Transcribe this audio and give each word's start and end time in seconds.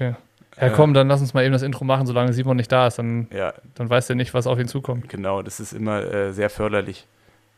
Okay. 0.00 0.14
Ja, 0.60 0.68
komm, 0.70 0.94
dann 0.94 1.08
lass 1.08 1.20
uns 1.20 1.32
mal 1.32 1.44
eben 1.44 1.52
das 1.52 1.62
Intro 1.62 1.84
machen, 1.84 2.06
solange 2.06 2.32
Simon 2.32 2.56
nicht 2.56 2.70
da 2.72 2.86
ist. 2.86 2.98
Dann, 2.98 3.28
Ja, 3.32 3.54
dann 3.74 3.88
weiß 3.88 4.10
er 4.10 4.16
nicht, 4.16 4.34
was 4.34 4.46
auf 4.46 4.58
ihn 4.58 4.68
zukommt. 4.68 5.08
genau, 5.08 5.42
das 5.42 5.60
ist 5.60 5.72
immer 5.72 6.02
äh, 6.02 6.32
sehr 6.32 6.50
förderlich, 6.50 7.06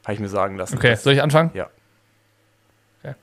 habe 0.04 0.14
ich 0.14 0.20
mir 0.20 0.28
sagen 0.28 0.56
lassen. 0.56 0.76
Okay, 0.76 0.94
soll 0.96 1.14
ich 1.14 1.22
anfangen? 1.22 1.50
Ja. 1.54 1.68
Okay. 3.02 3.14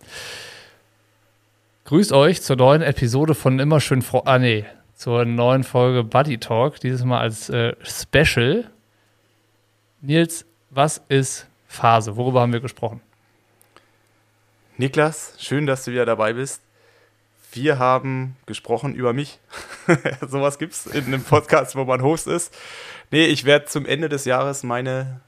Grüßt 1.86 2.12
euch 2.12 2.42
zur 2.42 2.56
neuen 2.56 2.82
Episode 2.82 3.36
von 3.36 3.60
Immer 3.60 3.80
schön 3.80 4.02
Fro 4.02 4.22
Ah, 4.26 4.38
nee. 4.40 4.66
Zur 4.96 5.24
neuen 5.26 5.64
Folge 5.64 6.04
Buddy 6.04 6.38
Talk. 6.38 6.80
Dieses 6.82 7.04
Mal 7.06 7.20
als 7.20 7.50
äh, 7.50 7.74
Special. 7.84 8.66
Nils, 10.02 10.46
was 10.70 11.02
ist 11.08 11.48
Phase? 11.68 12.16
Worüber 12.18 12.42
haben 12.42 12.52
wir 12.54 12.60
gesprochen? 12.60 13.02
Niklas, 14.78 15.36
schön, 15.40 15.66
dass 15.66 15.86
du 15.86 15.92
wieder 15.92 16.06
dabei 16.06 16.34
bist. 16.34 16.62
Wir 17.52 17.80
haben 17.80 18.36
gesprochen 18.46 18.94
über 18.94 19.14
mich. 19.14 19.40
Sowas 20.28 20.60
gibt 20.60 20.74
es 20.74 20.86
in 20.86 21.06
einem 21.06 21.24
Podcast, 21.24 21.76
wo 21.76 21.84
man 21.84 22.04
Host 22.04 22.28
ist. 22.28 22.56
Nee, 23.10 23.26
ich 23.26 23.44
werde 23.46 23.66
zum 23.66 23.86
Ende 23.86 24.08
des 24.08 24.26
Jahres 24.26 24.62
meine 24.62 25.22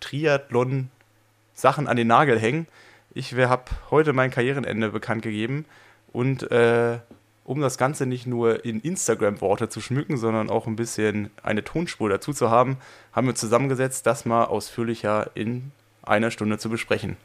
Triathlon-Sachen 0.00 1.86
an 1.86 1.96
den 1.96 2.08
Nagel 2.08 2.38
hängen. 2.38 2.66
Ich 3.14 3.34
habe 3.34 3.64
heute 3.90 4.12
mein 4.12 4.30
Karrierenende 4.30 4.90
bekannt 4.90 5.22
gegeben. 5.22 5.64
Und 6.12 6.50
äh, 6.50 6.98
um 7.44 7.60
das 7.60 7.78
Ganze 7.78 8.04
nicht 8.04 8.26
nur 8.26 8.64
in 8.66 8.80
Instagram-Worte 8.80 9.70
zu 9.70 9.80
schmücken, 9.80 10.18
sondern 10.18 10.50
auch 10.50 10.66
ein 10.66 10.76
bisschen 10.76 11.30
eine 11.42 11.64
Tonspur 11.64 12.10
dazu 12.10 12.34
zu 12.34 12.50
haben, 12.50 12.76
haben 13.12 13.28
wir 13.28 13.34
zusammengesetzt, 13.34 14.04
das 14.06 14.26
mal 14.26 14.44
ausführlicher 14.44 15.30
in 15.34 15.72
einer 16.02 16.30
Stunde 16.30 16.58
zu 16.58 16.68
besprechen. 16.68 17.16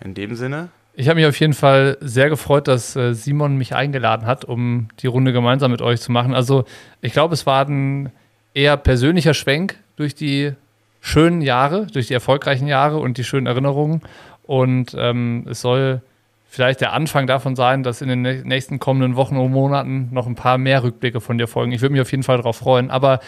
In 0.00 0.14
dem 0.14 0.36
Sinne, 0.36 0.68
Ich 0.94 1.08
habe 1.08 1.20
mich 1.20 1.26
auf 1.26 1.38
jeden 1.38 1.54
Fall 1.54 1.96
sehr 2.00 2.28
gefreut, 2.28 2.68
dass 2.68 2.96
äh, 2.96 3.14
Simon 3.14 3.56
mich 3.56 3.74
eingeladen 3.74 4.26
hat, 4.26 4.44
um 4.44 4.88
die 5.00 5.06
Runde 5.06 5.32
gemeinsam 5.32 5.70
mit 5.70 5.82
euch 5.82 6.00
zu 6.00 6.12
machen. 6.12 6.34
Also 6.34 6.64
ich 7.00 7.12
glaube, 7.12 7.34
es 7.34 7.46
war 7.46 7.66
ein 7.66 8.10
eher 8.54 8.76
persönlicher 8.76 9.32
Schwenk 9.32 9.76
durch 9.96 10.14
die 10.14 10.52
schönen 11.00 11.40
Jahre, 11.40 11.86
durch 11.86 12.08
die 12.08 12.14
erfolgreichen 12.14 12.66
Jahre 12.66 12.98
und 12.98 13.16
die 13.16 13.24
schönen 13.24 13.46
Erinnerungen. 13.46 14.02
Und 14.42 14.94
ähm, 14.98 15.46
es 15.48 15.60
soll 15.60 16.02
vielleicht 16.48 16.80
der 16.80 16.92
Anfang 16.92 17.28
davon 17.28 17.54
sein, 17.54 17.84
dass 17.84 18.02
in 18.02 18.08
den 18.08 18.26
nä- 18.26 18.44
nächsten 18.44 18.80
kommenden 18.80 19.14
Wochen 19.14 19.36
und 19.36 19.52
Monaten 19.52 20.08
noch 20.10 20.26
ein 20.26 20.34
paar 20.34 20.58
mehr 20.58 20.82
Rückblicke 20.82 21.20
von 21.20 21.38
dir 21.38 21.46
folgen. 21.46 21.72
Ich 21.72 21.80
würde 21.80 21.92
mich 21.92 22.02
auf 22.02 22.10
jeden 22.10 22.24
Fall 22.24 22.38
darauf 22.38 22.56
freuen. 22.56 22.90
Aber 22.90 23.20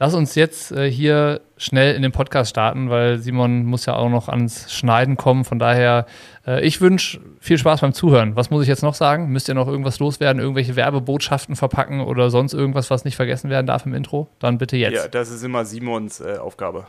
lass 0.00 0.14
uns 0.14 0.34
jetzt 0.34 0.72
äh, 0.72 0.90
hier 0.90 1.42
schnell 1.56 1.94
in 1.94 2.02
den 2.02 2.10
Podcast 2.10 2.50
starten, 2.50 2.90
weil 2.90 3.18
Simon 3.18 3.64
muss 3.64 3.86
ja 3.86 3.94
auch 3.94 4.08
noch 4.08 4.28
ans 4.28 4.72
Schneiden 4.72 5.16
kommen. 5.16 5.44
Von 5.44 5.58
daher, 5.60 6.06
äh, 6.46 6.66
ich 6.66 6.80
wünsche 6.80 7.20
viel 7.38 7.58
Spaß 7.58 7.82
beim 7.82 7.92
Zuhören. 7.92 8.34
Was 8.34 8.50
muss 8.50 8.62
ich 8.62 8.68
jetzt 8.68 8.82
noch 8.82 8.94
sagen? 8.94 9.28
Müsst 9.28 9.48
ihr 9.48 9.54
noch 9.54 9.68
irgendwas 9.68 10.00
loswerden, 10.00 10.40
irgendwelche 10.40 10.74
Werbebotschaften 10.74 11.54
verpacken 11.54 12.00
oder 12.00 12.30
sonst 12.30 12.54
irgendwas, 12.54 12.90
was 12.90 13.04
nicht 13.04 13.14
vergessen 13.14 13.50
werden 13.50 13.66
darf 13.66 13.86
im 13.86 13.94
Intro? 13.94 14.28
Dann 14.40 14.58
bitte 14.58 14.76
jetzt. 14.76 14.94
ja, 14.94 15.06
das 15.06 15.30
ist 15.30 15.44
immer 15.44 15.64
Simons 15.66 16.20
äh, 16.20 16.38
Aufgabe. 16.38 16.86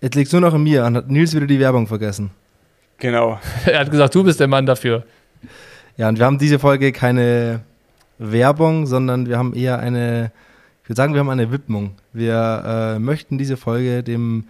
Jetzt 0.00 0.16
liegt 0.16 0.26
es 0.26 0.32
nur 0.32 0.42
noch 0.42 0.52
an 0.52 0.64
mir. 0.64 0.82
Dann 0.82 0.96
hat 0.96 1.08
Nils 1.08 1.34
wieder 1.34 1.46
die 1.46 1.60
Werbung 1.60 1.86
vergessen. 1.86 2.32
Genau. 2.98 3.38
er 3.66 3.78
hat 3.78 3.90
gesagt, 3.92 4.12
du 4.16 4.24
bist 4.24 4.40
der 4.40 4.48
Mann 4.48 4.66
dafür. 4.66 5.04
Ja, 5.96 6.08
und 6.08 6.18
wir 6.18 6.26
haben 6.26 6.38
diese 6.38 6.58
Folge 6.58 6.90
keine 6.90 7.60
Werbung, 8.18 8.86
sondern 8.86 9.28
wir 9.28 9.38
haben 9.38 9.54
eher 9.54 9.78
eine, 9.78 10.32
ich 10.82 10.88
würde 10.88 10.96
sagen, 10.96 11.14
wir 11.14 11.20
haben 11.20 11.30
eine 11.30 11.52
Widmung. 11.52 11.92
Wir 12.12 12.94
äh, 12.96 12.98
möchten 12.98 13.38
diese 13.38 13.56
Folge 13.56 14.02
dem 14.02 14.44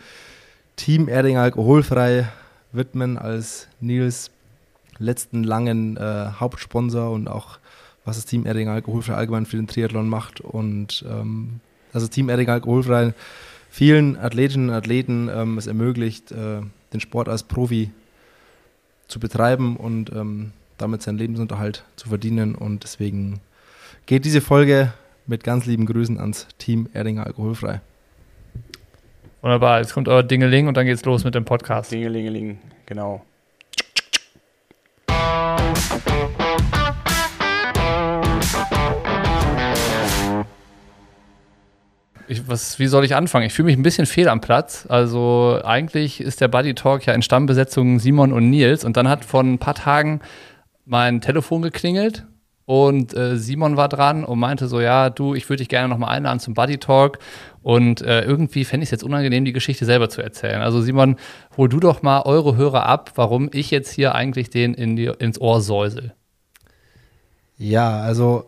Team 0.76 1.08
Erding 1.08 1.36
Alkoholfrei 1.36 2.28
widmen 2.72 3.18
als 3.18 3.68
Nils 3.80 4.30
letzten 4.98 5.44
langen 5.44 5.96
äh, 5.96 6.30
Hauptsponsor 6.40 7.10
und 7.10 7.28
auch 7.28 7.58
was 8.04 8.16
das 8.16 8.24
Team 8.24 8.46
Erding 8.46 8.68
Alkoholfrei 8.68 9.14
allgemein 9.14 9.46
für 9.46 9.56
den 9.56 9.66
Triathlon 9.66 10.08
macht 10.08 10.40
und 10.40 11.04
ähm, 11.08 11.60
also 11.92 12.08
Team 12.08 12.30
Erding 12.30 12.48
Alkoholfrei 12.48 13.12
vielen 13.70 14.18
Athletinnen 14.18 14.70
und 14.70 14.74
Athleten 14.74 15.30
ähm, 15.32 15.58
es 15.58 15.66
ermöglicht, 15.66 16.32
äh, 16.32 16.60
den 16.92 17.00
Sport 17.00 17.28
als 17.28 17.42
Profi 17.42 17.90
zu 19.08 19.20
betreiben 19.20 19.76
und 19.76 20.10
ähm, 20.12 20.52
damit 20.78 21.02
seinen 21.02 21.18
Lebensunterhalt 21.18 21.84
zu 21.96 22.08
verdienen. 22.08 22.54
Und 22.54 22.84
deswegen 22.84 23.40
geht 24.06 24.24
diese 24.24 24.40
Folge 24.40 24.92
mit 25.26 25.44
ganz 25.44 25.66
lieben 25.66 25.86
Grüßen 25.86 26.18
ans 26.18 26.48
Team 26.58 26.88
Erdinger 26.92 27.26
Alkoholfrei. 27.26 27.80
Wunderbar, 29.40 29.80
jetzt 29.80 29.92
kommt 29.92 30.08
euer 30.08 30.22
Dingeling 30.22 30.68
und 30.68 30.76
dann 30.76 30.86
geht's 30.86 31.04
los 31.04 31.24
mit 31.24 31.34
dem 31.34 31.44
Podcast. 31.44 31.90
Dingelingeling, 31.90 32.58
genau. 32.86 33.24
Ich, 42.28 42.48
was, 42.48 42.78
wie 42.78 42.86
soll 42.86 43.04
ich 43.04 43.14
anfangen? 43.14 43.46
Ich 43.46 43.52
fühle 43.52 43.66
mich 43.66 43.76
ein 43.76 43.82
bisschen 43.82 44.06
fehl 44.06 44.28
am 44.28 44.40
Platz. 44.40 44.86
Also 44.88 45.60
eigentlich 45.64 46.20
ist 46.20 46.40
der 46.40 46.48
Buddy 46.48 46.74
Talk 46.74 47.04
ja 47.04 47.12
in 47.12 47.22
Stammbesetzung 47.22 47.98
Simon 47.98 48.32
und 48.32 48.48
Nils 48.48 48.84
und 48.84 48.96
dann 48.96 49.08
hat 49.08 49.24
vor 49.24 49.42
ein 49.42 49.58
paar 49.58 49.74
Tagen 49.74 50.20
mein 50.84 51.20
Telefon 51.20 51.62
geklingelt 51.62 52.24
und 52.72 53.12
äh, 53.12 53.36
Simon 53.36 53.76
war 53.76 53.90
dran 53.90 54.24
und 54.24 54.38
meinte 54.38 54.66
so, 54.66 54.80
ja, 54.80 55.10
du, 55.10 55.34
ich 55.34 55.46
würde 55.50 55.58
dich 55.58 55.68
gerne 55.68 55.88
nochmal 55.88 56.16
einladen 56.16 56.40
zum 56.40 56.54
Buddy 56.54 56.78
Talk 56.78 57.18
und 57.60 58.00
äh, 58.00 58.22
irgendwie 58.22 58.64
fände 58.64 58.82
ich 58.82 58.86
es 58.86 58.92
jetzt 58.92 59.04
unangenehm, 59.04 59.44
die 59.44 59.52
Geschichte 59.52 59.84
selber 59.84 60.08
zu 60.08 60.22
erzählen. 60.22 60.62
Also 60.62 60.80
Simon, 60.80 61.16
hol 61.58 61.68
du 61.68 61.80
doch 61.80 62.00
mal 62.00 62.22
eure 62.22 62.56
Hörer 62.56 62.86
ab, 62.86 63.12
warum 63.16 63.50
ich 63.52 63.70
jetzt 63.70 63.90
hier 63.90 64.14
eigentlich 64.14 64.48
den 64.48 64.72
in 64.72 64.96
die, 64.96 65.04
ins 65.04 65.38
Ohr 65.38 65.60
säusel. 65.60 66.14
Ja, 67.58 68.00
also 68.00 68.46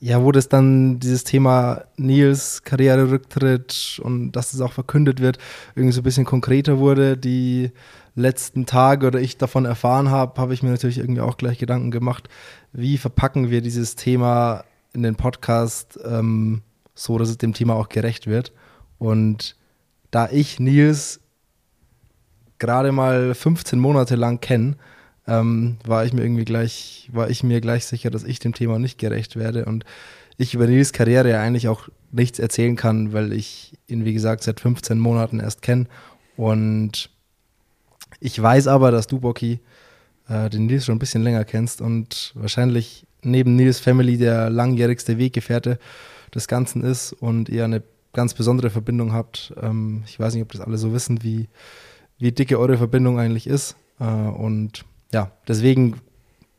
ja, 0.00 0.22
wo 0.22 0.32
das 0.32 0.50
dann 0.50 1.00
dieses 1.00 1.24
Thema 1.24 1.84
Nils 1.96 2.62
Karriererücktritt 2.62 4.02
und 4.04 4.32
dass 4.32 4.52
es 4.52 4.60
auch 4.60 4.72
verkündet 4.72 5.20
wird, 5.20 5.38
irgendwie 5.74 5.94
so 5.94 6.02
ein 6.02 6.04
bisschen 6.04 6.26
konkreter 6.26 6.78
wurde, 6.78 7.16
die 7.16 7.70
letzten 8.20 8.66
Tage 8.66 9.06
oder 9.06 9.20
ich 9.20 9.38
davon 9.38 9.64
erfahren 9.64 10.10
habe, 10.10 10.40
habe 10.40 10.54
ich 10.54 10.62
mir 10.62 10.70
natürlich 10.70 10.98
irgendwie 10.98 11.20
auch 11.20 11.36
gleich 11.36 11.58
Gedanken 11.58 11.90
gemacht, 11.90 12.28
wie 12.72 12.98
verpacken 12.98 13.50
wir 13.50 13.60
dieses 13.60 13.96
Thema 13.96 14.64
in 14.92 15.02
den 15.02 15.16
Podcast 15.16 15.98
ähm, 16.04 16.62
so, 16.94 17.18
dass 17.18 17.28
es 17.28 17.38
dem 17.38 17.54
Thema 17.54 17.74
auch 17.74 17.88
gerecht 17.88 18.26
wird. 18.26 18.52
Und 18.98 19.56
da 20.10 20.28
ich 20.30 20.60
Nils 20.60 21.20
gerade 22.58 22.92
mal 22.92 23.34
15 23.34 23.78
Monate 23.78 24.16
lang 24.16 24.40
kenne, 24.40 24.76
ähm, 25.26 25.78
war 25.84 26.04
ich 26.04 26.12
mir 26.12 26.22
irgendwie 26.22 26.44
gleich, 26.44 27.08
war 27.12 27.30
ich 27.30 27.42
mir 27.42 27.60
gleich 27.60 27.86
sicher, 27.86 28.10
dass 28.10 28.24
ich 28.24 28.38
dem 28.38 28.52
Thema 28.52 28.78
nicht 28.78 28.98
gerecht 28.98 29.36
werde 29.36 29.64
und 29.64 29.84
ich 30.36 30.54
über 30.54 30.66
Nils 30.66 30.92
Karriere 30.92 31.30
ja 31.30 31.40
eigentlich 31.40 31.68
auch 31.68 31.88
nichts 32.12 32.38
erzählen 32.38 32.74
kann, 32.74 33.12
weil 33.12 33.32
ich 33.32 33.74
ihn, 33.88 34.04
wie 34.04 34.14
gesagt, 34.14 34.42
seit 34.42 34.60
15 34.60 34.98
Monaten 34.98 35.38
erst 35.38 35.62
kenne. 35.62 35.86
Und 36.36 37.10
ich 38.18 38.40
weiß 38.40 38.66
aber, 38.66 38.90
dass 38.90 39.06
du, 39.06 39.20
Bocky, 39.20 39.60
äh, 40.28 40.50
den 40.50 40.66
Nils 40.66 40.86
schon 40.86 40.96
ein 40.96 41.00
bisschen 41.00 41.22
länger 41.22 41.44
kennst 41.44 41.80
und 41.80 42.32
wahrscheinlich 42.34 43.06
neben 43.22 43.56
Nils 43.56 43.80
Family 43.80 44.16
der 44.16 44.50
langjährigste 44.50 45.18
Weggefährte 45.18 45.78
des 46.34 46.48
Ganzen 46.48 46.82
ist 46.82 47.12
und 47.12 47.48
ihr 47.48 47.64
eine 47.64 47.82
ganz 48.12 48.34
besondere 48.34 48.70
Verbindung 48.70 49.12
habt. 49.12 49.52
Ähm, 49.60 50.02
ich 50.06 50.18
weiß 50.18 50.34
nicht, 50.34 50.42
ob 50.42 50.52
das 50.52 50.60
alle 50.60 50.78
so 50.78 50.92
wissen, 50.92 51.22
wie, 51.22 51.48
wie 52.18 52.32
dicke 52.32 52.58
eure 52.58 52.78
Verbindung 52.78 53.18
eigentlich 53.18 53.46
ist. 53.46 53.76
Äh, 53.98 54.04
und 54.04 54.84
ja, 55.12 55.32
deswegen 55.48 56.00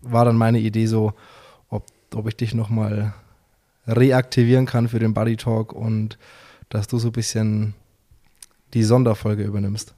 war 0.01 0.25
dann 0.25 0.37
meine 0.37 0.59
Idee 0.59 0.85
so, 0.85 1.13
ob, 1.69 1.85
ob 2.13 2.27
ich 2.27 2.35
dich 2.35 2.53
nochmal 2.53 3.13
reaktivieren 3.87 4.65
kann 4.65 4.87
für 4.87 4.99
den 4.99 5.13
Buddy 5.13 5.37
Talk 5.37 5.73
und 5.73 6.17
dass 6.69 6.87
du 6.87 6.97
so 6.97 7.09
ein 7.09 7.13
bisschen 7.13 7.73
die 8.73 8.83
Sonderfolge 8.83 9.43
übernimmst. 9.43 9.95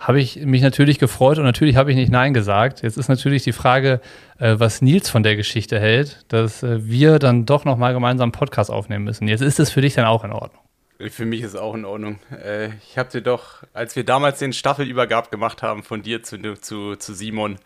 Habe 0.00 0.20
ich 0.20 0.44
mich 0.44 0.62
natürlich 0.62 0.98
gefreut 0.98 1.38
und 1.38 1.44
natürlich 1.44 1.76
habe 1.76 1.90
ich 1.90 1.96
nicht 1.96 2.10
Nein 2.10 2.34
gesagt. 2.34 2.82
Jetzt 2.82 2.96
ist 2.96 3.08
natürlich 3.08 3.42
die 3.42 3.52
Frage, 3.52 4.00
äh, 4.38 4.56
was 4.58 4.82
Nils 4.82 5.08
von 5.08 5.22
der 5.22 5.36
Geschichte 5.36 5.78
hält, 5.78 6.24
dass 6.28 6.62
äh, 6.62 6.84
wir 6.86 7.18
dann 7.18 7.46
doch 7.46 7.64
nochmal 7.64 7.92
gemeinsam 7.92 8.26
einen 8.26 8.32
Podcast 8.32 8.70
aufnehmen 8.70 9.04
müssen. 9.04 9.28
Jetzt 9.28 9.42
ist 9.42 9.60
es 9.60 9.70
für 9.70 9.80
dich 9.80 9.94
dann 9.94 10.04
auch 10.04 10.24
in 10.24 10.32
Ordnung. 10.32 10.62
Für 10.98 11.26
mich 11.26 11.42
ist 11.42 11.50
es 11.50 11.56
auch 11.56 11.74
in 11.74 11.84
Ordnung. 11.84 12.18
Äh, 12.30 12.70
ich 12.88 12.96
habe 12.96 13.10
dir 13.10 13.20
doch, 13.20 13.62
als 13.74 13.96
wir 13.96 14.04
damals 14.04 14.38
den 14.38 14.52
Staffelübergab 14.52 15.30
gemacht 15.30 15.62
haben 15.62 15.82
von 15.82 16.02
dir 16.02 16.22
zu, 16.22 16.38
zu, 16.54 16.96
zu 16.96 17.12
Simon, 17.12 17.56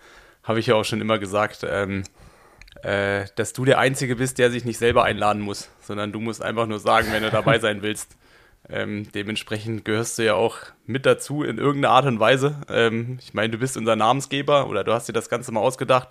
habe 0.42 0.58
ich 0.58 0.66
ja 0.66 0.74
auch 0.74 0.84
schon 0.84 1.00
immer 1.00 1.18
gesagt, 1.18 1.64
ähm, 1.68 2.02
äh, 2.82 3.26
dass 3.36 3.52
du 3.52 3.64
der 3.64 3.78
Einzige 3.78 4.16
bist, 4.16 4.38
der 4.38 4.50
sich 4.50 4.64
nicht 4.64 4.78
selber 4.78 5.04
einladen 5.04 5.42
muss, 5.42 5.68
sondern 5.80 6.12
du 6.12 6.20
musst 6.20 6.42
einfach 6.42 6.66
nur 6.66 6.80
sagen, 6.80 7.08
wenn 7.12 7.22
du 7.22 7.30
dabei 7.30 7.58
sein 7.60 7.82
willst. 7.82 8.16
Ähm, 8.72 9.10
dementsprechend 9.12 9.84
gehörst 9.84 10.18
du 10.18 10.24
ja 10.24 10.34
auch 10.34 10.58
mit 10.86 11.06
dazu 11.06 11.42
in 11.42 11.58
irgendeiner 11.58 11.94
Art 11.94 12.06
und 12.06 12.20
Weise. 12.20 12.60
Ähm, 12.68 13.18
ich 13.20 13.34
meine, 13.34 13.50
du 13.50 13.58
bist 13.58 13.76
unser 13.76 13.96
Namensgeber 13.96 14.68
oder 14.68 14.84
du 14.84 14.92
hast 14.92 15.08
dir 15.08 15.12
das 15.12 15.28
Ganze 15.28 15.52
mal 15.52 15.60
ausgedacht. 15.60 16.08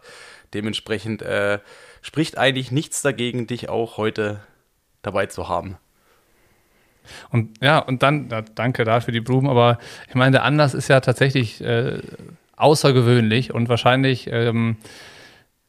Dementsprechend 0.53 1.21
äh, 1.21 1.59
spricht 2.01 2.38
eigentlich 2.38 2.71
nichts 2.71 3.01
dagegen, 3.01 3.47
dich 3.47 3.69
auch 3.69 3.97
heute 3.97 4.41
dabei 5.01 5.27
zu 5.27 5.47
haben. 5.47 5.77
Und 7.31 7.57
ja, 7.61 7.79
und 7.79 8.03
dann, 8.03 8.29
ja, 8.29 8.41
danke 8.41 8.83
dafür 8.83 9.12
die 9.12 9.21
Blumen, 9.21 9.50
aber 9.50 9.79
ich 10.07 10.15
meine, 10.15 10.31
der 10.31 10.44
Anlass 10.44 10.73
ist 10.73 10.89
ja 10.89 11.00
tatsächlich 11.00 11.62
äh, 11.62 12.00
außergewöhnlich 12.55 13.53
und 13.53 13.69
wahrscheinlich 13.69 14.27
ähm, 14.31 14.77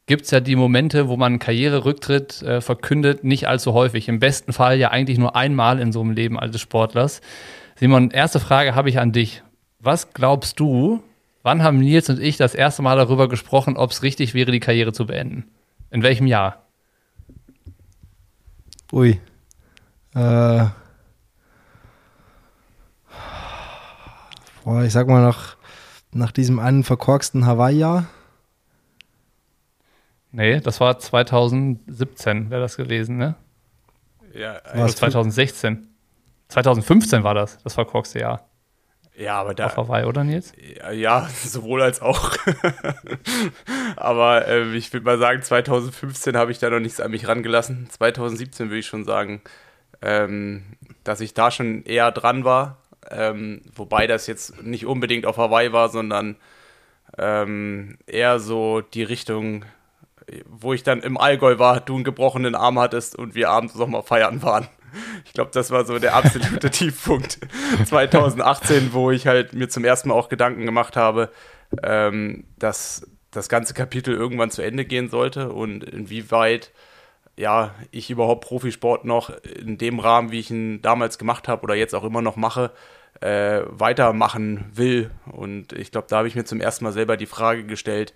gibt 0.05 0.25
es 0.25 0.31
ja 0.31 0.39
die 0.39 0.55
Momente, 0.55 1.07
wo 1.07 1.17
man 1.17 1.39
Karriererücktritt 1.39 2.41
äh, 2.41 2.61
verkündet, 2.61 3.23
nicht 3.23 3.47
allzu 3.47 3.73
häufig. 3.73 4.07
Im 4.07 4.19
besten 4.19 4.53
Fall 4.53 4.77
ja 4.77 4.89
eigentlich 4.89 5.17
nur 5.17 5.35
einmal 5.35 5.79
in 5.79 5.91
so 5.91 6.01
einem 6.01 6.11
Leben 6.11 6.39
eines 6.39 6.59
Sportlers. 6.59 7.21
Simon, 7.75 8.11
erste 8.11 8.39
Frage 8.39 8.75
habe 8.75 8.89
ich 8.89 8.99
an 8.99 9.11
dich. 9.11 9.43
Was 9.79 10.13
glaubst 10.13 10.59
du, 10.59 11.01
wann 11.43 11.63
haben 11.63 11.79
Nils 11.79 12.09
und 12.09 12.19
ich 12.19 12.37
das 12.37 12.53
erste 12.53 12.81
Mal 12.81 12.97
darüber 12.97 13.29
gesprochen, 13.29 13.77
ob 13.77 13.91
es 13.91 14.03
richtig 14.03 14.33
wäre, 14.33 14.51
die 14.51 14.59
Karriere 14.59 14.93
zu 14.93 15.05
beenden? 15.05 15.45
In 15.89 16.03
welchem 16.03 16.27
Jahr? 16.27 16.65
Ui. 18.91 19.19
Äh. 20.13 20.65
Boah, 24.63 24.83
ich 24.83 24.91
sag 24.93 25.07
mal 25.07 25.23
nach, 25.23 25.55
nach 26.13 26.31
diesem 26.31 26.59
einen 26.59 26.83
verkorksten 26.83 27.45
Hawaii-Jahr. 27.45 28.05
Nee, 30.31 30.61
das 30.61 30.79
war 30.79 30.97
2017, 30.97 32.49
wäre 32.49 32.61
das 32.61 32.77
gewesen, 32.77 33.17
ne? 33.17 33.35
Ja, 34.33 34.61
Oder 34.73 34.87
2016. 34.87 35.87
2015 36.47 37.23
war 37.23 37.33
das, 37.33 37.57
das 37.63 37.73
verkorkste 37.73 38.19
Jahr. 38.19 38.47
Ja, 39.15 39.39
aber 39.39 39.53
da. 39.53 39.67
Auf 39.67 39.77
Hawaii, 39.77 40.05
oder 40.05 40.23
Nils? 40.23 40.53
Ja, 40.77 40.91
ja 40.91 41.29
sowohl 41.43 41.81
als 41.81 42.01
auch. 42.01 42.35
aber 43.97 44.47
äh, 44.47 44.75
ich 44.75 44.91
würde 44.93 45.05
mal 45.05 45.17
sagen, 45.17 45.41
2015 45.41 46.37
habe 46.37 46.51
ich 46.51 46.59
da 46.59 46.69
noch 46.69 46.79
nichts 46.79 46.99
an 46.99 47.11
mich 47.11 47.27
rangelassen. 47.27 47.89
2017 47.89 48.69
würde 48.69 48.79
ich 48.79 48.87
schon 48.87 49.03
sagen, 49.03 49.41
ähm, 50.01 50.63
dass 51.03 51.21
ich 51.21 51.33
da 51.33 51.51
schon 51.51 51.83
eher 51.83 52.11
dran 52.11 52.45
war. 52.45 52.77
Ähm, 53.09 53.61
wobei 53.75 54.07
das 54.07 54.27
jetzt 54.27 54.63
nicht 54.63 54.85
unbedingt 54.85 55.25
auf 55.25 55.37
Hawaii 55.37 55.73
war, 55.73 55.89
sondern 55.89 56.37
ähm, 57.17 57.97
eher 58.07 58.39
so 58.39 58.81
die 58.81 59.03
Richtung 59.03 59.65
wo 60.45 60.73
ich 60.73 60.83
dann 60.83 61.01
im 61.01 61.17
Allgäu 61.17 61.59
war, 61.59 61.79
du 61.79 61.95
einen 61.95 62.03
gebrochenen 62.03 62.55
Arm 62.55 62.79
hattest 62.79 63.15
und 63.15 63.35
wir 63.35 63.49
abends 63.49 63.75
noch 63.75 63.87
mal 63.87 64.01
feiern 64.01 64.41
waren. 64.41 64.67
Ich 65.25 65.33
glaube, 65.33 65.51
das 65.53 65.71
war 65.71 65.85
so 65.85 65.99
der 65.99 66.15
absolute 66.15 66.69
Tiefpunkt 66.71 67.39
2018, 67.85 68.93
wo 68.93 69.11
ich 69.11 69.27
halt 69.27 69.53
mir 69.53 69.69
zum 69.69 69.85
ersten 69.85 70.09
Mal 70.09 70.15
auch 70.15 70.29
Gedanken 70.29 70.65
gemacht 70.65 70.97
habe, 70.97 71.29
ähm, 71.83 72.45
dass 72.57 73.07
das 73.31 73.47
ganze 73.47 73.73
Kapitel 73.73 74.13
irgendwann 74.13 74.51
zu 74.51 74.61
Ende 74.61 74.83
gehen 74.83 75.09
sollte 75.09 75.53
und 75.53 75.83
inwieweit 75.85 76.71
ja, 77.37 77.73
ich 77.91 78.09
überhaupt 78.09 78.45
Profisport 78.45 79.05
noch 79.05 79.29
in 79.43 79.77
dem 79.77 79.99
Rahmen, 79.99 80.31
wie 80.31 80.39
ich 80.39 80.51
ihn 80.51 80.81
damals 80.81 81.17
gemacht 81.17 81.47
habe 81.47 81.63
oder 81.63 81.75
jetzt 81.75 81.95
auch 81.95 82.03
immer 82.03 82.21
noch 82.21 82.35
mache, 82.35 82.71
äh, 83.21 83.61
weitermachen 83.67 84.65
will. 84.73 85.11
Und 85.25 85.73
ich 85.73 85.91
glaube, 85.91 86.07
da 86.09 86.17
habe 86.17 86.27
ich 86.27 86.35
mir 86.35 86.43
zum 86.43 86.59
ersten 86.59 86.83
Mal 86.83 86.91
selber 86.91 87.17
die 87.17 87.25
Frage 87.25 87.63
gestellt, 87.63 88.13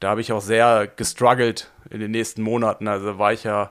da 0.00 0.10
habe 0.10 0.22
ich 0.22 0.32
auch 0.32 0.40
sehr 0.40 0.88
gestruggelt 0.88 1.70
in 1.90 2.00
den 2.00 2.10
nächsten 2.10 2.42
Monaten. 2.42 2.88
Also 2.88 3.18
war 3.18 3.32
ich 3.32 3.44
ja, 3.44 3.70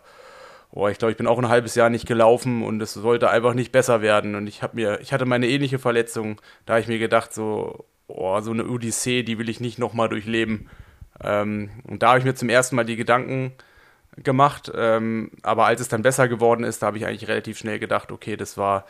oh, 0.71 0.87
ich 0.87 0.99
glaube, 0.99 1.11
ich 1.11 1.17
bin 1.17 1.27
auch 1.27 1.39
ein 1.39 1.49
halbes 1.49 1.75
Jahr 1.75 1.89
nicht 1.89 2.07
gelaufen 2.07 2.63
und 2.63 2.81
es 2.81 2.93
sollte 2.93 3.29
einfach 3.29 3.55
nicht 3.55 3.71
besser 3.71 4.01
werden. 4.01 4.35
Und 4.35 4.47
ich 4.47 4.61
habe 4.61 4.75
mir, 4.75 4.99
ich 5.01 5.11
hatte 5.11 5.25
meine 5.25 5.47
ähnliche 5.47 5.79
Verletzung. 5.79 6.39
Da 6.65 6.73
habe 6.73 6.81
ich 6.81 6.87
mir 6.87 6.99
gedacht, 6.99 7.33
so, 7.33 7.85
oh, 8.07 8.39
so 8.41 8.51
eine 8.51 8.65
Odyssee, 8.65 9.23
die 9.23 9.39
will 9.39 9.49
ich 9.49 9.59
nicht 9.59 9.79
nochmal 9.79 10.07
durchleben. 10.07 10.69
Ähm, 11.21 11.71
und 11.83 12.03
da 12.03 12.09
habe 12.09 12.19
ich 12.19 12.25
mir 12.25 12.35
zum 12.35 12.49
ersten 12.49 12.75
Mal 12.75 12.85
die 12.85 12.95
Gedanken 12.95 13.53
gemacht. 14.17 14.71
Ähm, 14.75 15.31
aber 15.41 15.65
als 15.65 15.81
es 15.81 15.87
dann 15.87 16.03
besser 16.03 16.27
geworden 16.27 16.63
ist, 16.63 16.83
da 16.83 16.87
habe 16.87 16.97
ich 16.97 17.07
eigentlich 17.07 17.27
relativ 17.27 17.57
schnell 17.57 17.79
gedacht, 17.79 18.11
okay, 18.11 18.37
das 18.37 18.55
war 18.55 18.85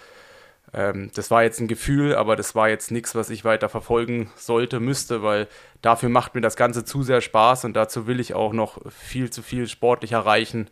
ähm, 0.73 1.11
das 1.15 1.31
war 1.31 1.43
jetzt 1.43 1.59
ein 1.59 1.67
Gefühl, 1.67 2.15
aber 2.15 2.35
das 2.35 2.53
war 2.55 2.69
jetzt 2.69 2.91
nichts, 2.91 3.15
was 3.15 3.29
ich 3.29 3.43
weiter 3.43 3.69
verfolgen 3.69 4.29
sollte, 4.35 4.79
müsste, 4.79 5.23
weil 5.23 5.47
dafür 5.81 6.09
macht 6.09 6.35
mir 6.35 6.41
das 6.41 6.55
Ganze 6.55 6.85
zu 6.85 7.01
sehr 7.03 7.21
Spaß 7.21 7.65
und 7.65 7.73
dazu 7.73 8.07
will 8.07 8.19
ich 8.19 8.33
auch 8.33 8.53
noch 8.53 8.79
viel 8.91 9.29
zu 9.29 9.41
viel 9.41 9.67
sportlich 9.67 10.11
erreichen. 10.11 10.69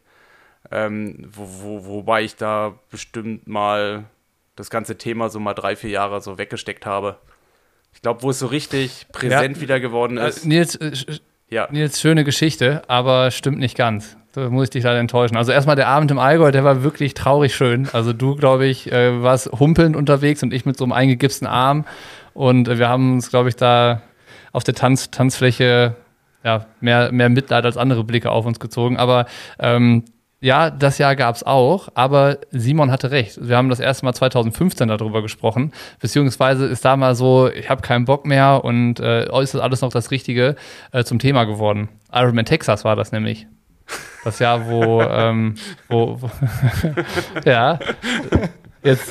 Ähm, 0.69 1.29
wo, 1.31 1.63
wo, 1.63 1.85
wobei 1.85 2.23
ich 2.23 2.35
da 2.35 2.77
bestimmt 2.91 3.47
mal 3.47 4.05
das 4.55 4.69
ganze 4.69 4.97
Thema 4.97 5.29
so 5.29 5.39
mal 5.39 5.53
drei, 5.53 5.75
vier 5.75 5.91
Jahre 5.91 6.19
so 6.21 6.37
weggesteckt 6.37 6.85
habe. 6.85 7.17
Ich 7.93 8.01
glaube, 8.01 8.21
wo 8.21 8.31
es 8.31 8.39
so 8.39 8.47
richtig 8.47 9.07
präsent 9.11 9.57
ja, 9.57 9.61
wieder 9.61 9.79
geworden 9.79 10.17
äh, 10.17 10.27
ist. 10.27 10.45
Nils, 10.45 10.75
äh, 10.75 10.91
ja. 11.49 11.67
Nils, 11.71 12.01
schöne 12.01 12.23
Geschichte, 12.23 12.83
aber 12.87 13.31
stimmt 13.31 13.59
nicht 13.59 13.77
ganz. 13.77 14.17
Muss 14.37 14.65
ich 14.65 14.69
dich 14.69 14.83
leider 14.83 14.99
enttäuschen. 14.99 15.35
Also 15.35 15.51
erstmal 15.51 15.75
der 15.75 15.87
Abend 15.87 16.11
im 16.11 16.19
Allgäu, 16.19 16.51
der 16.51 16.63
war 16.63 16.83
wirklich 16.83 17.15
traurig 17.15 17.55
schön. 17.55 17.89
Also 17.91 18.13
du, 18.13 18.35
glaube 18.35 18.67
ich, 18.67 18.91
äh, 18.91 19.23
warst 19.23 19.47
humpelnd 19.51 19.95
unterwegs 19.95 20.43
und 20.43 20.53
ich 20.53 20.63
mit 20.65 20.77
so 20.77 20.83
einem 20.83 20.93
eingegipsten 20.93 21.47
Arm. 21.47 21.85
Und 22.33 22.67
äh, 22.67 22.77
wir 22.77 22.87
haben 22.87 23.13
uns, 23.13 23.31
glaube 23.31 23.49
ich, 23.49 23.55
da 23.55 24.03
auf 24.51 24.63
der 24.63 24.75
Tanz 24.75 25.09
Tanzfläche 25.09 25.95
ja, 26.43 26.67
mehr, 26.81 27.11
mehr 27.11 27.29
Mitleid 27.29 27.65
als 27.65 27.77
andere 27.77 28.03
Blicke 28.03 28.29
auf 28.29 28.45
uns 28.45 28.59
gezogen. 28.59 28.97
Aber 28.97 29.25
ähm, 29.59 30.03
ja, 30.39 30.69
das 30.69 30.99
Jahr 30.99 31.15
gab 31.15 31.35
es 31.35 31.43
auch, 31.43 31.89
aber 31.95 32.37
Simon 32.51 32.91
hatte 32.91 33.09
recht. 33.09 33.39
Wir 33.41 33.57
haben 33.57 33.69
das 33.69 33.79
erste 33.79 34.05
Mal 34.05 34.13
2015 34.13 34.87
darüber 34.87 35.23
gesprochen, 35.23 35.73
beziehungsweise 35.99 36.67
ist 36.67 36.85
da 36.85 36.95
mal 36.95 37.15
so, 37.15 37.49
ich 37.49 37.71
habe 37.71 37.81
keinen 37.81 38.05
Bock 38.05 38.25
mehr 38.27 38.63
und 38.63 38.99
äh, 38.99 39.23
ist 39.41 39.55
das 39.55 39.61
alles 39.61 39.81
noch 39.81 39.91
das 39.91 40.11
Richtige 40.11 40.55
äh, 40.91 41.03
zum 41.03 41.17
Thema 41.17 41.45
geworden. 41.45 41.89
Ironman 42.13 42.45
Texas 42.45 42.85
war 42.85 42.95
das 42.95 43.11
nämlich. 43.11 43.47
Das 44.23 44.39
Jahr, 44.39 44.67
wo, 44.67 45.01
ähm, 45.01 45.55
wo, 45.87 46.21
wo 46.21 46.29
ja, 47.45 47.79
jetzt, 48.83 49.09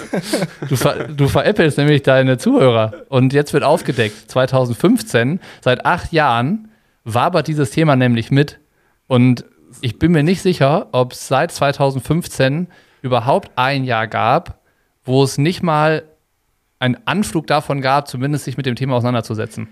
du, 0.68 0.76
ver, 0.76 1.08
du 1.08 1.28
veräppelst 1.28 1.78
nämlich 1.78 2.02
deine 2.02 2.38
Zuhörer. 2.38 3.04
Und 3.08 3.32
jetzt 3.32 3.52
wird 3.52 3.62
aufgedeckt, 3.64 4.30
2015, 4.30 5.40
seit 5.60 5.86
acht 5.86 6.12
Jahren, 6.12 6.70
wabert 7.04 7.48
dieses 7.48 7.70
Thema 7.70 7.96
nämlich 7.96 8.30
mit. 8.30 8.58
Und 9.06 9.44
ich 9.80 9.98
bin 9.98 10.12
mir 10.12 10.22
nicht 10.22 10.42
sicher, 10.42 10.88
ob 10.92 11.12
es 11.12 11.28
seit 11.28 11.52
2015 11.52 12.68
überhaupt 13.02 13.52
ein 13.56 13.84
Jahr 13.84 14.06
gab, 14.06 14.60
wo 15.04 15.22
es 15.22 15.38
nicht 15.38 15.62
mal 15.62 16.02
einen 16.78 16.98
Anflug 17.06 17.46
davon 17.46 17.80
gab, 17.80 18.08
zumindest 18.08 18.44
sich 18.44 18.56
mit 18.56 18.66
dem 18.66 18.76
Thema 18.76 18.96
auseinanderzusetzen. 18.96 19.68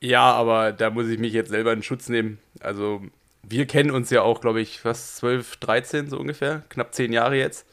Ja, 0.00 0.32
aber 0.32 0.72
da 0.72 0.90
muss 0.90 1.08
ich 1.08 1.18
mich 1.18 1.32
jetzt 1.32 1.50
selber 1.50 1.72
in 1.72 1.82
Schutz 1.82 2.08
nehmen. 2.08 2.38
Also 2.60 3.02
wir 3.42 3.66
kennen 3.66 3.90
uns 3.90 4.10
ja 4.10 4.22
auch, 4.22 4.40
glaube 4.40 4.60
ich, 4.60 4.84
was, 4.84 5.16
12, 5.16 5.56
13 5.56 6.08
so 6.08 6.18
ungefähr, 6.18 6.62
knapp 6.68 6.94
10 6.94 7.12
Jahre 7.12 7.36
jetzt. 7.36 7.66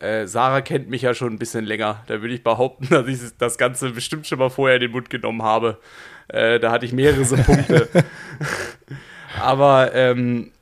Äh, 0.00 0.26
Sarah 0.26 0.60
kennt 0.60 0.90
mich 0.90 1.02
ja 1.02 1.14
schon 1.14 1.32
ein 1.32 1.38
bisschen 1.38 1.64
länger. 1.64 2.02
Da 2.08 2.20
würde 2.20 2.34
ich 2.34 2.42
behaupten, 2.42 2.88
dass 2.90 3.06
ich 3.06 3.20
das 3.38 3.58
Ganze 3.58 3.90
bestimmt 3.90 4.26
schon 4.26 4.38
mal 4.38 4.50
vorher 4.50 4.76
in 4.76 4.82
den 4.82 4.90
Mund 4.90 5.10
genommen 5.10 5.42
habe. 5.42 5.78
Äh, 6.28 6.58
da 6.58 6.72
hatte 6.72 6.86
ich 6.86 6.92
mehrere 6.92 7.24
so 7.24 7.36
Punkte. 7.42 7.88
Aber 9.40 9.94
ähm, 9.94 10.52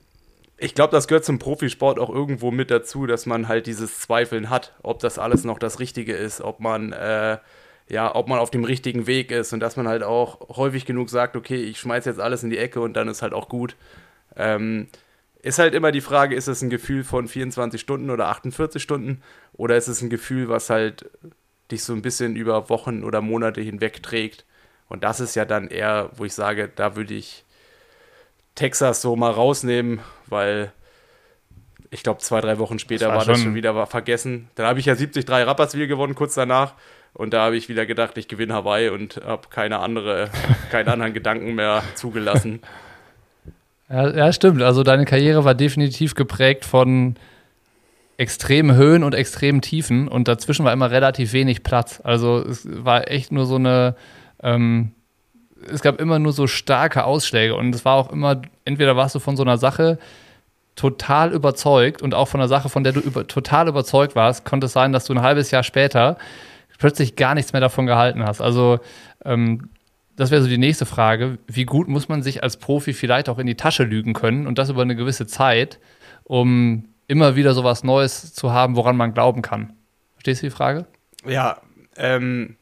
ich 0.59 0.75
glaube, 0.75 0.93
das 0.93 1.09
gehört 1.09 1.25
zum 1.25 1.39
Profisport 1.39 1.99
auch 1.99 2.11
irgendwo 2.11 2.51
mit 2.51 2.71
dazu, 2.71 3.06
dass 3.06 3.27
man 3.27 3.49
halt 3.49 3.67
dieses 3.67 4.01
Zweifeln 4.01 4.49
hat, 4.49 4.75
ob 4.82 5.01
das 5.01 5.19
alles 5.19 5.44
noch 5.44 5.59
das 5.59 5.81
Richtige 5.81 6.15
ist, 6.15 6.41
ob 6.41 6.61
man 6.61 6.93
äh, 6.93 7.39
ja, 7.89 8.15
ob 8.15 8.29
man 8.29 8.39
auf 8.39 8.51
dem 8.51 8.65
richtigen 8.65 9.06
Weg 9.06 9.31
ist 9.31 9.53
und 9.53 9.61
dass 9.61 9.77
man 9.77 9.89
halt 9.89 10.03
auch 10.03 10.56
häufig 10.56 10.87
genug 10.87 11.11
sagt, 11.11 11.37
okay, 11.37 11.56
ich 11.56 11.79
schmeiß 11.79 12.05
jetzt 12.05 12.21
alles 12.21 12.43
in 12.43 12.51
die 12.51 12.59
Ecke 12.59 12.81
und 12.81 12.94
dann 12.94 13.09
ist 13.09 13.23
halt 13.23 13.35
auch 13.35 13.49
gut. 13.49 13.77
Ähm, 14.36 14.89
ist 15.43 15.58
halt 15.58 15.74
immer 15.74 15.91
die 15.91 16.01
Frage, 16.01 16.36
ist 16.36 16.48
es 16.48 16.62
ein 16.62 16.70
Gefühl 16.70 17.03
von 17.03 17.27
24 17.27 17.81
Stunden 17.81 18.10
oder 18.10 18.29
48 18.29 18.81
Stunden 18.81 19.22
oder 19.55 19.77
ist 19.77 19.89
es 19.89 20.01
ein 20.01 20.10
Gefühl, 20.10 20.48
was 20.48 20.70
halt 20.70 21.10
dich 21.70 21.82
so 21.82 21.93
ein 21.93 22.03
bisschen 22.03 22.36
über 22.36 22.69
Wochen 22.69 23.03
oder 23.03 23.20
Monate 23.20 23.60
hinweg 23.60 24.03
trägt. 24.03 24.44
Und 24.89 25.03
das 25.05 25.20
ist 25.20 25.34
ja 25.34 25.44
dann 25.44 25.69
eher, 25.69 26.10
wo 26.17 26.24
ich 26.24 26.34
sage, 26.34 26.70
da 26.74 26.96
würde 26.96 27.15
ich 27.15 27.44
Texas 28.55 29.03
so 29.03 29.17
mal 29.17 29.31
rausnehmen, 29.31 30.01
weil 30.27 30.72
ich 31.91 32.03
glaube, 32.03 32.20
zwei, 32.20 32.41
drei 32.41 32.58
Wochen 32.58 32.79
später 32.79 33.06
das 33.06 33.10
war, 33.10 33.19
war 33.19 33.27
das 33.27 33.43
schon 33.43 33.55
wieder 33.55 33.86
vergessen. 33.86 34.48
Dann 34.55 34.67
habe 34.67 34.81
ich 34.81 34.86
ja 34.86 34.94
73 34.94 35.29
Rapperswil 35.29 35.89
gewonnen, 35.89 36.15
kurz 36.15 36.34
danach. 36.34 36.74
Und 37.15 37.34
da 37.34 37.44
habe 37.44 37.56
ich 37.56 37.69
wieder 37.69 37.84
gedacht, 37.84 38.17
ich 38.17 38.29
gewinne 38.29 38.55
Hawaii 38.55 38.89
und 38.89 39.20
habe 39.24 39.48
keine 39.51 39.81
andere, 39.81 40.31
keinen 40.70 40.89
anderen 40.89 41.12
Gedanken 41.12 41.55
mehr 41.55 41.82
zugelassen. 41.94 42.62
Ja, 43.93 44.08
ja, 44.08 44.32
stimmt. 44.32 44.63
Also 44.63 44.82
deine 44.84 45.05
Karriere 45.05 45.44
war 45.44 45.55
definitiv 45.55 46.15
geprägt 46.15 46.65
von 46.65 47.17
extremen 48.17 48.75
Höhen 48.75 49.05
und 49.05 49.15
extremen 49.15 49.61
Tiefen 49.61 50.08
und 50.08 50.29
dazwischen 50.29 50.65
war 50.65 50.72
immer 50.72 50.91
relativ 50.91 51.34
wenig 51.34 51.63
Platz. 51.63 52.01
Also 52.03 52.39
es 52.39 52.67
war 52.67 53.11
echt 53.11 53.32
nur 53.32 53.44
so 53.44 53.56
eine, 53.56 53.94
ähm, 54.43 54.93
es 55.70 55.82
gab 55.82 56.01
immer 56.01 56.19
nur 56.19 56.32
so 56.32 56.46
starke 56.46 57.05
Ausschläge 57.05 57.55
und 57.55 57.75
es 57.75 57.84
war 57.84 57.96
auch 57.96 58.11
immer, 58.11 58.41
entweder 58.65 58.96
warst 58.96 59.15
du 59.15 59.19
von 59.19 59.37
so 59.37 59.43
einer 59.43 59.58
Sache 59.58 59.99
total 60.75 61.32
überzeugt 61.32 62.01
und 62.01 62.15
auch 62.15 62.29
von 62.29 62.41
einer 62.41 62.49
Sache, 62.49 62.70
von 62.70 62.84
der 62.84 62.94
du 62.94 63.01
über, 63.01 63.27
total 63.27 63.69
überzeugt 63.69 64.17
warst, 64.17 64.46
konnte 64.46 64.67
es 64.67 64.72
sein, 64.72 64.93
dass 64.93 65.05
du 65.05 65.13
ein 65.13 65.20
halbes 65.20 65.51
Jahr 65.51 65.65
später 65.65 66.17
plötzlich 66.79 67.15
gar 67.15 67.34
nichts 67.34 67.53
mehr 67.53 67.61
davon 67.61 67.87
gehalten 67.87 68.25
hast. 68.25 68.41
Also 68.41 68.81
ähm, 69.25 69.69
das 70.17 70.31
wäre 70.31 70.43
so 70.43 70.49
die 70.49 70.59
nächste 70.59 70.87
Frage. 70.87 71.39
Wie 71.47 71.65
gut 71.65 71.89
muss 71.89 72.09
man 72.09 72.23
sich 72.23 72.43
als 72.43 72.57
Profi 72.57 72.93
vielleicht 72.93 73.29
auch 73.29 73.39
in 73.39 73.47
die 73.47 73.57
Tasche 73.57 73.85
lügen 73.85 74.13
können 74.13 74.47
und 74.47 74.59
das 74.59 74.71
über 74.71 74.83
eine 74.83 74.97
gewisse 74.97 75.27
Zeit, 75.27 75.79
um 76.25 76.89
immer 77.09 77.37
wieder 77.37 77.55
so 77.55 77.65
was 77.65 77.85
Neues 77.85 78.33
zu 78.35 78.53
haben, 78.53 78.77
woran 78.77 78.97
man 78.97 79.15
glauben 79.15 79.43
kann? 79.43 79.73
Verstehst 80.15 80.43
du 80.43 80.47
die 80.47 80.55
Frage? 80.55 80.87
Ja, 81.27 81.61
ähm, 81.97 82.57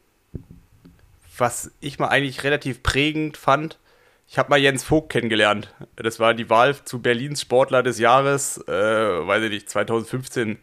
was 1.37 1.71
ich 1.79 1.99
mal 1.99 2.07
eigentlich 2.07 2.43
relativ 2.43 2.83
prägend 2.83 3.37
fand, 3.37 3.79
ich 4.27 4.37
habe 4.37 4.49
mal 4.49 4.59
Jens 4.59 4.85
Vogt 4.85 5.11
kennengelernt. 5.11 5.73
Das 5.97 6.19
war 6.21 6.33
die 6.33 6.49
Wahl 6.49 6.75
zu 6.85 7.01
Berlins 7.01 7.41
Sportler 7.41 7.83
des 7.83 7.99
Jahres, 7.99 8.57
äh, 8.65 8.71
weiß 8.71 9.43
ich 9.43 9.49
nicht, 9.49 9.69
2015. 9.69 10.57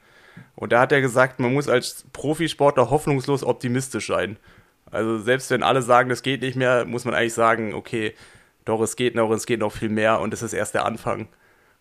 Und 0.54 0.72
da 0.72 0.80
hat 0.80 0.92
er 0.92 1.02
gesagt, 1.02 1.38
man 1.38 1.52
muss 1.52 1.68
als 1.68 2.06
Profisportler 2.14 2.88
hoffnungslos 2.88 3.44
optimistisch 3.44 4.06
sein. 4.06 4.38
Also 4.90 5.18
selbst 5.18 5.50
wenn 5.50 5.62
alle 5.62 5.82
sagen, 5.82 6.08
das 6.08 6.22
geht 6.22 6.42
nicht 6.42 6.56
mehr, 6.56 6.84
muss 6.84 7.04
man 7.04 7.14
eigentlich 7.14 7.34
sagen, 7.34 7.74
okay, 7.74 8.14
doch, 8.64 8.80
es 8.80 8.96
geht 8.96 9.14
noch, 9.14 9.30
es 9.30 9.46
geht 9.46 9.60
noch 9.60 9.72
viel 9.72 9.88
mehr 9.88 10.20
und 10.20 10.34
es 10.34 10.42
ist 10.42 10.52
erst 10.52 10.74
der 10.74 10.84
Anfang. 10.84 11.28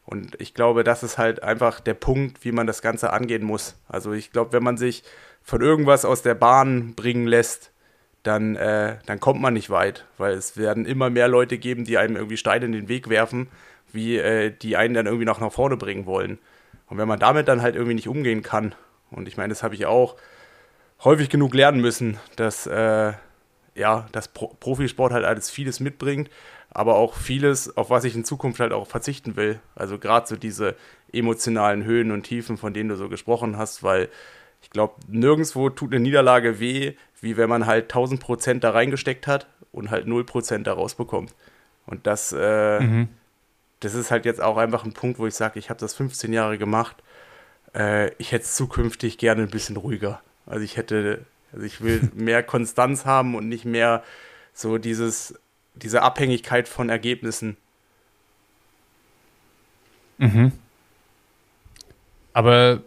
Und 0.06 0.40
ich 0.40 0.54
glaube, 0.54 0.86
das 0.86 1.04
ist 1.04 1.18
halt 1.18 1.44
einfach 1.44 1.82
der 1.82 1.94
Punkt, 1.94 2.46
wie 2.46 2.54
man 2.54 2.66
das 2.66 2.82
Ganze 2.82 3.12
angehen 3.12 3.44
muss. 3.44 3.76
Also 3.90 4.14
ich 4.14 4.32
glaube, 4.32 4.54
wenn 4.54 4.64
man 4.64 4.78
sich 4.78 5.04
von 5.44 5.62
irgendwas 5.62 6.06
aus 6.06 6.22
der 6.22 6.34
Bahn 6.36 6.96
bringen 6.96 7.28
lässt, 7.28 7.72
dann, 8.24 8.56
äh, 8.56 8.98
dann 9.06 9.20
kommt 9.20 9.42
man 9.42 9.54
nicht 9.54 9.70
weit, 9.70 10.06
weil 10.18 10.34
es 10.34 10.58
werden 10.58 10.86
immer 10.86 11.10
mehr 11.10 11.28
Leute 11.28 11.58
geben, 11.58 11.84
die 11.84 11.98
einem 11.98 12.16
irgendwie 12.16 12.38
Steine 12.38 12.66
in 12.66 12.72
den 12.72 12.88
Weg 12.88 13.10
werfen, 13.10 13.48
wie 13.92 14.18
äh, 14.18 14.52
die 14.52 14.78
einen 14.78 14.94
dann 14.94 15.06
irgendwie 15.06 15.26
noch 15.26 15.40
nach 15.40 15.52
vorne 15.52 15.78
bringen 15.78 16.06
wollen. 16.06 16.40
Und 16.88 16.98
wenn 16.98 17.08
man 17.08 17.20
damit 17.20 17.48
dann 17.48 17.62
halt 17.62 17.76
irgendwie 17.76 17.96
nicht 17.96 18.08
umgehen 18.08 18.44
kann, 18.44 18.76
und 19.12 19.28
ich 19.28 19.38
meine, 19.38 19.50
das 19.50 19.64
habe 19.64 19.76
ich 19.76 19.86
auch 19.86 20.16
häufig 21.04 21.30
genug 21.30 21.54
lernen 21.54 21.82
müssen, 21.82 22.18
dass 22.36 22.68
äh, 22.68 23.14
ja, 23.76 24.08
dass 24.12 24.28
Pro 24.28 24.48
Profisport 24.60 25.14
halt 25.14 25.24
alles 25.24 25.50
vieles 25.50 25.80
mitbringt, 25.80 26.30
aber 26.72 26.96
auch 26.96 27.14
vieles, 27.14 27.78
auf 27.78 27.90
was 27.90 28.04
ich 28.04 28.16
in 28.16 28.26
Zukunft 28.26 28.60
halt 28.60 28.74
auch 28.74 28.88
verzichten 28.88 29.36
will. 29.36 29.60
Also 29.76 30.00
gerade 30.00 30.28
so 30.28 30.36
diese 30.36 30.76
emotionalen 31.14 31.84
Höhen 31.84 32.12
und 32.12 32.24
Tiefen, 32.24 32.58
von 32.58 32.74
denen 32.74 32.90
du 32.90 32.96
so 32.96 33.08
gesprochen 33.08 33.58
hast, 33.58 33.84
weil 33.84 34.10
ich 34.62 34.72
glaube, 34.72 34.96
nirgendwo 35.08 35.70
tut 35.70 35.94
eine 35.94 36.00
Niederlage 36.00 36.60
weh, 36.60 36.94
wie 37.22 37.38
wenn 37.38 37.50
man 37.50 37.68
halt 37.68 37.86
1000 37.86 38.20
Prozent 38.20 38.64
da 38.64 38.72
reingesteckt 38.72 39.28
hat 39.28 39.48
und 39.72 39.92
halt 39.92 40.08
0 40.08 40.26
Prozent 40.26 40.68
da 40.68 40.74
rausbekommt. 40.74 41.34
Und 41.86 42.06
das, 42.08 42.36
äh, 42.38 42.80
mhm. 42.80 43.08
das 43.80 43.94
ist 43.94 44.12
halt 44.12 44.26
jetzt 44.26 44.42
auch 44.42 44.58
einfach 44.58 44.84
ein 44.84 44.94
Punkt, 44.94 45.20
wo 45.20 45.28
ich 45.28 45.36
sage, 45.36 45.60
ich 45.60 45.70
habe 45.70 45.80
das 45.80 45.94
15 45.94 46.34
Jahre 46.34 46.58
gemacht. 46.58 46.98
Äh, 47.74 48.12
ich 48.18 48.32
hätte 48.32 48.44
es 48.44 48.56
zukünftig 48.56 49.18
gerne 49.18 49.44
ein 49.44 49.50
bisschen 49.50 49.78
ruhiger. 49.78 50.22
Also 50.48 50.64
ich 50.64 50.78
hätte, 50.78 51.26
also 51.54 51.66
ich 51.66 51.82
will 51.82 52.10
mehr 52.16 52.42
Konstanz 52.44 53.06
haben 53.06 53.36
und 53.36 53.48
nicht 53.48 53.66
mehr 53.66 54.04
so 54.54 54.78
dieses, 54.78 55.36
diese 55.76 56.02
Abhängigkeit 56.02 56.68
von 56.68 56.90
Ergebnissen. 56.90 57.58
Mhm. 60.18 60.52
Aber 62.34 62.82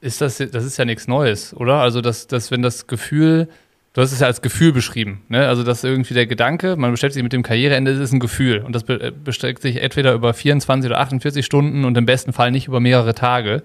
ist 0.00 0.20
das, 0.20 0.38
das 0.38 0.64
ist 0.64 0.76
ja 0.76 0.84
nichts 0.84 1.08
Neues, 1.08 1.54
oder? 1.54 1.80
Also, 1.80 2.00
dass, 2.00 2.26
dass 2.26 2.50
wenn 2.50 2.62
das 2.62 2.86
Gefühl, 2.86 3.48
du 3.94 4.02
hast 4.02 4.12
es 4.12 4.20
ja 4.20 4.26
als 4.26 4.42
Gefühl 4.42 4.72
beschrieben, 4.72 5.22
ne? 5.28 5.48
Also, 5.48 5.62
dass 5.62 5.82
irgendwie 5.84 6.14
der 6.14 6.26
Gedanke, 6.26 6.76
man 6.76 6.90
beschäftigt 6.90 7.14
sich 7.14 7.22
mit 7.22 7.32
dem 7.32 7.42
Karriereende, 7.42 7.92
das 7.92 8.00
ist 8.00 8.12
ein 8.12 8.20
Gefühl. 8.20 8.60
Und 8.60 8.74
das 8.74 8.84
be 8.84 9.12
bestreckt 9.12 9.62
sich 9.62 9.76
entweder 9.76 10.12
über 10.12 10.34
24 10.34 10.90
oder 10.90 11.00
48 11.00 11.44
Stunden 11.44 11.84
und 11.84 11.96
im 11.96 12.06
besten 12.06 12.32
Fall 12.32 12.50
nicht 12.50 12.68
über 12.68 12.80
mehrere 12.80 13.14
Tage. 13.14 13.62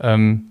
Ähm, 0.00 0.44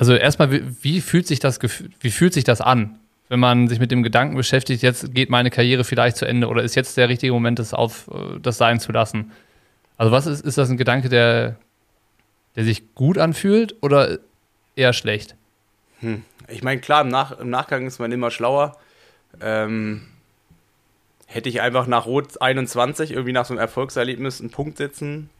also 0.00 0.14
erstmal, 0.14 0.50
wie, 0.50 0.62
wie, 0.82 1.00
fühlt 1.00 1.26
sich 1.26 1.40
das 1.40 1.60
wie 2.00 2.10
fühlt 2.10 2.32
sich 2.32 2.44
das 2.44 2.60
an, 2.60 2.98
wenn 3.28 3.40
man 3.40 3.68
sich 3.68 3.78
mit 3.78 3.90
dem 3.90 4.02
Gedanken 4.02 4.36
beschäftigt, 4.36 4.82
jetzt 4.82 5.14
geht 5.14 5.30
meine 5.30 5.50
Karriere 5.50 5.84
vielleicht 5.84 6.16
zu 6.16 6.24
Ende 6.24 6.48
oder 6.48 6.62
ist 6.62 6.74
jetzt 6.74 6.96
der 6.96 7.08
richtige 7.08 7.32
Moment, 7.32 7.58
das 7.58 7.74
auf 7.74 8.10
das 8.42 8.58
sein 8.58 8.80
zu 8.80 8.92
lassen? 8.92 9.32
Also 9.96 10.10
was 10.10 10.26
ist, 10.26 10.44
ist 10.44 10.58
das 10.58 10.70
ein 10.70 10.76
Gedanke, 10.76 11.08
der 11.08 11.56
der 12.56 12.64
sich 12.64 12.94
gut 12.94 13.18
anfühlt 13.18 13.76
oder 13.80 14.18
eher 14.76 14.92
schlecht? 14.92 15.36
Hm. 16.00 16.24
Ich 16.48 16.62
meine, 16.62 16.80
klar, 16.80 17.02
im, 17.02 17.08
Nach 17.08 17.38
im, 17.38 17.50
Nachgang 17.50 17.86
ist 17.86 17.98
man 17.98 18.10
immer 18.10 18.30
schlauer. 18.30 18.76
Ähm, 19.40 20.08
hätte 21.26 21.48
ich 21.48 21.60
einfach 21.60 21.86
nach 21.86 22.06
Rot 22.06 22.40
21 22.42 23.12
irgendwie 23.12 23.32
nach 23.32 23.44
so 23.44 23.54
einem 23.54 23.60
Erfolgserlebnis 23.60 24.40
einen 24.40 24.50
Punkt 24.50 24.78
setzen 24.78 25.30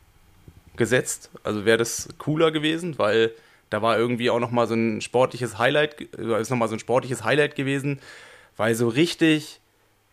gesetzt, 0.77 1.31
also 1.43 1.65
wäre 1.65 1.79
das 1.79 2.09
cooler 2.17 2.53
gewesen, 2.53 2.97
weil 2.97 3.33
da 3.71 3.83
war 3.83 3.99
irgendwie 3.99 4.31
auch 4.31 4.41
noch 4.41 4.51
mal 4.51 4.67
so 4.67 4.75
ein 4.75 5.01
sportliches 5.01 5.59
Highlight, 5.59 6.01
ist 6.01 6.51
noch 6.51 6.59
mal 6.59 6.69
so 6.69 6.75
ein 6.75 6.81
sportliches 6.81 7.25
Highlight 7.25 7.55
gewesen, 7.55 8.01
weil 8.57 8.75
so 8.75 8.89
richtig 8.89 9.61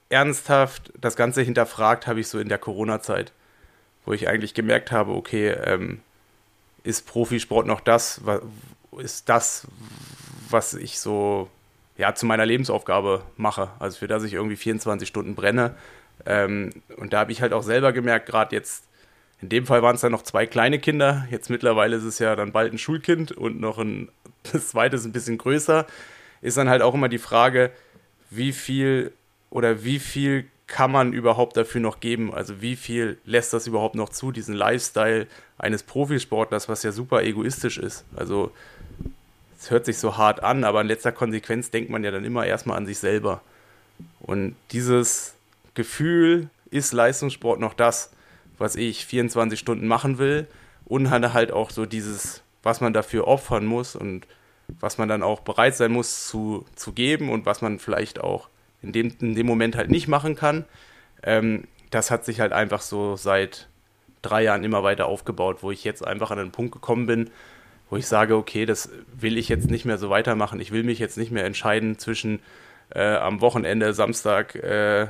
ernsthaft 0.10 0.94
das 1.00 1.16
Ganze 1.16 1.42
hinterfragt 1.42 2.08
habe 2.08 2.20
ich 2.20 2.28
so 2.28 2.40
in 2.40 2.50
der 2.50 2.60
Corona-Zeit, 2.60 3.34
wo 4.06 4.14
ich 4.14 4.28
eigentlich 4.30 4.54
gemerkt 4.54 4.92
habe, 4.92 5.12
okay, 5.12 5.50
ähm, 5.50 6.00
ist 6.84 7.06
Profisport 7.06 7.68
noch 7.68 7.82
das, 7.82 8.22
ist 9.00 9.28
das, 9.28 9.68
was 10.50 10.74
ich 10.74 11.00
so 11.00 11.50
ja, 11.98 12.14
zu 12.14 12.26
meiner 12.26 12.46
Lebensaufgabe 12.46 13.24
mache. 13.36 13.70
Also 13.80 13.98
für 13.98 14.08
das 14.08 14.24
ich 14.24 14.34
irgendwie 14.34 14.56
24 14.56 15.08
Stunden 15.08 15.36
brenne. 15.36 15.76
Ähm, 16.26 16.72
und 16.98 17.14
da 17.14 17.20
habe 17.20 17.32
ich 17.32 17.42
halt 17.42 17.54
auch 17.54 17.64
selber 17.64 17.92
gemerkt, 17.92 18.28
gerade 18.28 18.56
jetzt, 18.56 18.86
in 19.42 19.50
dem 19.50 19.66
Fall 19.66 19.84
waren 19.84 19.96
es 19.96 20.02
dann 20.02 20.12
noch 20.12 20.24
zwei 20.24 20.48
kleine 20.48 20.80
Kinder. 20.80 21.28
Jetzt 21.30 21.50
mittlerweile 21.50 21.96
ist 21.96 22.04
es 22.04 22.20
ja 22.20 22.36
dann 22.36 22.52
bald 22.52 22.74
ein 22.74 22.78
Schulkind 22.78 23.32
und 23.32 23.60
noch 23.60 23.78
ein, 23.78 24.10
das 24.52 24.70
zweite 24.70 24.96
ist 24.96 25.06
ein 25.06 25.12
bisschen 25.12 25.38
größer. 25.38 25.86
Ist 26.42 26.58
dann 26.58 26.70
halt 26.70 26.82
auch 26.82 26.94
immer 26.94 27.10
die 27.10 27.18
Frage, 27.18 27.72
wie 28.30 28.52
viel 28.52 29.12
oder 29.50 29.84
wie 29.84 30.00
viel 30.00 30.46
kann 30.68 30.92
man 30.92 31.14
überhaupt 31.14 31.56
dafür 31.56 31.82
noch 31.82 32.00
geben? 32.00 32.34
Also 32.34 32.62
wie 32.62 32.76
viel 32.76 33.18
lässt 33.26 33.54
das 33.54 33.68
überhaupt 33.68 33.96
noch 33.96 34.10
zu, 34.10 34.32
diesen 34.32 34.54
Lifestyle 34.54 35.28
eines 35.58 35.84
Profisportlers, 35.84 36.68
was 36.68 36.84
ja 36.84 36.92
super 36.92 37.24
egoistisch 37.24 37.78
ist? 37.78 38.06
Also 38.16 38.52
es 39.58 39.72
hört 39.72 39.86
sich 39.86 39.98
so 39.98 40.18
hart 40.18 40.44
an, 40.44 40.64
aber 40.64 40.82
in 40.82 40.88
letzter 40.88 41.12
Konsequenz 41.12 41.72
denkt 41.72 41.90
man 41.90 42.04
ja 42.04 42.12
dann 42.12 42.26
immer 42.26 42.46
erstmal 42.46 42.78
an 42.78 42.86
sich 42.86 43.00
selber. 43.00 43.42
Und 44.20 44.56
dieses 44.72 45.34
Gefühl, 45.74 46.50
ist 46.70 46.92
Leistungssport 46.92 47.60
noch 47.60 47.74
das, 47.74 48.12
was 48.58 48.76
ich 48.76 49.06
24 49.06 49.60
Stunden 49.60 49.88
machen 49.88 50.18
will? 50.18 50.48
Und 50.86 51.10
halt 51.12 51.52
auch 51.52 51.70
so 51.70 51.86
dieses, 51.86 52.44
was 52.64 52.82
man 52.82 52.94
dafür 52.94 53.28
opfern 53.28 53.66
muss 53.66 53.96
und 53.96 54.26
was 54.80 54.98
man 54.98 55.10
dann 55.10 55.24
auch 55.24 55.42
bereit 55.42 55.76
sein 55.76 55.92
muss 55.92 56.28
zu, 56.28 56.66
zu 56.76 56.94
geben 56.94 57.30
und 57.30 57.46
was 57.46 57.62
man 57.62 57.80
vielleicht 57.80 58.20
auch 58.20 58.50
in 58.82 58.92
dem, 58.92 59.14
in 59.20 59.36
dem 59.36 59.46
Moment 59.46 59.76
halt 59.76 59.90
nicht 59.90 60.08
machen 60.08 60.36
kann. 60.36 60.66
Ähm, 61.24 61.66
das 61.90 62.12
hat 62.12 62.26
sich 62.26 62.40
halt 62.40 62.54
einfach 62.54 62.82
so 62.82 63.16
seit 63.16 63.68
drei 64.22 64.44
Jahren 64.44 64.64
immer 64.64 64.84
weiter 64.84 65.06
aufgebaut, 65.06 65.58
wo 65.62 65.72
ich 65.72 65.84
jetzt 65.84 66.06
einfach 66.06 66.32
an 66.32 66.40
einen 66.40 66.52
Punkt 66.52 66.74
gekommen 66.74 67.06
bin, 67.06 67.30
wo 67.90 67.96
ich 67.96 68.08
sage, 68.08 68.36
okay, 68.36 68.66
das 68.66 68.90
will 69.18 69.38
ich 69.38 69.48
jetzt 69.50 69.70
nicht 69.70 69.86
mehr 69.86 69.98
so 69.98 70.10
weitermachen. 70.10 70.60
Ich 70.60 70.72
will 70.72 70.84
mich 70.84 71.00
jetzt 71.00 71.18
nicht 71.18 71.32
mehr 71.32 71.46
entscheiden 71.46 71.98
zwischen 71.98 72.40
äh, 72.90 73.16
am 73.16 73.42
Wochenende, 73.42 73.94
Samstag, 73.94 74.56
äh, 74.56 75.08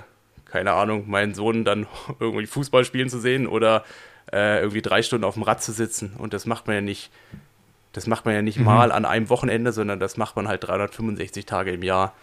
keine 0.49 0.73
Ahnung, 0.73 1.09
meinen 1.09 1.33
Sohn 1.33 1.65
dann 1.65 1.87
irgendwie 2.19 2.47
Fußball 2.47 2.85
spielen 2.85 3.09
zu 3.09 3.19
sehen 3.19 3.47
oder 3.47 3.83
äh, 4.31 4.59
irgendwie 4.59 4.81
drei 4.81 5.01
Stunden 5.01 5.25
auf 5.25 5.35
dem 5.35 5.43
Rad 5.43 5.61
zu 5.61 5.71
sitzen. 5.71 6.13
Und 6.17 6.33
das 6.33 6.45
macht 6.45 6.67
man 6.67 6.75
ja 6.75 6.81
nicht, 6.81 7.11
das 7.93 8.07
macht 8.07 8.25
man 8.25 8.33
ja 8.33 8.41
nicht 8.41 8.59
mhm. 8.59 8.65
mal 8.65 8.91
an 8.91 9.05
einem 9.05 9.29
Wochenende, 9.29 9.71
sondern 9.71 9.99
das 9.99 10.17
macht 10.17 10.35
man 10.35 10.47
halt 10.47 10.63
365 10.63 11.45
Tage 11.45 11.71
im 11.71 11.83
Jahr. 11.83 12.13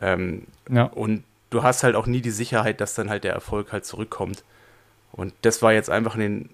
Ähm, 0.00 0.46
ja. 0.68 0.84
Und 0.84 1.24
du 1.50 1.62
hast 1.62 1.82
halt 1.82 1.94
auch 1.94 2.06
nie 2.06 2.20
die 2.20 2.30
Sicherheit, 2.30 2.80
dass 2.80 2.94
dann 2.94 3.10
halt 3.10 3.24
der 3.24 3.32
Erfolg 3.32 3.72
halt 3.72 3.84
zurückkommt. 3.84 4.44
Und 5.12 5.32
das 5.42 5.62
war 5.62 5.72
jetzt 5.72 5.90
einfach 5.90 6.14
in 6.14 6.20
den, 6.20 6.50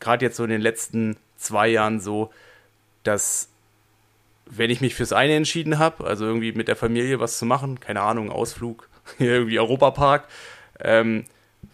gerade 0.00 0.24
jetzt 0.24 0.36
so 0.36 0.44
in 0.44 0.50
den 0.50 0.60
letzten 0.60 1.16
zwei 1.36 1.68
Jahren 1.68 2.00
so, 2.00 2.30
dass 3.02 3.48
wenn 4.46 4.70
ich 4.70 4.80
mich 4.80 4.94
fürs 4.94 5.12
eine 5.12 5.34
entschieden 5.34 5.78
habe, 5.78 6.04
also 6.06 6.24
irgendwie 6.24 6.52
mit 6.52 6.68
der 6.68 6.76
Familie 6.76 7.20
was 7.20 7.38
zu 7.38 7.46
machen, 7.46 7.80
keine 7.80 8.00
Ahnung, 8.00 8.30
Ausflug, 8.30 8.88
irgendwie 9.18 9.58
Europapark, 9.58 10.28
ähm, 10.80 11.24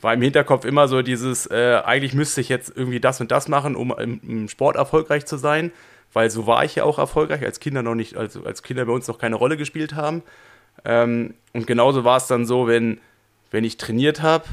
war 0.01 0.15
im 0.15 0.23
Hinterkopf 0.23 0.65
immer 0.65 0.89
so 0.89 1.03
dieses, 1.03 1.47
äh, 1.47 1.81
eigentlich 1.85 2.15
müsste 2.15 2.41
ich 2.41 2.49
jetzt 2.49 2.73
irgendwie 2.75 3.01
das 3.01 3.21
und 3.21 3.31
das 3.31 3.49
machen, 3.49 3.77
um 3.77 3.93
im, 3.99 4.21
im, 4.27 4.49
Sport 4.49 4.77
erfolgreich 4.77 5.27
zu 5.27 5.37
sein, 5.37 5.73
weil 6.13 6.31
so 6.31 6.47
war 6.47 6.65
ich 6.65 6.77
ja 6.77 6.85
auch 6.85 6.99
erfolgreich, 6.99 7.43
als 7.45 7.61
Kinder 7.61 7.83
noch 7.83 7.95
nicht, 7.95 8.17
also 8.17 8.45
als 8.45 8.63
Kinder 8.63 8.85
bei 8.85 8.93
uns 8.93 9.09
noch 9.09 9.19
keine 9.19 9.37
Rolle 9.37 9.57
gespielt 9.57 9.95
haben. 9.95 10.23
Ähm, 10.85 11.35
und 11.53 11.67
genauso 11.67 12.05
war 12.05 12.17
es 12.17 12.27
dann 12.27 12.47
so, 12.47 12.67
wenn, 12.67 13.01
wenn 13.51 13.65
ich 13.65 13.77
trainiert 13.77 14.23
habe, 14.23 14.45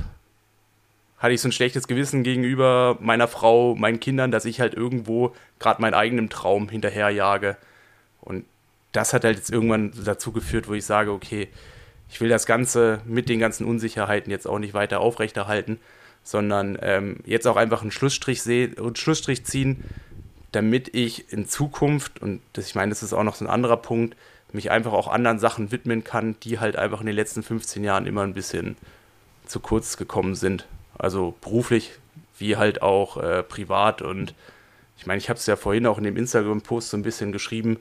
hatte 1.17 1.33
ich 1.33 1.41
so 1.41 1.49
ein 1.49 1.53
schlechtes 1.53 1.87
Gewissen 1.87 2.23
gegenüber 2.23 2.97
meiner 3.01 3.27
Frau, 3.27 3.75
meinen 3.75 3.99
Kindern, 3.99 4.31
dass 4.31 4.45
ich 4.45 4.61
halt 4.61 4.73
irgendwo 4.73 5.35
gerade 5.59 5.81
meinen 5.81 5.93
eigenen 5.93 6.29
Traum 6.29 6.69
hinterherjage. 6.69 7.57
Und 8.21 8.45
das 8.93 9.13
hat 9.13 9.25
halt 9.25 9.37
jetzt 9.37 9.51
irgendwann 9.51 9.91
dazu 10.05 10.31
geführt, 10.31 10.67
wo 10.67 10.73
ich 10.73 10.85
sage, 10.85 11.11
okay, 11.11 11.49
ich 12.09 12.21
will 12.21 12.29
das 12.29 12.45
Ganze 12.45 13.01
mit 13.05 13.29
den 13.29 13.39
ganzen 13.39 13.65
Unsicherheiten 13.65 14.31
jetzt 14.31 14.47
auch 14.47 14.59
nicht 14.59 14.73
weiter 14.73 14.99
aufrechterhalten, 14.99 15.79
sondern 16.23 16.77
ähm, 16.81 17.17
jetzt 17.25 17.47
auch 17.47 17.55
einfach 17.55 17.81
einen 17.81 17.91
Schlussstrich, 17.91 18.41
seh 18.41 18.71
Schlussstrich 18.95 19.45
ziehen, 19.45 19.83
damit 20.51 20.93
ich 20.95 21.31
in 21.31 21.47
Zukunft, 21.47 22.21
und 22.21 22.41
das, 22.53 22.67
ich 22.67 22.75
meine, 22.75 22.89
das 22.89 23.03
ist 23.03 23.13
auch 23.13 23.23
noch 23.23 23.35
so 23.35 23.45
ein 23.45 23.51
anderer 23.51 23.77
Punkt, 23.77 24.15
mich 24.51 24.71
einfach 24.71 24.93
auch 24.93 25.07
anderen 25.07 25.39
Sachen 25.39 25.71
widmen 25.71 26.03
kann, 26.03 26.35
die 26.41 26.59
halt 26.59 26.75
einfach 26.75 27.01
in 27.01 27.05
den 27.05 27.15
letzten 27.15 27.43
15 27.43 27.83
Jahren 27.83 28.07
immer 28.07 28.23
ein 28.23 28.33
bisschen 28.33 28.77
zu 29.45 29.59
kurz 29.59 29.97
gekommen 29.97 30.35
sind. 30.35 30.67
Also 30.97 31.35
beruflich 31.41 31.91
wie 32.37 32.57
halt 32.57 32.81
auch 32.81 33.17
äh, 33.17 33.43
privat. 33.43 34.01
Und 34.01 34.33
ich 34.97 35.05
meine, 35.05 35.19
ich 35.19 35.29
habe 35.29 35.37
es 35.37 35.45
ja 35.45 35.55
vorhin 35.55 35.85
auch 35.85 35.97
in 35.97 36.03
dem 36.03 36.17
Instagram-Post 36.17 36.89
so 36.89 36.97
ein 36.97 37.03
bisschen 37.03 37.31
geschrieben, 37.31 37.77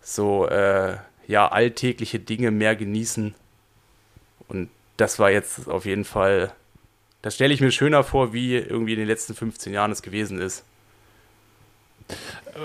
so 0.00 0.48
äh, 0.48 0.96
ja, 1.26 1.48
alltägliche 1.48 2.18
Dinge 2.18 2.50
mehr 2.50 2.74
genießen. 2.74 3.34
Und 4.48 4.68
das 4.96 5.18
war 5.18 5.30
jetzt 5.30 5.68
auf 5.68 5.84
jeden 5.84 6.04
Fall, 6.04 6.52
das 7.22 7.34
stelle 7.34 7.54
ich 7.54 7.60
mir 7.60 7.70
schöner 7.70 8.04
vor, 8.04 8.32
wie 8.32 8.56
irgendwie 8.56 8.92
in 8.92 8.98
den 8.98 9.08
letzten 9.08 9.34
15 9.34 9.72
Jahren 9.72 9.90
es 9.90 10.02
gewesen 10.02 10.40
ist. 10.40 10.64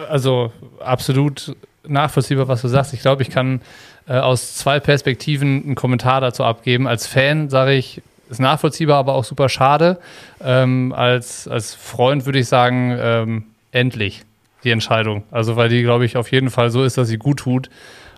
Also 0.10 0.52
absolut 0.80 1.56
nachvollziehbar, 1.88 2.48
was 2.48 2.62
du 2.62 2.68
sagst. 2.68 2.94
Ich 2.94 3.02
glaube, 3.02 3.22
ich 3.22 3.30
kann 3.30 3.62
äh, 4.08 4.18
aus 4.18 4.56
zwei 4.56 4.80
Perspektiven 4.80 5.64
einen 5.64 5.76
Kommentar 5.76 6.22
dazu 6.22 6.44
abgeben. 6.44 6.88
Als 6.88 7.08
Fan 7.08 7.50
sage 7.50 7.74
ich, 7.74 8.02
ist 8.30 8.40
nachvollziehbar, 8.40 8.98
aber 8.98 9.14
auch 9.14 9.24
super 9.24 9.50
schade. 9.50 10.00
Ähm, 10.42 10.94
als, 10.96 11.48
als 11.48 11.74
Freund 11.74 12.26
würde 12.26 12.40
ich 12.40 12.48
sagen, 12.48 12.98
ähm, 13.00 13.44
endlich 13.72 14.24
die 14.64 14.72
Entscheidung. 14.72 15.24
Also, 15.32 15.56
weil 15.56 15.70
die, 15.70 15.82
glaube 15.82 16.06
ich, 16.06 16.18
auf 16.18 16.32
jeden 16.32 16.50
Fall 16.50 16.70
so 16.70 16.84
ist, 16.84 16.98
dass 16.98 17.08
sie 17.08 17.18
gut 17.18 17.40
tut. 17.40 17.70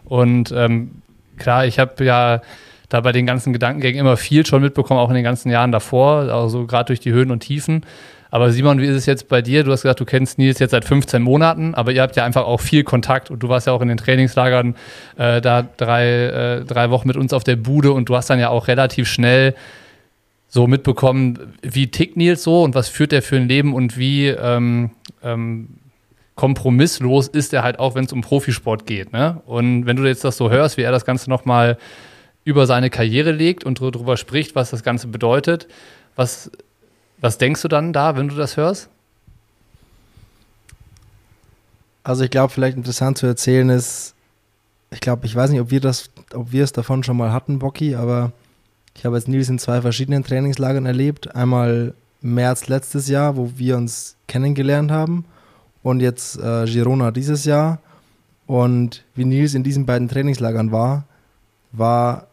Und 0.06 0.52
ähm, 0.52 1.02
klar, 1.38 1.66
ich 1.66 1.78
habe 1.80 2.04
ja 2.04 2.42
da 2.90 3.02
bei 3.02 3.12
den 3.12 3.26
ganzen 3.26 3.54
Gedankengängen 3.54 4.00
immer 4.00 4.18
viel 4.18 4.46
schon 4.46 4.62
mitbekommen, 4.62 5.00
auch 5.00 5.10
in 5.10 5.16
den 5.16 5.24
ganzen 5.24 5.50
Jahren 5.50 5.72
davor, 5.72 6.32
also 6.32 6.66
gerade 6.66 6.88
durch 6.88 7.00
die 7.00 7.12
Höhen 7.12 7.32
und 7.32 7.40
Tiefen. 7.40 7.86
Aber 8.32 8.52
Simon, 8.52 8.80
wie 8.80 8.86
ist 8.86 8.96
es 8.96 9.06
jetzt 9.08 9.28
bei 9.28 9.42
dir? 9.42 9.64
Du 9.64 9.72
hast 9.72 9.82
gesagt, 9.82 10.00
du 10.00 10.06
kennst 10.06 10.38
Nils 10.38 10.60
jetzt 10.60 10.72
seit 10.72 10.86
15 10.86 11.22
Monaten, 11.22 11.74
aber 11.74 11.92
ihr 11.92 12.02
habt 12.02 12.16
ja 12.16 12.26
einfach 12.26 12.46
auch 12.46 12.62
viel 12.62 12.84
Kontakt 12.84 13.32
und 13.32 13.42
du 13.42 13.50
warst 13.50 13.66
ja 13.66 13.74
auch 13.74 13.82
in 13.82 13.88
den 13.88 13.98
Trainingslagern 13.98 14.76
äh, 15.18 15.42
da 15.42 15.64
drei, 15.64 16.08
äh, 16.08 16.66
drei 16.66 16.92
Wochen 16.92 17.08
mit 17.08 17.18
uns 17.18 17.34
auf 17.34 17.44
der 17.44 17.56
Bude 17.56 17.92
und 17.92 18.10
du 18.10 18.16
hast 18.16 18.30
dann 18.30 18.40
ja 18.40 18.50
auch 18.50 18.68
relativ 18.68 19.08
schnell 19.08 19.56
so 20.48 20.68
mitbekommen, 20.68 21.54
wie 21.62 21.88
tickt 21.88 22.18
Nils 22.18 22.44
so 22.44 22.64
und 22.64 22.76
was 22.76 22.88
führt 22.90 23.14
er 23.14 23.22
für 23.22 23.36
ein 23.36 23.48
Leben 23.48 23.74
und 23.74 23.98
wie 23.98 24.28
ähm, 24.28 24.92
ähm, 25.24 25.70
kompromisslos 26.36 27.28
ist 27.28 27.54
er 27.54 27.64
halt 27.64 27.80
auch, 27.80 27.96
wenn 27.96 28.06
es 28.06 28.14
um 28.14 28.22
Profisport 28.22 28.86
geht. 28.86 29.12
Ne? 29.12 29.42
Und 29.46 29.86
wenn 29.86 29.96
du 29.96 30.06
jetzt 30.06 30.24
das 30.24 30.38
so 30.38 30.50
hörst, 30.50 30.78
wie 30.78 30.84
er 30.84 30.92
das 30.92 31.06
Ganze 31.06 31.30
nochmal 31.30 31.78
über 32.50 32.66
seine 32.66 32.90
Karriere 32.90 33.32
legt 33.32 33.64
und 33.64 33.80
darüber 33.80 34.18
spricht, 34.18 34.56
was 34.56 34.72
das 34.72 34.84
Ganze 34.84 35.08
bedeutet, 35.08 35.68
was 36.16 36.52
was 37.22 37.38
denkst 37.38 37.62
du 37.62 37.68
dann 37.68 37.94
da, 37.94 38.16
wenn 38.16 38.30
du 38.30 38.36
das 38.36 38.58
hörst? 38.58 38.90
Also 42.04 42.24
ich 42.24 42.32
glaube, 42.32 42.52
vielleicht 42.54 42.78
interessant 42.78 43.18
zu 43.18 43.26
erzählen 43.26 43.70
ist, 43.70 44.14
ich 44.92 45.02
glaube, 45.02 45.26
ich 45.26 45.36
weiß 45.36 45.52
nicht, 45.52 45.60
ob 45.60 45.70
wir 45.70 45.82
das, 45.82 46.10
ob 46.34 46.52
wir 46.52 46.64
es 46.64 46.72
davon 46.72 47.04
schon 47.04 47.18
mal 47.18 47.32
hatten, 47.32 47.60
Bocky, 47.60 47.96
aber 47.96 48.32
ich 48.96 49.06
habe 49.06 49.16
jetzt 49.16 49.28
Nils 49.28 49.50
in 49.50 49.60
zwei 49.60 49.82
verschiedenen 49.82 50.24
Trainingslagern 50.24 50.86
erlebt. 50.86 51.36
Einmal 51.36 51.94
März 52.22 52.68
letztes 52.68 53.08
Jahr, 53.08 53.38
wo 53.38 53.52
wir 53.56 53.78
uns 53.78 54.16
kennengelernt 54.28 54.92
haben 54.92 55.26
und 55.84 56.00
jetzt 56.00 56.38
äh, 56.40 56.66
Girona 56.66 57.12
dieses 57.12 57.46
Jahr. 57.46 57.80
Und 58.48 59.04
wie 59.14 59.26
Nils 59.26 59.54
in 59.54 59.64
diesen 59.64 59.86
beiden 59.86 60.10
Trainingslagern 60.10 60.72
war, 60.72 61.04
war 61.72 62.29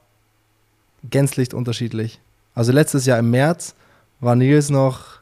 gänzlich 1.11 1.55
unterschiedlich. 1.55 2.21
Also 2.55 2.73
letztes 2.73 3.07
Jahr 3.07 3.19
im 3.19 3.31
März 3.31 3.75
war 4.21 4.35
Nils 4.35 4.71
noch, 4.71 5.21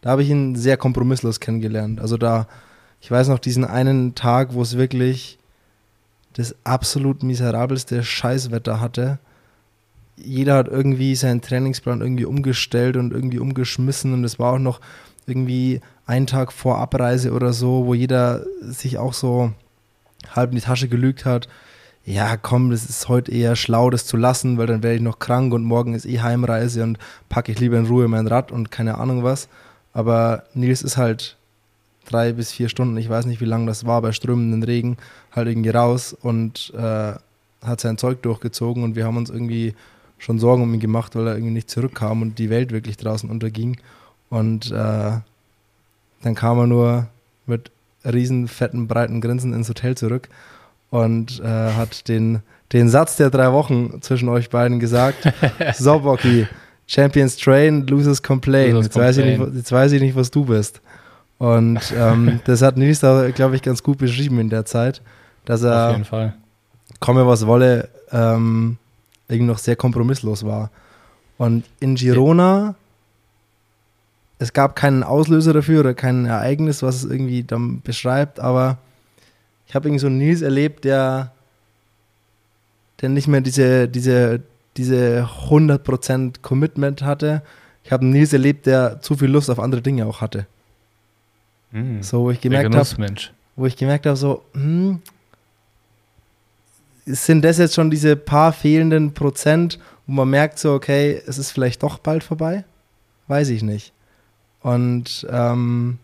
da 0.00 0.10
habe 0.10 0.22
ich 0.22 0.30
ihn 0.30 0.54
sehr 0.54 0.76
kompromisslos 0.76 1.40
kennengelernt. 1.40 2.00
Also 2.00 2.16
da, 2.16 2.46
ich 3.00 3.10
weiß 3.10 3.28
noch 3.28 3.38
diesen 3.38 3.64
einen 3.64 4.14
Tag, 4.14 4.54
wo 4.54 4.62
es 4.62 4.76
wirklich 4.76 5.38
das 6.34 6.54
absolut 6.64 7.22
miserabelste 7.22 8.04
Scheißwetter 8.04 8.80
hatte. 8.80 9.18
Jeder 10.16 10.56
hat 10.56 10.68
irgendwie 10.68 11.14
seinen 11.14 11.40
Trainingsplan 11.40 12.00
irgendwie 12.00 12.26
umgestellt 12.26 12.96
und 12.96 13.12
irgendwie 13.12 13.38
umgeschmissen 13.38 14.12
und 14.12 14.24
es 14.24 14.38
war 14.38 14.54
auch 14.54 14.58
noch 14.58 14.80
irgendwie 15.26 15.80
ein 16.06 16.26
Tag 16.26 16.52
vor 16.52 16.78
Abreise 16.78 17.32
oder 17.32 17.52
so, 17.52 17.86
wo 17.86 17.94
jeder 17.94 18.44
sich 18.60 18.98
auch 18.98 19.12
so 19.12 19.52
halb 20.34 20.50
in 20.50 20.56
die 20.56 20.62
Tasche 20.62 20.88
gelügt 20.88 21.24
hat 21.24 21.48
ja, 22.08 22.38
komm, 22.38 22.70
das 22.70 22.88
ist 22.88 23.08
heute 23.08 23.30
eher 23.30 23.54
schlau, 23.54 23.90
das 23.90 24.06
zu 24.06 24.16
lassen, 24.16 24.56
weil 24.56 24.66
dann 24.66 24.82
werde 24.82 24.96
ich 24.96 25.02
noch 25.02 25.18
krank 25.18 25.52
und 25.52 25.62
morgen 25.62 25.92
ist 25.92 26.06
eh 26.06 26.20
Heimreise 26.20 26.82
und 26.82 26.98
packe 27.28 27.52
ich 27.52 27.60
lieber 27.60 27.76
in 27.76 27.84
Ruhe 27.84 28.08
mein 28.08 28.26
Rad 28.26 28.50
und 28.50 28.70
keine 28.70 28.96
Ahnung 28.96 29.24
was. 29.24 29.48
Aber 29.92 30.44
Nils 30.54 30.80
ist 30.80 30.96
halt 30.96 31.36
drei 32.06 32.32
bis 32.32 32.50
vier 32.50 32.70
Stunden, 32.70 32.96
ich 32.96 33.10
weiß 33.10 33.26
nicht, 33.26 33.42
wie 33.42 33.46
lange 33.46 33.66
das 33.66 33.84
war, 33.84 34.00
bei 34.00 34.12
strömenden 34.12 34.62
Regen, 34.62 34.96
halt 35.32 35.48
irgendwie 35.48 35.68
raus 35.68 36.16
und 36.18 36.72
äh, 36.74 37.12
hat 37.62 37.80
sein 37.80 37.98
Zeug 37.98 38.22
durchgezogen 38.22 38.84
und 38.84 38.96
wir 38.96 39.04
haben 39.04 39.18
uns 39.18 39.28
irgendwie 39.28 39.74
schon 40.16 40.38
Sorgen 40.38 40.62
um 40.62 40.72
ihn 40.72 40.80
gemacht, 40.80 41.14
weil 41.14 41.26
er 41.26 41.34
irgendwie 41.34 41.52
nicht 41.52 41.68
zurückkam 41.68 42.22
und 42.22 42.38
die 42.38 42.48
Welt 42.48 42.72
wirklich 42.72 42.96
draußen 42.96 43.28
unterging. 43.28 43.76
Und 44.30 44.70
äh, 44.70 45.20
dann 46.22 46.34
kam 46.34 46.58
er 46.58 46.66
nur 46.66 47.08
mit 47.44 47.70
riesen, 48.02 48.48
fetten, 48.48 48.88
breiten 48.88 49.20
Grinsen 49.20 49.52
ins 49.52 49.68
Hotel 49.68 49.94
zurück 49.94 50.30
und 50.90 51.40
äh, 51.40 51.72
hat 51.72 52.08
den, 52.08 52.40
den 52.72 52.88
Satz 52.88 53.16
der 53.16 53.30
drei 53.30 53.52
Wochen 53.52 54.00
zwischen 54.00 54.28
euch 54.28 54.50
beiden 54.50 54.80
gesagt. 54.80 55.32
so, 55.74 56.00
Bocky, 56.00 56.46
Champions 56.86 57.36
train, 57.36 57.86
losers 57.86 58.22
complain. 58.22 58.72
Losers 58.72 58.86
jetzt, 58.86 58.94
complain. 58.94 59.08
Weiß 59.08 59.18
ich 59.18 59.24
nicht, 59.24 59.56
jetzt 59.56 59.72
weiß 59.72 59.92
ich 59.92 60.00
nicht, 60.00 60.16
was 60.16 60.30
du 60.30 60.44
bist. 60.44 60.80
Und 61.38 61.80
ähm, 61.96 62.40
das 62.44 62.62
hat 62.62 62.76
Nils 62.76 63.00
da, 63.00 63.30
glaube 63.30 63.56
ich, 63.56 63.62
ganz 63.62 63.82
gut 63.82 63.98
beschrieben 63.98 64.38
in 64.40 64.50
der 64.50 64.64
Zeit, 64.64 65.02
dass 65.44 65.62
er, 65.62 65.86
Auf 65.86 65.92
jeden 65.92 66.04
Fall. 66.04 66.34
komme 67.00 67.26
was 67.26 67.46
wolle, 67.46 67.88
ähm, 68.10 68.78
irgendwie 69.28 69.46
noch 69.46 69.58
sehr 69.58 69.76
kompromisslos 69.76 70.44
war. 70.44 70.70
Und 71.36 71.64
in 71.78 71.94
Girona, 71.94 72.74
es 74.38 74.52
gab 74.52 74.74
keinen 74.74 75.02
Auslöser 75.02 75.52
dafür 75.52 75.80
oder 75.80 75.94
kein 75.94 76.24
Ereignis, 76.24 76.82
was 76.82 76.96
es 76.96 77.10
irgendwie 77.10 77.44
dann 77.44 77.80
beschreibt, 77.82 78.40
aber 78.40 78.78
ich 79.68 79.74
habe 79.74 79.88
irgendwie 79.88 80.00
so 80.00 80.06
einen 80.06 80.18
Nils 80.18 80.40
erlebt, 80.40 80.84
der, 80.84 81.32
der 83.00 83.10
nicht 83.10 83.28
mehr 83.28 83.42
diese, 83.42 83.86
diese, 83.86 84.40
diese 84.78 85.28
100% 85.48 86.40
Commitment 86.40 87.02
hatte. 87.02 87.42
Ich 87.84 87.92
habe 87.92 88.02
einen 88.02 88.12
Nils 88.12 88.32
erlebt, 88.32 88.64
der 88.64 89.02
zu 89.02 89.16
viel 89.16 89.28
Lust 89.28 89.50
auf 89.50 89.60
andere 89.60 89.82
Dinge 89.82 90.06
auch 90.06 90.22
hatte. 90.22 90.46
Mm, 91.70 92.00
so, 92.00 92.22
wo 92.22 92.30
ich 92.30 92.40
gemerkt 92.40 92.74
habe, 92.74 93.14
wo 93.56 93.66
ich 93.66 93.76
gemerkt 93.76 94.06
habe, 94.06 94.16
so, 94.16 94.42
hm, 94.54 95.02
sind 97.04 97.44
das 97.44 97.58
jetzt 97.58 97.74
schon 97.74 97.90
diese 97.90 98.16
paar 98.16 98.54
fehlenden 98.54 99.12
Prozent, 99.12 99.78
wo 100.06 100.14
man 100.14 100.30
merkt, 100.30 100.58
so, 100.58 100.72
okay, 100.72 101.20
es 101.26 101.36
ist 101.36 101.50
vielleicht 101.50 101.82
doch 101.82 101.98
bald 101.98 102.24
vorbei? 102.24 102.64
Weiß 103.26 103.50
ich 103.50 103.62
nicht. 103.62 103.92
Und 104.62 105.26
ähm, 105.30 105.98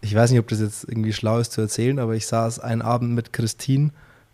ich 0.00 0.14
weiß 0.14 0.30
nicht, 0.30 0.40
ob 0.40 0.48
das 0.48 0.60
jetzt 0.60 0.84
irgendwie 0.84 1.12
schlau 1.12 1.38
ist 1.38 1.52
zu 1.52 1.60
erzählen, 1.60 1.98
aber 1.98 2.14
ich 2.14 2.26
saß 2.26 2.60
einen 2.60 2.82
Abend 2.82 3.14
mit 3.14 3.32
Christine, 3.32 3.90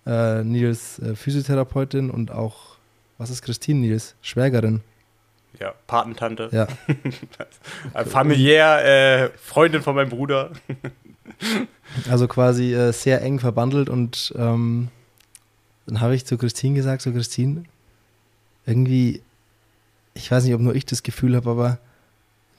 äh, 0.07 0.43
Nils 0.43 0.99
äh, 0.99 1.15
Physiotherapeutin 1.15 2.11
und 2.11 2.31
auch, 2.31 2.77
was 3.19 3.31
ist 3.31 3.43
Christine, 3.43 3.81
Nils? 3.81 4.15
Schwägerin. 4.23 4.83
Ja, 5.61 5.73
Patentante. 5.87 6.49
Ja. 6.53 6.67
Familiär, 8.07 8.85
äh, 9.25 9.31
Freundin 9.39 9.83
von 9.83 9.95
meinem 9.95 10.11
Bruder. 10.11 10.51
also 12.11 12.27
quasi 12.29 12.75
äh, 12.75 12.93
sehr 12.93 13.23
eng 13.23 13.39
verbandelt 13.39 13.89
und 13.89 14.35
ähm, 14.37 14.89
dann 15.87 16.01
habe 16.01 16.15
ich 16.15 16.25
zu 16.25 16.37
Christine 16.39 16.75
gesagt, 16.75 17.03
so 17.03 17.13
Christine, 17.13 17.65
irgendwie, 18.67 19.23
ich 20.15 20.31
weiß 20.31 20.45
nicht, 20.45 20.55
ob 20.55 20.61
nur 20.61 20.75
ich 20.75 20.87
das 20.87 21.03
Gefühl 21.03 21.37
habe, 21.37 21.51
aber 21.51 21.79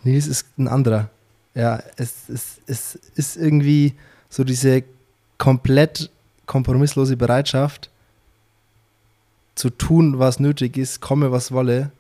Nils 0.04 0.28
ist 0.28 0.48
ein 0.58 0.68
anderer. 0.68 1.10
Ja, 1.56 1.82
es, 1.96 2.30
es, 2.30 2.60
es 2.68 2.96
ist 3.16 3.38
irgendwie 3.38 3.94
so 4.30 4.44
diese 4.44 4.84
komplett 5.38 6.10
kompromisslose 6.46 7.18
Bereitschaft 7.18 7.90
zu 9.56 9.70
tun, 9.70 10.20
was 10.20 10.40
nötig 10.40 10.78
ist, 10.78 11.02
komme, 11.02 11.32
was 11.32 11.52
wolle. 11.52 11.92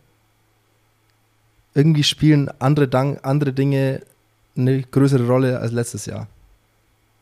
Irgendwie 1.73 2.03
spielen 2.03 2.49
andere, 2.59 3.19
andere 3.23 3.53
Dinge 3.53 4.01
eine 4.57 4.81
größere 4.81 5.25
Rolle 5.25 5.59
als 5.59 5.71
letztes 5.71 6.05
Jahr. 6.05 6.27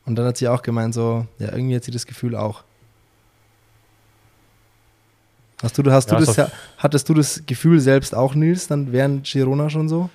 Und 0.06 0.15
dann 0.15 0.26
hat 0.26 0.38
sie 0.38 0.48
auch 0.48 0.62
gemeint, 0.62 0.93
so, 0.93 1.28
ja, 1.39 1.52
irgendwie 1.52 1.76
hat 1.76 1.84
sie 1.84 1.91
das 1.91 2.06
Gefühl 2.06 2.36
auch. 2.36 2.63
Hast 5.62 5.78
du, 5.78 5.91
hast 5.91 6.12
ja, 6.12 6.19
du 6.19 6.26
das, 6.26 6.52
hattest 6.78 7.08
du 7.08 7.13
das 7.13 7.43
Gefühl 7.46 7.80
selbst 7.80 8.13
auch, 8.13 8.36
Nils, 8.36 8.67
dann 8.67 8.91
während 8.91 9.26
Girona 9.26 9.69
schon 9.69 9.88
so? 9.88 10.10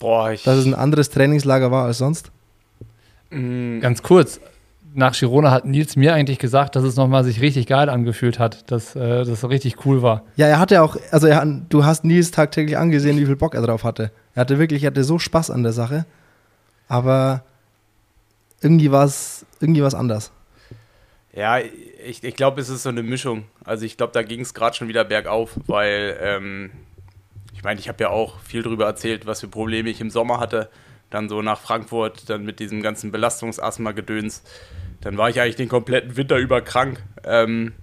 Boah, 0.00 0.32
ich. 0.32 0.42
Dass 0.42 0.56
es 0.56 0.66
ein 0.66 0.74
anderes 0.74 1.10
Trainingslager 1.10 1.70
war 1.70 1.84
als 1.84 1.98
sonst? 1.98 2.32
Mhm. 3.30 3.80
Ganz 3.80 4.02
kurz. 4.02 4.40
Nach 4.92 5.16
Girona 5.16 5.52
hat 5.52 5.66
Nils 5.66 5.94
mir 5.94 6.14
eigentlich 6.14 6.40
gesagt, 6.40 6.74
dass 6.74 6.82
es 6.82 6.96
nochmal 6.96 7.22
sich 7.22 7.40
richtig 7.40 7.68
geil 7.68 7.88
angefühlt 7.88 8.40
hat, 8.40 8.72
dass 8.72 8.96
äh, 8.96 9.24
das 9.24 9.48
richtig 9.48 9.86
cool 9.86 10.02
war. 10.02 10.24
Ja, 10.34 10.48
er 10.48 10.58
hatte 10.58 10.82
auch, 10.82 10.96
also 11.12 11.28
er, 11.28 11.46
du 11.46 11.84
hast 11.84 12.04
Nils 12.04 12.32
tagtäglich 12.32 12.76
angesehen, 12.76 13.16
wie 13.18 13.26
viel 13.26 13.36
Bock 13.36 13.54
er 13.54 13.62
drauf 13.62 13.84
hatte. 13.84 14.10
Er 14.34 14.40
hatte 14.40 14.58
wirklich, 14.58 14.82
er 14.82 14.88
hatte 14.88 15.04
so 15.04 15.20
Spaß 15.20 15.50
an 15.50 15.62
der 15.62 15.72
Sache, 15.72 16.06
aber 16.88 17.44
irgendwie 18.60 18.90
war 18.90 19.04
es 19.04 19.46
irgendwie 19.60 19.82
was 19.82 19.94
anders. 19.94 20.32
Ja, 21.32 21.58
ich, 21.58 22.24
ich 22.24 22.34
glaube, 22.34 22.60
es 22.60 22.68
ist 22.68 22.82
so 22.82 22.88
eine 22.88 23.04
Mischung. 23.04 23.44
Also 23.64 23.84
ich 23.84 23.96
glaube, 23.96 24.12
da 24.12 24.22
ging 24.22 24.40
es 24.40 24.54
gerade 24.54 24.74
schon 24.74 24.88
wieder 24.88 25.04
bergauf, 25.04 25.52
weil 25.68 26.18
ähm, 26.20 26.70
ich 27.60 27.64
meine, 27.64 27.78
ich 27.78 27.90
habe 27.90 28.02
ja 28.02 28.08
auch 28.08 28.40
viel 28.40 28.62
darüber 28.62 28.86
erzählt, 28.86 29.26
was 29.26 29.40
für 29.40 29.48
Probleme 29.48 29.90
ich 29.90 30.00
im 30.00 30.08
Sommer 30.08 30.40
hatte. 30.40 30.70
Dann 31.10 31.28
so 31.28 31.42
nach 31.42 31.60
Frankfurt, 31.60 32.30
dann 32.30 32.42
mit 32.42 32.58
diesem 32.58 32.80
ganzen 32.80 33.12
Belastungsasthma-Gedöns. 33.12 34.42
Dann 35.02 35.18
war 35.18 35.28
ich 35.28 35.42
eigentlich 35.42 35.56
den 35.56 35.68
kompletten 35.68 36.16
Winter 36.16 36.38
über 36.38 36.62
krank. 36.62 37.04
Ähm, 37.22 37.74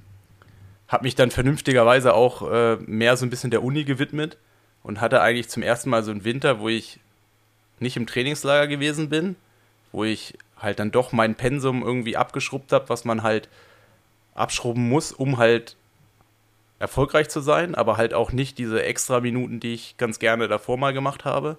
habe 0.88 1.04
mich 1.04 1.14
dann 1.14 1.30
vernünftigerweise 1.30 2.16
auch 2.16 2.52
äh, 2.52 2.78
mehr 2.88 3.18
so 3.18 3.28
ein 3.28 3.30
bisschen 3.30 3.52
der 3.52 3.62
Uni 3.62 3.84
gewidmet 3.84 4.40
und 4.82 5.00
hatte 5.00 5.22
eigentlich 5.22 5.48
zum 5.48 5.62
ersten 5.62 5.92
Mal 5.92 6.02
so 6.02 6.10
einen 6.10 6.24
Winter, 6.24 6.60
wo 6.60 6.70
ich 6.70 7.00
nicht 7.78 7.98
im 7.98 8.08
Trainingslager 8.08 8.66
gewesen 8.66 9.10
bin, 9.10 9.36
wo 9.92 10.04
ich 10.04 10.40
halt 10.60 10.80
dann 10.80 10.90
doch 10.90 11.12
mein 11.12 11.36
Pensum 11.36 11.84
irgendwie 11.84 12.18
abgeschrubbt 12.18 12.72
habe, 12.72 12.90
was 12.90 13.06
man 13.06 13.22
halt 13.22 13.48
abschrubben 14.34 14.90
muss, 14.90 15.12
um 15.12 15.38
halt 15.38 15.76
erfolgreich 16.80 17.30
zu 17.30 17.42
sein, 17.42 17.76
aber 17.76 17.98
halt 17.98 18.14
auch 18.14 18.32
nicht 18.32 18.58
diese 18.58 18.84
extra 18.84 19.20
Minuten, 19.20 19.60
die 19.60 19.74
ich 19.74 19.98
ganz 19.98 20.20
gerne 20.20 20.48
davor 20.48 20.78
mal 20.78 20.94
gemacht 20.94 21.26
habe. 21.26 21.58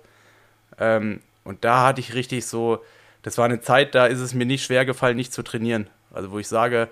Ähm, 0.79 1.21
und 1.45 1.65
da 1.65 1.87
hatte 1.87 2.01
ich 2.01 2.15
richtig 2.15 2.47
so, 2.47 2.83
das 3.23 3.39
war 3.39 3.47
eine 3.47 3.61
Zeit, 3.61 3.95
da 3.95 4.07
ist 4.07 4.21
es 4.21 4.35
mir 4.35 4.47
nicht 4.47 4.65
schwer 4.65 4.85
gefallen, 4.85 5.17
nicht 5.17 5.33
zu 5.33 5.43
trainieren. 5.43 5.89
Also 6.13 6.31
wo 6.31 6.39
ich 6.39 6.49
sage, 6.49 6.89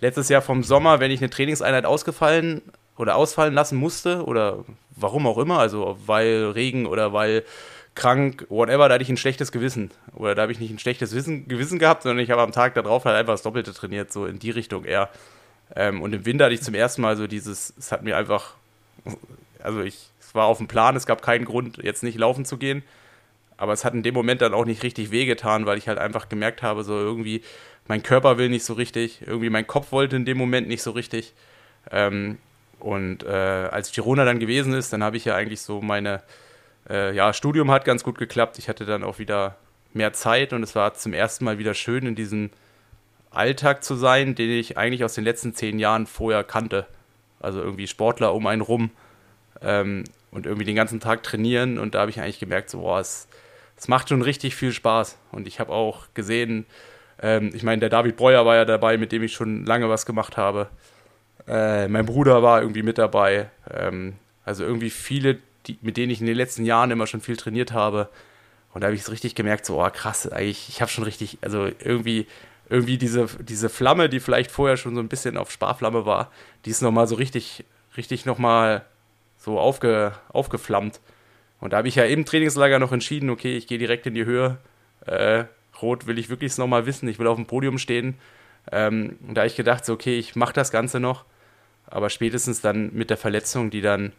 letztes 0.00 0.28
Jahr 0.28 0.42
vom 0.42 0.62
Sommer, 0.62 1.00
wenn 1.00 1.10
ich 1.10 1.20
eine 1.20 1.30
Trainingseinheit 1.30 1.86
ausgefallen 1.86 2.62
oder 2.96 3.16
ausfallen 3.16 3.54
lassen 3.54 3.76
musste 3.76 4.24
oder 4.24 4.64
warum 4.94 5.26
auch 5.26 5.38
immer, 5.38 5.58
also 5.58 5.98
weil 6.06 6.50
Regen 6.50 6.86
oder 6.86 7.12
weil 7.12 7.44
krank, 7.94 8.46
whatever, 8.48 8.88
da 8.88 8.94
hatte 8.94 9.02
ich 9.02 9.08
ein 9.08 9.16
schlechtes 9.16 9.52
Gewissen. 9.52 9.90
Oder 10.14 10.34
da 10.34 10.42
habe 10.42 10.52
ich 10.52 10.60
nicht 10.60 10.70
ein 10.70 10.78
schlechtes 10.78 11.14
Wissen, 11.14 11.48
Gewissen 11.48 11.78
gehabt, 11.78 12.02
sondern 12.02 12.22
ich 12.22 12.30
habe 12.30 12.42
am 12.42 12.52
Tag 12.52 12.74
darauf 12.74 13.04
halt 13.04 13.16
einfach 13.16 13.34
das 13.34 13.42
Doppelte 13.42 13.72
trainiert, 13.74 14.12
so 14.12 14.26
in 14.26 14.38
die 14.38 14.50
Richtung 14.50 14.84
eher. 14.84 15.10
Ähm, 15.76 16.02
und 16.02 16.12
im 16.12 16.26
Winter 16.26 16.46
hatte 16.46 16.54
ich 16.54 16.62
zum 16.62 16.74
ersten 16.74 17.02
Mal 17.02 17.16
so 17.16 17.26
dieses, 17.26 17.74
es 17.78 17.92
hat 17.92 18.02
mir 18.02 18.16
einfach, 18.16 18.54
also 19.62 19.80
ich, 19.82 20.08
es 20.20 20.34
war 20.34 20.46
auf 20.46 20.58
dem 20.58 20.68
Plan, 20.68 20.96
es 20.96 21.06
gab 21.06 21.22
keinen 21.22 21.44
Grund, 21.44 21.78
jetzt 21.78 22.02
nicht 22.02 22.18
laufen 22.18 22.44
zu 22.44 22.56
gehen. 22.56 22.82
Aber 23.56 23.72
es 23.72 23.84
hat 23.84 23.92
in 23.92 24.02
dem 24.02 24.14
Moment 24.14 24.40
dann 24.40 24.54
auch 24.54 24.64
nicht 24.64 24.82
richtig 24.82 25.10
wehgetan, 25.10 25.66
weil 25.66 25.76
ich 25.76 25.86
halt 25.86 25.98
einfach 25.98 26.28
gemerkt 26.30 26.62
habe, 26.62 26.82
so 26.82 26.94
irgendwie, 26.94 27.42
mein 27.88 28.02
Körper 28.02 28.38
will 28.38 28.48
nicht 28.48 28.64
so 28.64 28.72
richtig, 28.72 29.20
irgendwie 29.26 29.50
mein 29.50 29.66
Kopf 29.66 29.92
wollte 29.92 30.16
in 30.16 30.24
dem 30.24 30.38
Moment 30.38 30.66
nicht 30.66 30.82
so 30.82 30.92
richtig. 30.92 31.34
Ähm, 31.90 32.38
und 32.78 33.22
äh, 33.24 33.28
als 33.28 33.92
Girona 33.92 34.24
dann 34.24 34.38
gewesen 34.38 34.72
ist, 34.72 34.92
dann 34.92 35.04
habe 35.04 35.18
ich 35.18 35.26
ja 35.26 35.34
eigentlich 35.36 35.60
so 35.60 35.82
meine, 35.82 36.22
äh, 36.88 37.14
ja, 37.14 37.32
Studium 37.34 37.70
hat 37.70 37.84
ganz 37.84 38.02
gut 38.02 38.16
geklappt. 38.16 38.58
Ich 38.58 38.68
hatte 38.68 38.86
dann 38.86 39.04
auch 39.04 39.18
wieder 39.18 39.56
mehr 39.92 40.12
Zeit 40.12 40.52
und 40.52 40.62
es 40.62 40.74
war 40.74 40.94
zum 40.94 41.12
ersten 41.12 41.44
Mal 41.44 41.58
wieder 41.58 41.74
schön, 41.74 42.06
in 42.06 42.14
diesem 42.14 42.50
Alltag 43.30 43.84
zu 43.84 43.94
sein, 43.94 44.34
den 44.34 44.50
ich 44.50 44.76
eigentlich 44.76 45.04
aus 45.04 45.14
den 45.14 45.24
letzten 45.24 45.54
zehn 45.54 45.78
Jahren 45.78 46.06
vorher 46.06 46.44
kannte. 46.44 46.86
Also 47.40 47.60
irgendwie 47.60 47.86
Sportler 47.86 48.34
um 48.34 48.46
einen 48.46 48.62
rum 48.62 48.90
ähm, 49.62 50.04
und 50.30 50.46
irgendwie 50.46 50.66
den 50.66 50.76
ganzen 50.76 51.00
Tag 51.00 51.22
trainieren. 51.22 51.78
Und 51.78 51.94
da 51.94 52.00
habe 52.00 52.10
ich 52.10 52.20
eigentlich 52.20 52.40
gemerkt, 52.40 52.70
so, 52.70 52.80
boah, 52.80 53.00
es, 53.00 53.28
es 53.76 53.88
macht 53.88 54.08
schon 54.08 54.22
richtig 54.22 54.56
viel 54.56 54.72
Spaß. 54.72 55.16
Und 55.32 55.46
ich 55.46 55.60
habe 55.60 55.72
auch 55.72 56.06
gesehen, 56.14 56.66
ähm, 57.22 57.50
ich 57.54 57.62
meine, 57.62 57.80
der 57.80 57.88
David 57.88 58.16
Breuer 58.16 58.44
war 58.44 58.56
ja 58.56 58.64
dabei, 58.64 58.98
mit 58.98 59.12
dem 59.12 59.22
ich 59.22 59.32
schon 59.32 59.64
lange 59.64 59.88
was 59.88 60.06
gemacht 60.06 60.36
habe. 60.36 60.68
Äh, 61.46 61.88
mein 61.88 62.06
Bruder 62.06 62.42
war 62.42 62.60
irgendwie 62.60 62.82
mit 62.82 62.98
dabei. 62.98 63.50
Ähm, 63.72 64.14
also 64.44 64.64
irgendwie 64.64 64.90
viele, 64.90 65.38
die, 65.66 65.78
mit 65.82 65.96
denen 65.96 66.10
ich 66.10 66.20
in 66.20 66.26
den 66.26 66.36
letzten 66.36 66.64
Jahren 66.64 66.90
immer 66.90 67.06
schon 67.06 67.20
viel 67.20 67.36
trainiert 67.36 67.72
habe. 67.72 68.08
Und 68.72 68.82
da 68.82 68.86
habe 68.86 68.94
ich 68.94 69.02
es 69.02 69.10
richtig 69.10 69.34
gemerkt, 69.34 69.66
so, 69.66 69.82
oh 69.82 69.90
krass, 69.90 70.30
eigentlich, 70.30 70.68
ich 70.68 70.80
habe 70.80 70.90
schon 70.90 71.04
richtig, 71.04 71.38
also 71.40 71.68
irgendwie, 71.82 72.26
irgendwie 72.70 72.98
diese, 72.98 73.26
diese 73.40 73.68
Flamme, 73.68 74.08
die 74.08 74.20
vielleicht 74.20 74.50
vorher 74.50 74.76
schon 74.76 74.94
so 74.94 75.00
ein 75.00 75.08
bisschen 75.08 75.36
auf 75.36 75.50
Sparflamme 75.50 76.06
war, 76.06 76.30
die 76.64 76.70
ist 76.70 76.82
nochmal 76.82 77.08
so 77.08 77.16
richtig, 77.16 77.64
richtig 77.96 78.24
nochmal 78.24 78.84
so 79.36 79.58
aufge, 79.58 80.12
aufgeflammt. 80.28 81.00
Und 81.60 81.72
da 81.72 81.78
habe 81.78 81.88
ich 81.88 81.96
ja 81.96 82.04
im 82.04 82.24
Trainingslager 82.24 82.78
noch 82.78 82.92
entschieden, 82.92 83.28
okay, 83.28 83.56
ich 83.56 83.66
gehe 83.66 83.78
direkt 83.78 84.06
in 84.06 84.14
die 84.14 84.24
Höhe. 84.24 84.58
Äh, 85.04 85.44
Rot 85.82 86.06
will 86.06 86.18
ich 86.18 86.30
wirklich 86.30 86.56
nochmal 86.58 86.86
wissen, 86.86 87.08
ich 87.08 87.18
will 87.18 87.26
auf 87.26 87.36
dem 87.36 87.46
Podium 87.46 87.78
stehen. 87.78 88.14
Ähm, 88.70 89.18
und 89.26 89.34
da 89.34 89.42
habe 89.42 89.48
ich 89.48 89.56
gedacht, 89.56 89.84
so, 89.84 89.92
okay, 89.92 90.18
ich 90.18 90.36
mache 90.36 90.52
das 90.52 90.70
Ganze 90.70 91.00
noch. 91.00 91.24
Aber 91.86 92.08
spätestens 92.08 92.60
dann 92.60 92.92
mit 92.94 93.10
der 93.10 93.16
Verletzung, 93.16 93.70
die 93.70 93.80
dann 93.80 94.12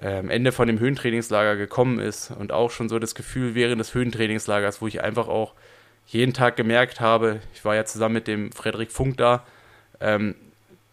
äh, 0.00 0.18
am 0.18 0.28
Ende 0.28 0.50
von 0.50 0.66
dem 0.66 0.80
Höhentrainingslager 0.80 1.56
gekommen 1.56 2.00
ist 2.00 2.32
und 2.32 2.50
auch 2.50 2.72
schon 2.72 2.88
so 2.88 2.98
das 2.98 3.14
Gefühl 3.14 3.54
während 3.54 3.80
des 3.80 3.94
Höhentrainingslagers, 3.94 4.82
wo 4.82 4.88
ich 4.88 5.02
einfach 5.02 5.28
auch 5.28 5.54
jeden 6.12 6.32
Tag 6.32 6.56
gemerkt 6.56 7.00
habe, 7.00 7.40
ich 7.54 7.64
war 7.64 7.74
ja 7.74 7.84
zusammen 7.84 8.14
mit 8.14 8.26
dem 8.26 8.52
Frederik 8.52 8.90
Funk 8.90 9.16
da, 9.16 9.44
ähm, 10.00 10.34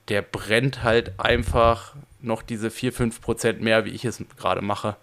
der 0.10 0.21
brennt 0.21 0.84
halt 0.84 1.19
einfach 1.19 1.95
noch 2.21 2.41
diese 2.41 2.71
4, 2.71 2.93
5 2.93 3.21
Prozent 3.21 3.62
mehr, 3.62 3.86
wie 3.86 3.89
ich 3.89 4.06
es 4.06 4.23
gerade 4.38 4.62
mache. 4.62 4.95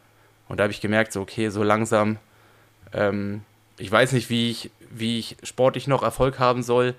Und 0.48 0.58
da 0.58 0.64
habe 0.64 0.72
ich 0.72 0.80
gemerkt, 0.80 1.12
so 1.12 1.20
okay, 1.20 1.48
so 1.48 1.62
langsam, 1.62 2.18
ähm, 2.92 3.42
ich 3.76 3.90
weiß 3.90 4.12
nicht, 4.12 4.30
wie 4.30 4.50
ich, 4.50 4.70
wie 4.90 5.18
ich 5.18 5.36
sportlich 5.42 5.86
noch 5.86 6.02
Erfolg 6.02 6.38
haben 6.38 6.62
soll, 6.62 6.94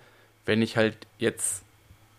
wenn 0.46 0.62
ich 0.62 0.78
halt 0.78 0.98
jetzt 1.18 1.64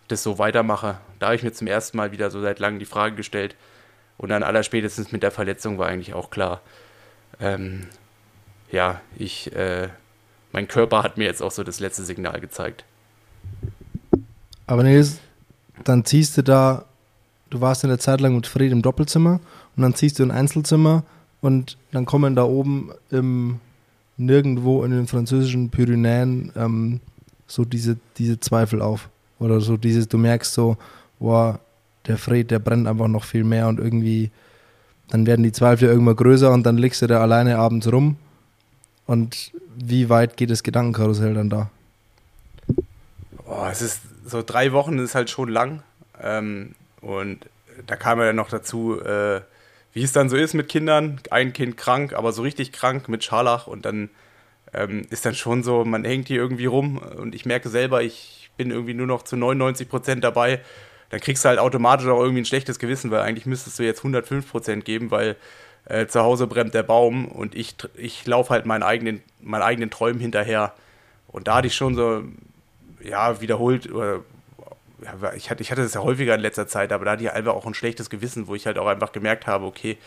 das 0.09 0.22
so 0.22 0.38
weitermache. 0.38 0.98
Da 1.18 1.26
habe 1.26 1.37
ich 1.37 1.42
mir 1.42 1.52
zum 1.52 1.66
ersten 1.66 1.96
Mal 1.96 2.12
wieder 2.12 2.30
so 2.30 2.40
seit 2.40 2.59
langem 2.59 2.78
die 2.78 2.85
Frage 2.87 3.16
gestellt, 3.16 3.54
und 4.18 4.30
dann 4.30 4.42
allerspätestens 4.42 5.12
mit 5.12 5.22
der 5.22 5.30
Verletzung 5.30 5.78
war 5.78 5.88
eigentlich 5.88 6.14
auch 6.14 6.30
klar, 6.30 6.61
ähm, 7.40 7.87
ja, 8.70 9.00
ich, 9.16 9.54
äh, 9.54 9.88
mein 10.52 10.68
Körper 10.68 11.02
hat 11.02 11.18
mir 11.18 11.24
jetzt 11.24 11.42
auch 11.42 11.50
so 11.50 11.62
das 11.64 11.80
letzte 11.80 12.04
Signal 12.04 12.40
gezeigt. 12.40 12.85
Aber 14.66 14.82
Nils, 14.82 15.18
dann 15.85 16.04
ziehst 16.04 16.37
du 16.37 16.42
da, 16.42 16.85
du 17.50 17.61
warst 17.61 17.85
in 17.85 17.90
der 17.90 17.98
Zeit 17.98 18.20
lang 18.20 18.35
mit 18.35 18.46
Fred 18.46 18.72
im 18.72 18.82
Doppelzimmer 18.82 19.40
und 19.76 19.82
dann 19.82 19.94
ziehst 19.94 20.18
du 20.18 20.22
ein 20.22 20.30
Einzelzimmer 20.30 21.04
und 21.40 21.76
dann 21.92 22.06
kommen 22.06 22.35
da 22.35 22.44
oben 22.44 22.90
im 23.11 23.61
nirgendwo 24.16 24.82
in 24.85 24.90
den 24.90 25.06
französischen 25.06 25.70
Pyrenäen 25.70 26.52
ähm, 26.56 27.00
so 27.46 27.64
diese, 27.64 27.98
diese 28.16 28.40
Zweifel 28.40 28.80
auf. 28.80 29.09
Oder 29.38 29.61
so 29.61 29.76
dieses, 29.76 30.09
du 30.09 30.18
merkst 30.18 30.52
so, 30.52 30.76
boah, 31.18 31.61
der 32.06 32.18
Fred, 32.18 32.50
der 32.50 32.59
brennt 32.59 32.87
einfach 32.87 33.09
noch 33.09 33.24
viel 33.24 33.44
mehr 33.44 33.68
und 33.68 33.78
irgendwie, 33.78 34.30
dann 35.09 35.26
werden 35.26 35.42
die 35.42 35.52
Zweifel 35.52 35.88
irgendwann 35.88 36.16
größer 36.16 36.50
und 36.52 36.64
dann 36.64 36.78
liegst 36.78 37.02
du 37.02 37.06
da 37.06 37.20
alleine 37.20 37.59
abends 37.59 37.90
rum. 37.92 38.16
Und 39.07 39.53
wie 39.77 40.09
weit 40.09 40.37
geht 40.37 40.51
das 40.51 40.62
Gedankenkarussell 40.62 41.35
dann 41.35 41.51
da? 41.51 41.71
Oh, 43.47 43.66
es 43.71 43.83
ist 43.83 44.01
so 44.27 44.42
drei 44.42 44.73
Wochen 44.73 44.99
ist 44.99 45.14
halt 45.14 45.31
schon 45.31 45.49
lang. 45.49 45.83
Ähm, 46.21 46.75
und 47.01 47.49
da 47.87 47.97
kam 47.97 48.19
ja 48.19 48.27
dann 48.27 48.37
noch 48.37 48.49
dazu, 48.49 49.01
äh, 49.01 49.40
wie 49.92 50.03
es 50.03 50.12
dann 50.12 50.29
so 50.29 50.37
ist 50.37 50.55
mit 50.55 50.69
Kindern. 50.69 51.21
Ein 51.31 51.53
Kind 51.53 51.77
krank, 51.77 52.12
aber 52.12 52.33
so 52.33 52.42
richtig 52.42 52.73
krank 52.73 53.09
mit 53.09 53.23
Scharlach 53.23 53.66
und 53.66 53.85
dann 53.85 54.11
ähm, 54.73 55.03
ist 55.11 55.25
dann 55.25 55.35
schon 55.35 55.62
so, 55.62 55.85
man 55.85 56.05
hängt 56.05 56.29
hier 56.29 56.38
irgendwie 56.38 56.66
rum 56.66 56.99
und 56.99 57.35
ich 57.35 57.47
merke 57.47 57.69
selber, 57.69 58.03
ich 58.03 58.51
bin 58.57 58.71
irgendwie 58.71 58.95
nur 58.95 59.07
noch 59.07 59.23
zu 59.23 59.37
99 59.37 59.88
Prozent 59.88 60.25
dabei 60.25 60.61
dann 61.11 61.21
kriegst 61.21 61.45
du 61.45 61.49
halt 61.49 61.59
automatisch 61.59 62.07
auch 62.07 62.21
irgendwie 62.21 62.42
ein 62.42 62.47
schlechtes 62.47 62.79
Gewissen, 62.79 63.11
weil 63.11 63.21
eigentlich 63.21 63.47
müsstest 63.47 63.79
du 63.79 63.85
jetzt 63.85 64.03
105% 64.03 64.83
geben, 64.83 65.11
weil 65.11 65.37
äh, 65.87 66.07
zu 66.07 66.20
Hause 66.22 66.46
brennt 66.46 66.75
der 66.75 66.83
Baum 66.83 67.27
und 67.27 67.55
ich, 67.55 67.77
ich 67.96 68.27
laufe 68.27 68.51
halt 68.51 68.66
meinen 68.66 68.83
eigenen, 68.83 69.22
meinen 69.40 69.62
eigenen 69.62 69.90
Träumen 69.90 70.20
hinterher. 70.20 70.75
Und 71.29 71.49
da 71.49 71.57
hatte 71.57 71.66
ich 71.66 71.75
schon 71.75 71.94
so, 71.94 72.22
ja, 73.03 73.40
wiederholt, 73.40 73.90
oder, 73.90 74.20
ja, 75.03 75.33
ich, 75.35 75.51
hatte, 75.51 75.62
ich 75.62 75.70
hatte 75.70 75.83
das 75.83 75.94
ja 75.94 76.03
häufiger 76.03 76.35
in 76.35 76.40
letzter 76.40 76.66
Zeit, 76.66 76.92
aber 76.92 77.05
da 77.05 77.12
hatte 77.12 77.25
ich 77.25 77.33
einfach 77.33 77.55
auch 77.55 77.66
ein 77.66 77.75
schlechtes 77.75 78.11
Gewissen, 78.11 78.46
wo 78.46 78.55
ich 78.55 78.66
halt 78.66 78.79
auch 78.79 78.87
einfach 78.87 79.12
gemerkt 79.12 79.46
habe, 79.46 79.64
okay, 79.66 79.99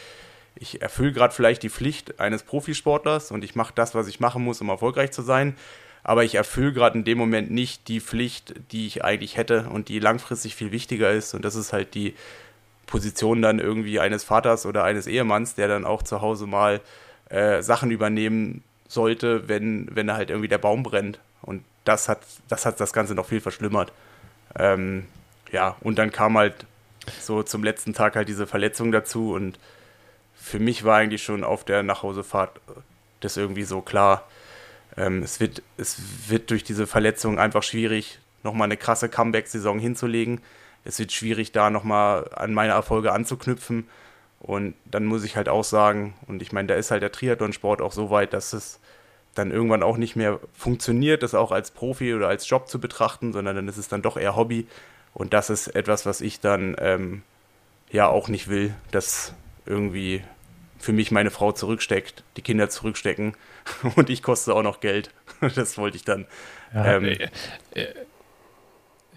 ich 0.55 0.81
erfülle 0.81 1.13
gerade 1.13 1.33
vielleicht 1.33 1.63
die 1.63 1.69
Pflicht 1.69 2.19
eines 2.19 2.43
Profisportlers 2.43 3.31
und 3.31 3.43
ich 3.43 3.55
mache 3.55 3.73
das, 3.75 3.95
was 3.95 4.07
ich 4.07 4.19
machen 4.19 4.43
muss, 4.43 4.61
um 4.61 4.69
erfolgreich 4.69 5.11
zu 5.11 5.21
sein 5.21 5.55
aber 6.03 6.23
ich 6.23 6.35
erfülle 6.35 6.73
gerade 6.73 6.97
in 6.97 7.03
dem 7.03 7.17
Moment 7.17 7.51
nicht 7.51 7.87
die 7.87 7.99
Pflicht, 7.99 8.53
die 8.71 8.87
ich 8.87 9.03
eigentlich 9.03 9.37
hätte 9.37 9.69
und 9.69 9.89
die 9.89 9.99
langfristig 9.99 10.55
viel 10.55 10.71
wichtiger 10.71 11.11
ist. 11.11 11.33
Und 11.33 11.43
das 11.43 11.55
ist 11.55 11.73
halt 11.73 11.93
die 11.93 12.15
Position 12.89 13.41
dann 13.41 13.59
irgendwie 13.59 13.99
eines 13.99 14.23
Vaters 14.23 14.65
oder 14.65 14.83
eines 14.83 15.05
Ehemanns, 15.05 15.53
der 15.53 15.67
dann 15.67 15.85
auch 15.85 16.01
zu 16.01 16.21
Hause 16.21 16.47
mal 16.47 16.81
äh, 17.29 17.61
Sachen 17.61 17.91
übernehmen 17.91 18.63
sollte, 18.87 19.47
wenn, 19.47 19.87
wenn 19.95 20.11
halt 20.11 20.31
irgendwie 20.31 20.47
der 20.47 20.57
Baum 20.57 20.81
brennt. 20.81 21.19
Und 21.43 21.63
das 21.85 22.09
hat, 22.09 22.21
das 22.47 22.65
hat 22.65 22.79
das 22.79 22.91
Ganze 22.91 23.13
noch 23.13 23.27
viel 23.27 23.41
verschlimmert. 23.41 23.93
Ähm, 24.57 25.05
ja, 25.51 25.77
und 25.81 25.99
dann 25.99 26.11
kam 26.11 26.37
halt 26.37 26.65
so 27.21 27.43
zum 27.43 27.63
letzten 27.63 27.93
Tag 27.93 28.15
halt 28.15 28.27
diese 28.27 28.47
Verletzung 28.47 28.91
dazu 28.91 29.33
und 29.33 29.59
für 30.35 30.59
mich 30.59 30.83
war 30.83 30.97
eigentlich 30.97 31.23
schon 31.23 31.43
auf 31.43 31.63
der 31.63 31.83
Nachhausefahrt 31.83 32.59
das 33.19 33.37
irgendwie 33.37 33.63
so 33.63 33.81
klar, 33.81 34.27
ähm, 34.97 35.21
es, 35.21 35.39
wird, 35.39 35.61
es 35.77 35.97
wird 36.27 36.49
durch 36.49 36.63
diese 36.63 36.87
Verletzung 36.87 37.37
einfach 37.37 37.63
schwierig, 37.63 38.19
nochmal 38.43 38.65
eine 38.65 38.77
krasse 38.77 39.09
Comeback-Saison 39.09 39.77
hinzulegen. 39.79 40.41
Es 40.85 40.99
wird 40.99 41.11
schwierig, 41.11 41.51
da 41.51 41.69
nochmal 41.69 42.29
an 42.33 42.53
meine 42.53 42.73
Erfolge 42.73 43.11
anzuknüpfen. 43.11 43.87
Und 44.39 44.75
dann 44.85 45.05
muss 45.05 45.23
ich 45.23 45.35
halt 45.35 45.49
auch 45.49 45.63
sagen, 45.63 46.13
und 46.27 46.41
ich 46.41 46.51
meine, 46.51 46.67
da 46.67 46.75
ist 46.75 46.91
halt 46.91 47.01
der 47.01 47.11
Triathlon-Sport 47.11 47.81
auch 47.81 47.91
so 47.91 48.09
weit, 48.09 48.33
dass 48.33 48.53
es 48.53 48.79
dann 49.35 49.51
irgendwann 49.51 49.83
auch 49.83 49.97
nicht 49.97 50.15
mehr 50.15 50.39
funktioniert, 50.53 51.23
das 51.23 51.35
auch 51.35 51.51
als 51.51 51.71
Profi 51.71 52.13
oder 52.13 52.27
als 52.27 52.49
Job 52.49 52.67
zu 52.67 52.79
betrachten, 52.79 53.33
sondern 53.33 53.55
dann 53.55 53.67
ist 53.67 53.77
es 53.77 53.87
dann 53.87 54.01
doch 54.01 54.17
eher 54.17 54.35
Hobby. 54.35 54.67
Und 55.13 55.33
das 55.33 55.49
ist 55.49 55.67
etwas, 55.67 56.05
was 56.05 56.21
ich 56.21 56.39
dann 56.39 56.75
ähm, 56.79 57.23
ja 57.91 58.07
auch 58.07 58.27
nicht 58.27 58.47
will, 58.47 58.73
dass 58.91 59.33
irgendwie 59.65 60.23
für 60.77 60.93
mich 60.93 61.11
meine 61.11 61.31
Frau 61.31 61.51
zurücksteckt, 61.51 62.23
die 62.37 62.41
Kinder 62.41 62.69
zurückstecken 62.69 63.35
und 63.95 64.09
ich 64.09 64.23
koste 64.23 64.53
auch 64.53 64.63
noch 64.63 64.79
Geld. 64.79 65.11
Das 65.55 65.77
wollte 65.77 65.95
ich 65.95 66.03
dann. 66.03 66.25
Ja, 66.73 66.97
ähm, 66.97 67.05
äh, 67.05 67.29
äh, 67.75 67.93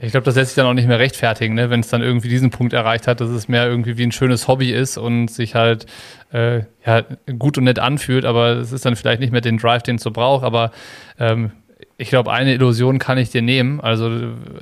Ich 0.02 0.10
glaube, 0.10 0.24
das 0.24 0.34
lässt 0.34 0.50
sich 0.50 0.56
dann 0.56 0.66
auch 0.66 0.74
nicht 0.74 0.88
mehr 0.88 0.98
rechtfertigen, 0.98 1.54
ne? 1.54 1.70
wenn 1.70 1.78
es 1.78 1.88
dann 1.88 2.02
irgendwie 2.02 2.28
diesen 2.28 2.50
Punkt 2.50 2.72
erreicht 2.72 3.06
hat, 3.06 3.20
dass 3.20 3.30
es 3.30 3.46
mehr 3.46 3.68
irgendwie 3.68 3.96
wie 3.98 4.02
ein 4.02 4.10
schönes 4.10 4.48
Hobby 4.48 4.72
ist 4.72 4.98
und 4.98 5.28
sich 5.28 5.54
halt 5.54 5.86
äh, 6.32 6.62
ja, 6.84 7.02
gut 7.38 7.56
und 7.56 7.64
nett 7.64 7.78
anfühlt, 7.78 8.24
aber 8.24 8.56
es 8.56 8.72
ist 8.72 8.84
dann 8.84 8.96
vielleicht 8.96 9.20
nicht 9.20 9.30
mehr 9.30 9.40
den 9.40 9.58
Drive, 9.58 9.84
den 9.84 9.96
es 9.96 10.02
so 10.02 10.10
braucht. 10.10 10.44
Aber 10.44 10.72
ähm, 11.20 11.52
ich 11.98 12.08
glaube, 12.08 12.32
eine 12.32 12.52
Illusion 12.52 12.98
kann 12.98 13.16
ich 13.16 13.30
dir 13.30 13.42
nehmen. 13.42 13.80
Also, 13.80 14.10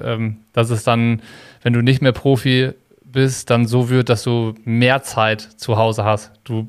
ähm, 0.04 0.38
dass 0.52 0.68
es 0.68 0.84
dann, 0.84 1.22
wenn 1.62 1.72
du 1.72 1.80
nicht 1.80 2.02
mehr 2.02 2.12
Profi 2.12 2.72
bist, 3.02 3.48
dann 3.48 3.66
so 3.66 3.88
wird, 3.88 4.10
dass 4.10 4.22
du 4.22 4.54
mehr 4.64 5.02
Zeit 5.02 5.40
zu 5.40 5.78
Hause 5.78 6.04
hast. 6.04 6.32
Du 6.44 6.68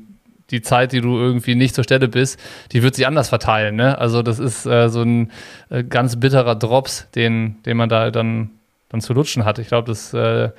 die 0.50 0.62
Zeit, 0.62 0.92
die 0.92 1.00
du 1.00 1.18
irgendwie 1.18 1.54
nicht 1.54 1.74
zur 1.74 1.84
Stelle 1.84 2.08
bist, 2.08 2.38
die 2.72 2.82
wird 2.82 2.94
sich 2.94 3.06
anders 3.06 3.30
verteilen. 3.30 3.74
Ne? 3.74 3.98
Also 3.98 4.22
das 4.22 4.38
ist 4.38 4.66
äh, 4.66 4.88
so 4.88 5.02
ein 5.02 5.30
äh, 5.70 5.82
ganz 5.82 6.20
bitterer 6.20 6.54
Drops, 6.54 7.08
den, 7.14 7.62
den 7.64 7.76
man 7.76 7.88
da 7.88 8.10
dann, 8.10 8.50
dann 8.92 9.00
zu 9.00 9.12
lutschen 9.12 9.44
hat. 9.44 9.58
Ich 9.58 9.68
glaube, 9.68 9.88
das 9.88 10.14
äh, 10.14 10.50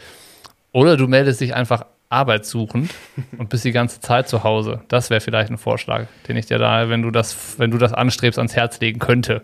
oder 0.74 0.98
du 0.98 1.08
meldest 1.08 1.40
dich 1.40 1.54
einfach 1.54 1.86
arbeitssuchend 2.10 2.94
und 3.38 3.50
bist 3.50 3.64
die 3.64 3.72
ganze 3.72 4.02
Zeit 4.02 4.28
zu 4.28 4.44
Hause. 4.44 4.82
Das 4.88 5.10
wäre 5.10 5.22
vielleicht 5.22 5.50
ein 5.50 5.58
Vorschlag, 5.58 6.08
den 6.28 6.36
ich 6.36 6.46
dir 6.46 6.60
da, 6.60 6.90
wenn 6.90 7.02
du 7.02 7.12
das, 7.12 7.58
wenn 7.58 7.72
du 7.72 7.78
das 7.78 7.94
anstrebst, 7.94 8.38
ans 8.38 8.56
Herz 8.56 8.80
legen 8.80 9.00
könnte. 9.00 9.42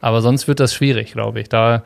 Aber 0.00 0.22
sonst 0.22 0.48
wird 0.48 0.60
das 0.60 0.74
schwierig, 0.74 1.12
glaube 1.12 1.40
ich. 1.40 1.48
Da 1.48 1.84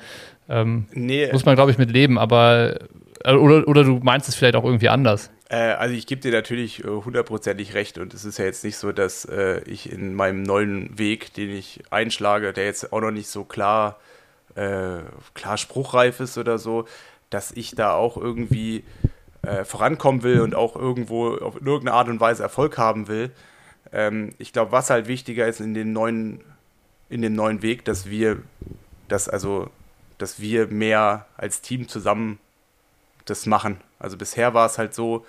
ähm, 0.48 0.86
nee. 0.92 1.28
muss 1.32 1.44
man, 1.44 1.54
glaube 1.54 1.70
ich, 1.70 1.78
mit 1.78 1.90
leben. 1.90 2.18
Aber 2.18 2.78
äh, 3.24 3.34
oder, 3.34 3.66
oder 3.68 3.84
du 3.84 4.00
meinst 4.02 4.28
es 4.28 4.34
vielleicht 4.34 4.56
auch 4.56 4.64
irgendwie 4.64 4.88
anders. 4.88 5.30
Äh, 5.48 5.56
also 5.56 5.94
ich 5.94 6.06
gebe 6.06 6.20
dir 6.20 6.32
natürlich 6.32 6.82
äh, 6.82 6.88
hundertprozentig 6.88 7.74
recht 7.74 7.98
und 7.98 8.14
es 8.14 8.24
ist 8.24 8.38
ja 8.38 8.44
jetzt 8.44 8.64
nicht 8.64 8.76
so, 8.76 8.92
dass 8.92 9.24
äh, 9.26 9.60
ich 9.64 9.92
in 9.92 10.14
meinem 10.14 10.42
neuen 10.42 10.98
Weg, 10.98 11.34
den 11.34 11.50
ich 11.50 11.80
einschlage, 11.90 12.52
der 12.52 12.64
jetzt 12.64 12.92
auch 12.92 13.00
noch 13.00 13.10
nicht 13.10 13.28
so 13.28 13.44
klar, 13.44 13.98
äh, 13.98 14.11
klar 14.54 15.56
spruchreif 15.56 16.20
ist 16.20 16.38
oder 16.38 16.58
so, 16.58 16.86
dass 17.30 17.52
ich 17.52 17.74
da 17.74 17.94
auch 17.94 18.16
irgendwie 18.16 18.84
äh, 19.42 19.64
vorankommen 19.64 20.22
will 20.22 20.40
und 20.40 20.54
auch 20.54 20.76
irgendwo 20.76 21.34
auf 21.34 21.56
irgendeine 21.56 21.94
Art 21.94 22.08
und 22.08 22.20
Weise 22.20 22.42
Erfolg 22.42 22.78
haben 22.78 23.08
will. 23.08 23.30
Ähm, 23.92 24.34
ich 24.38 24.52
glaube, 24.52 24.72
was 24.72 24.90
halt 24.90 25.08
wichtiger 25.08 25.46
ist 25.46 25.60
in 25.60 25.74
den 25.74 25.92
neuen, 25.92 26.40
in 27.08 27.22
dem 27.22 27.34
neuen 27.34 27.62
Weg, 27.62 27.84
dass 27.84 28.08
wir, 28.08 28.42
dass 29.08 29.28
also, 29.28 29.70
dass 30.18 30.40
wir 30.40 30.68
mehr 30.68 31.26
als 31.36 31.60
Team 31.60 31.88
zusammen 31.88 32.38
das 33.24 33.46
machen. 33.46 33.80
Also 33.98 34.16
bisher 34.16 34.54
war 34.54 34.66
es 34.66 34.78
halt 34.78 34.94
so, 34.94 35.26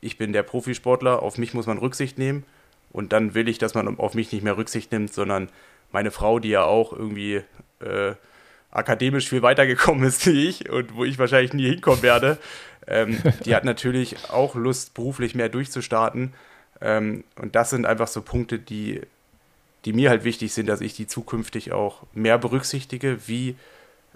ich 0.00 0.18
bin 0.18 0.32
der 0.32 0.42
Profisportler, 0.42 1.22
auf 1.22 1.38
mich 1.38 1.54
muss 1.54 1.66
man 1.66 1.78
Rücksicht 1.78 2.18
nehmen 2.18 2.44
und 2.92 3.12
dann 3.12 3.34
will 3.34 3.48
ich, 3.48 3.58
dass 3.58 3.74
man 3.74 3.98
auf 3.98 4.14
mich 4.14 4.32
nicht 4.32 4.42
mehr 4.42 4.56
Rücksicht 4.56 4.92
nimmt, 4.92 5.12
sondern 5.12 5.48
meine 5.92 6.10
Frau, 6.10 6.38
die 6.38 6.50
ja 6.50 6.64
auch 6.64 6.92
irgendwie 6.92 7.42
äh, 7.80 8.14
akademisch 8.74 9.28
viel 9.28 9.42
weitergekommen 9.42 10.04
ist 10.04 10.26
wie 10.26 10.48
ich 10.48 10.68
und 10.68 10.94
wo 10.94 11.04
ich 11.04 11.18
wahrscheinlich 11.18 11.54
nie 11.54 11.68
hinkommen 11.68 12.02
werde, 12.02 12.38
ähm, 12.86 13.18
die 13.44 13.54
hat 13.54 13.64
natürlich 13.64 14.30
auch 14.30 14.54
Lust, 14.54 14.94
beruflich 14.94 15.34
mehr 15.34 15.48
durchzustarten. 15.48 16.34
Ähm, 16.80 17.24
und 17.40 17.54
das 17.54 17.70
sind 17.70 17.86
einfach 17.86 18.08
so 18.08 18.20
Punkte, 18.20 18.58
die, 18.58 19.00
die 19.84 19.92
mir 19.92 20.10
halt 20.10 20.24
wichtig 20.24 20.52
sind, 20.52 20.68
dass 20.68 20.80
ich 20.80 20.94
die 20.94 21.06
zukünftig 21.06 21.72
auch 21.72 22.02
mehr 22.12 22.36
berücksichtige, 22.36 23.26
wie 23.26 23.56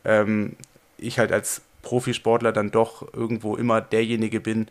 ähm, 0.05 0.57
ich 0.99 1.19
halt 1.19 1.33
als 1.33 1.63
Profisportler 1.83 2.53
dann 2.53 2.71
doch 2.71 3.15
irgendwo 3.15 3.57
immer 3.57 3.81
derjenige 3.81 4.41
bin, 4.41 4.69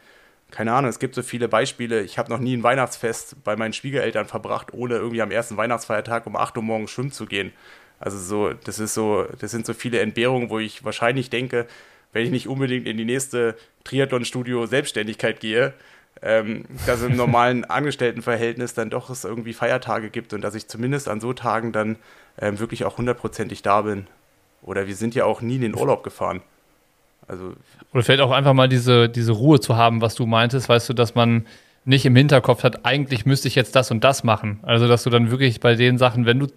keine 0.51 0.73
Ahnung, 0.73 0.89
es 0.89 0.99
gibt 0.99 1.15
so 1.15 1.23
viele 1.23 1.47
Beispiele. 1.47 2.01
Ich 2.03 2.17
habe 2.17 2.29
noch 2.29 2.39
nie 2.39 2.55
ein 2.55 2.63
Weihnachtsfest 2.63 3.43
bei 3.43 3.55
meinen 3.55 3.73
Schwiegereltern 3.73 4.27
verbracht, 4.27 4.73
ohne 4.73 4.95
irgendwie 4.95 5.21
am 5.21 5.31
ersten 5.31 5.57
Weihnachtsfeiertag 5.57 6.25
um 6.25 6.35
8 6.35 6.57
Uhr 6.57 6.63
morgens 6.63 6.91
schwimmen 6.91 7.11
zu 7.11 7.25
gehen. 7.25 7.51
Also 7.99 8.17
so, 8.17 8.53
das 8.53 8.79
ist 8.79 8.93
so, 8.93 9.25
das 9.39 9.51
sind 9.51 9.65
so 9.65 9.73
viele 9.73 9.99
Entbehrungen, 9.99 10.49
wo 10.49 10.59
ich 10.59 10.83
wahrscheinlich 10.83 11.29
denke, 11.29 11.65
wenn 12.13 12.25
ich 12.25 12.31
nicht 12.31 12.47
unbedingt 12.47 12.87
in 12.87 12.97
die 12.97 13.05
nächste 13.05 13.55
Triathlon-Studio 13.83 14.65
Selbstständigkeit 14.65 15.39
gehe, 15.39 15.73
ähm, 16.21 16.65
dass 16.85 17.01
im 17.01 17.15
normalen 17.15 17.65
Angestelltenverhältnis 17.69 18.73
dann 18.73 18.89
doch 18.89 19.09
es 19.09 19.23
irgendwie 19.23 19.53
Feiertage 19.53 20.09
gibt 20.09 20.33
und 20.33 20.41
dass 20.41 20.55
ich 20.55 20.67
zumindest 20.67 21.07
an 21.07 21.19
so 21.19 21.33
Tagen 21.33 21.71
dann 21.71 21.97
ähm, 22.39 22.59
wirklich 22.59 22.85
auch 22.85 22.97
hundertprozentig 22.97 23.61
da 23.61 23.81
bin. 23.81 24.07
Oder 24.61 24.87
wir 24.87 24.95
sind 24.95 25.15
ja 25.15 25.25
auch 25.25 25.41
nie 25.41 25.55
in 25.55 25.61
den 25.61 25.75
Urlaub 25.75 26.03
gefahren. 26.03 26.41
Also 27.27 27.53
Oder 27.93 28.03
vielleicht 28.03 28.21
auch 28.21 28.31
einfach 28.31 28.53
mal 28.53 28.69
diese, 28.69 29.09
diese 29.09 29.33
Ruhe 29.33 29.59
zu 29.59 29.75
haben, 29.75 30.01
was 30.01 30.15
du 30.15 30.25
meintest, 30.25 30.69
weißt 30.69 30.89
du, 30.89 30.93
dass 30.93 31.15
man 31.15 31.45
nicht 31.85 32.05
im 32.05 32.15
Hinterkopf 32.15 32.63
hat, 32.63 32.85
eigentlich 32.85 33.25
müsste 33.25 33.47
ich 33.47 33.55
jetzt 33.55 33.75
das 33.75 33.91
und 33.91 34.03
das 34.03 34.23
machen. 34.23 34.59
Also, 34.63 34.87
dass 34.87 35.03
du 35.03 35.09
dann 35.09 35.31
wirklich 35.31 35.61
bei 35.61 35.75
den 35.75 35.97
Sachen, 35.97 36.25
wenn 36.25 36.39
du 36.39 36.47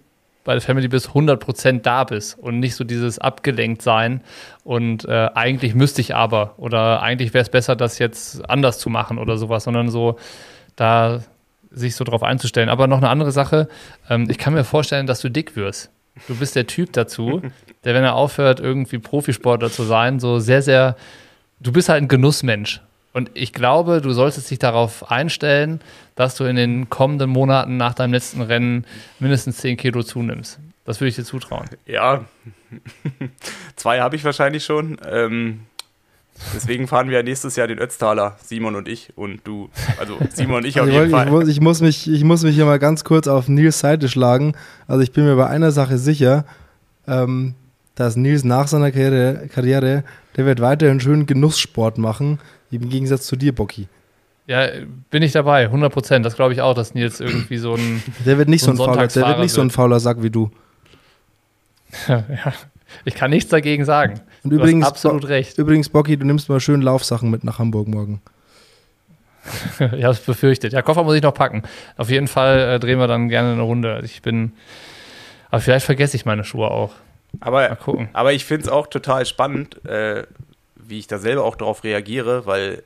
bei 0.43 0.53
der 0.53 0.61
Family 0.61 0.87
bist, 0.87 1.09
100% 1.09 1.81
da 1.81 2.03
bist 2.03 2.37
und 2.39 2.59
nicht 2.59 2.75
so 2.75 2.83
dieses 2.83 3.19
abgelenkt 3.19 3.81
sein 3.81 4.21
und 4.63 5.05
äh, 5.05 5.29
eigentlich 5.33 5.75
müsste 5.75 6.01
ich 6.01 6.15
aber 6.15 6.55
oder 6.57 7.01
eigentlich 7.01 7.33
wäre 7.33 7.43
es 7.43 7.49
besser, 7.49 7.75
das 7.75 7.99
jetzt 7.99 8.49
anders 8.49 8.79
zu 8.79 8.89
machen 8.89 9.17
oder 9.17 9.37
sowas, 9.37 9.65
sondern 9.65 9.89
so 9.89 10.17
da 10.75 11.21
sich 11.71 11.95
so 11.95 12.03
drauf 12.03 12.23
einzustellen. 12.23 12.69
Aber 12.69 12.87
noch 12.87 12.97
eine 12.97 13.09
andere 13.09 13.31
Sache, 13.31 13.67
ähm, 14.09 14.27
ich 14.29 14.37
kann 14.37 14.53
mir 14.53 14.63
vorstellen, 14.63 15.07
dass 15.07 15.21
du 15.21 15.29
dick 15.29 15.55
wirst. 15.55 15.89
Du 16.27 16.35
bist 16.35 16.55
der 16.55 16.67
Typ 16.67 16.91
dazu, 16.93 17.41
der, 17.83 17.95
wenn 17.95 18.03
er 18.03 18.15
aufhört, 18.15 18.59
irgendwie 18.59 18.99
Profisportler 18.99 19.71
zu 19.71 19.83
sein, 19.83 20.19
so 20.19 20.39
sehr, 20.39 20.61
sehr, 20.61 20.97
du 21.59 21.71
bist 21.71 21.87
halt 21.87 22.03
ein 22.03 22.07
Genussmensch. 22.09 22.81
Und 23.13 23.31
ich 23.33 23.53
glaube, 23.53 24.01
du 24.01 24.11
solltest 24.11 24.49
dich 24.49 24.59
darauf 24.59 25.11
einstellen, 25.11 25.81
dass 26.15 26.35
du 26.35 26.45
in 26.45 26.55
den 26.55 26.89
kommenden 26.89 27.29
Monaten 27.29 27.77
nach 27.77 27.93
deinem 27.93 28.13
letzten 28.13 28.41
Rennen 28.41 28.85
mindestens 29.19 29.57
10 29.57 29.77
Kilo 29.77 30.03
zunimmst. 30.03 30.59
Das 30.85 30.99
würde 30.99 31.09
ich 31.09 31.15
dir 31.15 31.23
zutrauen. 31.25 31.67
Ja, 31.85 32.25
zwei 33.75 33.99
habe 33.99 34.15
ich 34.15 34.23
wahrscheinlich 34.23 34.63
schon. 34.63 34.97
Ähm, 35.09 35.61
Deswegen 36.55 36.87
fahren 36.87 37.09
wir 37.09 37.21
nächstes 37.23 37.55
Jahr 37.55 37.67
den 37.67 37.79
Ötztaler, 37.79 38.35
Simon 38.43 38.75
und 38.75 38.87
ich 38.87 39.15
und 39.15 39.41
du. 39.43 39.69
Also 39.99 40.17
Simon 40.33 40.57
und 40.57 40.65
ich 40.65 40.79
also 40.79 40.89
auf 40.89 40.95
jeden 40.95 41.05
ich, 41.05 41.11
Fall. 41.11 41.25
Ich 41.25 41.31
muss, 41.31 41.47
ich, 41.47 41.61
muss 41.61 41.81
mich, 41.81 42.09
ich 42.09 42.23
muss 42.23 42.43
mich 42.43 42.55
hier 42.55 42.65
mal 42.65 42.79
ganz 42.79 43.03
kurz 43.03 43.27
auf 43.27 43.47
Nils 43.47 43.79
Seite 43.79 44.09
schlagen. 44.09 44.53
Also 44.87 45.03
ich 45.03 45.11
bin 45.11 45.25
mir 45.25 45.35
bei 45.35 45.47
einer 45.47 45.71
Sache 45.71 45.97
sicher, 45.97 46.45
ähm, 47.07 47.55
dass 47.95 48.15
Nils 48.15 48.43
nach 48.43 48.67
seiner 48.67 48.91
Karriere, 48.91 49.47
Karriere, 49.53 50.03
der 50.35 50.45
wird 50.45 50.61
weiterhin 50.61 50.99
schönen 50.99 51.25
Genusssport 51.25 51.97
machen, 51.97 52.39
im 52.77 52.89
Gegensatz 52.89 53.25
zu 53.25 53.35
dir, 53.35 53.53
Bocky. 53.53 53.87
Ja, 54.47 54.67
bin 55.09 55.23
ich 55.23 55.31
dabei, 55.31 55.63
100 55.63 55.93
Prozent. 55.93 56.25
Das 56.25 56.35
glaube 56.35 56.53
ich 56.53 56.61
auch, 56.61 56.73
dass 56.73 56.93
Nils 56.93 57.19
irgendwie 57.19 57.57
so 57.57 57.75
ein. 57.75 58.03
Der 58.25 58.37
wird 58.37 58.49
nicht 58.49 58.63
so 58.63 58.71
ein, 58.71 58.77
so 58.77 58.83
ein 58.83 58.93
fauler, 58.93 59.07
der 59.07 59.27
wird 59.27 59.39
nicht 59.39 59.53
so 59.53 59.61
ein 59.61 59.69
fauler 59.69 59.99
Sack 59.99 60.23
wie 60.23 60.29
du. 60.29 60.51
ja, 62.07 62.53
ich 63.05 63.15
kann 63.15 63.29
nichts 63.29 63.49
dagegen 63.49 63.85
sagen. 63.85 64.19
Und 64.43 64.51
du 64.51 64.57
übrigens, 64.57 64.85
absolut 64.85 65.27
recht. 65.27 65.57
Übrigens, 65.57 65.89
Bocky, 65.89 66.17
du 66.17 66.25
nimmst 66.25 66.49
mal 66.49 66.59
schön 66.59 66.81
Laufsachen 66.81 67.29
mit 67.29 67.43
nach 67.43 67.59
Hamburg 67.59 67.87
morgen. 67.87 68.21
ja, 69.79 70.07
das 70.07 70.19
befürchtet. 70.19 70.73
Ja, 70.73 70.81
Koffer 70.81 71.03
muss 71.03 71.15
ich 71.15 71.23
noch 71.23 71.33
packen. 71.33 71.63
Auf 71.97 72.09
jeden 72.09 72.27
Fall 72.27 72.59
äh, 72.59 72.79
drehen 72.79 72.99
wir 72.99 73.07
dann 73.07 73.29
gerne 73.29 73.53
eine 73.53 73.61
Runde. 73.61 74.01
Ich 74.03 74.21
bin. 74.21 74.53
Aber 75.49 75.61
vielleicht 75.61 75.85
vergesse 75.85 76.15
ich 76.15 76.25
meine 76.25 76.43
Schuhe 76.43 76.69
auch. 76.69 76.93
Aber, 77.39 77.77
aber 78.13 78.33
ich 78.33 78.45
finde 78.45 78.65
es 78.65 78.69
auch 78.69 78.87
total 78.87 79.25
spannend, 79.25 79.83
äh, 79.85 80.23
wie 80.87 80.99
ich 80.99 81.07
da 81.07 81.17
selber 81.17 81.43
auch 81.43 81.55
darauf 81.55 81.83
reagiere, 81.83 82.45
weil 82.45 82.83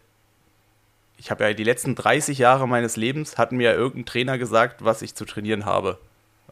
ich 1.18 1.32
habe 1.32 1.46
ja 1.46 1.54
die 1.54 1.64
letzten 1.64 1.96
30 1.96 2.38
Jahre 2.38 2.68
meines 2.68 2.98
Lebens, 2.98 3.38
hat 3.38 3.52
mir 3.52 3.72
ja 3.72 3.76
irgendein 3.76 4.06
Trainer 4.06 4.38
gesagt, 4.38 4.84
was 4.84 5.02
ich 5.02 5.16
zu 5.16 5.26
trainieren 5.26 5.66
habe 5.66 5.98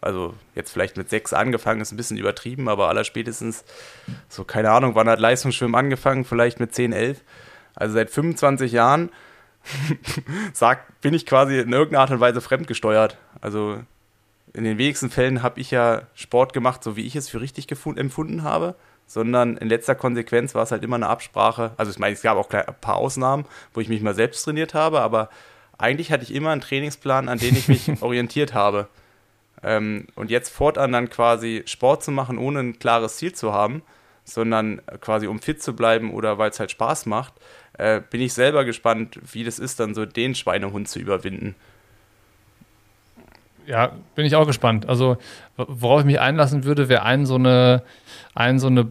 also 0.04 0.34
jetzt 0.54 0.72
vielleicht 0.72 0.98
mit 0.98 1.10
sechs 1.10 1.34
angefangen, 1.34 1.82
ist 1.82 1.92
ein 1.92 1.98
bisschen 1.98 2.18
übertrieben, 2.18 2.68
aber 2.68 2.90
allerspätestens 2.90 3.64
so, 4.28 4.44
keine 4.44 4.72
Ahnung, 4.72 4.96
wann 4.96 5.08
hat 5.08 5.20
Leistungsschwimmen 5.20 5.76
angefangen? 5.76 6.26
Vielleicht 6.26 6.60
mit 6.60 6.76
10, 6.76 6.92
11. 6.92 7.22
Also 7.76 7.94
seit 7.94 8.10
25 8.10 8.72
Jahren 8.72 9.10
sag, 10.54 11.00
bin 11.02 11.14
ich 11.14 11.26
quasi 11.26 11.60
in 11.60 11.72
irgendeiner 11.72 12.02
Art 12.02 12.12
und 12.12 12.20
Weise 12.20 12.42
fremdgesteuert. 12.42 13.18
Also 13.40 13.80
in 14.54 14.66
den 14.66 14.78
wenigsten 14.78 15.10
Fällen 15.10 15.42
habe 15.42 15.60
ich 15.62 15.72
ja 15.72 16.04
Sport 16.14 16.54
gemacht, 16.54 16.84
so 16.84 16.96
wie 16.96 17.06
ich 17.06 17.16
es 17.16 17.30
für 17.30 17.42
richtig 17.42 17.68
empfunden 17.72 18.44
habe, 18.44 18.76
sondern 19.08 19.58
in 19.58 19.70
letzter 19.70 19.96
Konsequenz 19.96 20.56
war 20.56 20.64
es 20.64 20.72
halt 20.72 20.84
immer 20.84 20.96
eine 20.96 21.08
Absprache. 21.08 21.72
Also 21.78 21.92
ich 21.92 22.00
meine, 22.00 22.14
es 22.14 22.22
gab 22.22 22.38
auch 22.38 22.50
ein 22.50 22.76
paar 22.82 22.96
Ausnahmen, 22.96 23.46
wo 23.74 23.82
ich 23.82 23.90
mich 23.90 24.02
mal 24.02 24.16
selbst 24.16 24.44
trainiert 24.44 24.74
habe, 24.74 25.02
aber 25.02 25.30
eigentlich 25.78 26.12
hatte 26.12 26.24
ich 26.24 26.34
immer 26.34 26.52
einen 26.52 26.62
Trainingsplan, 26.62 27.30
an 27.30 27.40
den 27.40 27.56
ich 27.56 27.68
mich 27.68 27.90
orientiert 28.02 28.54
habe. 28.54 28.88
Ähm, 29.62 30.08
und 30.16 30.30
jetzt 30.30 30.50
fortan 30.50 30.92
dann 30.92 31.10
quasi 31.10 31.64
Sport 31.66 32.04
zu 32.04 32.12
machen, 32.12 32.38
ohne 32.38 32.60
ein 32.60 32.80
klares 32.80 33.18
Ziel 33.18 33.34
zu 33.34 33.54
haben, 33.54 33.82
sondern 34.26 34.82
quasi 35.02 35.28
um 35.28 35.40
fit 35.40 35.62
zu 35.62 35.76
bleiben 35.76 36.14
oder 36.14 36.38
weil 36.38 36.50
es 36.50 36.60
halt 36.60 36.72
Spaß 36.72 37.06
macht, 37.06 37.34
äh, 37.78 38.02
bin 38.10 38.22
ich 38.22 38.34
selber 38.34 38.66
gespannt, 38.66 39.20
wie 39.32 39.44
das 39.44 39.60
ist, 39.60 39.80
dann 39.80 39.96
so 39.96 40.06
den 40.06 40.36
Schweinehund 40.36 40.88
zu 40.88 41.00
überwinden. 41.00 41.56
Ja, 43.68 43.92
bin 44.16 44.26
ich 44.26 44.36
auch 44.36 44.46
gespannt. 44.48 44.88
Also, 44.90 45.18
worauf 45.58 46.02
ich 46.02 46.06
mich 46.06 46.20
einlassen 46.20 46.64
würde, 46.64 46.90
wäre 46.90 47.04
ein 47.04 47.26
so 47.26 47.36
eine, 47.36 47.84
ein 48.36 48.60
so 48.60 48.68
eine 48.68 48.88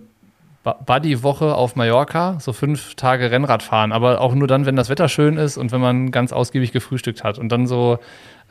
Buddy-Woche 0.64 1.54
auf 1.54 1.74
Mallorca, 1.74 2.38
so 2.38 2.52
fünf 2.52 2.94
Tage 2.94 3.30
Rennrad 3.30 3.62
fahren, 3.62 3.90
aber 3.92 4.20
auch 4.20 4.34
nur 4.34 4.46
dann, 4.46 4.64
wenn 4.64 4.76
das 4.76 4.88
Wetter 4.88 5.08
schön 5.08 5.36
ist 5.36 5.56
und 5.56 5.72
wenn 5.72 5.80
man 5.80 6.12
ganz 6.12 6.32
ausgiebig 6.32 6.72
gefrühstückt 6.72 7.24
hat. 7.24 7.38
Und 7.38 7.50
dann 7.50 7.66
so 7.66 7.98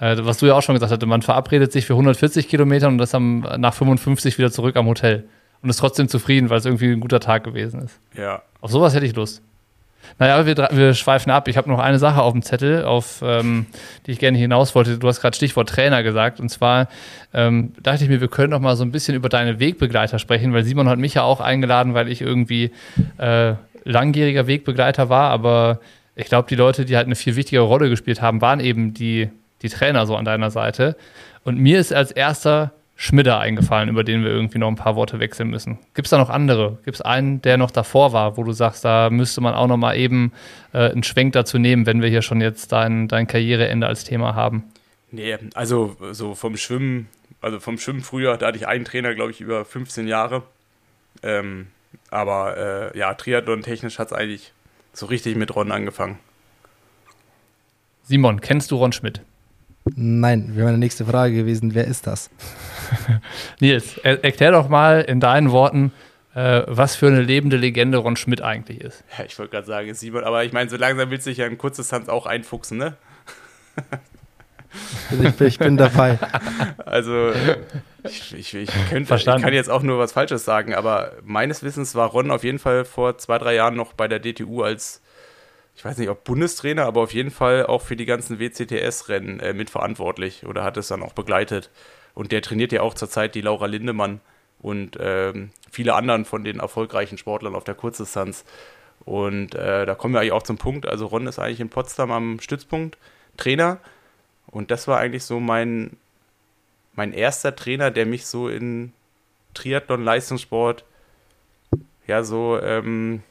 äh, 0.01 0.17
was 0.25 0.39
du 0.39 0.47
ja 0.47 0.55
auch 0.55 0.63
schon 0.63 0.75
gesagt 0.75 0.91
hast, 0.91 1.05
man 1.05 1.21
verabredet 1.21 1.71
sich 1.71 1.85
für 1.85 1.93
140 1.93 2.49
Kilometer 2.49 2.87
und 2.87 2.97
das 2.97 3.11
dann 3.11 3.41
nach 3.57 3.73
55 3.73 4.37
wieder 4.37 4.51
zurück 4.51 4.75
am 4.75 4.87
Hotel. 4.87 5.25
und 5.61 5.69
ist 5.69 5.77
trotzdem 5.77 6.07
zufrieden, 6.07 6.49
weil 6.49 6.57
es 6.57 6.65
irgendwie 6.65 6.91
ein 6.91 6.99
guter 6.99 7.19
Tag 7.19 7.43
gewesen 7.43 7.81
ist. 7.83 7.99
Ja. 8.17 8.41
Auf 8.61 8.71
sowas 8.71 8.95
hätte 8.95 9.05
ich 9.05 9.15
Lust. 9.15 9.43
Naja, 10.19 10.45
wir, 10.45 10.69
wir 10.71 10.93
schweifen 10.93 11.31
ab. 11.31 11.47
Ich 11.47 11.57
habe 11.57 11.69
noch 11.69 11.79
eine 11.79 11.99
Sache 11.99 12.21
auf 12.21 12.33
dem 12.33 12.41
Zettel, 12.41 12.83
auf 12.85 13.21
ähm, 13.25 13.65
die 14.05 14.11
ich 14.11 14.19
gerne 14.19 14.37
hinaus 14.37 14.75
wollte. 14.75 14.97
Du 14.97 15.07
hast 15.07 15.21
gerade 15.21 15.35
Stichwort 15.35 15.69
Trainer 15.69 16.03
gesagt. 16.03 16.39
Und 16.39 16.49
zwar 16.49 16.87
ähm, 17.33 17.73
dachte 17.81 18.03
ich 18.03 18.09
mir, 18.09 18.21
wir 18.21 18.27
können 18.27 18.51
noch 18.51 18.59
mal 18.59 18.75
so 18.75 18.83
ein 18.83 18.91
bisschen 18.91 19.15
über 19.15 19.29
deine 19.29 19.59
Wegbegleiter 19.59 20.19
sprechen, 20.19 20.53
weil 20.53 20.63
Simon 20.63 20.89
hat 20.89 20.99
mich 20.99 21.15
ja 21.15 21.23
auch 21.23 21.41
eingeladen, 21.41 21.93
weil 21.93 22.07
ich 22.07 22.21
irgendwie 22.21 22.71
äh, 23.17 23.53
langjähriger 23.83 24.47
Wegbegleiter 24.47 25.09
war. 25.09 25.31
Aber 25.31 25.79
ich 26.15 26.27
glaube, 26.27 26.47
die 26.47 26.55
Leute, 26.55 26.85
die 26.85 26.95
halt 26.95 27.07
eine 27.07 27.15
viel 27.15 27.35
wichtigere 27.35 27.63
Rolle 27.63 27.89
gespielt 27.89 28.21
haben, 28.21 28.41
waren 28.41 28.59
eben 28.59 28.93
die, 28.93 29.29
die 29.61 29.69
Trainer 29.69 30.05
so 30.05 30.15
an 30.15 30.25
deiner 30.25 30.51
Seite. 30.51 30.95
Und 31.43 31.57
mir 31.57 31.79
ist 31.79 31.93
als 31.93 32.11
erster 32.11 32.71
Schmidder 33.01 33.39
eingefallen, 33.39 33.89
über 33.89 34.03
den 34.03 34.23
wir 34.23 34.29
irgendwie 34.29 34.59
noch 34.59 34.67
ein 34.67 34.75
paar 34.75 34.95
Worte 34.95 35.19
wechseln 35.19 35.49
müssen. 35.49 35.79
Gibt 35.95 36.05
es 36.05 36.11
da 36.11 36.19
noch 36.19 36.29
andere? 36.29 36.77
Gibt 36.85 36.93
es 36.93 37.01
einen, 37.01 37.41
der 37.41 37.57
noch 37.57 37.71
davor 37.71 38.13
war, 38.13 38.37
wo 38.37 38.43
du 38.43 38.51
sagst, 38.51 38.85
da 38.85 39.09
müsste 39.09 39.41
man 39.41 39.55
auch 39.55 39.65
noch 39.65 39.77
mal 39.77 39.97
eben 39.97 40.33
äh, 40.71 40.91
einen 40.91 41.01
Schwenk 41.01 41.33
dazu 41.33 41.57
nehmen, 41.57 41.87
wenn 41.87 42.03
wir 42.03 42.09
hier 42.09 42.21
schon 42.21 42.41
jetzt 42.41 42.71
dein, 42.71 43.07
dein 43.07 43.25
Karriereende 43.25 43.87
als 43.87 44.03
Thema 44.03 44.35
haben? 44.35 44.65
Nee, 45.09 45.35
also 45.55 45.97
so 46.11 46.35
vom 46.35 46.57
Schwimmen, 46.57 47.09
also 47.41 47.59
vom 47.59 47.79
Schwimmen 47.79 48.01
früher, 48.01 48.37
da 48.37 48.45
hatte 48.45 48.57
ich 48.57 48.67
einen 48.67 48.85
Trainer, 48.85 49.15
glaube 49.15 49.31
ich, 49.31 49.41
über 49.41 49.65
15 49.65 50.07
Jahre. 50.07 50.43
Ähm, 51.23 51.69
aber 52.11 52.91
äh, 52.93 52.97
ja, 52.99 53.15
Triathlon 53.15 53.63
technisch 53.63 53.97
hat 53.97 54.09
es 54.09 54.13
eigentlich 54.13 54.53
so 54.93 55.07
richtig 55.07 55.35
mit 55.37 55.55
Ron 55.55 55.71
angefangen. 55.71 56.19
Simon, 58.03 58.41
kennst 58.41 58.69
du 58.69 58.75
Ron 58.75 58.91
Schmidt? 58.91 59.21
Nein, 59.95 60.55
wäre 60.55 60.65
meine 60.65 60.77
nächste 60.77 61.05
Frage 61.05 61.35
gewesen, 61.35 61.73
wer 61.73 61.85
ist 61.85 62.05
das? 62.07 62.29
Nils, 63.59 63.97
er, 63.97 64.23
erklär 64.23 64.51
doch 64.51 64.69
mal 64.69 65.01
in 65.01 65.19
deinen 65.19 65.51
Worten, 65.51 65.91
äh, 66.35 66.63
was 66.67 66.95
für 66.95 67.07
eine 67.07 67.21
lebende 67.21 67.57
Legende 67.57 67.97
Ron 67.97 68.15
Schmidt 68.15 68.41
eigentlich 68.41 68.81
ist. 68.81 69.03
Ja, 69.17 69.25
ich 69.25 69.37
wollte 69.39 69.51
gerade 69.51 69.67
sagen, 69.67 69.93
Simon, 69.93 70.23
aber 70.23 70.43
ich 70.43 70.53
meine, 70.53 70.69
so 70.69 70.77
langsam 70.77 71.09
willst 71.09 71.25
du 71.25 71.31
dich 71.31 71.39
ja 71.39 71.47
in 71.47 71.57
Kurzdistanz 71.57 72.09
auch 72.09 72.25
einfuchsen, 72.25 72.77
ne? 72.77 72.95
Also 75.09 75.23
ich, 75.23 75.41
ich, 75.41 75.59
bin 75.59 75.77
dabei. 75.77 76.19
Also, 76.85 77.31
ich, 78.03 78.33
ich, 78.35 78.53
ich, 78.53 78.69
könnte, 78.89 79.15
ich 79.15 79.25
kann 79.25 79.53
jetzt 79.53 79.69
auch 79.69 79.81
nur 79.81 79.97
was 79.97 80.11
Falsches 80.11 80.45
sagen, 80.45 80.73
aber 80.75 81.13
meines 81.23 81.63
Wissens 81.63 81.95
war 81.95 82.09
Ron 82.09 82.31
auf 82.31 82.43
jeden 82.43 82.59
Fall 82.59 82.85
vor 82.85 83.17
zwei, 83.17 83.37
drei 83.37 83.55
Jahren 83.55 83.75
noch 83.75 83.93
bei 83.93 84.07
der 84.07 84.19
DTU 84.19 84.61
als 84.61 85.01
ich 85.81 85.85
weiß 85.85 85.97
nicht, 85.97 86.09
ob 86.09 86.23
Bundestrainer, 86.25 86.85
aber 86.85 87.01
auf 87.01 87.11
jeden 87.11 87.31
Fall 87.31 87.65
auch 87.65 87.81
für 87.81 87.95
die 87.95 88.05
ganzen 88.05 88.39
WCTS-Rennen 88.39 89.39
äh, 89.39 89.51
mitverantwortlich 89.51 90.45
oder 90.45 90.63
hat 90.63 90.77
es 90.77 90.89
dann 90.89 91.01
auch 91.01 91.13
begleitet. 91.13 91.71
Und 92.13 92.31
der 92.31 92.43
trainiert 92.43 92.71
ja 92.71 92.83
auch 92.83 92.93
zurzeit 92.93 93.33
die 93.33 93.41
Laura 93.41 93.65
Lindemann 93.65 94.19
und 94.59 94.99
ähm, 95.01 95.49
viele 95.71 95.95
anderen 95.95 96.25
von 96.25 96.43
den 96.43 96.59
erfolgreichen 96.59 97.17
Sportlern 97.17 97.55
auf 97.55 97.63
der 97.63 97.73
Kurzdistanz. 97.73 98.45
Und 99.05 99.55
äh, 99.55 99.87
da 99.87 99.95
kommen 99.95 100.13
wir 100.13 100.19
eigentlich 100.19 100.33
auch 100.33 100.43
zum 100.43 100.59
Punkt. 100.59 100.85
Also 100.85 101.07
Ron 101.07 101.25
ist 101.25 101.39
eigentlich 101.39 101.61
in 101.61 101.69
Potsdam 101.69 102.11
am 102.11 102.39
Stützpunkt 102.39 102.99
Trainer. 103.37 103.79
Und 104.45 104.69
das 104.69 104.87
war 104.87 104.99
eigentlich 104.99 105.23
so 105.23 105.39
mein, 105.39 105.97
mein 106.93 107.11
erster 107.11 107.55
Trainer, 107.55 107.89
der 107.89 108.05
mich 108.05 108.27
so 108.27 108.49
in 108.49 108.93
Triathlon-Leistungssport 109.55 110.85
ja 112.05 112.23
so 112.23 112.59
ähm, 112.61 113.23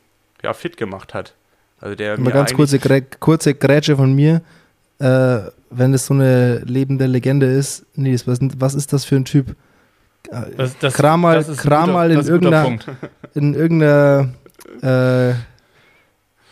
ja, 0.42 0.52
fit 0.52 0.76
gemacht 0.76 1.14
hat. 1.14 1.36
Also 1.80 1.94
der 1.94 2.18
Mal 2.18 2.32
ganz 2.32 2.52
kurze, 2.52 2.78
kurze 3.18 3.54
Grätsche 3.54 3.96
von 3.96 4.12
mir. 4.12 4.42
Äh, 4.98 5.38
wenn 5.70 5.94
es 5.94 6.06
so 6.06 6.14
eine 6.14 6.58
lebende 6.58 7.06
Legende 7.06 7.46
ist, 7.46 7.86
Nils, 7.96 8.26
was, 8.26 8.38
was 8.58 8.74
ist 8.74 8.92
das 8.92 9.04
für 9.04 9.16
ein 9.16 9.24
Typ? 9.24 9.56
Das, 10.56 10.78
das, 10.78 10.94
kram 10.94 11.22
mal, 11.22 11.42
kram 11.42 11.92
mal 11.92 12.10
in, 12.10 12.20
irgendeiner, 12.20 12.78
in 13.34 13.54
irgendeiner 13.54 14.28
äh, 14.82 15.34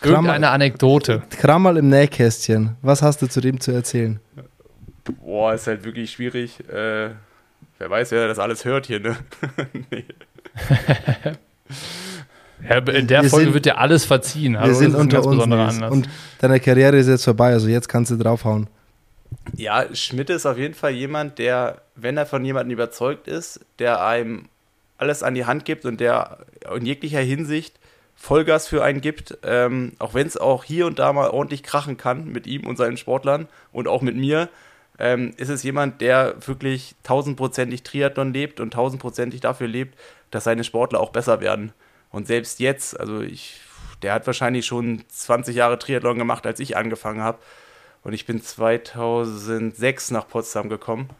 Irgendeine 0.00 0.50
Anekdote. 0.50 1.22
Kram 1.38 1.62
mal 1.62 1.76
im 1.76 1.88
Nähkästchen. 1.88 2.76
Was 2.82 3.02
hast 3.02 3.20
du 3.20 3.26
zu 3.26 3.40
dem 3.40 3.60
zu 3.60 3.72
erzählen? 3.72 4.20
Boah, 5.20 5.54
ist 5.54 5.66
halt 5.66 5.84
wirklich 5.84 6.12
schwierig. 6.12 6.60
Äh, 6.68 7.10
wer 7.78 7.90
weiß, 7.90 8.12
wer 8.12 8.28
das 8.28 8.38
alles 8.38 8.64
hört 8.64 8.86
hier, 8.86 9.00
ne? 9.00 9.16
nee. 9.90 10.04
Ja, 12.66 12.78
in 12.78 13.06
der 13.06 13.22
wir 13.22 13.30
Folge 13.30 13.46
sind, 13.46 13.54
wird 13.54 13.66
dir 13.66 13.78
alles 13.78 14.04
verziehen. 14.04 14.56
Also 14.56 14.80
wir 14.80 14.88
sind 14.88 14.94
unter 14.94 15.24
uns 15.24 15.42
Anlass. 15.42 15.80
und 15.90 16.08
deine 16.40 16.60
Karriere 16.60 16.96
ist 16.96 17.08
jetzt 17.08 17.24
vorbei, 17.24 17.52
also 17.52 17.68
jetzt 17.68 17.88
kannst 17.88 18.10
du 18.10 18.16
draufhauen. 18.16 18.68
Ja, 19.54 19.84
Schmidt 19.94 20.30
ist 20.30 20.46
auf 20.46 20.58
jeden 20.58 20.74
Fall 20.74 20.92
jemand, 20.92 21.38
der, 21.38 21.82
wenn 21.94 22.16
er 22.16 22.26
von 22.26 22.44
jemandem 22.44 22.72
überzeugt 22.72 23.28
ist, 23.28 23.60
der 23.78 24.04
einem 24.04 24.46
alles 24.96 25.22
an 25.22 25.34
die 25.34 25.46
Hand 25.46 25.64
gibt 25.64 25.84
und 25.84 26.00
der 26.00 26.38
in 26.74 26.84
jeglicher 26.84 27.20
Hinsicht 27.20 27.78
Vollgas 28.16 28.66
für 28.66 28.82
einen 28.82 29.00
gibt, 29.00 29.38
ähm, 29.44 29.92
auch 30.00 30.12
wenn 30.12 30.26
es 30.26 30.36
auch 30.36 30.64
hier 30.64 30.86
und 30.86 30.98
da 30.98 31.12
mal 31.12 31.30
ordentlich 31.30 31.62
krachen 31.62 31.96
kann 31.96 32.26
mit 32.26 32.48
ihm 32.48 32.66
und 32.66 32.76
seinen 32.76 32.96
Sportlern 32.96 33.46
und 33.72 33.86
auch 33.86 34.02
mit 34.02 34.16
mir, 34.16 34.48
ähm, 34.98 35.32
ist 35.36 35.50
es 35.50 35.62
jemand, 35.62 36.00
der 36.00 36.34
wirklich 36.44 36.96
tausendprozentig 37.04 37.84
Triathlon 37.84 38.32
lebt 38.32 38.58
und 38.58 38.72
tausendprozentig 38.72 39.40
dafür 39.40 39.68
lebt, 39.68 39.96
dass 40.32 40.44
seine 40.44 40.64
Sportler 40.64 40.98
auch 40.98 41.10
besser 41.10 41.40
werden. 41.40 41.72
Und 42.10 42.26
selbst 42.26 42.60
jetzt, 42.60 42.98
also 42.98 43.20
ich, 43.20 43.60
der 44.02 44.12
hat 44.12 44.26
wahrscheinlich 44.26 44.66
schon 44.66 45.04
20 45.08 45.56
Jahre 45.56 45.78
Triathlon 45.78 46.18
gemacht, 46.18 46.46
als 46.46 46.60
ich 46.60 46.76
angefangen 46.76 47.20
habe. 47.20 47.38
Und 48.02 48.12
ich 48.12 48.26
bin 48.26 48.42
2006 48.42 50.10
nach 50.12 50.28
Potsdam 50.28 50.68
gekommen, 50.68 51.10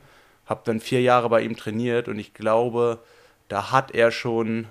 habe 0.47 0.63
dann 0.65 0.81
vier 0.81 1.03
Jahre 1.03 1.29
bei 1.29 1.43
ihm 1.43 1.57
trainiert 1.57 2.09
und 2.09 2.19
ich 2.19 2.35
glaube, 2.35 3.01
da 3.49 3.73
hat 3.73 3.91
er 3.91 4.11
schon 4.11 4.67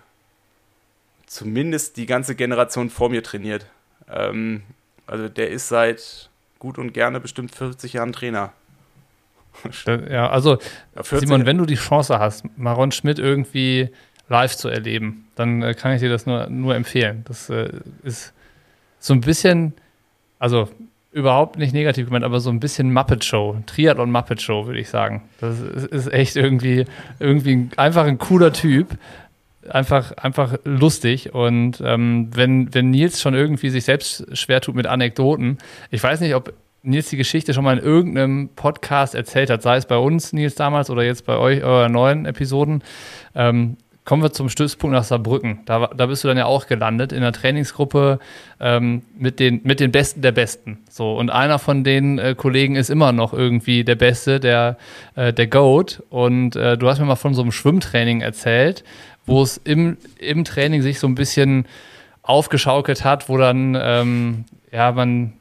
zumindest 1.26 1.98
die 1.98 2.06
ganze 2.06 2.36
Generation 2.36 2.90
vor 2.90 3.10
mir 3.10 3.22
trainiert. 3.22 3.68
Ähm, 4.10 4.64
also 5.06 5.28
der 5.30 5.50
ist 5.50 5.68
seit 5.68 6.30
gut 6.60 6.78
und 6.78 6.94
gerne 6.94 7.20
bestimmt 7.20 7.54
40 7.54 7.94
Jahren 7.94 8.14
Trainer. 8.14 8.54
Ja, 9.86 10.30
also 10.30 10.60
Simon, 11.02 11.46
wenn 11.48 11.58
du 11.58 11.66
die 11.66 11.76
Chance 11.76 12.20
hast, 12.20 12.46
Maron 12.58 12.92
Schmidt 12.92 13.18
irgendwie 13.18 13.90
live 14.30 14.56
zu 14.56 14.70
erleben, 14.70 15.26
dann 15.36 15.62
äh, 15.62 15.74
kann 15.74 15.94
ich 15.94 16.02
dir 16.02 16.10
das 16.10 16.26
nur, 16.26 16.48
nur 16.50 16.76
empfehlen. 16.76 17.24
Das 17.28 17.50
äh, 17.50 17.70
ist 18.04 18.34
so 19.00 19.14
ein 19.14 19.22
bisschen, 19.22 19.74
also 20.40 20.70
überhaupt 21.12 21.58
nicht 21.58 21.74
negativ 21.74 22.08
gemeint, 22.08 22.26
aber 22.26 22.40
so 22.40 22.50
ein 22.50 22.60
bisschen 22.60 22.94
Muppet 22.94 23.24
Show, 23.24 23.58
Triathlon 23.66 24.12
Muppet 24.12 24.42
Show, 24.42 24.66
würde 24.66 24.80
ich 24.80 24.90
sagen. 24.90 25.24
Das 25.40 25.60
ist, 25.60 25.88
ist 25.88 26.14
echt 26.14 26.36
irgendwie, 26.36 26.86
irgendwie 27.20 27.70
einfach 27.78 28.06
ein 28.06 28.18
cooler 28.18 28.54
Typ. 28.54 28.98
Einfach, 29.70 30.14
einfach 30.14 30.60
lustig. 30.64 31.34
Und 31.34 31.82
ähm, 31.84 32.30
wenn, 32.34 32.74
wenn 32.74 32.90
Nils 32.90 33.20
schon 33.20 33.34
irgendwie 33.34 33.70
sich 33.70 33.84
selbst 33.84 34.26
schwer 34.38 34.62
tut 34.62 34.76
mit 34.76 34.88
Anekdoten, 34.88 35.58
ich 35.92 36.02
weiß 36.02 36.22
nicht, 36.22 36.36
ob 36.36 36.54
Nils 36.84 37.10
die 37.10 37.18
Geschichte 37.18 37.54
schon 37.54 37.66
mal 37.66 37.78
in 37.78 37.84
irgendeinem 37.84 38.50
Podcast 38.56 39.14
erzählt 39.14 39.50
hat, 39.50 39.62
sei 39.62 39.76
es 39.76 39.86
bei 39.86 39.98
uns, 39.98 40.32
Nils 40.32 40.56
damals, 40.56 40.90
oder 40.90 41.04
jetzt 41.04 41.26
bei 41.26 41.38
euch, 41.38 41.64
euren 41.64 41.92
neuen 41.92 42.26
Episoden. 42.26 42.82
Ähm, 43.36 43.76
Kommen 44.08 44.24
wir 44.24 44.32
zum 44.32 44.48
Stützpunkt 44.48 44.94
nach 44.94 45.04
Saarbrücken. 45.04 45.60
Da, 45.66 45.88
da 45.88 46.06
bist 46.06 46.24
du 46.24 46.30
dann 46.30 46.38
ja 46.38 46.46
auch 46.46 46.68
gelandet 46.68 47.12
in 47.12 47.20
der 47.20 47.34
Trainingsgruppe 47.34 48.20
ähm, 48.58 49.02
mit, 49.18 49.42
den, 49.42 49.60
mit 49.66 49.82
den 49.82 49.92
Besten 49.92 50.22
der 50.22 50.32
Besten. 50.32 50.78
So, 50.90 51.18
und 51.18 51.30
einer 51.30 51.60
von 51.60 51.84
den 51.84 52.18
äh, 52.18 52.34
Kollegen 52.34 52.78
ist 52.78 52.90
immer 52.90 53.12
noch 53.12 53.34
irgendwie 53.34 53.84
der 53.84 53.96
Beste, 53.96 54.40
der, 54.40 54.78
äh, 55.16 55.34
der 55.34 55.48
Goat. 55.48 56.04
Und 56.10 56.56
äh, 56.56 56.78
du 56.78 56.88
hast 56.88 57.00
mir 57.00 57.06
mal 57.06 57.18
von 57.18 57.34
so 57.34 57.42
einem 57.42 57.52
Schwimmtraining 57.52 58.22
erzählt, 58.22 58.86
wo 59.26 59.42
es 59.42 59.58
im, 59.58 59.98
im 60.20 60.46
Training 60.46 60.82
sich 60.82 61.02
so 61.02 61.08
ein 61.08 61.16
bisschen 61.16 61.66
aufgeschaukelt 62.22 63.04
hat, 63.04 63.28
wo 63.28 63.38
dann 63.38 63.78
ähm, 63.78 64.46
ja, 64.72 64.94
man 64.94 65.34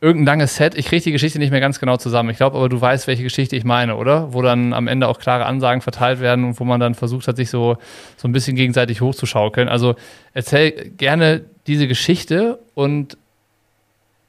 irgendein 0.00 0.38
langes 0.38 0.56
Set. 0.56 0.74
Ich 0.74 0.86
kriege 0.86 1.02
die 1.02 1.12
Geschichte 1.12 1.38
nicht 1.38 1.50
mehr 1.50 1.60
ganz 1.60 1.78
genau 1.78 1.96
zusammen. 1.96 2.30
Ich 2.30 2.38
glaube 2.38 2.56
aber, 2.56 2.68
du 2.68 2.80
weißt, 2.80 3.06
welche 3.06 3.22
Geschichte 3.22 3.56
ich 3.56 3.64
meine, 3.64 3.96
oder? 3.96 4.32
Wo 4.32 4.40
dann 4.40 4.72
am 4.72 4.88
Ende 4.88 5.08
auch 5.08 5.18
klare 5.18 5.44
Ansagen 5.44 5.82
verteilt 5.82 6.20
werden 6.20 6.44
und 6.44 6.60
wo 6.60 6.64
man 6.64 6.80
dann 6.80 6.94
versucht 6.94 7.28
hat, 7.28 7.36
sich 7.36 7.50
so, 7.50 7.76
so 8.16 8.26
ein 8.26 8.32
bisschen 8.32 8.56
gegenseitig 8.56 9.00
hochzuschaukeln. 9.00 9.68
Also 9.68 9.96
erzähl 10.32 10.90
gerne 10.96 11.42
diese 11.66 11.86
Geschichte 11.86 12.58
und 12.74 13.18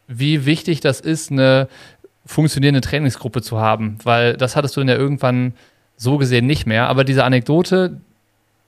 wie 0.07 0.45
wichtig 0.45 0.81
das 0.81 0.99
ist, 0.99 1.31
eine 1.31 1.69
funktionierende 2.25 2.81
Trainingsgruppe 2.81 3.41
zu 3.41 3.59
haben, 3.59 3.97
weil 4.03 4.35
das 4.35 4.55
hattest 4.55 4.75
du 4.75 4.81
dann 4.81 4.89
ja 4.89 4.95
irgendwann 4.95 5.53
so 5.95 6.17
gesehen 6.17 6.47
nicht 6.47 6.65
mehr. 6.65 6.87
Aber 6.87 7.03
diese 7.03 7.23
Anekdote, 7.23 8.01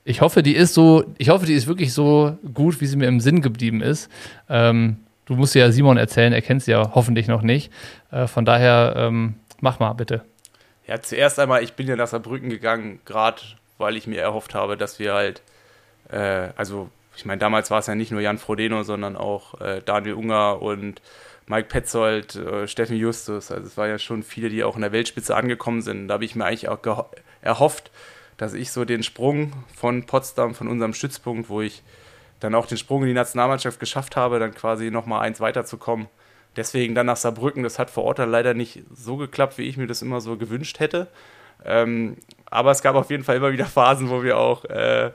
ich 0.05 0.21
hoffe, 0.21 0.41
die 0.41 0.55
ist 0.55 0.73
so, 0.73 1.03
ich 1.17 1.29
hoffe, 1.29 1.45
die 1.45 1.53
ist 1.53 1.67
wirklich 1.67 1.93
so 1.93 2.37
gut, 2.53 2.79
wie 2.79 2.85
sie 2.85 2.95
mir 2.95 3.07
im 3.07 3.19
Sinn 3.19 3.41
geblieben 3.41 3.81
ist. 3.81 4.09
Ähm, 4.49 4.97
Du 5.25 5.35
musst 5.35 5.55
ja 5.55 5.71
Simon 5.71 5.97
erzählen, 5.97 6.33
er 6.33 6.41
kennt 6.41 6.63
sie 6.63 6.71
ja 6.71 6.91
hoffentlich 6.95 7.27
noch 7.27 7.41
nicht. 7.41 7.71
Äh, 8.11 8.27
von 8.27 8.45
daher, 8.45 8.93
ähm, 8.97 9.35
mach 9.61 9.79
mal 9.79 9.93
bitte. 9.93 10.23
Ja, 10.85 11.01
zuerst 11.01 11.39
einmal, 11.39 11.63
ich 11.63 11.73
bin 11.73 11.87
ja 11.87 11.95
nach 11.95 12.07
Saarbrücken 12.07 12.49
gegangen, 12.49 12.99
gerade 13.05 13.41
weil 13.77 13.95
ich 13.95 14.05
mir 14.05 14.21
erhofft 14.21 14.53
habe, 14.53 14.75
dass 14.75 14.99
wir 14.99 15.13
halt, 15.13 15.41
äh, 16.11 16.49
also 16.55 16.89
ich 17.15 17.25
meine, 17.25 17.39
damals 17.39 17.71
war 17.71 17.79
es 17.79 17.87
ja 17.87 17.95
nicht 17.95 18.11
nur 18.11 18.21
Jan 18.21 18.37
Frodeno, 18.37 18.83
sondern 18.83 19.15
auch 19.15 19.59
äh, 19.61 19.81
Daniel 19.85 20.15
Unger 20.15 20.61
und 20.61 21.01
Mike 21.47 21.67
Petzold, 21.67 22.35
äh, 22.35 22.67
Steffen 22.67 22.97
Justus. 22.97 23.51
Also 23.51 23.67
es 23.67 23.77
waren 23.77 23.89
ja 23.89 23.99
schon 23.99 24.23
viele, 24.23 24.49
die 24.49 24.63
auch 24.63 24.75
in 24.75 24.81
der 24.81 24.91
Weltspitze 24.91 25.35
angekommen 25.35 25.81
sind. 25.81 26.07
Da 26.07 26.15
habe 26.15 26.25
ich 26.25 26.35
mir 26.35 26.45
eigentlich 26.45 26.69
auch 26.69 27.05
erhofft, 27.41 27.91
dass 28.37 28.53
ich 28.53 28.71
so 28.71 28.85
den 28.85 29.03
Sprung 29.03 29.53
von 29.75 30.05
Potsdam, 30.05 30.55
von 30.55 30.67
unserem 30.67 30.93
Stützpunkt, 30.93 31.49
wo 31.49 31.61
ich 31.61 31.83
dann 32.43 32.55
auch 32.55 32.65
den 32.65 32.77
Sprung 32.77 33.01
in 33.01 33.07
die 33.07 33.13
Nationalmannschaft 33.13 33.79
geschafft 33.79 34.15
habe, 34.15 34.39
dann 34.39 34.53
quasi 34.53 34.91
nochmal 34.91 35.21
eins 35.21 35.39
weiterzukommen. 35.39 36.07
Deswegen 36.55 36.93
dann 36.93 37.07
nach 37.07 37.17
Saarbrücken, 37.17 37.63
das 37.63 37.79
hat 37.79 37.89
vor 37.89 38.03
Ort 38.03 38.19
dann 38.19 38.29
leider 38.29 38.53
nicht 38.53 38.83
so 38.93 39.17
geklappt, 39.17 39.57
wie 39.57 39.63
ich 39.63 39.77
mir 39.77 39.87
das 39.87 40.01
immer 40.01 40.21
so 40.21 40.37
gewünscht 40.37 40.79
hätte. 40.79 41.07
Ähm, 41.65 42.17
aber 42.45 42.71
es 42.71 42.81
gab 42.81 42.95
auf 42.95 43.09
jeden 43.09 43.23
Fall 43.23 43.37
immer 43.37 43.51
wieder 43.51 43.65
Phasen, 43.65 44.09
wo 44.09 44.21
wir 44.21 44.37
auch 44.37 44.65
äh, 44.65 45.11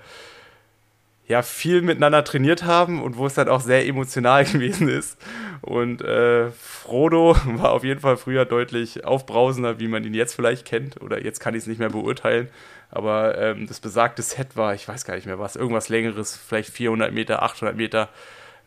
ja, 1.28 1.42
viel 1.42 1.82
miteinander 1.82 2.24
trainiert 2.24 2.64
haben 2.64 3.02
und 3.02 3.18
wo 3.18 3.26
es 3.26 3.34
dann 3.34 3.48
auch 3.48 3.60
sehr 3.60 3.86
emotional 3.86 4.44
gewesen 4.52 4.88
ist. 4.88 5.18
Und 5.60 6.02
äh, 6.02 6.50
Frodo 6.50 7.36
war 7.44 7.72
auf 7.72 7.84
jeden 7.84 8.00
Fall 8.00 8.16
früher 8.16 8.44
deutlich 8.44 9.04
aufbrausender, 9.04 9.78
wie 9.78 9.88
man 9.88 10.02
ihn 10.04 10.14
jetzt 10.14 10.34
vielleicht 10.34 10.64
kennt. 10.64 11.00
Oder 11.02 11.22
jetzt 11.22 11.38
kann 11.38 11.54
ich 11.54 11.62
es 11.62 11.66
nicht 11.66 11.78
mehr 11.78 11.90
beurteilen. 11.90 12.48
Aber 12.90 13.36
ähm, 13.38 13.66
das 13.66 13.80
besagte 13.80 14.22
Set 14.22 14.56
war, 14.56 14.74
ich 14.74 14.88
weiß 14.88 15.04
gar 15.04 15.14
nicht 15.14 15.26
mehr 15.26 15.38
was, 15.38 15.56
irgendwas 15.56 15.88
längeres, 15.88 16.36
vielleicht 16.36 16.70
400 16.70 17.12
Meter, 17.12 17.42
800 17.42 17.76
Meter. 17.76 18.08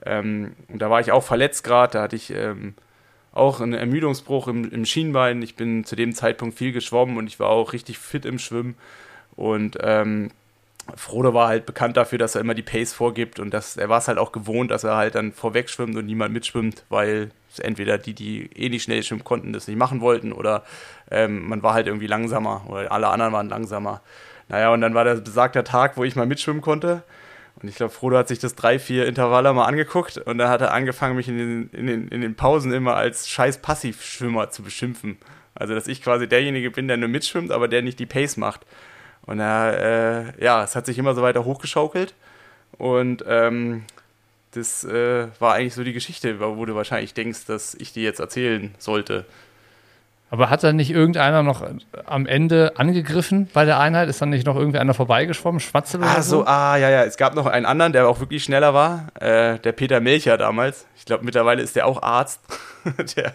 Ähm, 0.05 0.55
und 0.67 0.81
da 0.81 0.89
war 0.89 0.99
ich 0.99 1.11
auch 1.11 1.23
verletzt 1.23 1.63
gerade, 1.63 1.93
da 1.93 2.03
hatte 2.03 2.15
ich 2.15 2.31
ähm, 2.31 2.75
auch 3.33 3.61
einen 3.61 3.73
Ermüdungsbruch 3.73 4.47
im, 4.47 4.69
im, 4.69 4.85
Schienbein. 4.85 5.41
Ich 5.41 5.55
bin 5.55 5.85
zu 5.85 5.95
dem 5.95 6.13
Zeitpunkt 6.13 6.57
viel 6.57 6.71
geschwommen 6.71 7.17
und 7.17 7.27
ich 7.27 7.39
war 7.39 7.49
auch 7.49 7.73
richtig 7.73 7.97
fit 7.97 8.25
im 8.25 8.39
Schwimmen. 8.39 8.75
Und 9.35 9.77
ähm, 9.81 10.29
Frodo 10.95 11.33
war 11.33 11.47
halt 11.47 11.65
bekannt 11.65 11.95
dafür, 11.97 12.17
dass 12.17 12.35
er 12.35 12.41
immer 12.41 12.53
die 12.53 12.63
Pace 12.63 12.93
vorgibt 12.93 13.39
und 13.39 13.53
dass 13.53 13.77
er 13.77 13.89
war 13.89 13.99
es 13.99 14.07
halt 14.07 14.17
auch 14.17 14.31
gewohnt, 14.31 14.71
dass 14.71 14.83
er 14.83 14.95
halt 14.95 15.15
dann 15.15 15.31
vorweg 15.31 15.69
schwimmt 15.69 15.95
und 15.95 16.05
niemand 16.05 16.33
mitschwimmt, 16.33 16.85
weil 16.89 17.31
entweder 17.59 17.97
die, 17.97 18.13
die 18.13 18.49
eh 18.55 18.69
nicht 18.69 18.83
schnell 18.83 19.03
schwimmen 19.03 19.23
konnten, 19.23 19.53
das 19.53 19.67
nicht 19.67 19.77
machen 19.77 20.01
wollten 20.01 20.31
oder 20.31 20.63
ähm, 21.09 21.47
man 21.47 21.63
war 21.63 21.73
halt 21.73 21.87
irgendwie 21.87 22.07
langsamer 22.07 22.65
oder 22.67 22.91
alle 22.91 23.07
anderen 23.07 23.33
waren 23.33 23.49
langsamer. 23.49 24.01
Naja, 24.49 24.73
und 24.73 24.81
dann 24.81 24.93
war 24.93 25.03
der 25.03 25.15
besagter 25.15 25.63
Tag, 25.63 25.97
wo 25.97 26.03
ich 26.03 26.15
mal 26.15 26.25
mitschwimmen 26.25 26.61
konnte. 26.61 27.03
Und 27.61 27.69
ich 27.69 27.75
glaube, 27.75 27.93
Frodo 27.93 28.17
hat 28.17 28.27
sich 28.27 28.39
das 28.39 28.55
drei, 28.55 28.79
vier 28.79 29.05
Intervalle 29.05 29.53
mal 29.53 29.65
angeguckt 29.65 30.17
und 30.17 30.37
dann 30.37 30.49
hat 30.49 30.61
er 30.61 30.73
angefangen, 30.73 31.15
mich 31.15 31.27
in 31.27 31.37
den, 31.37 31.69
in 31.71 31.87
den, 31.87 32.07
in 32.07 32.21
den 32.21 32.35
Pausen 32.35 32.73
immer 32.73 32.95
als 32.95 33.29
scheiß 33.29 33.59
Passivschwimmer 33.59 34.49
zu 34.49 34.63
beschimpfen. 34.63 35.17
Also, 35.53 35.75
dass 35.75 35.87
ich 35.87 36.01
quasi 36.01 36.27
derjenige 36.27 36.71
bin, 36.71 36.87
der 36.87 36.97
nur 36.97 37.09
mitschwimmt, 37.09 37.51
aber 37.51 37.67
der 37.67 37.81
nicht 37.81 37.99
die 37.99 38.05
Pace 38.05 38.37
macht. 38.37 38.65
Und 39.25 39.39
er, 39.39 40.33
äh, 40.37 40.43
ja, 40.43 40.63
es 40.63 40.75
hat 40.75 40.85
sich 40.85 40.97
immer 40.97 41.13
so 41.13 41.21
weiter 41.21 41.45
hochgeschaukelt. 41.45 42.13
Und 42.77 43.23
ähm, 43.27 43.83
das 44.53 44.83
äh, 44.83 45.27
war 45.39 45.53
eigentlich 45.53 45.73
so 45.73 45.83
die 45.83 45.93
Geschichte, 45.93 46.39
wo 46.39 46.65
du 46.65 46.75
wahrscheinlich 46.75 47.13
denkst, 47.13 47.45
dass 47.45 47.75
ich 47.75 47.93
die 47.93 48.01
jetzt 48.01 48.19
erzählen 48.19 48.73
sollte. 48.77 49.25
Aber 50.29 50.49
hat 50.49 50.63
dann 50.63 50.77
nicht 50.77 50.91
irgendeiner 50.91 51.43
noch 51.43 51.61
am 52.05 52.25
Ende 52.25 52.71
angegriffen 52.77 53.49
bei 53.53 53.65
der 53.65 53.79
Einheit? 53.79 54.07
Ist 54.07 54.21
dann 54.21 54.29
nicht 54.29 54.45
noch 54.45 54.55
irgendwie 54.55 54.79
einer 54.79 54.93
vorbeigeschwommen, 54.93 55.59
Schwatzel 55.59 55.99
oder 55.99 56.17
ah, 56.17 56.21
so? 56.21 56.45
Ah, 56.45 56.77
ja, 56.77 56.89
ja. 56.89 57.03
Es 57.03 57.17
gab 57.17 57.35
noch 57.35 57.47
einen 57.47 57.65
anderen, 57.65 57.91
der 57.91 58.07
auch 58.07 58.21
wirklich 58.21 58.41
schneller 58.41 58.73
war. 58.73 59.07
Äh, 59.19 59.59
der 59.59 59.73
Peter 59.73 59.99
Melcher 59.99 60.37
damals. 60.37 60.87
Ich 60.95 61.03
glaube, 61.03 61.25
mittlerweile 61.25 61.61
ist 61.61 61.75
der 61.75 61.85
auch 61.85 62.01
Arzt. 62.01 62.39
der 63.17 63.33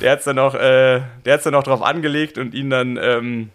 der 0.00 0.12
hat 0.12 0.18
es 0.20 0.24
dann, 0.24 0.36
noch, 0.36 0.54
äh, 0.54 1.00
dann 1.24 1.52
noch 1.52 1.62
drauf 1.62 1.82
angelegt 1.82 2.38
und 2.38 2.54
ihn 2.54 2.70
dann 2.70 2.98
ähm, 3.00 3.50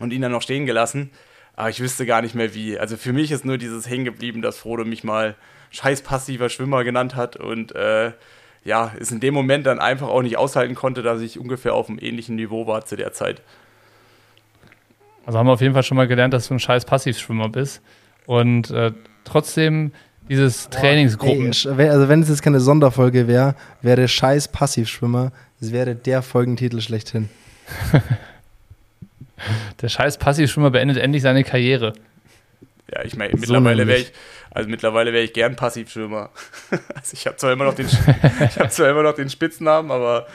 und 0.00 0.12
ihn 0.12 0.22
dann 0.22 0.32
noch 0.32 0.42
stehen 0.42 0.66
gelassen. 0.66 1.10
Aber 1.56 1.70
ich 1.70 1.80
wüsste 1.80 2.06
gar 2.06 2.22
nicht 2.22 2.34
mehr 2.34 2.54
wie. 2.54 2.78
Also 2.78 2.96
für 2.96 3.12
mich 3.12 3.30
ist 3.32 3.44
nur 3.44 3.58
dieses 3.58 3.88
hängen 3.88 4.04
geblieben, 4.04 4.42
dass 4.42 4.58
Frodo 4.58 4.84
mich 4.84 5.02
mal 5.02 5.34
scheiß 5.70 6.02
passiver 6.02 6.48
Schwimmer 6.48 6.84
genannt 6.84 7.14
hat 7.14 7.36
und 7.36 7.74
äh, 7.74 8.12
ja, 8.64 8.92
es 8.98 9.10
in 9.10 9.20
dem 9.20 9.34
Moment 9.34 9.66
dann 9.66 9.78
einfach 9.78 10.08
auch 10.08 10.22
nicht 10.22 10.36
aushalten 10.36 10.74
konnte, 10.74 11.02
dass 11.02 11.20
ich 11.20 11.38
ungefähr 11.38 11.74
auf 11.74 11.88
einem 11.88 11.98
ähnlichen 11.98 12.36
Niveau 12.36 12.66
war 12.66 12.84
zu 12.84 12.96
der 12.96 13.12
Zeit. 13.12 13.42
Also 15.26 15.38
haben 15.38 15.46
wir 15.46 15.52
auf 15.52 15.60
jeden 15.60 15.74
Fall 15.74 15.82
schon 15.82 15.96
mal 15.96 16.08
gelernt, 16.08 16.32
dass 16.32 16.48
du 16.48 16.54
ein 16.54 16.60
scheiß 16.60 16.84
Passivschwimmer 16.84 17.48
bist. 17.48 17.82
Und 18.26 18.70
äh, 18.70 18.92
trotzdem 19.24 19.92
dieses 20.28 20.68
Trainingsgruppen. 20.70 21.52
Ey, 21.78 21.88
also 21.88 22.08
wenn 22.08 22.22
es 22.22 22.28
jetzt 22.28 22.42
keine 22.42 22.60
Sonderfolge 22.60 23.28
wäre, 23.28 23.54
wäre 23.82 24.08
scheiß 24.08 24.48
Passivschwimmer, 24.48 25.32
es 25.60 25.72
wäre 25.72 25.94
der 25.94 26.22
Folgentitel 26.22 26.80
schlechthin. 26.80 27.28
Der 29.80 29.88
scheiß 29.88 30.18
Passivschwimmer 30.18 30.70
beendet 30.70 30.98
endlich 30.98 31.22
seine 31.22 31.44
Karriere. 31.44 31.92
Ja, 32.92 33.04
ich 33.04 33.16
meine, 33.16 33.34
mittlerweile 33.36 33.86
wäre 33.86 33.98
ich, 33.98 34.12
also 34.50 34.68
mittlerweile 34.68 35.12
wäre 35.12 35.22
ich 35.22 35.34
gern 35.34 35.56
Passivschwimmer. 35.56 36.30
also 36.94 37.12
ich 37.12 37.26
habe 37.26 37.36
zwar 37.36 37.52
immer 37.52 37.64
noch 37.64 37.74
den, 37.74 37.86
ich 38.48 38.58
habe 38.58 38.70
zwar 38.70 38.88
immer 38.88 39.02
noch 39.02 39.14
den 39.14 39.28
Spitznamen, 39.28 39.90
aber 39.90 40.26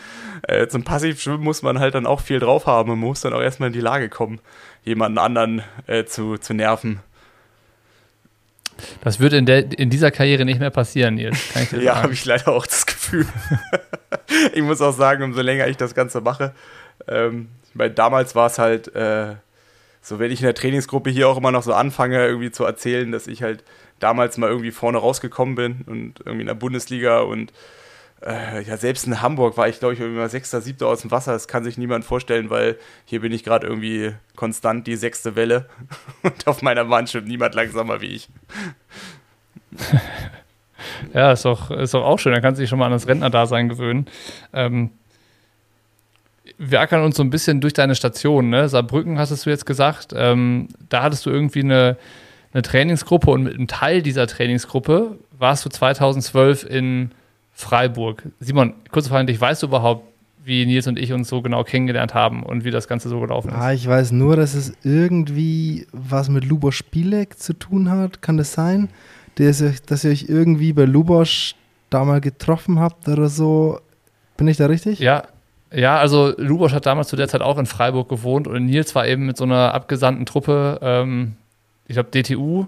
äh, 0.44 0.68
zum 0.68 0.84
Passivschwimmen 0.84 1.42
muss 1.42 1.64
man 1.64 1.80
halt 1.80 1.96
dann 1.96 2.06
auch 2.06 2.22
viel 2.22 2.40
drauf 2.40 2.68
haben 2.68 2.92
und 2.92 3.00
muss 3.00 3.22
dann 3.22 3.34
auch 3.34 3.42
erstmal 3.42 3.68
in 3.68 3.74
die 3.74 3.80
Lage 3.80 4.10
kommen, 4.10 4.40
jemanden 4.84 5.18
anderen 5.18 5.64
äh, 5.88 6.06
zu, 6.06 6.38
zu 6.38 6.54
nerven. 6.54 7.00
Das 9.02 9.20
wird 9.20 9.34
in, 9.34 9.46
der, 9.46 9.78
in 9.78 9.90
dieser 9.90 10.12
Karriere 10.12 10.46
nicht 10.46 10.60
mehr 10.60 10.70
passieren, 10.70 11.16
Nils. 11.16 11.38
ja, 11.72 12.02
habe 12.02 12.14
ich 12.14 12.26
leider 12.26 12.50
auch 12.50 12.66
das 12.66 12.86
Gefühl. 12.86 13.26
ich 14.54 14.62
muss 14.62 14.82
auch 14.82 14.94
sagen, 14.94 15.24
umso 15.24 15.42
länger 15.42 15.68
ich 15.68 15.78
das 15.78 15.96
Ganze 15.96 16.22
mache, 16.22 16.54
ähm, 17.08 17.50
weil 17.74 17.90
damals 17.90 18.36
war 18.36 18.48
es 18.48 18.60
halt 18.60 18.94
äh, 18.96 19.36
so, 20.02 20.20
wenn 20.20 20.32
ich 20.32 20.42
in 20.42 20.46
der 20.46 20.54
Trainingsgruppe 20.54 21.10
hier 21.10 21.30
auch 21.30 21.38
immer 21.38 21.52
noch 21.52 21.64
so 21.64 21.74
anfange, 21.74 22.26
irgendwie 22.26 22.52
zu 22.52 22.66
erzählen, 22.66 23.12
dass 23.12 23.28
ich 23.28 23.42
halt 23.42 23.64
damals 24.00 24.38
mal 24.38 24.50
irgendwie 24.50 24.72
vorne 24.72 24.98
rausgekommen 24.98 25.56
bin 25.56 25.82
und 25.88 26.20
irgendwie 26.20 26.42
in 26.42 26.48
der 26.48 26.56
Bundesliga 26.56 27.22
und 27.22 27.54
äh, 28.26 28.62
ja, 28.64 28.78
selbst 28.78 29.06
in 29.08 29.22
Hamburg 29.22 29.58
war 29.58 29.68
ich, 29.68 29.80
glaube 29.80 29.94
ich, 29.94 30.00
irgendwie 30.00 30.20
mal 30.20 30.30
Sechster, 30.30 30.62
Siebter 30.62 30.88
aus 30.88 31.02
dem 31.02 31.12
Wasser. 31.12 31.34
Das 31.34 31.48
kann 31.48 31.64
sich 31.64 31.78
niemand 31.78 32.06
vorstellen, 32.06 32.50
weil 32.50 32.78
hier 33.06 33.22
bin 33.22 33.32
ich 33.32 33.44
gerade 33.44 33.68
irgendwie 33.68 34.14
konstant 34.36 34.88
die 34.88 34.96
sechste 34.96 35.36
Welle 35.36 35.68
und 36.24 36.48
auf 36.48 36.62
meiner 36.62 36.90
Wand 36.90 37.10
schwimmt 37.10 37.28
niemand 37.28 37.56
langsamer 37.56 38.02
wie 38.02 38.16
ich. 38.16 38.30
ja, 41.14 41.32
ist 41.32 41.46
doch, 41.46 41.72
ist 41.72 41.94
doch 41.94 42.04
auch 42.04 42.20
schön. 42.20 42.34
Da 42.34 42.42
kannst 42.42 42.60
du 42.60 42.64
dich 42.64 42.70
schon 42.70 42.80
mal 42.80 42.86
an 42.86 42.92
das 42.92 43.08
Rentnerdasein 43.08 43.70
gewöhnen. 43.70 44.08
Ähm, 44.54 44.92
wir 46.58 46.82
ackern 46.82 47.04
uns 47.04 47.18
so 47.18 47.24
ein 47.24 47.30
bisschen 47.30 47.62
durch 47.62 47.74
deine 47.74 47.96
Station, 47.96 48.50
ne? 48.50 48.70
Saarbrücken 48.70 49.18
hast 49.18 49.46
du 49.46 49.50
jetzt 49.50 49.66
gesagt. 49.66 50.14
Ähm, 50.16 50.68
da 50.90 51.04
hattest 51.04 51.26
du 51.26 51.30
irgendwie 51.30 51.62
eine, 51.62 51.98
eine 52.54 52.62
Trainingsgruppe 52.62 53.32
und 53.32 53.44
mit 53.44 53.56
einem 53.56 53.68
Teil 53.68 54.02
dieser 54.02 54.28
Trainingsgruppe 54.28 55.18
warst 55.38 55.66
du 55.66 55.70
2012 55.70 56.66
in 56.66 57.12
Freiburg. 57.52 58.24
Simon, 58.40 58.74
kurze 58.92 59.10
Frage 59.10 59.22
an 59.22 59.28
dich, 59.28 59.40
weißt 59.40 59.64
du 59.64 59.68
überhaupt, 59.68 60.08
wie 60.46 60.66
Nils 60.66 60.88
und 60.88 61.00
ich 61.00 61.14
uns 61.14 61.30
so 61.30 61.42
genau 61.42 61.64
kennengelernt 61.64 62.14
haben 62.14 62.44
und 62.44 62.66
wie 62.66 62.72
das 62.72 62.88
Ganze 62.88 63.08
so 63.08 63.20
gelaufen 63.20 63.50
ist? 63.50 63.56
Ah, 63.56 63.72
ich 63.72 63.88
weiß 63.88 64.12
nur, 64.12 64.36
dass 64.36 64.56
es 64.56 64.74
irgendwie 64.84 65.88
was 65.94 66.30
mit 66.30 66.44
Lubosch 66.44 66.78
Spielek 66.78 67.40
zu 67.40 67.54
tun 67.54 67.90
hat. 67.90 68.22
Kann 68.22 68.38
das 68.38 68.54
sein? 68.54 68.90
Dass 69.36 69.62
ihr, 69.62 69.74
dass 69.86 70.04
ihr 70.04 70.12
euch 70.12 70.26
irgendwie 70.28 70.74
bei 70.74 70.84
Lubosch 70.84 71.56
da 71.90 72.04
mal 72.04 72.20
getroffen 72.20 72.80
habt 72.80 73.08
oder 73.08 73.30
so. 73.30 73.80
Bin 74.36 74.48
ich 74.48 74.58
da 74.58 74.66
richtig? 74.66 75.00
Ja, 75.00 75.24
ja, 75.74 75.98
also 75.98 76.34
Lubosch 76.38 76.74
hat 76.74 76.86
damals 76.86 77.08
zu 77.08 77.16
der 77.16 77.28
Zeit 77.28 77.42
auch 77.42 77.58
in 77.58 77.66
Freiburg 77.66 78.10
gewohnt 78.10 78.48
und 78.48 78.66
Nils 78.66 78.94
war 78.96 79.08
eben 79.08 79.26
mit 79.26 79.38
so 79.38 79.44
einer 79.44 79.74
abgesandten 79.74 80.26
Truppe, 80.26 80.80
ähm, 80.82 81.34
ich 81.88 81.96
glaube 81.96 82.12
DTU, 82.12 82.68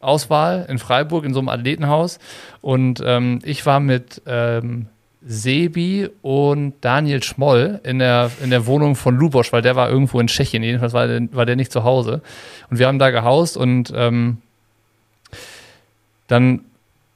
Auswahl 0.00 0.66
in 0.68 0.78
Freiburg 0.78 1.24
in 1.24 1.32
so 1.34 1.40
einem 1.40 1.48
Athletenhaus. 1.48 2.18
Und 2.60 3.02
ähm, 3.04 3.40
ich 3.44 3.64
war 3.66 3.80
mit 3.80 4.22
ähm, 4.26 4.86
Sebi 5.26 6.08
und 6.22 6.74
Daniel 6.82 7.22
Schmoll 7.22 7.80
in 7.82 7.98
der, 7.98 8.30
in 8.42 8.50
der 8.50 8.66
Wohnung 8.66 8.94
von 8.94 9.16
Lubosch, 9.16 9.52
weil 9.52 9.62
der 9.62 9.74
war 9.74 9.88
irgendwo 9.88 10.20
in 10.20 10.26
Tschechien. 10.26 10.62
Jedenfalls 10.62 10.92
war 10.92 11.06
der, 11.06 11.22
war 11.32 11.46
der 11.46 11.56
nicht 11.56 11.72
zu 11.72 11.84
Hause. 11.84 12.20
Und 12.70 12.78
wir 12.78 12.86
haben 12.86 12.98
da 12.98 13.10
gehaust 13.10 13.56
und 13.56 13.92
ähm, 13.96 14.38
dann 16.28 16.60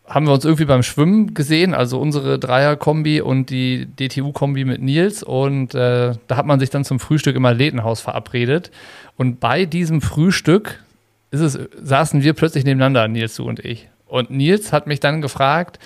haben 0.08 0.26
wir 0.26 0.32
uns 0.32 0.44
irgendwie 0.44 0.64
beim 0.64 0.82
Schwimmen 0.82 1.34
gesehen, 1.34 1.74
also 1.74 2.00
unsere 2.00 2.38
Dreier-Kombi 2.38 3.20
und 3.20 3.50
die 3.50 3.86
DTU-Kombi 3.86 4.64
mit 4.64 4.80
Nils. 4.80 5.22
Und 5.22 5.74
äh, 5.74 6.14
da 6.26 6.36
hat 6.36 6.46
man 6.46 6.60
sich 6.60 6.70
dann 6.70 6.84
zum 6.84 6.98
Frühstück 6.98 7.36
im 7.36 7.44
Athletenhaus 7.44 8.00
verabredet. 8.00 8.70
Und 9.16 9.40
bei 9.40 9.66
diesem 9.66 10.00
Frühstück 10.00 10.82
ist 11.30 11.40
es, 11.40 11.58
saßen 11.82 12.22
wir 12.22 12.32
plötzlich 12.32 12.64
nebeneinander, 12.64 13.06
Nils, 13.08 13.36
du 13.36 13.44
und 13.44 13.60
ich. 13.64 13.88
Und 14.06 14.30
Nils 14.30 14.72
hat 14.72 14.86
mich 14.86 15.00
dann 15.00 15.20
gefragt, 15.20 15.78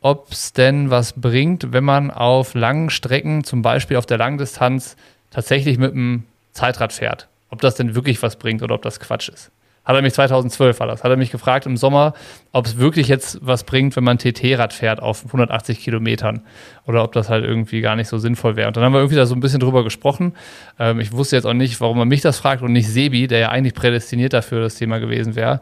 ob 0.00 0.30
es 0.30 0.52
denn 0.52 0.90
was 0.90 1.14
bringt, 1.14 1.72
wenn 1.72 1.84
man 1.84 2.10
auf 2.10 2.54
langen 2.54 2.90
Strecken, 2.90 3.42
zum 3.42 3.62
Beispiel 3.62 3.96
auf 3.96 4.06
der 4.06 4.18
Langdistanz, 4.18 4.96
tatsächlich 5.30 5.78
mit 5.78 5.92
einem 5.92 6.24
Zeitrad 6.52 6.92
fährt. 6.92 7.26
Ob 7.50 7.60
das 7.60 7.74
denn 7.74 7.94
wirklich 7.96 8.22
was 8.22 8.36
bringt 8.36 8.62
oder 8.62 8.76
ob 8.76 8.82
das 8.82 9.00
Quatsch 9.00 9.28
ist 9.28 9.50
hat 9.84 9.94
er 9.94 10.02
mich 10.02 10.14
2012 10.14 10.80
war 10.80 10.86
das, 10.86 11.04
hat 11.04 11.10
er 11.10 11.16
mich 11.16 11.30
gefragt 11.30 11.66
im 11.66 11.76
Sommer, 11.76 12.14
ob 12.52 12.66
es 12.66 12.78
wirklich 12.78 13.08
jetzt 13.08 13.38
was 13.42 13.64
bringt, 13.64 13.94
wenn 13.96 14.04
man 14.04 14.18
TT-Rad 14.18 14.72
fährt 14.72 15.02
auf 15.02 15.26
180 15.26 15.80
Kilometern 15.80 16.42
oder 16.86 17.04
ob 17.04 17.12
das 17.12 17.28
halt 17.28 17.44
irgendwie 17.44 17.82
gar 17.82 17.94
nicht 17.94 18.08
so 18.08 18.18
sinnvoll 18.18 18.56
wäre. 18.56 18.68
Und 18.68 18.76
dann 18.76 18.84
haben 18.84 18.94
wir 18.94 19.00
irgendwie 19.00 19.16
da 19.16 19.26
so 19.26 19.34
ein 19.34 19.40
bisschen 19.40 19.60
drüber 19.60 19.84
gesprochen. 19.84 20.34
Ähm, 20.78 21.00
ich 21.00 21.12
wusste 21.12 21.36
jetzt 21.36 21.44
auch 21.44 21.52
nicht, 21.52 21.80
warum 21.80 21.98
er 21.98 22.06
mich 22.06 22.22
das 22.22 22.38
fragt 22.38 22.62
und 22.62 22.72
nicht 22.72 22.88
Sebi, 22.88 23.26
der 23.26 23.38
ja 23.38 23.48
eigentlich 23.50 23.74
prädestiniert 23.74 24.32
dafür 24.32 24.62
das 24.62 24.76
Thema 24.76 24.98
gewesen 24.98 25.36
wäre. 25.36 25.60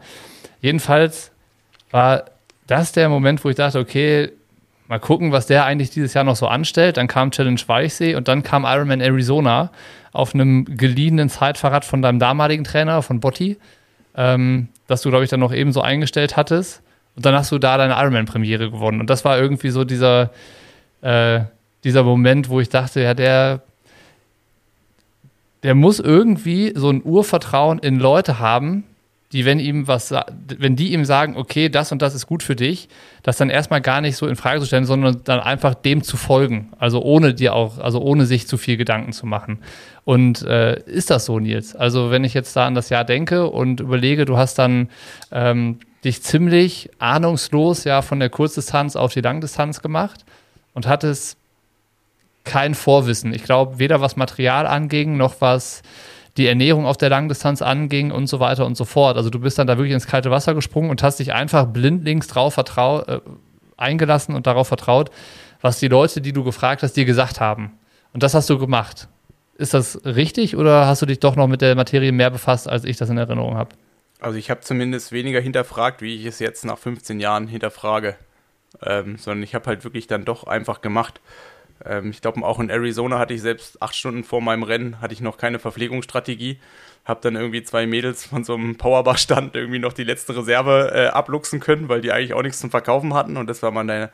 Jedenfalls 0.61 1.31
war 1.91 2.25
das 2.67 2.93
der 2.93 3.09
Moment, 3.09 3.43
wo 3.43 3.49
ich 3.49 3.57
dachte, 3.57 3.79
okay, 3.79 4.31
mal 4.87 4.99
gucken, 4.99 5.33
was 5.33 5.47
der 5.47 5.65
eigentlich 5.65 5.89
dieses 5.89 6.13
Jahr 6.13 6.23
noch 6.23 6.37
so 6.37 6.47
anstellt. 6.47 6.95
Dann 6.95 7.07
kam 7.07 7.31
Challenge 7.31 7.59
Weichsee 7.67 8.15
und 8.15 8.29
dann 8.29 8.43
kam 8.43 8.63
Ironman 8.63 9.01
Arizona 9.01 9.71
auf 10.13 10.33
einem 10.33 10.65
geliehenen 10.77 11.29
Zeitfahrrad 11.29 11.83
von 11.83 12.01
deinem 12.01 12.19
damaligen 12.19 12.63
Trainer, 12.63 13.01
von 13.01 13.19
Botti, 13.19 13.57
ähm, 14.15 14.67
das 14.87 15.01
du, 15.01 15.09
glaube 15.09 15.23
ich, 15.23 15.29
dann 15.29 15.39
noch 15.39 15.53
eben 15.53 15.71
so 15.71 15.81
eingestellt 15.81 16.37
hattest. 16.37 16.81
Und 17.15 17.25
dann 17.25 17.35
hast 17.35 17.51
du 17.51 17.59
da 17.59 17.77
deine 17.77 17.93
Ironman-Premiere 17.93 18.71
gewonnen. 18.71 18.99
Und 18.99 19.09
das 19.09 19.23
war 19.23 19.39
irgendwie 19.39 19.69
so 19.69 19.83
dieser, 19.83 20.31
äh, 21.01 21.41
dieser 21.83 22.03
Moment, 22.03 22.49
wo 22.49 22.59
ich 22.59 22.69
dachte, 22.69 23.01
ja, 23.01 23.13
der, 23.13 23.61
der 25.61 25.75
muss 25.75 25.99
irgendwie 25.99 26.73
so 26.75 26.89
ein 26.89 27.01
Urvertrauen 27.03 27.79
in 27.79 27.99
Leute 27.99 28.39
haben, 28.39 28.83
die, 29.33 29.45
wenn 29.45 29.59
ihm 29.59 29.87
was, 29.87 30.13
wenn 30.47 30.75
die 30.75 30.93
ihm 30.93 31.05
sagen, 31.05 31.35
okay, 31.35 31.67
das 31.67 31.91
und 31.91 32.01
das 32.01 32.13
ist 32.13 32.27
gut 32.27 32.43
für 32.43 32.55
dich, 32.55 32.87
das 33.23 33.37
dann 33.37 33.49
erstmal 33.49 33.81
gar 33.81 33.99
nicht 33.99 34.15
so 34.15 34.27
in 34.27 34.35
Frage 34.35 34.59
zu 34.59 34.67
stellen, 34.67 34.85
sondern 34.85 35.21
dann 35.23 35.39
einfach 35.39 35.73
dem 35.73 36.03
zu 36.03 36.17
folgen. 36.17 36.71
Also 36.77 37.01
ohne 37.01 37.33
dir 37.33 37.55
auch, 37.55 37.79
also 37.79 37.99
ohne 37.99 38.25
sich 38.25 38.47
zu 38.47 38.57
viel 38.57 38.77
Gedanken 38.77 39.11
zu 39.11 39.25
machen. 39.25 39.59
Und 40.05 40.43
äh, 40.43 40.79
ist 40.83 41.09
das 41.09 41.25
so, 41.25 41.39
Nils? 41.39 41.75
Also, 41.75 42.11
wenn 42.11 42.23
ich 42.23 42.33
jetzt 42.33 42.55
da 42.55 42.67
an 42.67 42.75
das 42.75 42.89
Jahr 42.89 43.05
denke 43.05 43.49
und 43.49 43.79
überlege, 43.79 44.25
du 44.25 44.37
hast 44.37 44.59
dann 44.59 44.89
ähm, 45.31 45.79
dich 46.03 46.21
ziemlich 46.21 46.89
ahnungslos 46.99 47.85
ja 47.85 48.01
von 48.01 48.19
der 48.19 48.29
Kurzdistanz 48.29 48.95
auf 48.95 49.13
die 49.13 49.21
Langdistanz 49.21 49.81
gemacht 49.81 50.25
und 50.73 50.87
hattest 50.87 51.37
kein 52.43 52.75
Vorwissen. 52.75 53.33
Ich 53.33 53.43
glaube, 53.43 53.79
weder 53.79 54.01
was 54.01 54.17
Material 54.17 54.67
anging, 54.67 55.15
noch 55.15 55.35
was 55.39 55.81
die 56.37 56.47
Ernährung 56.47 56.85
auf 56.85 56.97
der 56.97 57.09
Langdistanz 57.09 57.61
anging 57.61 58.11
und 58.11 58.27
so 58.27 58.39
weiter 58.39 58.65
und 58.65 58.75
so 58.75 58.85
fort. 58.85 59.17
Also 59.17 59.29
du 59.29 59.39
bist 59.39 59.59
dann 59.59 59.67
da 59.67 59.77
wirklich 59.77 59.93
ins 59.93 60.07
kalte 60.07 60.31
Wasser 60.31 60.55
gesprungen 60.55 60.89
und 60.89 61.03
hast 61.03 61.19
dich 61.19 61.33
einfach 61.33 61.65
blindlings 61.67 62.27
drauf 62.27 62.55
vertrau 62.55 63.01
äh, 63.01 63.21
eingelassen 63.77 64.35
und 64.35 64.47
darauf 64.47 64.67
vertraut, 64.67 65.11
was 65.61 65.79
die 65.79 65.87
Leute, 65.87 66.21
die 66.21 66.33
du 66.33 66.43
gefragt 66.43 66.83
hast, 66.83 66.93
dir 66.93 67.05
gesagt 67.05 67.39
haben. 67.39 67.77
Und 68.13 68.23
das 68.23 68.33
hast 68.33 68.49
du 68.49 68.57
gemacht. 68.57 69.07
Ist 69.57 69.73
das 69.73 70.03
richtig 70.05 70.57
oder 70.57 70.87
hast 70.87 71.01
du 71.01 71.05
dich 71.05 71.19
doch 71.19 71.35
noch 71.35 71.47
mit 71.47 71.61
der 71.61 71.75
Materie 71.75 72.11
mehr 72.11 72.31
befasst, 72.31 72.67
als 72.67 72.85
ich 72.85 72.97
das 72.97 73.09
in 73.09 73.17
Erinnerung 73.17 73.55
habe? 73.55 73.75
Also 74.19 74.37
ich 74.37 74.49
habe 74.49 74.61
zumindest 74.61 75.11
weniger 75.11 75.39
hinterfragt, 75.39 76.01
wie 76.01 76.15
ich 76.15 76.25
es 76.25 76.39
jetzt 76.39 76.65
nach 76.65 76.77
15 76.77 77.19
Jahren 77.19 77.47
hinterfrage. 77.47 78.15
Ähm, 78.81 79.17
sondern 79.17 79.43
ich 79.43 79.53
habe 79.53 79.67
halt 79.67 79.83
wirklich 79.83 80.07
dann 80.07 80.25
doch 80.25 80.45
einfach 80.45 80.81
gemacht. 80.81 81.21
Ähm, 81.85 82.11
ich 82.11 82.21
glaube, 82.21 82.43
auch 82.43 82.59
in 82.59 82.69
Arizona 82.69 83.19
hatte 83.19 83.33
ich 83.33 83.41
selbst 83.41 83.81
acht 83.81 83.95
Stunden 83.95 84.23
vor 84.23 84.41
meinem 84.41 84.63
Rennen, 84.63 85.01
hatte 85.01 85.13
ich 85.13 85.21
noch 85.21 85.37
keine 85.37 85.59
Verpflegungsstrategie. 85.59 86.59
Habe 87.05 87.19
dann 87.21 87.35
irgendwie 87.35 87.63
zwei 87.63 87.85
Mädels 87.85 88.25
von 88.25 88.43
so 88.43 88.55
einem 88.55 88.77
Powerbar-Stand 88.77 89.55
irgendwie 89.55 89.79
noch 89.79 89.93
die 89.93 90.05
letzte 90.05 90.35
Reserve 90.35 90.91
äh, 90.93 91.07
abluchsen 91.07 91.59
können, 91.59 91.89
weil 91.89 92.01
die 92.01 92.11
eigentlich 92.11 92.33
auch 92.33 92.43
nichts 92.43 92.59
zum 92.59 92.71
Verkaufen 92.71 93.13
hatten. 93.13 93.37
Und 93.37 93.47
das 93.47 93.61
war 93.61 93.71
meine, 93.71 94.09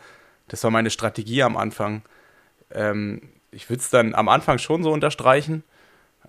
das 0.48 0.64
war 0.64 0.72
meine 0.72 0.90
Strategie 0.90 1.44
am 1.44 1.58
Anfang. 1.58 2.02
Ähm, 2.72 3.22
ich 3.52 3.70
würde 3.70 3.82
es 3.82 3.90
dann 3.90 4.16
am 4.16 4.30
Anfang 4.30 4.58
schon 4.58 4.84
so 4.84 4.92
unterstreichen. 4.92 5.64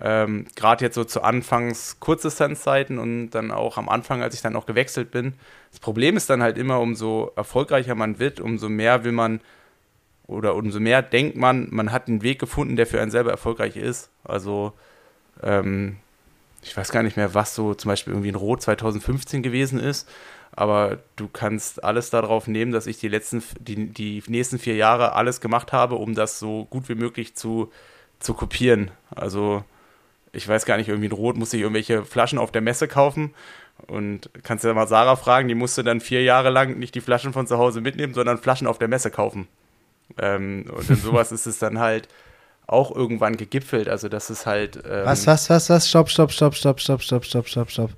Ähm, 0.01 0.47
Gerade 0.57 0.85
jetzt 0.85 0.95
so 0.95 1.05
zu 1.05 1.23
Anfangs 1.23 1.99
Kurzdistanzzeiten 2.01 2.99
und 2.99 3.31
dann 3.31 3.51
auch 3.51 3.77
am 3.77 3.89
Anfang, 3.89 4.23
als 4.23 4.35
ich 4.35 4.41
dann 4.43 4.57
auch 4.57 4.67
gewechselt 4.67 5.11
bin. 5.11 5.35
Das 5.71 5.81
Problem 5.81 6.17
ist 6.17 6.31
dann 6.31 6.43
halt 6.43 6.57
immer, 6.57 6.81
umso 6.81 7.33
erfolgreicher 7.37 7.95
man 7.95 8.19
wird, 8.19 8.41
umso 8.41 8.69
mehr 8.69 9.05
will 9.05 9.13
man 9.13 9.41
oder 10.31 10.55
umso 10.55 10.79
mehr 10.81 11.03
denkt 11.03 11.37
man, 11.37 11.69
man 11.71 11.91
hat 11.93 12.09
einen 12.09 12.23
Weg 12.23 12.39
gefunden, 12.39 12.77
der 12.77 12.87
für 12.87 13.01
einen 13.01 13.11
selber 13.11 13.31
erfolgreich 13.31 13.77
ist. 13.77 14.11
Also, 14.25 14.73
ähm, 15.43 15.97
ich 16.63 16.77
weiß 16.77 16.93
gar 16.93 17.03
nicht 17.03 17.17
mehr, 17.17 17.35
was 17.35 17.55
so 17.55 17.75
zum 17.75 17.89
Beispiel 17.89 18.13
irgendwie 18.13 18.29
in 18.29 18.35
Rot 18.37 18.63
2015 18.63 19.43
gewesen 19.43 19.81
ist, 19.81 20.09
aber 20.53 20.99
du 21.17 21.29
kannst 21.29 21.83
alles 21.83 22.11
darauf 22.11 22.47
nehmen, 22.47 22.71
dass 22.71 22.87
ich 22.87 22.99
die 22.99 23.09
letzten, 23.09 23.43
die, 23.59 23.87
die 23.87 24.23
nächsten 24.29 24.59
vier 24.59 24.77
Jahre 24.77 25.15
alles 25.15 25.41
gemacht 25.41 25.73
habe, 25.73 25.97
um 25.97 26.15
das 26.15 26.39
so 26.39 26.67
gut 26.71 26.89
wie 26.89 26.95
möglich 26.95 27.35
zu, 27.35 27.73
zu 28.21 28.35
kopieren. 28.35 28.91
Also, 29.11 29.65
ich 30.33 30.47
weiß 30.47 30.65
gar 30.65 30.77
nicht, 30.77 30.89
irgendwie 30.89 31.07
in 31.07 31.13
Rot 31.13 31.37
musste 31.37 31.57
ich 31.57 31.63
irgendwelche 31.63 32.05
Flaschen 32.05 32.39
auf 32.39 32.53
der 32.53 32.63
Messe 32.63 32.87
kaufen 32.87 33.35
und 33.89 34.31
kannst 34.45 34.65
ja 34.65 34.75
mal 34.75 34.87
Sarah 34.87 35.17
fragen, 35.17 35.49
die 35.49 35.57
musste 35.57 35.83
dann 35.83 36.01
vier 36.01 36.23
Jahre 36.23 36.51
lang 36.51 36.79
nicht 36.79 36.95
die 36.95 37.01
Flaschen 37.01 37.33
von 37.33 37.49
zu 37.49 37.59
Hause 37.59 37.81
mitnehmen, 37.81 38.15
sondern 38.15 38.39
Flaschen 38.39 38.69
auf 38.69 38.79
der 38.79 38.89
Messe 38.89 39.11
kaufen. 39.11 39.49
Ähm, 40.19 40.67
und 40.75 40.89
in 40.89 40.97
sowas 40.97 41.33
ist 41.33 41.47
es 41.47 41.59
dann 41.59 41.79
halt 41.79 42.09
auch 42.67 42.95
irgendwann 42.95 43.37
gegipfelt. 43.37 43.89
Also, 43.89 44.09
das 44.09 44.31
ist 44.31 44.47
halt. 44.47 44.77
Ähm 44.89 45.05
was, 45.05 45.27
was, 45.27 45.51
was, 45.51 45.71
was? 45.71 45.89
Stopp, 45.89 46.09
stopp, 46.09 46.33
stopp, 46.33 46.55
stopp, 46.55 46.81
stopp, 46.81 47.03
stopp, 47.03 47.25
stopp, 47.25 47.49
stopp, 47.49 47.71
stopp. 47.71 47.91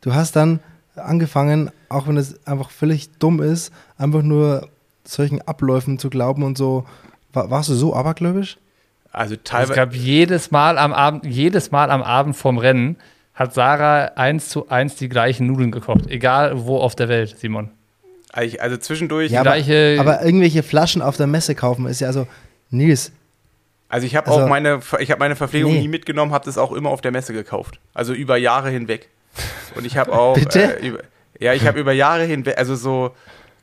Du 0.00 0.14
hast 0.14 0.36
dann 0.36 0.60
angefangen, 0.96 1.70
auch 1.88 2.06
wenn 2.08 2.16
es 2.16 2.46
einfach 2.46 2.70
völlig 2.70 3.10
dumm 3.18 3.40
ist, 3.42 3.72
einfach 3.98 4.22
nur 4.22 4.68
solchen 5.04 5.40
Abläufen 5.42 5.98
zu 5.98 6.10
glauben 6.10 6.42
und 6.42 6.56
so. 6.56 6.84
War, 7.32 7.50
warst 7.50 7.68
du 7.68 7.74
so 7.74 7.94
abergläubisch? 7.94 8.58
Also 9.12 9.36
teilweise. 9.36 9.72
Es 9.72 9.76
gab 9.76 9.94
jedes 9.94 10.50
Mal 10.50 10.78
am 10.78 10.92
Abend, 10.92 11.26
jedes 11.26 11.70
Mal 11.70 11.90
am 11.90 12.02
Abend 12.02 12.36
vorm 12.36 12.58
Rennen 12.58 12.96
hat 13.40 13.54
Sarah 13.54 14.12
eins 14.16 14.50
zu 14.50 14.68
eins 14.68 14.96
die 14.96 15.08
gleichen 15.08 15.46
Nudeln 15.46 15.70
gekocht. 15.70 16.06
Egal 16.08 16.66
wo 16.66 16.78
auf 16.78 16.94
der 16.94 17.08
Welt, 17.08 17.38
Simon. 17.38 17.70
Also 18.32 18.76
zwischendurch. 18.76 19.32
Ja, 19.32 19.40
aber, 19.40 19.54
aber, 19.54 20.22
irgendwelche 20.22 20.62
Flaschen 20.62 21.02
auf 21.02 21.16
der 21.16 21.26
Messe 21.26 21.54
kaufen 21.54 21.86
ist 21.86 22.00
ja 22.00 22.06
also, 22.06 22.26
Nils. 22.70 23.12
Also 23.88 24.06
ich 24.06 24.14
habe 24.14 24.30
also, 24.30 24.44
auch 24.44 24.48
meine, 24.48 24.80
ich 25.00 25.10
habe 25.10 25.18
meine 25.18 25.34
Verpflegung 25.34 25.72
nee. 25.72 25.80
nie 25.80 25.88
mitgenommen, 25.88 26.32
habe 26.32 26.44
das 26.44 26.56
auch 26.56 26.70
immer 26.72 26.90
auf 26.90 27.00
der 27.00 27.10
Messe 27.10 27.32
gekauft. 27.32 27.80
Also 27.92 28.12
über 28.12 28.36
Jahre 28.36 28.70
hinweg. 28.70 29.08
Und 29.74 29.84
ich 29.84 29.96
habe 29.96 30.12
auch. 30.12 30.34
Bitte? 30.38 30.78
Äh, 30.80 30.86
über, 30.86 31.00
ja, 31.40 31.54
ich 31.54 31.66
habe 31.66 31.80
über 31.80 31.92
Jahre 31.92 32.24
hinweg, 32.24 32.58
also 32.58 32.76
so, 32.76 33.14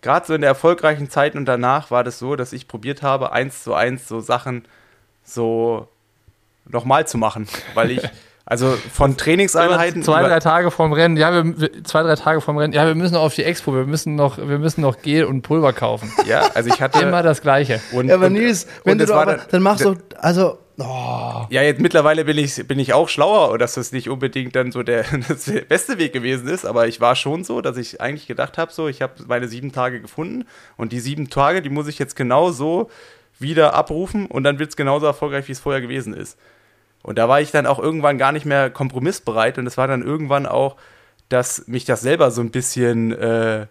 gerade 0.02 0.26
so 0.26 0.34
in 0.34 0.42
der 0.42 0.50
erfolgreichen 0.50 1.10
Zeit 1.10 1.36
und 1.36 1.46
danach 1.46 1.92
war 1.92 2.04
das 2.04 2.20
so, 2.20 2.36
dass 2.36 2.52
ich 2.52 2.68
probiert 2.68 3.04
habe, 3.04 3.32
eins 3.32 3.64
zu 3.64 3.74
eins 3.74 4.08
so 4.08 4.20
Sachen 4.20 4.66
so 5.24 5.88
nochmal 6.66 7.08
zu 7.08 7.18
machen, 7.18 7.48
weil 7.76 7.92
ich 7.92 8.02
Also 8.50 8.78
von 8.94 9.18
Trainingseinheiten. 9.18 10.04
Zwei, 10.04 10.24
drei 10.24 10.40
Tage 10.40 10.72
vorm 10.72 10.94
Rennen, 10.94 11.18
ja, 11.18 11.34
wir, 11.34 11.84
zwei, 11.84 12.02
drei 12.04 12.16
Tage 12.16 12.40
vorm 12.40 12.58
Rennen, 12.58 12.72
ja, 12.72 12.88
wir 12.88 12.96
müssen 12.96 13.16
noch 13.16 13.24
auf 13.24 13.36
die 13.36 13.44
Expo, 13.44 13.76
wir 13.76 13.84
müssen 13.84 14.16
noch, 14.16 14.38
wir 14.38 14.58
müssen 14.58 14.80
noch 14.80 15.02
Gel 15.02 15.26
und 15.26 15.42
Pulver 15.42 15.74
kaufen. 15.74 16.12
Ja, 16.28 16.50
also 16.56 16.70
ich 16.70 16.82
hatte. 16.82 17.00
Immer 17.00 17.24
das 17.24 17.42
Gleiche. 17.42 17.82
Und, 17.92 18.08
ja, 18.08 18.16
aber 18.16 18.30
Nils, 18.30 18.68
wenn 18.84 18.98
du 18.98 19.14
aber, 19.14 19.40
dann 19.50 19.62
machst 19.62 19.84
du, 19.84 19.96
also. 20.18 20.58
Oh. 20.80 21.46
Ja, 21.50 21.62
jetzt 21.62 21.82
mittlerweile 21.82 22.24
bin 22.26 22.38
ich, 22.38 22.68
bin 22.68 22.80
ich 22.80 22.94
auch 22.94 23.10
schlauer, 23.10 23.58
dass 23.58 23.74
das 23.74 23.92
nicht 23.92 24.10
unbedingt 24.10 24.56
dann 24.56 24.72
so 24.72 24.84
der, 24.84 25.04
der 25.48 25.62
beste 25.62 25.98
Weg 25.98 26.14
gewesen 26.14 26.48
ist, 26.48 26.66
aber 26.66 26.88
ich 26.88 27.02
war 27.02 27.16
schon 27.16 27.44
so, 27.44 27.62
dass 27.62 27.78
ich 27.78 28.00
eigentlich 28.00 28.28
gedacht 28.28 28.58
habe, 28.58 28.72
so, 28.72 28.88
ich 28.88 29.02
habe 29.02 29.14
meine 29.28 29.48
sieben 29.48 29.72
Tage 29.72 30.02
gefunden 30.02 30.46
und 30.78 30.92
die 30.92 31.00
sieben 31.00 31.30
Tage, 31.30 31.62
die 31.62 31.70
muss 31.70 31.88
ich 31.88 32.00
jetzt 32.00 32.16
genau 32.16 32.52
so 32.52 32.90
wieder 33.40 33.74
abrufen 33.74 34.28
und 34.28 34.44
dann 34.44 34.60
wird 34.60 34.70
es 34.70 34.76
genauso 34.76 35.06
erfolgreich, 35.06 35.48
wie 35.48 35.54
es 35.54 35.60
vorher 35.60 35.82
gewesen 35.82 36.14
ist. 36.14 36.38
Und 37.08 37.18
da 37.18 37.30
war 37.30 37.40
ich 37.40 37.52
dann 37.52 37.66
auch 37.66 37.80
irgendwann 37.80 38.18
gar 38.18 38.34
nicht 38.34 38.46
mehr 38.46 38.70
kompromissbereit 38.70 39.58
und 39.58 39.66
es 39.66 39.78
war 39.78 39.88
dann 39.88 40.02
irgendwann 40.02 40.46
auch, 40.46 40.76
dass 41.30 41.66
mich 41.66 41.86
das 41.86 42.02
selber 42.02 42.32
so 42.32 42.42
ein 42.42 42.52
bisschen 42.52 43.14
äh, 43.14 43.62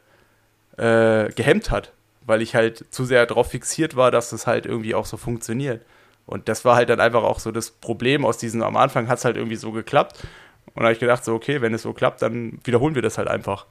äh, 0.79 1.31
gehemmt 1.35 1.71
hat, 1.71 1.93
weil 2.25 2.41
ich 2.41 2.55
halt 2.55 2.87
zu 2.91 3.05
sehr 3.05 3.27
darauf 3.27 3.51
fixiert 3.51 3.95
war, 3.95 4.11
dass 4.11 4.33
es 4.33 4.47
halt 4.47 4.65
irgendwie 4.65 4.95
auch 4.95 5.05
so 5.05 5.19
funktioniert. 5.19 5.83
Und 6.25 6.49
das 6.49 6.65
war 6.65 6.77
halt 6.77 6.89
dann 6.89 6.99
einfach 6.99 7.25
auch 7.25 7.39
so 7.39 7.53
das 7.53 7.71
Problem 7.71 8.25
aus 8.25 8.39
diesem, 8.39 8.63
am 8.63 8.75
Anfang 8.75 9.07
hat 9.07 9.19
es 9.19 9.27
halt 9.27 9.37
irgendwie 9.37 9.57
so 9.57 9.71
geklappt. 9.71 10.19
Und 10.69 10.77
da 10.77 10.85
habe 10.85 10.95
ich 10.95 10.99
gedacht, 10.99 11.23
so, 11.23 11.35
okay, 11.35 11.61
wenn 11.61 11.75
es 11.75 11.83
so 11.83 11.93
klappt, 11.93 12.23
dann 12.23 12.59
wiederholen 12.65 12.95
wir 12.95 13.03
das 13.03 13.19
halt 13.19 13.29
einfach. 13.29 13.67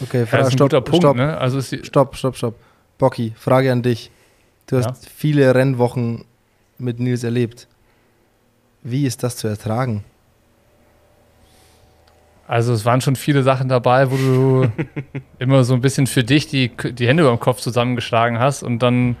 Okay, 0.00 0.24
Frage, 0.24 0.44
ja, 0.44 0.50
stopp, 0.52 0.70
Punkt, 0.84 0.98
stopp, 0.98 1.16
ne? 1.16 1.36
also 1.36 1.60
stopp, 1.60 2.14
stopp, 2.14 2.36
stopp. 2.36 2.54
Bocky, 2.96 3.34
Frage 3.36 3.72
an 3.72 3.82
dich. 3.82 4.12
Du 4.68 4.76
hast 4.76 5.04
ja? 5.04 5.10
viele 5.16 5.56
Rennwochen 5.56 6.24
mit 6.78 7.00
Nils 7.00 7.24
erlebt. 7.24 7.68
Wie 8.82 9.06
ist 9.06 9.22
das 9.22 9.36
zu 9.36 9.48
ertragen? 9.48 10.04
Also 12.46 12.72
es 12.72 12.84
waren 12.86 13.02
schon 13.02 13.14
viele 13.14 13.42
Sachen 13.42 13.68
dabei, 13.68 14.10
wo 14.10 14.16
du 14.16 14.72
immer 15.38 15.64
so 15.64 15.74
ein 15.74 15.82
bisschen 15.82 16.06
für 16.06 16.24
dich 16.24 16.46
die, 16.46 16.70
die 16.70 17.06
Hände 17.06 17.22
über 17.22 17.32
dem 17.32 17.40
Kopf 17.40 17.60
zusammengeschlagen 17.60 18.38
hast 18.38 18.62
und 18.62 18.82
dann 18.82 19.16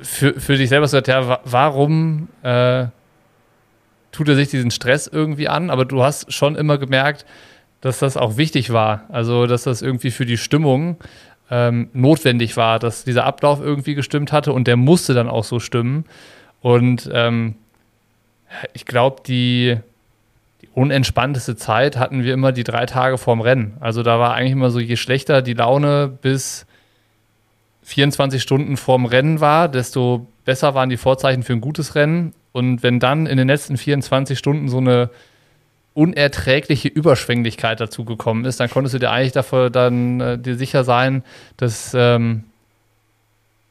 für, 0.00 0.38
für 0.38 0.56
dich 0.56 0.68
selber 0.68 0.84
gesagt, 0.84 1.08
ja, 1.08 1.40
warum 1.44 2.28
äh, 2.42 2.86
tut 4.10 4.28
er 4.28 4.34
sich 4.34 4.48
diesen 4.48 4.70
Stress 4.70 5.06
irgendwie 5.06 5.48
an? 5.48 5.70
Aber 5.70 5.84
du 5.84 6.02
hast 6.02 6.30
schon 6.32 6.56
immer 6.56 6.76
gemerkt, 6.76 7.24
dass 7.80 8.00
das 8.00 8.16
auch 8.16 8.36
wichtig 8.36 8.72
war. 8.72 9.04
Also, 9.08 9.46
dass 9.46 9.62
das 9.64 9.80
irgendwie 9.80 10.10
für 10.10 10.26
die 10.26 10.36
Stimmung 10.36 10.96
ähm, 11.50 11.88
notwendig 11.92 12.56
war, 12.56 12.78
dass 12.78 13.04
dieser 13.04 13.24
Ablauf 13.24 13.60
irgendwie 13.60 13.94
gestimmt 13.94 14.32
hatte 14.32 14.52
und 14.52 14.66
der 14.66 14.76
musste 14.76 15.14
dann 15.14 15.28
auch 15.28 15.44
so 15.44 15.58
stimmen. 15.58 16.04
Und 16.62 17.10
ähm, 17.12 17.56
ich 18.72 18.86
glaube, 18.86 19.22
die, 19.26 19.76
die 20.62 20.68
unentspannteste 20.74 21.56
Zeit 21.56 21.96
hatten 21.98 22.22
wir 22.22 22.32
immer 22.32 22.52
die 22.52 22.64
drei 22.64 22.86
Tage 22.86 23.18
vorm 23.18 23.40
Rennen. 23.40 23.76
Also 23.80 24.02
da 24.02 24.18
war 24.18 24.34
eigentlich 24.34 24.52
immer 24.52 24.70
so, 24.70 24.78
je 24.78 24.96
schlechter 24.96 25.42
die 25.42 25.54
Laune 25.54 26.08
bis 26.08 26.66
24 27.82 28.40
Stunden 28.40 28.76
vorm 28.76 29.06
Rennen 29.06 29.40
war, 29.40 29.68
desto 29.68 30.26
besser 30.44 30.74
waren 30.74 30.88
die 30.88 30.96
Vorzeichen 30.96 31.42
für 31.42 31.52
ein 31.52 31.60
gutes 31.60 31.94
Rennen. 31.94 32.32
Und 32.52 32.82
wenn 32.82 33.00
dann 33.00 33.26
in 33.26 33.36
den 33.36 33.48
letzten 33.48 33.76
24 33.76 34.38
Stunden 34.38 34.68
so 34.68 34.78
eine 34.78 35.10
unerträgliche 35.94 36.88
Überschwänglichkeit 36.88 37.80
dazu 37.80 38.04
gekommen 38.04 38.44
ist, 38.44 38.60
dann 38.60 38.70
konntest 38.70 38.94
du 38.94 38.98
dir 38.98 39.10
eigentlich 39.10 39.32
davor 39.32 39.68
dann 39.68 40.20
äh, 40.20 40.38
dir 40.38 40.56
sicher 40.56 40.84
sein, 40.84 41.22
dass, 41.56 41.92
ähm, 41.94 42.44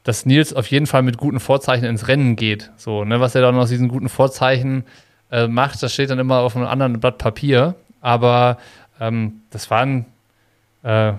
dass 0.04 0.26
Nils 0.26 0.52
auf 0.52 0.66
jeden 0.66 0.86
Fall 0.86 1.02
mit 1.02 1.16
guten 1.16 1.40
Vorzeichen 1.40 1.84
ins 1.84 2.08
Rennen 2.08 2.36
geht. 2.36 2.70
So, 2.76 3.04
ne, 3.04 3.20
was 3.20 3.34
er 3.34 3.42
dann 3.42 3.56
aus 3.56 3.68
diesen 3.68 3.88
guten 3.88 4.08
Vorzeichen 4.08 4.84
äh, 5.30 5.46
macht, 5.46 5.82
das 5.82 5.92
steht 5.92 6.10
dann 6.10 6.18
immer 6.18 6.38
auf 6.38 6.56
einem 6.56 6.66
anderen 6.66 7.00
Blatt 7.00 7.18
Papier. 7.18 7.74
Aber 8.00 8.58
ähm, 9.00 9.42
das 9.50 9.70
waren 9.70 10.06
äh, 10.82 11.12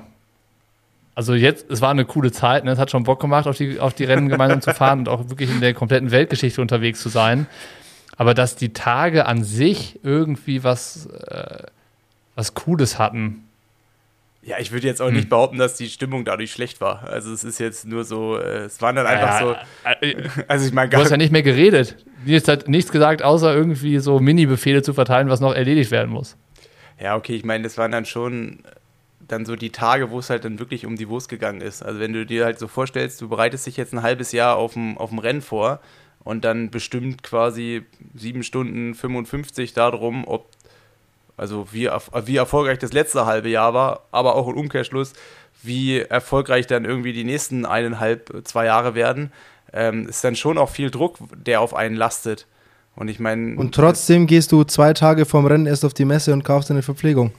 also 1.15 1.35
jetzt, 1.35 1.69
es 1.69 1.81
war 1.81 1.91
eine 1.91 2.05
coole 2.05 2.31
Zeit, 2.31 2.65
ne? 2.65 2.71
es 2.71 2.79
hat 2.79 2.89
schon 2.89 3.03
Bock 3.03 3.19
gemacht, 3.19 3.45
auf 3.45 3.57
die, 3.57 3.79
auf 3.79 3.93
die 3.93 4.03
Rennen 4.03 4.29
gemeinsam 4.29 4.61
zu 4.61 4.73
fahren 4.73 4.99
und 4.99 5.09
auch 5.09 5.29
wirklich 5.29 5.49
in 5.51 5.61
der 5.61 5.73
kompletten 5.73 6.11
Weltgeschichte 6.11 6.59
unterwegs 6.59 7.01
zu 7.01 7.09
sein. 7.09 7.45
Aber 8.17 8.33
dass 8.33 8.55
die 8.55 8.73
Tage 8.73 9.25
an 9.25 9.43
sich 9.43 9.99
irgendwie 10.03 10.63
was, 10.63 11.05
äh, 11.05 11.63
was 12.35 12.53
Cooles 12.53 12.97
hatten. 12.97 13.43
Ja, 14.45 14.57
ich 14.59 14.73
würde 14.73 14.87
jetzt 14.87 15.01
auch 15.01 15.07
hm. 15.07 15.15
nicht 15.15 15.29
behaupten, 15.29 15.57
dass 15.57 15.75
die 15.75 15.87
Stimmung 15.87 16.25
dadurch 16.25 16.51
schlecht 16.51 16.81
war. 16.81 17.03
Also 17.03 17.31
es 17.31 17.43
ist 17.43 17.59
jetzt 17.59 17.85
nur 17.85 18.03
so, 18.03 18.37
äh, 18.37 18.65
es 18.65 18.81
waren 18.81 18.95
dann 18.95 19.05
einfach 19.05 19.39
ja, 19.39 19.47
so. 19.47 19.55
Äh, 20.05 20.11
äh, 20.11 20.29
also 20.47 20.67
ich 20.67 20.73
meine, 20.73 20.89
du 20.89 20.97
hast 20.97 21.11
ja 21.11 21.17
nicht 21.17 21.31
mehr 21.31 21.43
geredet. 21.43 21.95
Nils 22.25 22.47
hat 22.47 22.67
nichts 22.67 22.91
gesagt, 22.91 23.23
außer 23.23 23.53
irgendwie 23.53 23.99
so 23.99 24.19
Mini-Befehle 24.19 24.81
zu 24.81 24.93
verteilen, 24.93 25.29
was 25.29 25.39
noch 25.39 25.53
erledigt 25.53 25.91
werden 25.91 26.11
muss. 26.11 26.37
Ja, 26.99 27.15
okay, 27.15 27.35
ich 27.35 27.45
meine, 27.45 27.63
das 27.63 27.77
waren 27.77 27.91
dann 27.91 28.05
schon 28.05 28.63
dann 29.27 29.45
so 29.45 29.55
die 29.55 29.71
Tage, 29.71 30.11
wo 30.11 30.19
es 30.19 30.29
halt 30.29 30.45
dann 30.45 30.59
wirklich 30.59 30.85
um 30.85 30.97
die 30.97 31.07
Wurst 31.07 31.29
gegangen 31.29 31.61
ist. 31.61 31.81
Also 31.81 31.99
wenn 31.99 32.13
du 32.13 32.25
dir 32.25 32.45
halt 32.45 32.59
so 32.59 32.67
vorstellst, 32.67 33.21
du 33.21 33.29
bereitest 33.29 33.65
dich 33.65 33.77
jetzt 33.77 33.93
ein 33.93 34.03
halbes 34.03 34.31
Jahr 34.31 34.57
auf 34.57 34.73
dem, 34.73 34.97
auf 34.97 35.09
dem 35.09 35.19
Rennen 35.19 35.41
vor 35.41 35.79
und 36.23 36.43
dann 36.45 36.69
bestimmt 36.69 37.23
quasi 37.23 37.83
sieben 38.13 38.43
Stunden 38.43 38.93
55 38.93 39.73
darum, 39.73 40.27
ob, 40.27 40.49
also 41.37 41.67
wie, 41.71 41.89
wie 42.25 42.37
erfolgreich 42.37 42.79
das 42.79 42.93
letzte 42.93 43.25
halbe 43.25 43.49
Jahr 43.49 43.73
war, 43.73 44.03
aber 44.11 44.35
auch 44.35 44.47
im 44.47 44.57
Umkehrschluss, 44.57 45.13
wie 45.61 45.99
erfolgreich 45.99 46.67
dann 46.67 46.85
irgendwie 46.85 47.13
die 47.13 47.23
nächsten 47.23 47.65
eineinhalb, 47.65 48.41
zwei 48.43 48.65
Jahre 48.65 48.95
werden, 48.95 49.31
ähm, 49.71 50.07
ist 50.07 50.23
dann 50.23 50.35
schon 50.35 50.57
auch 50.57 50.69
viel 50.69 50.91
Druck, 50.91 51.17
der 51.35 51.61
auf 51.61 51.73
einen 51.73 51.95
lastet. 51.95 52.45
Und 52.95 53.07
ich 53.07 53.19
meine. 53.19 53.57
Und 53.57 53.73
trotzdem 53.73 54.27
gehst 54.27 54.51
du 54.51 54.63
zwei 54.63 54.93
Tage 54.93 55.25
vorm 55.25 55.47
Rennen 55.47 55.65
erst 55.65 55.83
auf 55.83 55.95
die 55.95 56.05
Messe 56.05 56.31
und 56.31 56.43
kaufst 56.43 56.69
eine 56.69 56.83
Verpflegung. 56.83 57.31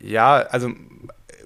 Ja, 0.00 0.38
also 0.38 0.70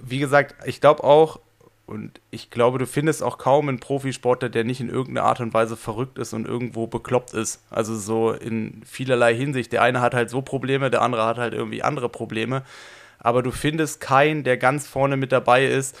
wie 0.01 0.17
gesagt, 0.17 0.55
ich 0.65 0.81
glaube 0.81 1.03
auch, 1.03 1.39
und 1.87 2.19
ich 2.31 2.49
glaube, 2.49 2.79
du 2.79 2.85
findest 2.85 3.23
auch 3.23 3.37
kaum 3.37 3.69
einen 3.69 3.79
Profisportler, 3.79 4.49
der 4.49 4.65
nicht 4.65 4.81
in 4.81 4.89
irgendeiner 4.89 5.25
Art 5.25 5.39
und 5.39 5.53
Weise 5.53 5.77
verrückt 5.77 6.19
ist 6.19 6.33
und 6.33 6.45
irgendwo 6.45 6.85
bekloppt 6.85 7.33
ist. 7.33 7.63
Also 7.69 7.95
so 7.95 8.33
in 8.33 8.81
vielerlei 8.85 9.33
Hinsicht. 9.33 9.71
Der 9.71 9.83
eine 9.83 10.01
hat 10.01 10.13
halt 10.13 10.29
so 10.29 10.41
Probleme, 10.41 10.91
der 10.91 11.01
andere 11.01 11.25
hat 11.25 11.37
halt 11.37 11.53
irgendwie 11.53 11.83
andere 11.83 12.09
Probleme. 12.09 12.63
Aber 13.19 13.41
du 13.41 13.51
findest 13.51 14.01
keinen, 14.01 14.43
der 14.43 14.57
ganz 14.57 14.85
vorne 14.85 15.15
mit 15.15 15.31
dabei 15.31 15.65
ist, 15.65 15.97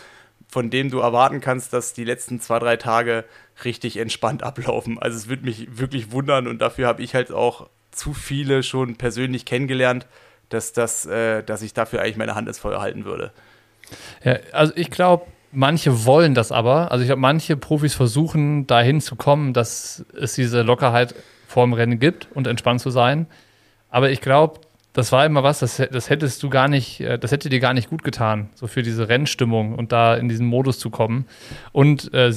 von 0.49 0.69
dem 0.69 0.91
du 0.91 0.99
erwarten 0.99 1.39
kannst, 1.39 1.71
dass 1.71 1.93
die 1.93 2.03
letzten 2.03 2.41
zwei, 2.41 2.59
drei 2.59 2.75
Tage 2.75 3.23
richtig 3.63 3.95
entspannt 3.95 4.43
ablaufen. 4.43 4.99
Also 4.99 5.15
es 5.15 5.29
würde 5.29 5.45
mich 5.45 5.79
wirklich 5.79 6.11
wundern 6.11 6.47
und 6.47 6.59
dafür 6.59 6.87
habe 6.87 7.01
ich 7.01 7.15
halt 7.15 7.31
auch 7.31 7.69
zu 7.91 8.13
viele 8.13 8.61
schon 8.61 8.97
persönlich 8.97 9.45
kennengelernt, 9.45 10.05
dass, 10.49 10.73
das, 10.73 11.05
äh, 11.05 11.43
dass 11.43 11.61
ich 11.61 11.73
dafür 11.73 12.01
eigentlich 12.01 12.17
meine 12.17 12.35
Hand 12.35 12.49
ins 12.49 12.59
Feuer 12.59 12.81
halten 12.81 13.05
würde. 13.05 13.31
Ja, 14.23 14.37
also 14.51 14.73
ich 14.75 14.91
glaube, 14.91 15.27
manche 15.51 16.05
wollen 16.05 16.33
das 16.33 16.51
aber. 16.51 16.91
Also 16.91 17.03
ich 17.03 17.07
glaube, 17.07 17.21
manche 17.21 17.57
Profis 17.57 17.93
versuchen 17.93 18.67
dahin 18.67 19.01
zu 19.01 19.15
kommen, 19.15 19.53
dass 19.53 20.05
es 20.19 20.35
diese 20.35 20.61
Lockerheit 20.61 21.15
vorm 21.47 21.73
Rennen 21.73 21.99
gibt 21.99 22.27
und 22.33 22.47
entspannt 22.47 22.81
zu 22.81 22.89
sein. 22.89 23.27
Aber 23.89 24.11
ich 24.11 24.21
glaube, 24.21 24.59
das 24.93 25.11
war 25.11 25.25
immer 25.25 25.43
was, 25.43 25.59
das, 25.59 25.77
das 25.91 26.09
hättest 26.09 26.41
du 26.41 26.49
gar 26.49 26.67
nicht, 26.67 27.01
äh, 27.01 27.19
das 27.19 27.31
hätte 27.31 27.49
dir 27.49 27.59
gar 27.59 27.73
nicht 27.73 27.89
gut 27.89 28.03
getan, 28.03 28.49
so 28.55 28.67
für 28.67 28.81
diese 28.81 29.07
Rennstimmung 29.07 29.75
und 29.75 29.91
da 29.91 30.15
in 30.15 30.27
diesen 30.27 30.47
Modus 30.47 30.79
zu 30.79 30.89
kommen. 30.89 31.25
Und 31.71 32.13
äh, 32.13 32.33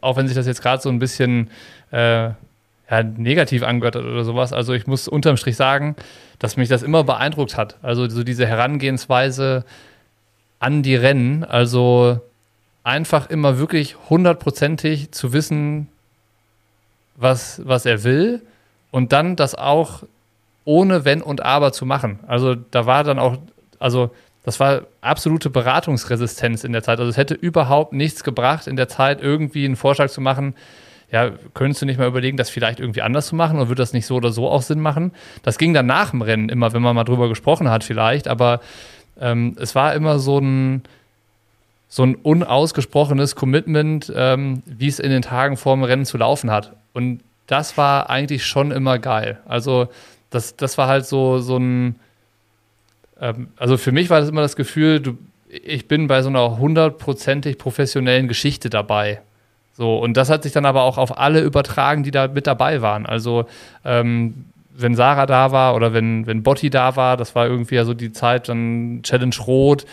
auch 0.00 0.16
wenn 0.16 0.26
sich 0.26 0.36
das 0.36 0.46
jetzt 0.46 0.62
gerade 0.62 0.82
so 0.82 0.88
ein 0.88 0.98
bisschen 0.98 1.50
äh, 1.92 2.30
ja, 2.90 3.02
negativ 3.16 3.62
angehört 3.62 3.94
hat 3.94 4.04
oder 4.04 4.24
sowas, 4.24 4.52
also 4.52 4.72
ich 4.72 4.88
muss 4.88 5.06
unterm 5.06 5.36
Strich 5.36 5.56
sagen, 5.56 5.94
dass 6.40 6.56
mich 6.56 6.68
das 6.68 6.82
immer 6.82 7.04
beeindruckt 7.04 7.56
hat. 7.56 7.76
Also 7.80 8.08
so 8.08 8.24
diese 8.24 8.46
Herangehensweise 8.46 9.64
an 10.58 10.82
die 10.82 10.96
Rennen, 10.96 11.44
also 11.44 12.20
einfach 12.82 13.28
immer 13.30 13.58
wirklich 13.58 13.96
hundertprozentig 14.08 15.12
zu 15.12 15.32
wissen, 15.32 15.88
was, 17.16 17.60
was 17.64 17.86
er 17.86 18.04
will 18.04 18.42
und 18.90 19.12
dann 19.12 19.36
das 19.36 19.54
auch 19.54 20.02
ohne 20.64 21.04
Wenn 21.04 21.22
und 21.22 21.42
Aber 21.42 21.72
zu 21.72 21.86
machen. 21.86 22.20
Also 22.26 22.54
da 22.54 22.86
war 22.86 23.04
dann 23.04 23.18
auch, 23.18 23.36
also 23.78 24.10
das 24.44 24.60
war 24.60 24.82
absolute 25.00 25.50
Beratungsresistenz 25.50 26.64
in 26.64 26.72
der 26.72 26.82
Zeit. 26.82 26.98
Also 26.98 27.10
es 27.10 27.16
hätte 27.16 27.34
überhaupt 27.34 27.92
nichts 27.92 28.24
gebracht, 28.24 28.66
in 28.66 28.76
der 28.76 28.88
Zeit 28.88 29.20
irgendwie 29.20 29.64
einen 29.64 29.76
Vorschlag 29.76 30.08
zu 30.08 30.20
machen, 30.20 30.54
ja, 31.12 31.30
könntest 31.54 31.82
du 31.82 31.86
nicht 31.86 31.98
mal 31.98 32.06
überlegen, 32.06 32.36
das 32.36 32.50
vielleicht 32.50 32.78
irgendwie 32.78 33.02
anders 33.02 33.26
zu 33.26 33.34
machen 33.34 33.56
oder 33.56 33.68
würde 33.68 33.82
das 33.82 33.92
nicht 33.92 34.06
so 34.06 34.16
oder 34.16 34.30
so 34.30 34.48
auch 34.48 34.62
Sinn 34.62 34.80
machen? 34.80 35.12
Das 35.42 35.58
ging 35.58 35.74
dann 35.74 35.86
nach 35.86 36.10
dem 36.10 36.22
Rennen 36.22 36.48
immer, 36.48 36.72
wenn 36.72 36.82
man 36.82 36.94
mal 36.94 37.04
drüber 37.04 37.28
gesprochen 37.28 37.68
hat 37.68 37.82
vielleicht, 37.82 38.28
aber 38.28 38.60
ähm, 39.20 39.56
es 39.60 39.74
war 39.74 39.94
immer 39.94 40.20
so 40.20 40.38
ein, 40.38 40.82
so 41.92 42.04
ein 42.04 42.14
unausgesprochenes 42.14 43.34
Commitment, 43.34 44.12
ähm, 44.14 44.62
wie 44.64 44.86
es 44.86 45.00
in 45.00 45.10
den 45.10 45.22
Tagen 45.22 45.56
vor 45.56 45.74
dem 45.74 45.82
Rennen 45.82 46.06
zu 46.06 46.16
laufen 46.16 46.50
hat. 46.50 46.76
Und 46.92 47.20
das 47.48 47.76
war 47.76 48.08
eigentlich 48.08 48.46
schon 48.46 48.70
immer 48.70 49.00
geil. 49.00 49.40
Also 49.44 49.88
das, 50.30 50.54
das 50.54 50.78
war 50.78 50.86
halt 50.86 51.04
so, 51.04 51.40
so 51.40 51.56
ein, 51.56 51.96
ähm, 53.20 53.48
also 53.56 53.76
für 53.76 53.90
mich 53.90 54.08
war 54.08 54.20
das 54.20 54.28
immer 54.28 54.40
das 54.40 54.54
Gefühl, 54.54 55.00
du, 55.00 55.18
ich 55.48 55.88
bin 55.88 56.06
bei 56.06 56.22
so 56.22 56.28
einer 56.28 56.58
hundertprozentig 56.58 57.58
professionellen 57.58 58.28
Geschichte 58.28 58.70
dabei. 58.70 59.20
So, 59.72 59.98
und 59.98 60.16
das 60.16 60.30
hat 60.30 60.44
sich 60.44 60.52
dann 60.52 60.66
aber 60.66 60.82
auch 60.82 60.96
auf 60.96 61.18
alle 61.18 61.40
übertragen, 61.40 62.04
die 62.04 62.12
da 62.12 62.28
mit 62.28 62.46
dabei 62.46 62.82
waren. 62.82 63.04
Also, 63.04 63.46
ähm, 63.84 64.44
wenn 64.76 64.94
Sarah 64.94 65.26
da 65.26 65.50
war 65.50 65.74
oder 65.74 65.92
wenn, 65.92 66.26
wenn 66.28 66.44
Botti 66.44 66.70
da 66.70 66.94
war, 66.94 67.16
das 67.16 67.34
war 67.34 67.46
irgendwie 67.46 67.74
ja 67.74 67.84
so 67.84 67.94
die 67.94 68.12
Zeit, 68.12 68.48
dann 68.48 69.00
Challenge 69.02 69.34
Rot. 69.46 69.86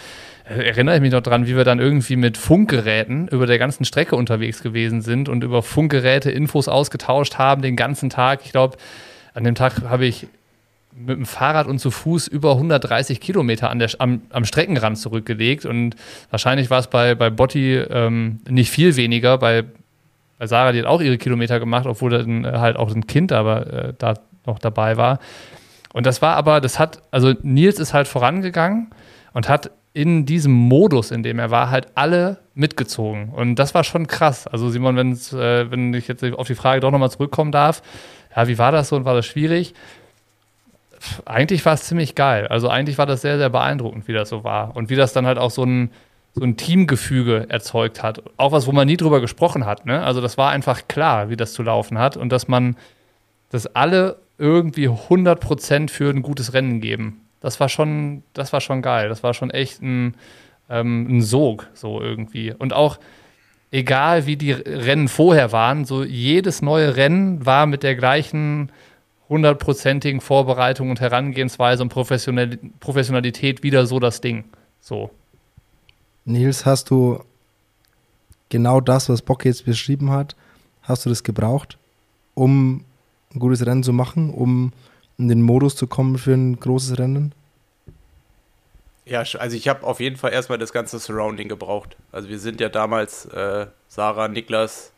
Erinnere 0.48 0.96
ich 0.96 1.02
mich 1.02 1.12
noch 1.12 1.22
dran, 1.22 1.46
wie 1.46 1.58
wir 1.58 1.66
dann 1.66 1.80
irgendwie 1.80 2.16
mit 2.16 2.38
Funkgeräten 2.38 3.28
über 3.28 3.46
der 3.46 3.60
ganzen 3.60 3.84
Strecke 3.84 4.16
unterwegs 4.16 4.64
gewesen 4.64 5.02
sind 5.02 5.28
und 5.28 5.44
über 5.44 5.62
Funkgeräte 5.62 6.32
Infos 6.32 6.70
ausgetauscht 6.70 7.38
haben 7.38 7.62
den 7.62 7.76
ganzen 7.76 8.10
Tag. 8.10 8.42
Ich 8.46 8.52
glaube, 8.52 8.78
an 9.34 9.44
dem 9.44 9.56
Tag 9.56 9.82
habe 9.84 10.06
ich 10.06 10.28
mit 10.96 11.18
dem 11.18 11.26
Fahrrad 11.26 11.68
und 11.68 11.80
zu 11.80 11.92
Fuß 11.92 12.28
über 12.28 12.54
130 12.54 13.20
Kilometer 13.20 13.70
an 13.70 13.80
der, 13.80 13.90
am, 14.00 14.22
am 14.30 14.46
Streckenrand 14.46 14.98
zurückgelegt. 14.98 15.66
Und 15.66 15.96
wahrscheinlich 16.30 16.70
war 16.70 16.80
es 16.80 16.88
bei, 16.88 17.14
bei 17.14 17.30
Botti 17.30 17.76
ähm, 17.76 18.40
nicht 18.50 18.72
viel 18.72 18.96
weniger. 18.96 19.38
Bei, 19.38 19.66
bei 20.40 20.48
Sarah, 20.48 20.72
die 20.72 20.80
hat 20.80 20.86
auch 20.86 21.02
ihre 21.02 21.18
Kilometer 21.18 21.60
gemacht, 21.60 21.86
obwohl 21.86 22.12
dann 22.12 22.46
äh, 22.46 22.54
halt 22.54 22.78
auch 22.78 22.94
ein 22.94 23.06
Kind 23.06 23.34
aber 23.34 23.68
äh, 23.68 23.94
da 23.98 24.14
noch 24.46 24.60
dabei 24.60 24.96
war. 24.96 25.20
Und 25.94 26.06
das 26.06 26.22
war 26.22 26.36
aber, 26.36 26.62
das 26.62 26.80
hat, 26.80 27.02
also 27.12 27.34
Nils 27.42 27.80
ist 27.80 27.94
halt 27.94 28.08
vorangegangen 28.08 28.92
und 29.34 29.50
hat 29.50 29.72
in 29.98 30.28
diesem 30.28 30.52
Modus, 30.52 31.10
in 31.10 31.24
dem 31.24 31.40
er 31.40 31.50
war, 31.50 31.72
halt 31.72 31.88
alle 31.96 32.38
mitgezogen. 32.54 33.30
Und 33.30 33.56
das 33.56 33.74
war 33.74 33.84
schon 33.84 34.06
krass. 34.06 34.46
Also 34.46 34.70
Simon, 34.70 34.96
wenn's, 34.96 35.34
äh, 35.34 35.72
wenn 35.72 35.92
ich 35.96 36.08
jetzt 36.08 36.24
auf 36.24 36.46
die 36.46 36.56
Frage 36.56 36.82
doch 36.82 36.92
nochmal 36.92 37.10
zurückkommen 37.10 37.52
darf, 37.52 37.82
ja, 38.36 38.48
wie 38.48 38.60
war 38.60 38.72
das 38.72 38.90
so 38.90 38.96
und 38.96 39.06
war 39.06 39.16
das 39.16 39.26
schwierig? 39.26 39.74
eigentlich 41.26 41.66
war 41.66 41.74
es 41.74 41.84
ziemlich 41.84 42.16
geil. 42.16 42.48
Also 42.48 42.70
eigentlich 42.70 42.98
war 42.98 43.06
das 43.06 43.22
sehr, 43.22 43.38
sehr 43.38 43.50
beeindruckend, 43.50 44.08
wie 44.08 44.14
das 44.14 44.30
so 44.30 44.44
war. 44.44 44.76
Und 44.76 44.90
wie 44.90 44.96
das 44.96 45.14
dann 45.14 45.26
halt 45.26 45.38
auch 45.38 45.52
so 45.52 45.64
ein, 45.64 45.92
so 46.34 46.44
ein 46.44 46.58
Teamgefüge 46.58 47.48
erzeugt 47.50 48.04
hat. 48.04 48.22
Auch 48.38 48.52
was, 48.52 48.68
wo 48.68 48.72
man 48.72 48.88
nie 48.88 48.98
drüber 48.98 49.22
gesprochen 49.22 49.66
hat. 49.66 49.86
Ne? 49.86 50.02
Also 50.02 50.22
das 50.22 50.38
war 50.38 50.52
einfach 50.52 50.88
klar, 50.88 51.30
wie 51.30 51.36
das 51.36 51.54
zu 51.54 51.64
laufen 51.64 51.98
hat. 51.98 52.18
Und 52.18 52.32
dass 52.32 52.48
man, 52.48 52.76
dass 53.50 53.68
alle 53.68 54.20
irgendwie 54.38 54.90
100% 54.90 55.90
für 55.90 56.10
ein 56.10 56.22
gutes 56.22 56.54
Rennen 56.54 56.82
geben. 56.82 57.27
Das 57.42 57.60
war 57.60 57.70
schon, 57.70 58.24
das 58.34 58.54
war 58.54 58.62
schon 58.62 58.82
geil. 58.82 59.10
Das 59.10 59.24
war 59.24 59.34
schon 59.34 59.52
echt 59.52 59.82
ein, 59.82 60.16
ähm, 60.70 61.18
ein 61.18 61.22
Sog, 61.22 61.68
so 61.74 62.02
irgendwie. 62.02 62.54
Und 62.54 62.74
auch, 62.74 63.00
egal 63.72 64.26
wie 64.26 64.38
die 64.38 64.52
Rennen 64.52 65.08
vorher 65.08 65.52
waren, 65.52 65.86
so 65.86 66.04
jedes 66.04 66.62
neue 66.62 66.96
Rennen 66.96 67.46
war 67.46 67.66
mit 67.66 67.84
der 67.84 67.96
gleichen 67.96 68.72
hundertprozentigen 69.30 70.22
Vorbereitung 70.22 70.90
und 70.90 71.02
Herangehensweise 71.02 71.84
und 71.84 71.90
Professionalität 71.90 73.64
wieder 73.64 73.86
so 73.86 74.00
das 74.00 74.22
Ding. 74.22 74.46
So. 74.80 75.12
Nils, 76.26 76.66
hast 76.66 76.90
du 76.90 77.24
genau 78.50 78.82
das, 78.82 79.10
was 79.10 79.22
Bock 79.22 79.46
jetzt 79.46 79.66
beschrieben 79.66 80.12
hat, 80.12 80.36
hast 80.82 81.06
du 81.06 81.10
das 81.10 81.24
gebraucht, 81.24 81.78
um 82.34 82.86
ein 83.34 83.40
gutes 83.40 83.66
Rennen 83.66 83.84
zu 83.84 83.94
machen, 83.94 84.30
um 84.30 84.72
in 85.18 85.28
den 85.28 85.42
Modus 85.42 85.76
zu 85.76 85.88
kommen 85.88 86.18
für 86.18 86.34
ein 86.34 86.60
großes 86.60 86.98
Rennen? 87.00 87.34
Ja, 89.06 89.20
also 89.20 89.56
ich 89.56 89.68
habe 89.68 89.86
auf 89.86 90.00
jeden 90.00 90.18
Fall 90.18 90.34
erstmal 90.34 90.58
das 90.58 90.74
ganze 90.74 91.00
Surrounding 91.00 91.48
gebraucht. 91.48 91.96
Also 92.12 92.30
wir 92.30 92.40
sind 92.40 92.60
ja 92.60 92.70
damals, 92.70 93.26
äh, 93.26 93.68
Sarah, 93.88 94.28
Niklas, 94.28 94.92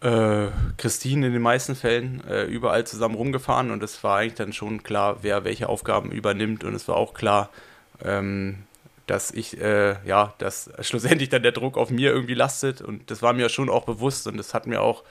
Äh, 0.00 0.50
Christine 0.76 1.28
in 1.28 1.32
den 1.32 1.40
meisten 1.40 1.74
Fällen 1.74 2.22
äh, 2.28 2.44
überall 2.44 2.84
zusammen 2.86 3.14
rumgefahren 3.14 3.70
und 3.70 3.82
es 3.82 4.04
war 4.04 4.18
eigentlich 4.18 4.34
dann 4.34 4.52
schon 4.52 4.82
klar, 4.82 5.18
wer 5.22 5.44
welche 5.44 5.68
Aufgaben 5.70 6.12
übernimmt 6.12 6.62
und 6.62 6.74
es 6.74 6.86
war 6.88 6.96
auch 6.96 7.14
klar, 7.14 7.48
ähm, 8.04 8.64
dass 9.06 9.30
ich, 9.30 9.58
äh, 9.62 9.96
ja, 10.06 10.34
dass 10.38 10.70
schlussendlich 10.80 11.30
dann 11.30 11.42
der 11.42 11.52
Druck 11.52 11.78
auf 11.78 11.88
mir 11.88 12.10
irgendwie 12.12 12.34
lastet 12.34 12.82
und 12.82 13.10
das 13.10 13.22
war 13.22 13.32
mir 13.32 13.48
schon 13.48 13.70
auch 13.70 13.86
bewusst 13.86 14.26
und 14.26 14.36
das 14.36 14.52
hat 14.52 14.66
mir 14.66 14.82
auch 14.82 15.04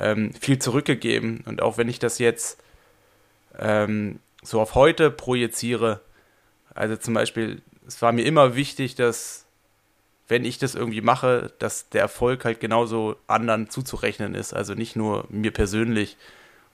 ähm, 0.00 0.32
viel 0.32 0.58
zurückgegeben 0.58 1.42
und 1.46 1.60
auch 1.60 1.76
wenn 1.76 1.88
ich 1.90 1.98
das 1.98 2.18
jetzt 2.18 2.58
ähm, 3.58 4.20
so 4.42 4.60
auf 4.60 4.74
heute 4.74 5.10
projiziere, 5.10 6.00
also 6.74 6.96
zum 6.96 7.14
Beispiel, 7.14 7.62
es 7.86 8.00
war 8.02 8.12
mir 8.12 8.24
immer 8.24 8.56
wichtig, 8.56 8.94
dass 8.94 9.44
wenn 10.26 10.44
ich 10.44 10.58
das 10.58 10.74
irgendwie 10.74 11.02
mache, 11.02 11.52
dass 11.58 11.90
der 11.90 12.00
Erfolg 12.02 12.44
halt 12.44 12.60
genauso 12.60 13.16
anderen 13.26 13.68
zuzurechnen 13.68 14.34
ist, 14.34 14.54
also 14.54 14.74
nicht 14.74 14.96
nur 14.96 15.26
mir 15.28 15.52
persönlich. 15.52 16.16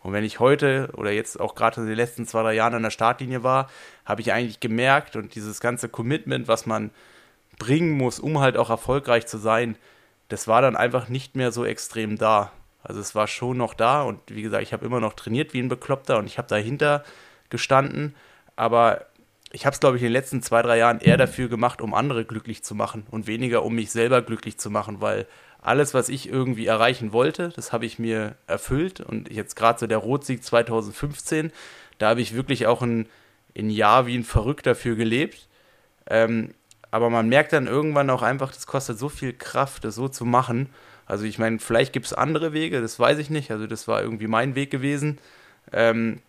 Und 0.03 0.13
wenn 0.13 0.25
ich 0.25 0.41
heute 0.41 0.91
oder 0.95 1.11
jetzt 1.11 1.39
auch 1.39 1.55
gerade 1.55 1.81
in 1.81 1.87
den 1.87 1.97
letzten 1.97 2.27
zwei, 2.27 2.43
drei 2.43 2.55
Jahren 2.55 2.75
an 2.75 2.83
der 2.83 2.91
Startlinie 2.91 3.43
war, 3.43 3.69
habe 4.05 4.21
ich 4.21 4.33
eigentlich 4.33 4.61
gemerkt 4.61 5.17
und 5.17 5.35
dieses 5.35 5.61
ganze 5.61 5.89
Commitment, 5.89 6.49
was 6.49 6.65
man 6.65 6.91
bringen 7.59 7.91
muss, 7.91 8.19
um 8.19 8.41
halt 8.41 8.57
auch 8.57 8.71
erfolgreich 8.71 9.27
zu 9.27 9.37
sein, 9.37 9.77
das 10.29 10.49
war 10.49 10.63
dann 10.63 10.77
einfach 10.77 11.09
nicht 11.09 11.37
mehr 11.37 11.53
so 11.53 11.65
extrem 11.65 12.17
da. 12.17 12.53
Also 12.83 13.01
es 13.01 13.15
war 13.15 13.27
schon 13.27 13.59
noch 13.59 13.75
da 13.75 14.03
und 14.03 14.21
wie 14.29 14.43
gesagt, 14.43 14.63
ich 14.63 14.73
habe 14.73 14.87
immer 14.87 15.01
noch 15.01 15.13
trainiert 15.13 15.53
wie 15.53 15.61
ein 15.61 15.69
Bekloppter 15.69 16.19
und 16.19 16.27
ich 16.27 16.39
habe 16.39 16.49
dahinter 16.49 17.05
gestanden, 17.51 18.15
aber 18.57 19.07
ich 19.53 19.67
habe 19.67 19.75
es, 19.75 19.81
glaube 19.81 19.97
ich, 19.97 20.03
in 20.03 20.07
den 20.07 20.13
letzten 20.13 20.43
zwei, 20.43 20.63
drei 20.63 20.79
Jahren 20.79 21.01
eher 21.01 21.17
dafür 21.17 21.49
gemacht, 21.49 21.83
um 21.83 21.93
andere 21.93 22.25
glücklich 22.25 22.63
zu 22.63 22.75
machen 22.75 23.07
und 23.11 23.27
weniger, 23.27 23.65
um 23.65 23.75
mich 23.75 23.91
selber 23.91 24.23
glücklich 24.23 24.59
zu 24.59 24.71
machen, 24.71 25.01
weil 25.01 25.27
alles, 25.63 25.93
was 25.93 26.09
ich 26.09 26.29
irgendwie 26.29 26.67
erreichen 26.67 27.13
wollte, 27.13 27.51
das 27.51 27.73
habe 27.73 27.85
ich 27.85 27.99
mir 27.99 28.37
erfüllt. 28.47 29.01
Und 29.01 29.31
jetzt 29.31 29.57
gerade 29.57 29.79
so 29.79 29.87
der 29.87 29.99
Rotsieg 29.99 30.43
2015, 30.43 31.53
da 31.99 32.11
habe 32.11 32.21
ich 32.21 32.35
wirklich 32.35 32.67
auch 32.67 32.81
ein, 32.83 33.09
ein 33.59 33.71
Jahr 33.71 34.07
wie 34.07 34.17
ein 34.17 34.25
Verrückter 34.25 34.71
dafür 34.71 34.97
gelebt. 34.97 35.49
Ähm, 36.07 36.55
aber 36.91 37.11
man 37.11 37.29
merkt 37.29 37.53
dann 37.53 37.67
irgendwann 37.67 38.11
auch 38.11 38.23
einfach, 38.23 38.53
das 38.53 38.67
kostet 38.67 38.99
so 38.99 39.09
viel 39.09 39.33
Kraft, 39.33 39.85
das 39.85 39.97
so 39.97 40.09
zu 40.09 40.25
machen. 40.25 40.71
Also 41.11 41.25
ich 41.25 41.41
meine, 41.41 41.59
vielleicht 41.59 41.93
gibt 41.93 42.07
es 42.07 42.13
andere 42.13 42.53
Wege, 42.53 42.81
das 42.81 43.01
weiß 43.01 43.19
ich 43.19 43.31
nicht. 43.31 43.51
Also 43.51 43.67
das 43.67 43.89
war 43.89 44.01
irgendwie 44.01 44.29
mein 44.29 44.55
Weg 44.55 44.71
gewesen. 44.71 45.19
Ähm, 45.73 46.21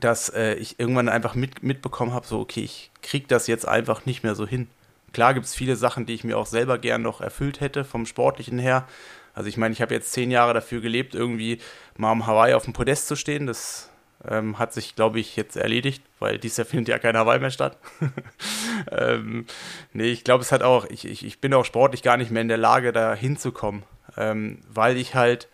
dass 0.00 0.30
äh, 0.30 0.54
ich 0.54 0.80
irgendwann 0.80 1.10
einfach 1.10 1.34
mit, 1.34 1.62
mitbekommen 1.62 2.14
habe, 2.14 2.26
so, 2.26 2.40
okay, 2.40 2.62
ich 2.62 2.90
kriege 3.02 3.26
das 3.28 3.46
jetzt 3.46 3.68
einfach 3.68 4.06
nicht 4.06 4.22
mehr 4.22 4.34
so 4.34 4.46
hin. 4.46 4.68
Klar 5.12 5.34
gibt 5.34 5.44
es 5.44 5.54
viele 5.54 5.76
Sachen, 5.76 6.06
die 6.06 6.14
ich 6.14 6.24
mir 6.24 6.38
auch 6.38 6.46
selber 6.46 6.78
gern 6.78 7.02
noch 7.02 7.20
erfüllt 7.20 7.60
hätte, 7.60 7.84
vom 7.84 8.06
Sportlichen 8.06 8.58
her. 8.58 8.88
Also 9.34 9.50
ich 9.50 9.58
meine, 9.58 9.74
ich 9.74 9.82
habe 9.82 9.92
jetzt 9.92 10.12
zehn 10.12 10.30
Jahre 10.30 10.54
dafür 10.54 10.80
gelebt, 10.80 11.14
irgendwie 11.14 11.58
mal 11.98 12.12
um 12.12 12.26
Hawaii 12.26 12.54
auf 12.54 12.64
dem 12.64 12.72
Podest 12.72 13.08
zu 13.08 13.16
stehen. 13.16 13.46
Das 13.46 13.90
ähm, 14.26 14.58
hat 14.58 14.72
sich, 14.72 14.96
glaube 14.96 15.20
ich, 15.20 15.36
jetzt 15.36 15.56
erledigt, 15.56 16.02
weil 16.20 16.38
dies 16.38 16.56
Jahr 16.56 16.64
findet 16.66 16.88
ja 16.88 16.98
kein 16.98 17.18
Hawaii 17.18 17.38
mehr 17.38 17.50
statt. 17.50 17.76
ähm, 18.90 19.46
nee, 19.92 20.10
ich 20.10 20.24
glaube, 20.24 20.42
es 20.42 20.52
hat 20.52 20.62
auch, 20.62 20.86
ich, 20.88 21.04
ich, 21.04 21.22
ich 21.26 21.38
bin 21.38 21.52
auch 21.52 21.66
sportlich 21.66 22.02
gar 22.02 22.16
nicht 22.16 22.30
mehr 22.30 22.42
in 22.42 22.48
der 22.48 22.56
Lage, 22.56 22.92
da 22.92 23.14
hinzukommen, 23.14 23.82
ähm, 24.16 24.58
weil 24.68 24.96
ich 24.96 25.14
halt 25.14 25.48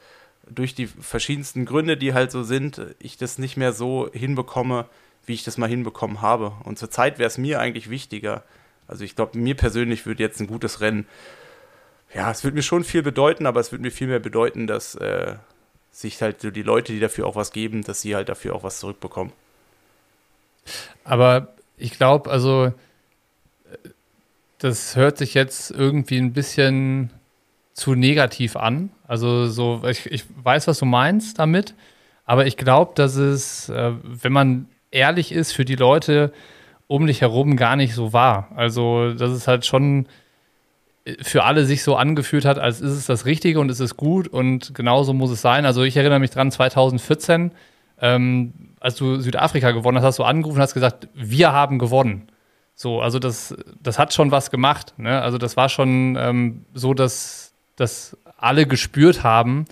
durch 0.51 0.75
die 0.75 0.87
verschiedensten 0.87 1.65
Gründe, 1.67 1.97
die 1.97 2.15
halt 2.15 2.31
so 2.31 2.43
sind, 2.43 2.81
ich 2.99 3.17
das 3.17 3.39
nicht 3.39 3.57
mehr 3.57 3.73
so 3.73 4.09
hinbekomme, 4.13 4.87
wie 5.27 5.35
ich 5.35 5.45
das 5.45 5.59
mal 5.59 5.69
hinbekommen 5.69 6.23
habe. 6.23 6.53
Und 6.65 6.79
zurzeit 6.79 7.19
wäre 7.19 7.27
es 7.27 7.39
mir 7.39 7.61
eigentlich 7.61 7.91
wichtiger. 7.91 8.45
Also 8.87 9.05
ich 9.05 9.15
glaube, 9.15 9.39
mir 9.39 9.55
persönlich 9.55 10.07
würde 10.07 10.23
jetzt 10.23 10.41
ein 10.41 10.47
gutes 10.47 10.81
Rennen, 10.81 11.07
ja, 12.15 12.31
es 12.31 12.43
würde 12.43 12.55
mir 12.57 12.63
schon 12.63 12.85
viel 12.85 13.03
bedeuten, 13.03 13.45
aber 13.45 13.61
es 13.61 13.71
würde 13.71 13.83
mir 13.83 13.91
viel 13.91 14.07
mehr 14.07 14.19
bedeuten, 14.19 14.67
dass 14.67 14.95
äh, 14.95 15.35
sich 15.93 16.23
halt 16.23 16.41
so 16.41 16.51
die 16.51 16.63
Leute, 16.63 16.93
die 16.93 17.01
dafür 17.01 17.27
auch 17.27 17.37
was 17.37 17.53
geben, 17.53 17.85
dass 17.85 18.01
sie 18.01 18.15
halt 18.15 18.31
dafür 18.31 18.55
auch 18.55 18.63
was 18.63 18.81
zurückbekommen. 18.81 19.33
Aber 21.05 21.55
ich 21.77 21.93
glaube, 21.93 22.31
also 22.31 22.73
das 24.59 24.97
hört 24.97 25.19
sich 25.19 25.35
jetzt 25.35 25.71
irgendwie 25.71 26.19
ein 26.19 26.33
bisschen 26.33 27.11
zu 27.79 27.95
negativ 27.95 28.57
an. 28.57 28.91
Also 29.07 29.49
so, 29.49 29.83
ich, 29.89 30.07
ich 30.07 30.25
weiß, 30.43 30.67
was 30.67 30.79
du 30.79 30.85
meinst 30.85 31.39
damit, 31.39 31.75
aber 32.25 32.47
ich 32.47 32.57
glaube, 32.57 32.93
dass 32.95 33.17
es, 33.17 33.69
äh, 33.69 33.93
wenn 34.03 34.33
man 34.33 34.67
ehrlich 34.91 35.33
ist, 35.33 35.53
für 35.53 35.65
die 35.65 35.77
Leute 35.77 36.33
um 36.87 37.07
dich 37.07 37.21
herum 37.21 37.57
gar 37.57 37.77
nicht 37.77 37.95
so 37.95 38.13
war. 38.13 38.49
Also, 38.57 39.13
dass 39.15 39.31
es 39.31 39.47
halt 39.47 39.65
schon 39.67 40.07
äh, 41.05 41.23
für 41.23 41.45
alle 41.45 41.65
sich 41.65 41.83
so 41.83 41.97
angefühlt 41.97 42.45
hat, 42.45 42.59
als 42.59 42.81
ist 42.81 42.93
es 42.93 43.07
das 43.07 43.25
Richtige 43.25 43.61
und 43.61 43.71
ist 43.71 43.81
es 43.81 43.97
gut 43.97 44.29
und 44.29 44.75
genauso 44.75 45.13
muss 45.13 45.31
es 45.31 45.41
sein. 45.41 45.65
Also 45.65 45.83
ich 45.83 45.97
erinnere 45.97 46.19
mich 46.19 46.31
dran, 46.31 46.51
2014, 46.51 47.53
ähm, 48.01 48.53
als 48.81 48.97
du 48.97 49.21
Südafrika 49.21 49.71
gewonnen 49.71 49.99
hast, 49.99 50.05
hast 50.05 50.19
du 50.19 50.25
angerufen 50.25 50.57
und 50.57 50.63
hast 50.63 50.75
gesagt, 50.75 51.09
wir 51.15 51.53
haben 51.53 51.79
gewonnen. 51.79 52.29
So, 52.75 53.01
also 53.01 53.19
das, 53.19 53.57
das 53.83 53.99
hat 53.99 54.15
schon 54.15 54.31
was 54.31 54.51
gemacht. 54.51 54.95
Ne? 54.99 55.21
Also 55.21 55.37
das 55.37 55.57
war 55.57 55.69
schon 55.69 56.17
ähm, 56.19 56.65
so, 56.75 56.95
dass 56.95 57.48
dass 57.81 58.17
alle 58.37 58.67
gespürt 58.67 59.23
haben, 59.23 59.67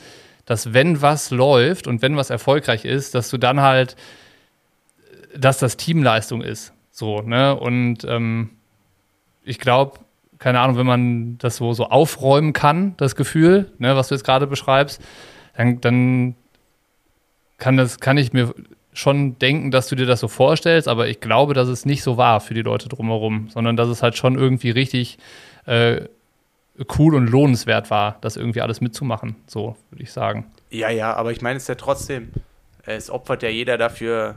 dass 0.44 0.72
wenn 0.72 1.02
was 1.02 1.30
läuft 1.30 1.86
und 1.86 2.02
wenn 2.02 2.16
was 2.16 2.30
erfolgreich 2.30 2.84
ist, 2.84 3.14
dass 3.14 3.30
du 3.30 3.38
dann 3.38 3.60
halt, 3.60 3.96
dass 5.36 5.58
das 5.58 5.76
Teamleistung 5.76 6.40
ist. 6.40 6.72
So, 6.90 7.20
ne? 7.20 7.54
Und 7.56 8.04
ähm, 8.04 8.50
ich 9.44 9.58
glaube, 9.58 9.98
keine 10.38 10.60
Ahnung, 10.60 10.76
wenn 10.76 10.86
man 10.86 11.38
das 11.38 11.56
so, 11.56 11.72
so 11.72 11.86
aufräumen 11.86 12.52
kann, 12.52 12.94
das 12.96 13.16
Gefühl, 13.16 13.72
ne, 13.78 13.96
was 13.96 14.08
du 14.08 14.14
jetzt 14.14 14.24
gerade 14.24 14.46
beschreibst, 14.46 15.00
dann, 15.56 15.80
dann 15.80 16.34
kann, 17.58 17.76
das, 17.76 18.00
kann 18.00 18.18
ich 18.18 18.32
mir 18.32 18.54
schon 18.92 19.38
denken, 19.38 19.70
dass 19.70 19.88
du 19.88 19.96
dir 19.96 20.06
das 20.06 20.20
so 20.20 20.28
vorstellst, 20.28 20.88
aber 20.88 21.08
ich 21.08 21.20
glaube, 21.20 21.54
dass 21.54 21.68
es 21.68 21.84
nicht 21.84 22.02
so 22.02 22.16
war 22.16 22.40
für 22.40 22.54
die 22.54 22.62
Leute 22.62 22.88
drumherum, 22.88 23.48
sondern 23.50 23.76
dass 23.76 23.88
es 23.88 24.02
halt 24.02 24.16
schon 24.16 24.36
irgendwie 24.36 24.70
richtig 24.70 25.18
äh, 25.66 26.02
cool 26.98 27.14
und 27.14 27.28
lohnenswert 27.28 27.90
war, 27.90 28.18
das 28.20 28.36
irgendwie 28.36 28.60
alles 28.60 28.80
mitzumachen, 28.80 29.36
so 29.46 29.76
würde 29.90 30.02
ich 30.02 30.12
sagen. 30.12 30.50
Ja, 30.70 30.90
ja, 30.90 31.14
aber 31.14 31.32
ich 31.32 31.42
meine 31.42 31.56
es 31.56 31.66
ja 31.66 31.74
trotzdem, 31.74 32.32
es 32.84 33.10
opfert 33.10 33.42
ja 33.42 33.48
jeder 33.48 33.78
dafür 33.78 34.36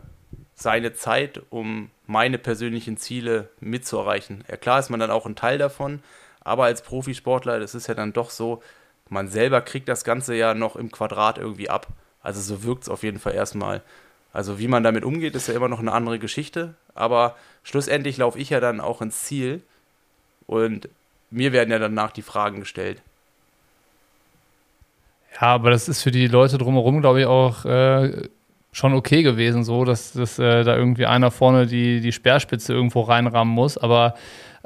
seine 0.55 0.93
Zeit, 0.93 1.41
um 1.49 1.89
meine 2.05 2.37
persönlichen 2.37 2.97
Ziele 2.97 3.49
mitzuerreichen. 3.59 4.43
Ja, 4.49 4.57
klar 4.57 4.79
ist 4.79 4.89
man 4.89 4.99
dann 4.99 5.11
auch 5.11 5.25
ein 5.25 5.35
Teil 5.35 5.57
davon, 5.57 6.01
aber 6.41 6.65
als 6.65 6.81
Profisportler, 6.81 7.59
das 7.59 7.75
ist 7.75 7.87
ja 7.87 7.93
dann 7.93 8.13
doch 8.13 8.29
so, 8.29 8.61
man 9.09 9.27
selber 9.27 9.61
kriegt 9.61 9.89
das 9.89 10.03
Ganze 10.03 10.35
ja 10.35 10.53
noch 10.53 10.75
im 10.75 10.91
Quadrat 10.91 11.37
irgendwie 11.37 11.69
ab. 11.69 11.87
Also 12.21 12.41
so 12.41 12.63
wirkt 12.63 12.83
es 12.83 12.89
auf 12.89 13.03
jeden 13.03 13.19
Fall 13.19 13.33
erstmal. 13.33 13.81
Also 14.33 14.59
wie 14.59 14.67
man 14.67 14.83
damit 14.83 15.03
umgeht, 15.03 15.35
ist 15.35 15.47
ja 15.47 15.55
immer 15.55 15.69
noch 15.69 15.79
eine 15.79 15.91
andere 15.91 16.19
Geschichte, 16.19 16.75
aber 16.93 17.35
schlussendlich 17.63 18.17
laufe 18.17 18.37
ich 18.37 18.51
ja 18.51 18.59
dann 18.59 18.79
auch 18.79 19.01
ins 19.01 19.23
Ziel 19.23 19.63
und 20.45 20.89
mir 21.32 21.51
werden 21.51 21.71
ja 21.71 21.80
danach 21.80 22.11
die 22.11 22.21
Fragen 22.21 22.59
gestellt. 22.59 23.01
Ja, 25.36 25.47
aber 25.47 25.69
das 25.71 25.88
ist 25.88 26.01
für 26.01 26.11
die 26.11 26.27
Leute 26.27 26.57
drumherum, 26.57 27.01
glaube 27.01 27.21
ich, 27.21 27.25
auch 27.25 27.65
äh, 27.65 28.27
schon 28.71 28.93
okay 28.93 29.23
gewesen, 29.23 29.63
so, 29.63 29.86
dass, 29.86 30.13
dass 30.13 30.39
äh, 30.39 30.63
da 30.63 30.75
irgendwie 30.75 31.05
einer 31.05 31.32
vorne 31.32 31.65
die, 31.65 32.01
die 32.01 32.11
Speerspitze 32.11 32.73
irgendwo 32.73 33.01
reinrammen 33.01 33.53
muss. 33.53 33.77
Aber 33.77 34.15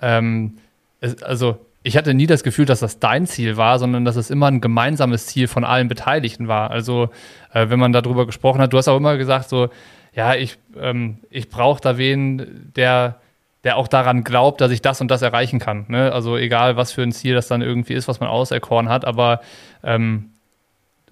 ähm, 0.01 0.57
es, 0.99 1.21
also 1.21 1.57
ich 1.83 1.97
hatte 1.97 2.13
nie 2.13 2.27
das 2.27 2.43
Gefühl, 2.43 2.65
dass 2.65 2.79
das 2.79 2.99
dein 2.99 3.27
Ziel 3.27 3.57
war, 3.57 3.77
sondern 3.77 4.05
dass 4.05 4.15
es 4.15 4.29
immer 4.29 4.47
ein 4.47 4.61
gemeinsames 4.61 5.27
Ziel 5.27 5.47
von 5.47 5.63
allen 5.63 5.89
Beteiligten 5.89 6.47
war. 6.47 6.71
Also 6.71 7.09
äh, 7.53 7.69
wenn 7.69 7.79
man 7.79 7.91
darüber 7.91 8.25
gesprochen 8.25 8.61
hat, 8.61 8.71
du 8.73 8.77
hast 8.77 8.87
auch 8.87 8.97
immer 8.97 9.17
gesagt, 9.17 9.49
so, 9.49 9.69
ja, 10.15 10.33
ich, 10.35 10.57
ähm, 10.79 11.17
ich 11.29 11.49
brauche 11.49 11.81
da 11.81 11.97
wen, 11.97 12.71
der 12.75 13.19
der 13.63 13.77
auch 13.77 13.87
daran 13.87 14.23
glaubt, 14.23 14.61
dass 14.61 14.71
ich 14.71 14.81
das 14.81 14.99
und 15.01 15.09
das 15.09 15.21
erreichen 15.21 15.59
kann. 15.59 15.85
Ne? 15.87 16.11
Also 16.11 16.37
egal, 16.37 16.75
was 16.75 16.91
für 16.91 17.01
ein 17.01 17.11
Ziel 17.11 17.33
das 17.33 17.47
dann 17.47 17.61
irgendwie 17.61 17.93
ist, 17.93 18.07
was 18.07 18.19
man 18.19 18.29
auserkoren 18.29 18.89
hat, 18.89 19.05
aber 19.05 19.41
ähm, 19.83 20.31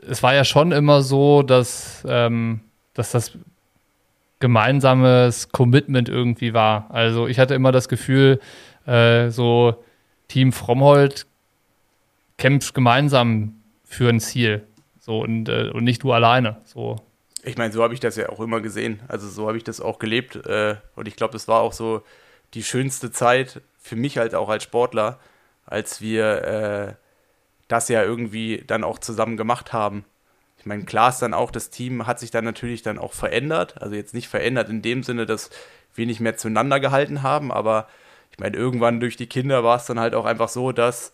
es 0.07 0.21
war 0.23 0.33
ja 0.33 0.43
schon 0.43 0.71
immer 0.71 1.01
so, 1.01 1.43
dass, 1.43 2.05
ähm, 2.07 2.61
dass 2.93 3.11
das 3.11 3.37
gemeinsames 4.39 5.49
Commitment 5.51 6.09
irgendwie 6.09 6.53
war. 6.53 6.87
Also 6.89 7.27
ich 7.27 7.39
hatte 7.39 7.53
immer 7.53 7.71
das 7.71 7.87
Gefühl, 7.87 8.39
äh, 8.85 9.29
so 9.29 9.83
Team 10.27 10.51
Fromhold 10.51 11.27
kämpft 12.37 12.73
gemeinsam 12.73 13.61
für 13.85 14.09
ein 14.09 14.19
Ziel. 14.19 14.67
So 14.99 15.19
und, 15.19 15.47
äh, 15.47 15.69
und 15.69 15.83
nicht 15.83 16.03
du 16.03 16.11
alleine. 16.11 16.57
So. 16.63 16.97
Ich 17.43 17.57
meine, 17.57 17.71
so 17.71 17.83
habe 17.83 17.93
ich 17.93 17.99
das 17.99 18.15
ja 18.15 18.29
auch 18.29 18.39
immer 18.39 18.61
gesehen. 18.61 19.01
Also 19.07 19.27
so 19.27 19.47
habe 19.47 19.57
ich 19.57 19.63
das 19.63 19.79
auch 19.79 19.99
gelebt. 19.99 20.35
Äh, 20.47 20.75
und 20.95 21.07
ich 21.07 21.15
glaube, 21.15 21.33
das 21.33 21.47
war 21.47 21.61
auch 21.61 21.73
so 21.73 22.01
die 22.53 22.63
schönste 22.63 23.11
Zeit 23.11 23.61
für 23.79 23.95
mich 23.95 24.17
halt 24.17 24.35
auch 24.35 24.49
als 24.49 24.63
Sportler, 24.63 25.19
als 25.65 26.01
wir 26.01 26.43
äh, 26.43 26.93
das 27.67 27.89
ja 27.89 28.03
irgendwie 28.03 28.63
dann 28.67 28.83
auch 28.83 28.99
zusammen 28.99 29.37
gemacht 29.37 29.73
haben. 29.73 30.05
Ich 30.57 30.65
meine, 30.65 30.83
klar 30.83 31.09
ist 31.09 31.19
dann 31.19 31.33
auch, 31.33 31.49
das 31.49 31.69
Team 31.69 32.05
hat 32.05 32.19
sich 32.19 32.29
dann 32.29 32.45
natürlich 32.45 32.83
dann 32.83 32.99
auch 32.99 33.13
verändert. 33.13 33.81
Also 33.81 33.95
jetzt 33.95 34.13
nicht 34.13 34.27
verändert 34.27 34.69
in 34.69 34.81
dem 34.81 35.01
Sinne, 35.01 35.25
dass 35.25 35.49
wir 35.95 36.05
nicht 36.05 36.19
mehr 36.19 36.37
zueinander 36.37 36.79
gehalten 36.79 37.23
haben, 37.23 37.51
aber 37.51 37.87
ich 38.31 38.39
meine, 38.39 38.55
irgendwann 38.55 38.99
durch 38.99 39.17
die 39.17 39.27
Kinder 39.27 39.63
war 39.63 39.77
es 39.77 39.85
dann 39.85 39.99
halt 39.99 40.15
auch 40.15 40.25
einfach 40.25 40.49
so, 40.49 40.71
dass 40.71 41.13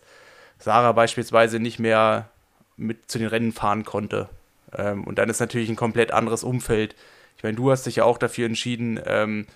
Sarah 0.58 0.92
beispielsweise 0.92 1.58
nicht 1.60 1.78
mehr 1.78 2.30
mit 2.76 3.10
zu 3.10 3.18
den 3.18 3.28
Rennen 3.28 3.52
fahren 3.52 3.84
konnte. 3.84 4.28
Ähm, 4.76 5.04
und 5.04 5.18
dann 5.18 5.28
ist 5.28 5.40
natürlich 5.40 5.68
ein 5.68 5.76
komplett 5.76 6.12
anderes 6.12 6.44
Umfeld. 6.44 6.94
Ich 7.36 7.42
meine, 7.42 7.56
du 7.56 7.70
hast 7.70 7.86
dich 7.86 7.96
ja 7.96 8.04
auch 8.04 8.18
dafür 8.18 8.46
entschieden, 8.46 9.00
ähm, 9.04 9.46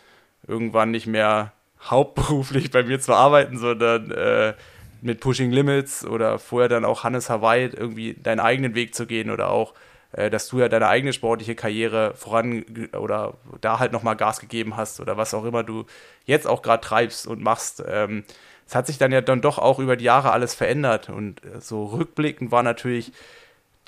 irgendwann 0.47 0.91
nicht 0.91 1.07
mehr 1.07 1.53
hauptberuflich 1.91 2.71
bei 2.71 2.83
mir 2.83 3.01
zu 3.01 3.15
arbeiten, 3.15 3.59
sondern 3.59 4.11
äh, 4.11 4.55
mit 5.01 5.21
Pushing 5.21 5.51
Limits 5.51 6.05
oder 6.05 6.39
vorher 6.39 6.69
dann 6.69 6.85
auch 6.85 7.05
Hannes 7.05 7.29
Hawaii 7.29 7.67
irgendwie 7.67 8.15
deinen 8.15 8.41
eigenen 8.41 8.75
Weg 8.75 8.95
zu 8.95 9.07
gehen 9.07 9.31
oder 9.31 9.51
auch, 9.51 9.75
äh, 10.13 10.31
dass 10.31 10.49
du 10.49 10.61
ja 10.61 10.69
deine 10.69 10.89
eigene 10.89 11.13
sportliche 11.13 11.55
Karriere 11.55 12.15
voran 12.15 12.65
oder 12.97 13.35
da 13.61 13.79
halt 13.79 13.93
nochmal 13.93 14.17
Gas 14.17 14.41
gegeben 14.41 14.77
hast 14.77 15.01
oder 15.01 15.17
was 15.17 15.35
auch 15.35 15.45
immer 15.45 15.65
du 15.65 15.87
jetzt 16.25 16.47
auch 16.47 16.63
gerade 16.63 16.83
treibst 16.83 17.27
und 17.27 17.43
machst. 17.43 17.83
Ähm, 17.87 18.25
es 18.67 18.77
hat 18.77 18.87
sich 18.87 18.99
dann 18.99 19.13
ja 19.13 19.21
dann 19.21 19.43
doch 19.43 19.59
auch 19.59 19.81
über 19.81 19.97
die 19.97 20.05
Jahre 20.05 20.31
alles 20.31 20.55
verändert 20.55 21.09
und 21.09 21.45
äh, 21.45 21.61
so 21.61 21.87
rückblickend 21.87 22.53
war 22.53 22.63
natürlich 22.63 23.13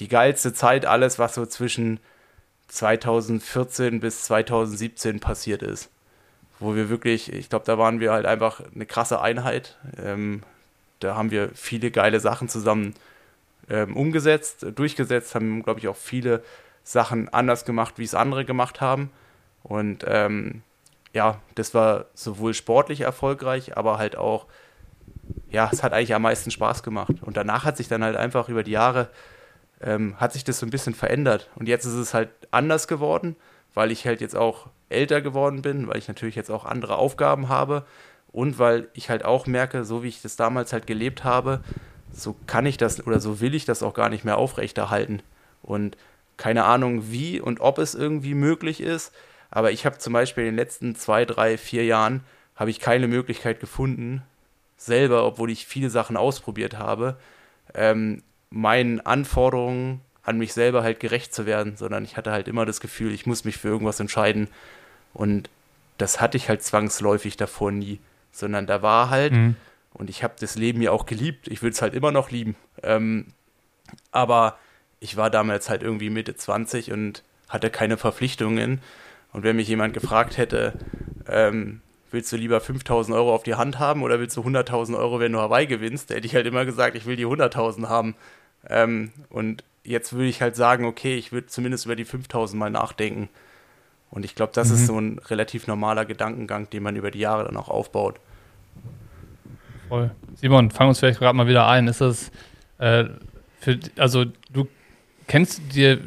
die 0.01 0.09
geilste 0.09 0.53
Zeit 0.53 0.87
alles, 0.87 1.21
was 1.21 1.35
so 1.35 1.47
zwischen 1.47 2.01
2014 2.69 4.01
bis 4.01 4.25
2017 4.25 5.21
passiert 5.21 5.63
ist. 5.63 5.91
Wo 6.65 6.75
wir 6.75 6.89
wirklich, 6.89 7.31
ich 7.31 7.51
glaube, 7.51 7.67
da 7.67 7.77
waren 7.77 8.01
wir 8.01 8.13
halt 8.13 8.25
einfach 8.25 8.63
eine 8.75 8.87
krasse 8.87 9.21
Einheit. 9.21 9.77
Ähm, 10.03 10.43
da 10.99 11.15
haben 11.15 11.31
wir 11.31 11.51
viele 11.55 11.91
geile 11.91 12.21
Sachen 12.21 12.49
zusammen 12.49 12.95
ähm, 13.69 13.95
umgesetzt, 13.95 14.65
durchgesetzt, 14.75 15.35
haben, 15.35 15.63
glaube 15.63 15.81
ich, 15.81 15.89
auch 15.89 15.97
viele 15.97 16.43
Sachen 16.83 17.29
anders 17.29 17.67
gemacht, 17.67 17.99
wie 17.99 18.05
es 18.05 18.15
andere 18.15 18.47
gemacht 18.47 18.81
haben. 18.81 19.11
Und 19.63 20.07
ähm, 20.09 20.63
ja, 21.13 21.39
das 21.55 21.75
war 21.75 22.07
sowohl 22.15 22.55
sportlich 22.55 23.03
erfolgreich, 23.03 23.77
aber 23.77 23.99
halt 23.99 24.17
auch, 24.17 24.47
ja, 25.51 25.69
es 25.71 25.83
hat 25.83 25.93
eigentlich 25.93 26.15
am 26.15 26.23
meisten 26.23 26.51
Spaß 26.51 26.83
gemacht. 26.83 27.17
Und 27.21 27.37
danach 27.37 27.67
hat 27.67 27.77
sich 27.77 27.89
dann 27.89 28.03
halt 28.03 28.17
einfach 28.17 28.49
über 28.49 28.63
die 28.63 28.71
Jahre, 28.71 29.11
ähm, 29.83 30.19
hat 30.19 30.33
sich 30.33 30.45
das 30.45 30.61
so 30.61 30.67
ein 30.67 30.71
bisschen 30.71 30.95
verändert. 30.95 31.51
Und 31.57 31.69
jetzt 31.69 31.85
ist 31.85 31.93
es 31.93 32.15
halt 32.15 32.31
anders 32.51 32.89
geworden, 32.89 33.37
weil 33.75 33.91
ich 33.91 34.07
halt 34.07 34.23
jetzt 34.23 34.35
auch 34.35 34.69
älter 34.95 35.21
geworden 35.21 35.63
bin, 35.63 35.89
weil 35.89 35.99
ich 35.99 36.09
natürlich 36.09 36.35
jetzt 36.37 36.51
auch 36.51 36.65
andere 36.65 36.97
Aufgaben 36.97 37.49
habe 37.49 37.85
und 38.33 38.59
weil 38.59 38.89
ich 38.95 39.11
halt 39.11 39.25
auch 39.25 39.47
merke, 39.47 39.85
so 39.85 40.03
wie 40.03 40.09
ich 40.09 40.23
das 40.23 40.37
damals 40.37 40.73
halt 40.73 40.87
gelebt 40.87 41.25
habe, 41.25 41.61
so 42.13 42.37
kann 42.47 42.67
ich 42.67 42.77
das 42.77 43.07
oder 43.07 43.21
so 43.21 43.41
will 43.41 43.55
ich 43.55 43.65
das 43.65 43.83
auch 43.83 43.95
gar 43.95 44.09
nicht 44.09 44.25
mehr 44.25 44.39
aufrechterhalten. 44.39 45.23
Und 45.63 45.97
keine 46.37 46.65
Ahnung, 46.65 47.11
wie 47.11 47.41
und 47.41 47.61
ob 47.61 47.79
es 47.79 47.95
irgendwie 47.95 48.35
möglich 48.35 48.81
ist. 48.81 49.13
Aber 49.51 49.71
ich 49.71 49.87
habe 49.87 49.99
zum 49.99 50.13
Beispiel 50.13 50.45
in 50.45 50.51
den 50.51 50.57
letzten 50.57 50.97
zwei, 50.97 51.25
drei, 51.25 51.57
vier 51.59 51.85
Jahren 51.85 52.25
habe 52.57 52.71
ich 52.71 52.81
keine 52.81 53.09
Möglichkeit 53.09 53.61
gefunden, 53.61 54.23
selber, 54.77 55.25
obwohl 55.25 55.51
ich 55.51 55.67
viele 55.67 55.91
Sachen 55.91 56.17
ausprobiert 56.17 56.79
habe, 56.79 57.17
ähm, 57.75 58.23
meinen 58.51 59.01
Anforderungen 59.01 60.01
an 60.23 60.39
mich 60.39 60.53
selber 60.53 60.83
halt 60.83 61.01
gerecht 61.01 61.35
zu 61.35 61.47
werden, 61.47 61.77
sondern 61.77 62.05
ich 62.05 62.17
hatte 62.17 62.33
halt 62.33 62.49
immer 62.49 62.67
das 62.67 62.81
Gefühl, 62.81 63.13
ich 63.13 63.27
muss 63.27 63.45
mich 63.45 63.59
für 63.59 63.69
irgendwas 63.69 64.01
entscheiden. 64.01 64.49
Und 65.15 65.49
das 65.97 66.21
hatte 66.21 66.37
ich 66.37 66.49
halt 66.49 66.63
zwangsläufig 66.63 67.37
davor 67.37 67.71
nie 67.71 68.01
sondern 68.35 68.67
da 68.67 68.83
war 68.83 69.11
halt, 69.11 69.33
mhm. 69.33 69.57
und 69.95 70.11
ich 70.11 70.23
habe 70.23 70.35
das 70.39 70.57
Leben 70.57 70.83
ja 70.83 70.91
auch 70.91 71.07
geliebt, 71.07 71.49
ich 71.49 71.63
würde 71.63 71.73
es 71.73 71.83
halt 71.83 71.95
immer 71.95 72.11
noch 72.11 72.31
lieben, 72.31 72.57
ähm, 72.83 73.29
aber 74.11 74.59
ich 75.01 75.17
war 75.17 75.31
damals 75.31 75.71
halt 75.71 75.83
irgendwie 75.83 76.11
Mitte 76.11 76.37
20 76.37 76.93
und 76.93 77.23
hatte 77.49 77.71
keine 77.71 77.97
Verpflichtungen. 77.97 78.81
Und 79.33 79.43
wenn 79.43 79.57
mich 79.57 79.69
jemand 79.69 79.93
gefragt 79.93 80.39
hätte, 80.39 80.73
ähm, 81.29 81.81
willst 82.11 82.33
du 82.33 82.37
lieber 82.37 82.61
5000 82.61 83.15
Euro 83.17 83.35
auf 83.35 83.43
die 83.43 83.55
Hand 83.55 83.79
haben 83.79 84.03
oder 84.03 84.19
willst 84.19 84.37
du 84.37 84.41
100.000 84.41 84.97
Euro, 84.97 85.21
wenn 85.21 85.33
du 85.33 85.41
Hawaii 85.41 85.67
gewinnst, 85.67 86.11
da 86.11 86.15
hätte 86.15 86.27
ich 86.27 86.35
halt 86.35 86.47
immer 86.47 86.65
gesagt, 86.65 86.97
ich 86.97 87.07
will 87.07 87.17
die 87.17 87.27
100.000 87.27 87.89
haben. 87.89 88.15
Ähm, 88.69 89.13
und 89.29 89.63
jetzt 89.83 90.15
würde 90.15 90.29
ich 90.29 90.41
halt 90.41 90.57
sagen, 90.57 90.87
okay, 90.87 91.17
ich 91.17 91.33
würde 91.33 91.49
zumindest 91.49 91.85
über 91.85 91.97
die 91.97 92.05
5000 92.05 92.59
mal 92.59 92.71
nachdenken. 92.71 93.29
Und 94.11 94.25
ich 94.25 94.35
glaube, 94.35 94.53
das 94.55 94.69
mhm. 94.69 94.75
ist 94.75 94.87
so 94.87 94.99
ein 94.99 95.19
relativ 95.19 95.67
normaler 95.67 96.05
Gedankengang, 96.05 96.71
den 96.71 96.83
man 96.83 96.97
über 96.97 97.11
die 97.11 97.19
Jahre 97.19 97.45
dann 97.45 97.57
auch 97.57 97.69
aufbaut. 97.69 98.21
Voll. 99.89 100.11
Simon, 100.37 100.71
fang 100.71 100.89
uns 100.89 101.01
vielleicht 101.01 101.19
gerade 101.19 101.37
mal 101.37 101.47
wieder 101.47 101.67
ein. 101.69 101.89
Ist 101.89 102.01
das, 102.01 102.31
äh, 102.79 103.05
für, 103.61 103.79
also 103.97 104.25
du 104.53 104.69
kennst 105.27 105.75
dir 105.75 105.99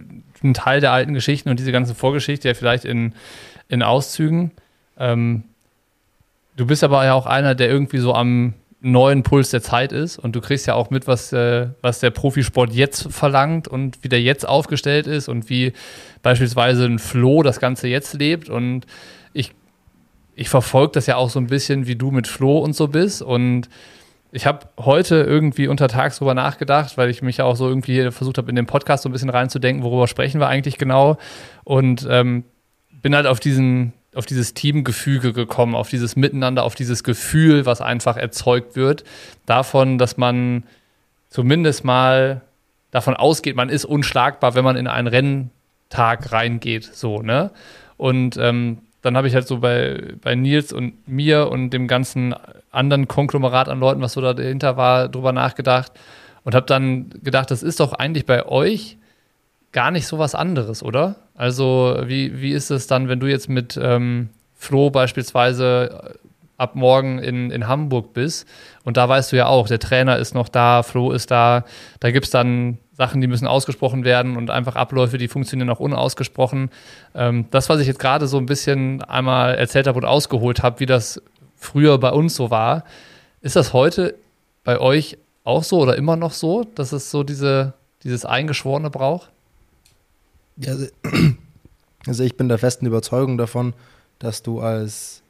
einen 0.43 0.53
Teil 0.53 0.81
der 0.81 0.91
alten 0.91 1.13
Geschichten 1.13 1.49
und 1.49 1.59
diese 1.59 1.71
ganze 1.71 1.95
Vorgeschichte 1.95 2.47
ja 2.47 2.53
vielleicht 2.53 2.85
in, 2.85 3.13
in 3.67 3.83
Auszügen. 3.83 4.51
Ähm, 4.97 5.43
du 6.55 6.65
bist 6.65 6.83
aber 6.83 7.03
ja 7.05 7.13
auch 7.13 7.25
einer, 7.25 7.55
der 7.55 7.69
irgendwie 7.69 7.97
so 7.97 8.13
am 8.13 8.53
neuen 8.91 9.23
Puls 9.23 9.49
der 9.49 9.61
Zeit 9.61 9.91
ist. 9.91 10.17
Und 10.17 10.35
du 10.35 10.41
kriegst 10.41 10.67
ja 10.67 10.75
auch 10.75 10.89
mit, 10.89 11.07
was, 11.07 11.33
äh, 11.33 11.69
was 11.81 11.99
der 11.99 12.11
Profisport 12.11 12.73
jetzt 12.73 13.11
verlangt 13.11 13.67
und 13.67 14.03
wie 14.03 14.09
der 14.09 14.21
jetzt 14.21 14.47
aufgestellt 14.47 15.07
ist 15.07 15.27
und 15.27 15.49
wie 15.49 15.73
beispielsweise 16.23 16.85
ein 16.85 16.99
Flo 16.99 17.43
das 17.43 17.59
Ganze 17.59 17.87
jetzt 17.87 18.13
lebt. 18.13 18.49
Und 18.49 18.85
ich, 19.33 19.53
ich 20.35 20.49
verfolge 20.49 20.93
das 20.93 21.05
ja 21.05 21.17
auch 21.17 21.29
so 21.29 21.39
ein 21.39 21.47
bisschen, 21.47 21.87
wie 21.87 21.95
du 21.95 22.11
mit 22.11 22.27
Flo 22.27 22.59
und 22.59 22.73
so 22.73 22.87
bist. 22.87 23.21
Und 23.21 23.69
ich 24.31 24.45
habe 24.45 24.67
heute 24.77 25.15
irgendwie 25.15 25.67
untertags 25.67 26.17
drüber 26.17 26.33
nachgedacht, 26.33 26.97
weil 26.97 27.09
ich 27.09 27.21
mich 27.21 27.37
ja 27.37 27.45
auch 27.45 27.55
so 27.55 27.67
irgendwie 27.67 28.11
versucht 28.11 28.37
habe, 28.37 28.49
in 28.49 28.55
den 28.55 28.65
Podcast 28.65 29.03
so 29.03 29.09
ein 29.09 29.11
bisschen 29.11 29.29
reinzudenken, 29.29 29.83
worüber 29.83 30.07
sprechen 30.07 30.39
wir 30.39 30.47
eigentlich 30.47 30.77
genau. 30.77 31.17
Und 31.63 32.07
ähm, 32.09 32.43
bin 33.01 33.15
halt 33.15 33.25
auf 33.25 33.39
diesen 33.39 33.93
auf 34.17 34.25
dieses 34.25 34.53
Teamgefüge 34.53 35.33
gekommen, 35.33 35.75
auf 35.75 35.89
dieses 35.89 36.15
Miteinander, 36.15 36.63
auf 36.63 36.75
dieses 36.75 37.03
Gefühl, 37.03 37.65
was 37.65 37.81
einfach 37.81 38.17
erzeugt 38.17 38.75
wird, 38.75 39.03
davon, 39.45 39.97
dass 39.97 40.17
man 40.17 40.63
zumindest 41.29 41.83
mal 41.83 42.41
davon 42.91 43.15
ausgeht, 43.15 43.55
man 43.55 43.69
ist 43.69 43.85
unschlagbar, 43.85 44.55
wenn 44.55 44.63
man 44.63 44.75
in 44.75 44.87
einen 44.87 45.07
Renntag 45.07 46.31
reingeht, 46.31 46.83
so, 46.83 47.21
ne? 47.21 47.51
Und 47.97 48.37
ähm, 48.37 48.79
dann 49.01 49.15
habe 49.15 49.27
ich 49.27 49.35
halt 49.35 49.47
so 49.47 49.59
bei, 49.59 50.13
bei 50.21 50.35
Nils 50.35 50.73
und 50.73 51.07
mir 51.07 51.49
und 51.49 51.69
dem 51.69 51.87
ganzen 51.87 52.35
anderen 52.71 53.07
Konglomerat 53.07 53.69
an 53.69 53.79
Leuten, 53.79 54.01
was 54.01 54.13
so 54.13 54.21
dahinter 54.21 54.77
war, 54.77 55.09
drüber 55.09 55.31
nachgedacht 55.31 55.91
und 56.43 56.55
habe 56.55 56.65
dann 56.65 57.09
gedacht, 57.23 57.51
das 57.51 57.63
ist 57.63 57.79
doch 57.79 57.93
eigentlich 57.93 58.25
bei 58.25 58.45
euch 58.45 58.97
gar 59.77 59.91
nicht 59.91 60.07
so 60.07 60.17
was 60.17 60.33
anderes, 60.33 60.81
oder? 60.81 61.17
Also, 61.35 61.99
wie, 62.05 62.41
wie 62.41 62.51
ist 62.51 62.71
es 62.71 62.87
dann, 62.87 63.09
wenn 63.09 63.19
du 63.19 63.27
jetzt 63.27 63.47
mit 63.47 63.79
ähm, 63.79 64.29
Flo 64.55 64.89
beispielsweise 64.89 66.15
äh, 66.15 66.27
ab 66.57 66.73
morgen 66.73 67.19
in, 67.19 67.51
in 67.51 67.67
Hamburg 67.67 68.11
bist 68.11 68.47
und 68.85 68.97
da 68.97 69.07
weißt 69.07 69.31
du 69.31 69.35
ja 69.35 69.45
auch, 69.45 69.67
der 69.67 69.77
Trainer 69.77 70.17
ist 70.17 70.33
noch 70.33 70.49
da, 70.49 70.81
Flo 70.81 71.11
ist 71.11 71.29
da, 71.29 71.63
da 71.99 72.09
gibt 72.09 72.25
es 72.25 72.31
dann 72.31 72.79
Sachen, 72.93 73.21
die 73.21 73.27
müssen 73.27 73.45
ausgesprochen 73.45 74.03
werden 74.03 74.35
und 74.35 74.49
einfach 74.49 74.75
Abläufe, 74.75 75.19
die 75.19 75.27
funktionieren 75.27 75.69
auch 75.69 75.79
unausgesprochen. 75.79 76.71
Ähm, 77.13 77.45
das, 77.51 77.69
was 77.69 77.79
ich 77.79 77.85
jetzt 77.85 77.99
gerade 77.99 78.25
so 78.25 78.39
ein 78.39 78.47
bisschen 78.47 79.03
einmal 79.03 79.53
erzählt 79.53 79.85
habe 79.85 79.99
und 79.99 80.05
ausgeholt 80.05 80.63
habe, 80.63 80.79
wie 80.79 80.87
das 80.87 81.21
früher 81.55 81.99
bei 81.99 82.09
uns 82.09 82.33
so 82.33 82.49
war, 82.49 82.83
ist 83.41 83.55
das 83.55 83.73
heute 83.73 84.15
bei 84.63 84.79
euch 84.79 85.19
auch 85.43 85.63
so 85.63 85.77
oder 85.77 85.97
immer 85.97 86.15
noch 86.15 86.31
so, 86.31 86.63
dass 86.63 86.93
es 86.93 87.11
so 87.11 87.21
diese, 87.21 87.73
dieses 88.01 88.25
Eingeschworene 88.25 88.89
braucht? 88.89 89.29
Ja, 90.57 90.75
also, 92.07 92.23
ich 92.23 92.35
bin 92.35 92.49
der 92.49 92.57
festen 92.57 92.85
Überzeugung 92.85 93.37
davon, 93.37 93.73
dass 94.19 94.41
du 94.41 94.59
als, 94.59 95.21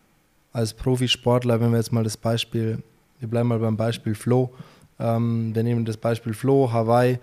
als 0.54 0.74
Profisportler, 0.74 1.60
wenn 1.60 1.72
wir 1.72 1.78
jetzt 1.78 1.92
mal 1.92 2.04
das 2.04 2.18
Beispiel, 2.18 2.82
wir 3.20 3.28
bleiben 3.28 3.50
mal 3.50 3.60
beim 3.60 3.78
Beispiel 3.78 4.16
Flo, 4.16 4.54
ähm, 5.00 5.54
wir 5.54 5.64
nehmen 5.64 5.86
das 5.86 5.98
Beispiel 5.98 6.34
Flo, 6.34 6.72
Hawaii, 6.72 7.20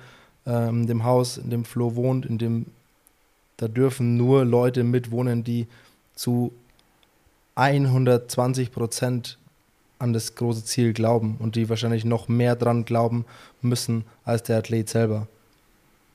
ähm, 0.46 0.86
dem 0.86 1.04
Haus, 1.04 1.38
in 1.38 1.50
dem 1.50 1.64
Flo 1.64 1.96
wohnt, 1.96 2.26
in 2.26 2.38
dem 2.38 2.66
da 3.56 3.68
dürfen 3.68 4.16
nur 4.16 4.44
Leute 4.44 4.82
mitwohnen, 4.82 5.44
die 5.44 5.66
zu 6.14 6.52
120 7.54 8.72
Prozent 8.72 9.38
an 9.98 10.12
das 10.12 10.34
große 10.34 10.64
Ziel 10.64 10.92
glauben 10.92 11.36
und 11.38 11.54
die 11.54 11.68
wahrscheinlich 11.68 12.04
noch 12.04 12.26
mehr 12.26 12.56
dran 12.56 12.84
glauben 12.84 13.24
müssen 13.62 14.04
als 14.24 14.42
der 14.42 14.58
Athlet 14.58 14.88
selber 14.88 15.28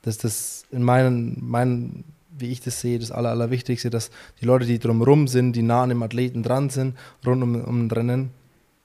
dass 0.02 0.18
das 0.18 0.64
in 0.70 0.82
meinen, 0.82 1.38
meinen, 1.40 2.04
wie 2.36 2.50
ich 2.50 2.60
das 2.60 2.80
sehe, 2.80 2.98
das 2.98 3.10
Aller, 3.10 3.30
Allerwichtigste, 3.30 3.90
dass 3.90 4.10
die 4.40 4.46
Leute, 4.46 4.66
die 4.66 4.78
drumherum 4.78 5.28
sind, 5.28 5.52
die 5.52 5.62
nah 5.62 5.82
an 5.82 5.90
dem 5.90 6.02
Athleten 6.02 6.42
dran 6.42 6.70
sind, 6.70 6.96
rund 7.26 7.42
um, 7.42 7.54
um 7.62 7.88
den 7.88 7.90
Rennen, 7.90 8.30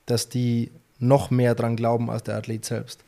dass 0.06 0.30
die 0.30 0.72
noch 1.00 1.32
mehr 1.32 1.56
dran 1.56 1.76
glauben 1.76 2.10
als 2.10 2.24
der 2.24 2.38
Athlet 2.38 2.66
selbst. 2.66 3.02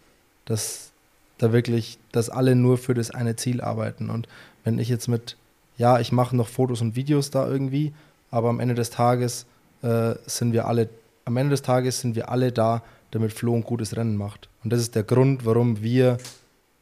Dass 0.45 0.91
da 1.37 1.51
wirklich, 1.51 1.99
dass 2.11 2.29
alle 2.29 2.55
nur 2.55 2.77
für 2.77 2.93
das 2.93 3.11
eine 3.11 3.35
Ziel 3.35 3.61
arbeiten. 3.61 4.09
Und 4.09 4.27
wenn 4.63 4.79
ich 4.79 4.89
jetzt 4.89 5.07
mit, 5.07 5.37
ja, 5.77 5.99
ich 5.99 6.11
mache 6.11 6.35
noch 6.35 6.47
Fotos 6.47 6.81
und 6.81 6.95
Videos 6.95 7.29
da 7.29 7.47
irgendwie, 7.47 7.93
aber 8.31 8.49
am 8.49 8.59
Ende 8.59 8.75
des 8.75 8.89
Tages 8.89 9.45
äh, 9.81 10.15
sind 10.25 10.53
wir 10.53 10.67
alle, 10.67 10.89
am 11.25 11.37
Ende 11.37 11.51
des 11.51 11.61
Tages 11.61 12.01
sind 12.01 12.15
wir 12.15 12.29
alle 12.29 12.51
da, 12.51 12.83
damit 13.11 13.33
Flo 13.33 13.55
ein 13.55 13.63
gutes 13.63 13.95
Rennen 13.95 14.17
macht. 14.17 14.49
Und 14.63 14.73
das 14.73 14.81
ist 14.81 14.95
der 14.95 15.03
Grund, 15.03 15.45
warum 15.45 15.81
wir 15.81 16.17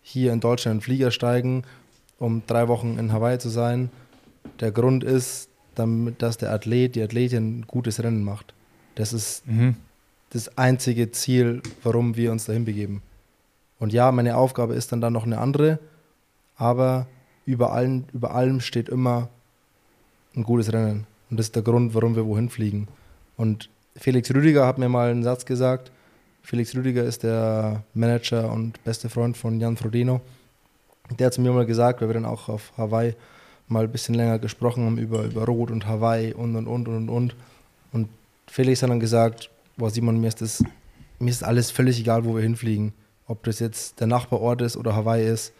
hier 0.08 0.32
in 0.34 0.40
Deutschland 0.40 0.76
in 0.76 0.78
den 0.78 0.84
Flieger 0.84 1.10
steigen, 1.10 1.64
um 2.20 2.44
drei 2.46 2.68
Wochen 2.68 3.00
in 3.00 3.12
Hawaii 3.12 3.40
zu 3.40 3.50
sein. 3.50 3.90
Der 4.60 4.72
Grund 4.72 5.04
ist, 5.04 5.50
damit, 5.74 6.22
dass 6.22 6.38
der 6.38 6.52
Athlet, 6.52 6.96
die 6.96 7.02
Athletin 7.02 7.60
ein 7.60 7.68
gutes 7.68 8.02
Rennen 8.04 8.24
macht. 8.24 8.54
Das 8.94 9.14
ist 9.14 9.46
mhm. 9.48 9.76
das 10.30 10.60
einzige 10.60 11.12
Ziel, 11.12 11.64
warum 11.82 12.16
wir 12.16 12.32
uns 12.32 12.46
dahin 12.46 12.66
begeben. 12.66 13.02
Und 13.80 13.94
ja, 13.94 14.12
meine 14.12 14.38
Aufgabe 14.38 14.76
ist 14.76 14.92
dann 14.92 15.02
da 15.02 15.10
noch 15.10 15.26
eine 15.26 15.40
andere, 15.40 15.80
aber 16.56 17.08
über, 17.48 17.74
allen, 17.74 18.06
über 18.14 18.36
allem 18.36 18.62
steht 18.62 18.90
immer 18.90 19.30
ein 20.36 20.44
gutes 20.44 20.72
Rennen. 20.72 21.08
Und 21.32 21.38
das 21.38 21.48
ist 21.48 21.56
der 21.56 21.64
Grund, 21.64 21.96
warum 21.96 22.16
wir 22.16 22.28
wohin 22.28 22.50
fliegen. 22.50 22.88
Und 23.38 23.70
Felix 23.96 24.32
Rüdiger 24.32 24.68
hat 24.68 24.78
mir 24.78 24.88
mal 24.88 25.10
einen 25.10 25.24
Satz 25.24 25.46
gesagt. 25.46 25.92
Felix 26.46 26.76
Rüdiger 26.76 27.04
ist 27.04 27.24
der 27.24 27.84
Manager 27.96 28.52
und 28.52 28.82
beste 28.84 29.10
Freund 29.10 29.36
von 29.36 29.60
Jan 29.60 29.78
Frodeno. 29.78 30.22
Der 31.18 31.28
hat 31.28 31.34
zu 31.34 31.42
mir 31.42 31.52
mal 31.52 31.66
gesagt, 31.66 32.02
weil 32.02 32.10
wir 32.10 32.14
dann 32.14 32.26
auch 32.26 32.50
auf 32.50 32.72
Hawaii 32.78 33.16
mal 33.68 33.86
ein 33.86 33.92
bisschen 33.92 34.14
länger 34.14 34.38
gesprochen 34.38 34.86
haben 34.86 35.00
über, 35.00 35.24
über 35.24 35.46
Rot 35.46 35.72
und 35.72 35.88
Hawaii 35.88 36.34
und 36.34 36.56
und 36.56 36.68
und 36.68 36.88
und 36.88 37.10
und. 37.10 37.36
Und 37.92 38.10
Felix 38.46 38.84
hat 38.84 38.92
dann 38.92 39.00
gesagt, 39.00 39.50
boah 39.76 39.90
Simon, 39.90 40.22
mir 40.22 40.28
ist 40.28 40.40
das, 40.40 40.64
mir 41.18 41.32
ist 41.32 41.44
alles 41.44 41.72
völlig 41.72 42.00
egal, 42.00 42.26
wo 42.26 42.36
wir 42.36 42.44
hinfliegen. 42.44 42.94
Ob 43.26 43.44
das 43.44 43.58
jetzt 43.58 44.00
der 44.00 44.06
Nachbarort 44.06 44.62
ist 44.62 44.78
oder 44.78 44.96
Hawaii 44.96 45.28
ist. 45.28 45.52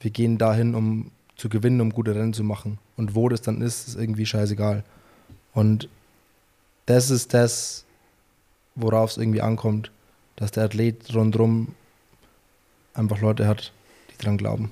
Wir 0.00 0.10
gehen 0.10 0.36
dahin, 0.36 0.74
um 0.74 1.10
zu 1.36 1.48
gewinnen, 1.48 1.80
um 1.80 1.90
gute 1.90 2.14
Rennen 2.14 2.34
zu 2.34 2.44
machen. 2.44 2.76
Und 2.98 3.14
wo 3.14 3.30
das 3.30 3.40
dann 3.40 3.62
ist, 3.62 3.88
ist 3.88 3.96
irgendwie 3.96 4.26
scheißegal. 4.26 4.84
Und 5.54 5.88
das 6.84 7.08
ist 7.08 7.32
das, 7.32 7.86
worauf 8.74 9.12
es 9.12 9.16
irgendwie 9.16 9.40
ankommt, 9.40 9.90
dass 10.38 10.52
der 10.52 10.64
Athlet 10.64 11.12
rundherum 11.14 11.74
einfach 12.94 13.20
Leute 13.20 13.48
hat, 13.48 13.72
die 14.10 14.22
dran 14.22 14.38
glauben. 14.38 14.70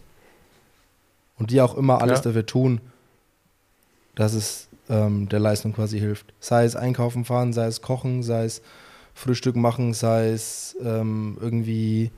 Und 1.38 1.50
die 1.50 1.60
auch 1.60 1.76
immer 1.76 2.00
alles 2.00 2.20
ja. 2.20 2.24
dafür 2.24 2.46
tun, 2.46 2.80
dass 4.14 4.32
es 4.32 4.68
ähm, 4.88 5.28
der 5.28 5.40
Leistung 5.40 5.72
quasi 5.72 5.98
hilft. 5.98 6.32
Sei 6.38 6.64
es 6.64 6.76
einkaufen 6.76 7.24
fahren, 7.24 7.52
sei 7.52 7.66
es 7.66 7.82
kochen, 7.82 8.22
sei 8.22 8.44
es 8.44 8.62
Frühstück 9.12 9.56
machen, 9.56 9.92
sei 9.92 10.30
es 10.30 10.76
ähm, 10.80 11.36
irgendwie 11.40 12.12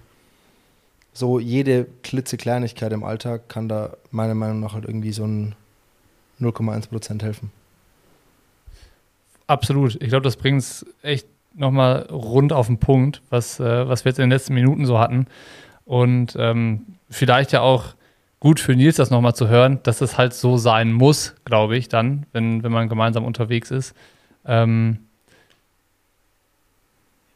so 1.14 1.40
jede 1.40 1.86
klitzekleinigkeit 2.02 2.92
im 2.92 3.02
Alltag 3.02 3.48
kann 3.48 3.68
da 3.68 3.96
meiner 4.10 4.34
Meinung 4.34 4.60
nach 4.60 4.74
halt 4.74 4.84
irgendwie 4.84 5.12
so 5.12 5.24
ein 5.24 5.54
0,1 6.38 6.90
Prozent 6.90 7.22
helfen. 7.22 7.50
Absolut. 9.46 10.00
Ich 10.02 10.10
glaube, 10.10 10.24
das 10.24 10.36
bringt 10.36 10.60
es 10.60 10.84
echt 11.00 11.26
nochmal 11.54 12.06
rund 12.10 12.52
auf 12.52 12.66
den 12.66 12.78
Punkt, 12.78 13.22
was, 13.30 13.60
äh, 13.60 13.88
was 13.88 14.04
wir 14.04 14.10
jetzt 14.10 14.18
in 14.18 14.24
den 14.24 14.30
letzten 14.30 14.54
Minuten 14.54 14.86
so 14.86 14.98
hatten. 14.98 15.26
Und 15.84 16.36
ähm, 16.38 16.86
vielleicht 17.10 17.52
ja 17.52 17.60
auch 17.60 17.94
gut 18.40 18.60
für 18.60 18.76
Nils, 18.76 18.96
das 18.96 19.10
nochmal 19.10 19.34
zu 19.34 19.48
hören, 19.48 19.80
dass 19.82 20.00
es 20.00 20.18
halt 20.18 20.34
so 20.34 20.56
sein 20.56 20.92
muss, 20.92 21.34
glaube 21.44 21.76
ich, 21.76 21.88
dann, 21.88 22.26
wenn, 22.32 22.62
wenn 22.62 22.72
man 22.72 22.88
gemeinsam 22.88 23.24
unterwegs 23.24 23.70
ist. 23.70 23.94
Ähm, 24.44 24.98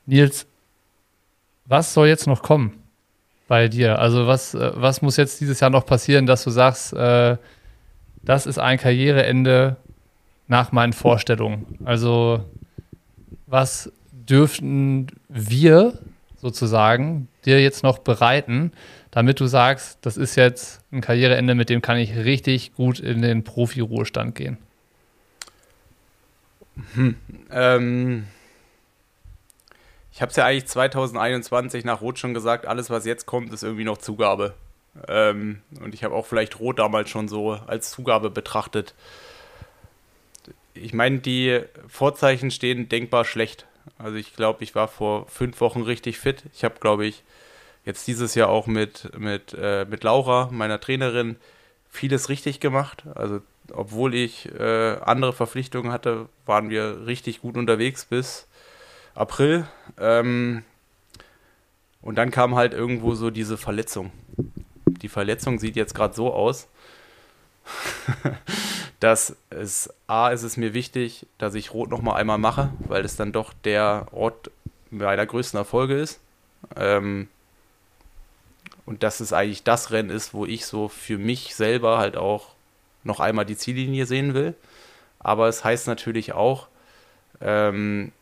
Nils, 0.07 0.47
was 1.65 1.95
soll 1.95 2.09
jetzt 2.09 2.27
noch 2.27 2.43
kommen 2.43 2.83
bei 3.49 3.69
dir? 3.69 3.99
Also 3.99 4.27
was, 4.27 4.55
äh, 4.55 4.73
was 4.75 5.03
muss 5.03 5.17
jetzt 5.17 5.41
dieses 5.41 5.61
Jahr 5.61 5.71
noch 5.71 5.87
passieren, 5.87 6.27
dass 6.27 6.45
du 6.45 6.51
sagst, 6.51 6.93
äh, 6.93 7.37
das 8.23 8.47
ist 8.47 8.59
ein 8.59 8.79
Karriereende 8.79 9.77
nach 10.47 10.71
meinen 10.73 10.93
Vorstellungen? 10.93 11.79
Also 11.85 12.45
was 13.47 13.93
dürften 14.33 15.09
wir 15.29 15.99
sozusagen 16.39 17.29
dir 17.45 17.61
jetzt 17.61 17.83
noch 17.83 17.99
bereiten, 17.99 18.73
damit 19.11 19.41
du 19.41 19.47
sagst, 19.47 19.99
das 20.01 20.17
ist 20.17 20.37
jetzt 20.37 20.81
ein 20.91 21.03
Karriereende, 21.03 21.55
mit 21.55 21.69
dem 21.69 21.83
kann 21.83 21.99
ich 21.99 22.17
richtig 22.17 22.75
gut 22.75 22.99
in 22.99 23.21
den 23.21 23.45
Profi-Ruhestand 23.45 24.35
gehen? 24.35 24.57
Hm, 26.95 27.17
ähm, 27.51 28.25
ich 30.11 30.23
habe 30.23 30.31
es 30.31 30.37
ja 30.37 30.47
eigentlich 30.47 30.67
2021 30.67 31.85
nach 31.85 32.01
Rot 32.01 32.19
schon 32.19 32.33
gesagt, 32.33 32.67
alles, 32.67 32.89
was 32.89 33.05
jetzt 33.05 33.27
kommt, 33.27 33.53
ist 33.53 33.63
irgendwie 33.63 33.85
noch 33.85 33.99
Zugabe. 33.99 34.55
Ähm, 35.09 35.61
und 35.83 35.95
ich 35.95 36.05
habe 36.05 36.15
auch 36.15 36.25
vielleicht 36.25 36.59
Rot 36.59 36.79
damals 36.79 37.11
schon 37.11 37.29
so 37.29 37.53
als 37.53 37.91
Zugabe 37.91 38.31
betrachtet. 38.31 38.95
Ich 40.73 40.95
meine, 40.95 41.19
die 41.19 41.61
Vorzeichen 41.87 42.51
stehen 42.51 42.89
denkbar 42.89 43.27
schlecht. 43.27 43.67
Also 43.99 44.17
ich 44.17 44.35
glaube, 44.35 44.63
ich 44.65 44.75
war 44.75 44.89
vor 44.89 45.27
fünf 45.29 45.61
Wochen 45.61 45.83
richtig 45.83 46.19
fit. 46.19 46.45
Ich 46.55 46.65
habe, 46.65 46.77
glaube 46.81 47.07
ich, 47.07 47.23
jetzt 47.85 48.07
dieses 48.07 48.35
Jahr 48.35 48.49
auch 48.49 48.67
mit, 48.67 49.17
mit, 49.19 49.57
äh, 49.59 49.85
mit 49.89 50.05
Laura, 50.05 50.49
meiner 50.51 50.81
Trainerin, 50.81 51.37
vieles 51.91 52.29
richtig 52.29 52.61
gemacht. 52.61 53.05
Also 53.15 53.41
obwohl 53.73 54.15
ich 54.15 54.51
äh, 54.53 54.97
andere 55.01 55.33
Verpflichtungen 55.33 55.93
hatte, 55.93 56.29
waren 56.47 56.71
wir 56.71 57.07
richtig 57.07 57.41
gut 57.41 57.57
unterwegs 57.57 58.05
bis 58.05 58.47
April. 59.15 59.67
Ähm, 59.99 60.65
und 62.01 62.17
dann 62.17 62.31
kam 62.31 62.57
halt 62.57 62.75
irgendwo 62.75 63.15
so 63.15 63.31
diese 63.31 63.57
Verletzung. 63.57 64.11
Die 64.87 65.09
Verletzung 65.09 65.59
sieht 65.59 65.77
jetzt 65.77 65.95
gerade 65.95 66.15
so 66.15 66.33
aus, 66.33 66.69
dass 69.03 69.35
es, 69.51 69.93
A, 70.07 70.29
ist 70.29 70.45
es 70.45 70.57
mir 70.57 70.75
wichtig, 70.75 71.27
dass 71.39 71.57
ich 71.57 71.75
Rot 71.75 71.91
nochmal 71.91 72.21
einmal 72.21 72.39
mache, 72.39 72.71
weil 72.87 73.05
es 73.05 73.17
dann 73.17 73.33
doch 73.33 73.53
der 73.65 74.07
Ort 74.13 74.53
meiner 74.91 75.27
größten 75.27 75.59
Erfolge 75.59 75.99
ist. 75.99 76.21
Ähm, 76.77 77.27
und 78.87 79.03
dass 79.03 79.19
es 79.19 79.33
eigentlich 79.33 79.65
das 79.65 79.91
Rennen 79.91 80.11
ist, 80.11 80.35
wo 80.35 80.47
ich 80.47 80.67
so 80.67 80.89
für 80.89 81.19
mich 81.19 81.57
selber 81.57 81.99
halt 81.99 82.17
auch 82.17 82.51
noch 83.03 83.19
einmal 83.19 83.45
die 83.45 83.57
Ziellinie 83.57 84.07
sehen 84.07 84.35
will. 84.35 84.55
Aber 85.19 85.49
es 85.49 85.65
heißt 85.65 85.89
natürlich 85.89 86.33
auch, 86.33 86.69
ähm, 87.41 88.13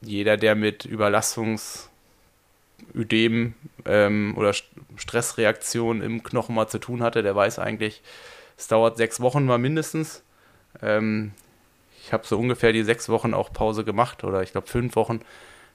jeder, 0.00 0.38
der 0.38 0.54
mit 0.54 0.86
Überlastungsödem 0.86 3.52
ähm, 3.84 4.34
oder 4.38 4.54
Stressreaktionen 4.96 6.02
im 6.02 6.22
Knochen 6.22 6.54
mal 6.54 6.68
zu 6.68 6.78
tun 6.78 7.02
hatte, 7.02 7.22
der 7.22 7.36
weiß 7.36 7.58
eigentlich, 7.58 8.00
es 8.62 8.68
dauert 8.68 8.96
sechs 8.96 9.20
Wochen 9.20 9.44
mal 9.44 9.58
mindestens. 9.58 10.22
Ähm, 10.80 11.32
ich 12.00 12.12
habe 12.12 12.24
so 12.24 12.38
ungefähr 12.38 12.72
die 12.72 12.84
sechs 12.84 13.08
Wochen 13.08 13.34
auch 13.34 13.52
Pause 13.52 13.82
gemacht 13.82 14.22
oder 14.22 14.40
ich 14.42 14.52
glaube 14.52 14.68
fünf 14.68 14.94
Wochen, 14.94 15.20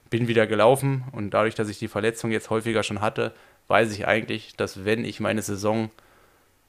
bin 0.08 0.26
wieder 0.26 0.46
gelaufen 0.46 1.04
und 1.12 1.34
dadurch, 1.34 1.54
dass 1.54 1.68
ich 1.68 1.78
die 1.78 1.88
Verletzung 1.88 2.30
jetzt 2.30 2.48
häufiger 2.48 2.82
schon 2.82 3.02
hatte, 3.02 3.34
weiß 3.66 3.92
ich 3.92 4.06
eigentlich, 4.06 4.56
dass 4.56 4.86
wenn 4.86 5.04
ich 5.04 5.20
meine 5.20 5.42
Saison 5.42 5.90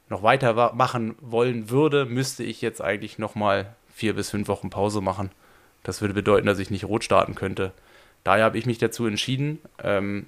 noch 0.09 0.21
weiter 0.21 0.73
machen 0.73 1.15
wollen 1.21 1.69
würde, 1.69 2.05
müsste 2.05 2.43
ich 2.43 2.61
jetzt 2.61 2.81
eigentlich 2.81 3.17
nochmal 3.17 3.73
vier 3.93 4.13
bis 4.13 4.29
fünf 4.29 4.49
Wochen 4.49 4.69
Pause 4.69 4.99
machen. 4.99 5.31
Das 5.83 6.01
würde 6.01 6.13
bedeuten, 6.13 6.47
dass 6.47 6.59
ich 6.59 6.69
nicht 6.69 6.83
rot 6.83 7.05
starten 7.05 7.35
könnte. 7.35 7.71
Daher 8.25 8.43
habe 8.43 8.57
ich 8.57 8.65
mich 8.65 8.77
dazu 8.77 9.05
entschieden. 9.05 9.59
Ähm, 9.81 10.25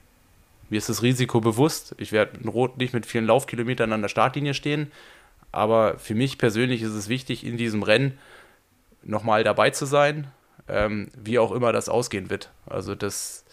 mir 0.70 0.78
ist 0.78 0.88
das 0.88 1.02
Risiko 1.02 1.42
bewusst. 1.42 1.96
Ich 1.98 2.14
werde 2.14 2.48
Rot 2.48 2.78
nicht 2.78 2.94
mit 2.94 3.06
vielen 3.06 3.26
Laufkilometern 3.26 3.92
an 3.92 4.02
der 4.02 4.08
Startlinie 4.08 4.54
stehen. 4.54 4.90
Aber 5.52 5.98
für 6.00 6.16
mich 6.16 6.38
persönlich 6.38 6.82
ist 6.82 6.94
es 6.94 7.10
wichtig, 7.10 7.46
in 7.46 7.58
diesem 7.58 7.84
Rennen 7.84 8.18
nochmal 9.04 9.44
dabei 9.44 9.72
zu 9.72 9.86
sein, 9.86 10.28
ähm, 10.68 11.10
wie 11.18 11.40
auch 11.40 11.52
immer 11.52 11.72
das 11.74 11.90
ausgehen 11.90 12.30
wird. 12.30 12.52
Also 12.66 12.96
das, 12.96 13.46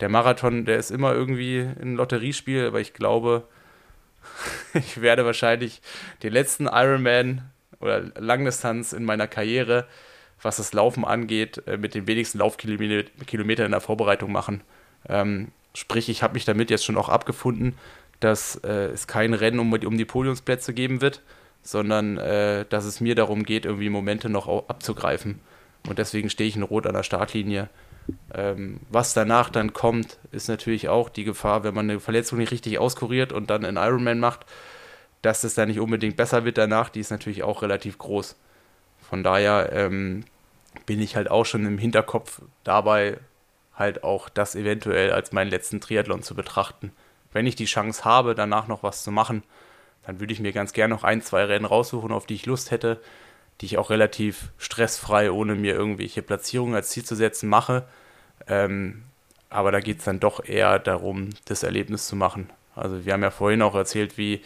der 0.00 0.08
Marathon, 0.08 0.64
der 0.64 0.78
ist 0.78 0.90
immer 0.90 1.12
irgendwie 1.12 1.60
ein 1.60 1.96
Lotteriespiel, 1.96 2.66
aber 2.66 2.80
ich 2.80 2.94
glaube, 2.94 3.46
ich 4.74 5.00
werde 5.00 5.24
wahrscheinlich 5.24 5.82
den 6.22 6.32
letzten 6.32 6.66
Ironman 6.66 7.42
oder 7.80 8.00
Langdistanz 8.18 8.92
in 8.92 9.04
meiner 9.04 9.26
Karriere, 9.26 9.86
was 10.40 10.56
das 10.56 10.72
Laufen 10.72 11.04
angeht, 11.04 11.62
äh, 11.66 11.76
mit 11.76 11.94
den 11.94 12.06
wenigsten 12.06 12.38
Laufkilometern 12.38 13.66
in 13.66 13.72
der 13.72 13.80
Vorbereitung 13.80 14.32
machen. 14.32 14.62
Ähm, 15.08 15.52
sprich, 15.74 16.08
ich 16.08 16.22
habe 16.22 16.34
mich 16.34 16.44
damit 16.44 16.70
jetzt 16.70 16.84
schon 16.84 16.96
auch 16.96 17.08
abgefunden, 17.08 17.76
dass 18.24 18.56
äh, 18.64 18.86
es 18.86 19.06
kein 19.06 19.34
Rennen 19.34 19.58
um, 19.58 19.72
um 19.72 19.98
die 19.98 20.06
Podiumsplätze 20.06 20.72
geben 20.72 21.02
wird, 21.02 21.20
sondern 21.62 22.16
äh, 22.16 22.64
dass 22.68 22.86
es 22.86 23.00
mir 23.00 23.14
darum 23.14 23.44
geht, 23.44 23.66
irgendwie 23.66 23.90
Momente 23.90 24.30
noch 24.30 24.48
abzugreifen. 24.68 25.40
Und 25.86 25.98
deswegen 25.98 26.30
stehe 26.30 26.48
ich 26.48 26.56
in 26.56 26.62
Rot 26.62 26.86
an 26.86 26.94
der 26.94 27.02
Startlinie. 27.02 27.68
Ähm, 28.32 28.80
was 28.88 29.12
danach 29.12 29.50
dann 29.50 29.74
kommt, 29.74 30.18
ist 30.32 30.48
natürlich 30.48 30.88
auch 30.88 31.10
die 31.10 31.24
Gefahr, 31.24 31.64
wenn 31.64 31.74
man 31.74 31.90
eine 31.90 32.00
Verletzung 32.00 32.38
nicht 32.38 32.50
richtig 32.50 32.78
auskuriert 32.78 33.32
und 33.32 33.50
dann 33.50 33.64
einen 33.64 33.76
Ironman 33.76 34.20
macht, 34.20 34.46
dass 35.20 35.44
es 35.44 35.54
dann 35.54 35.68
nicht 35.68 35.80
unbedingt 35.80 36.16
besser 36.16 36.46
wird 36.46 36.56
danach, 36.56 36.88
die 36.88 37.00
ist 37.00 37.10
natürlich 37.10 37.42
auch 37.42 37.60
relativ 37.60 37.98
groß. 37.98 38.36
Von 39.02 39.22
daher 39.22 39.70
ähm, 39.72 40.24
bin 40.86 41.00
ich 41.00 41.16
halt 41.16 41.30
auch 41.30 41.44
schon 41.44 41.66
im 41.66 41.76
Hinterkopf 41.76 42.40
dabei, 42.62 43.18
halt 43.74 44.02
auch 44.02 44.30
das 44.30 44.54
eventuell 44.54 45.12
als 45.12 45.32
meinen 45.32 45.50
letzten 45.50 45.80
Triathlon 45.82 46.22
zu 46.22 46.34
betrachten 46.34 46.90
wenn 47.34 47.46
ich 47.46 47.56
die 47.56 47.66
Chance 47.66 48.04
habe, 48.04 48.34
danach 48.34 48.68
noch 48.68 48.82
was 48.82 49.02
zu 49.02 49.10
machen, 49.10 49.42
dann 50.06 50.20
würde 50.20 50.32
ich 50.32 50.40
mir 50.40 50.52
ganz 50.52 50.72
gerne 50.72 50.94
noch 50.94 51.04
ein, 51.04 51.20
zwei 51.20 51.44
Rennen 51.44 51.64
raussuchen, 51.64 52.12
auf 52.12 52.26
die 52.26 52.34
ich 52.34 52.46
Lust 52.46 52.70
hätte, 52.70 53.00
die 53.60 53.66
ich 53.66 53.76
auch 53.76 53.90
relativ 53.90 54.52
stressfrei, 54.56 55.30
ohne 55.30 55.54
mir 55.54 55.74
irgendwelche 55.74 56.22
Platzierungen 56.22 56.74
als 56.74 56.90
Ziel 56.90 57.04
zu 57.04 57.16
setzen, 57.16 57.48
mache. 57.48 57.84
Ähm, 58.46 59.02
aber 59.50 59.72
da 59.72 59.80
geht 59.80 59.98
es 59.98 60.04
dann 60.04 60.20
doch 60.20 60.44
eher 60.44 60.78
darum, 60.78 61.30
das 61.46 61.62
Erlebnis 61.62 62.06
zu 62.06 62.16
machen. 62.16 62.50
Also 62.76 63.04
wir 63.04 63.12
haben 63.12 63.22
ja 63.22 63.30
vorhin 63.30 63.62
auch 63.62 63.74
erzählt, 63.74 64.16
wie 64.16 64.40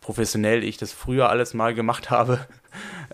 professionell 0.00 0.64
ich 0.64 0.76
das 0.76 0.92
früher 0.92 1.30
alles 1.30 1.54
mal 1.54 1.74
gemacht 1.74 2.10
habe. 2.10 2.46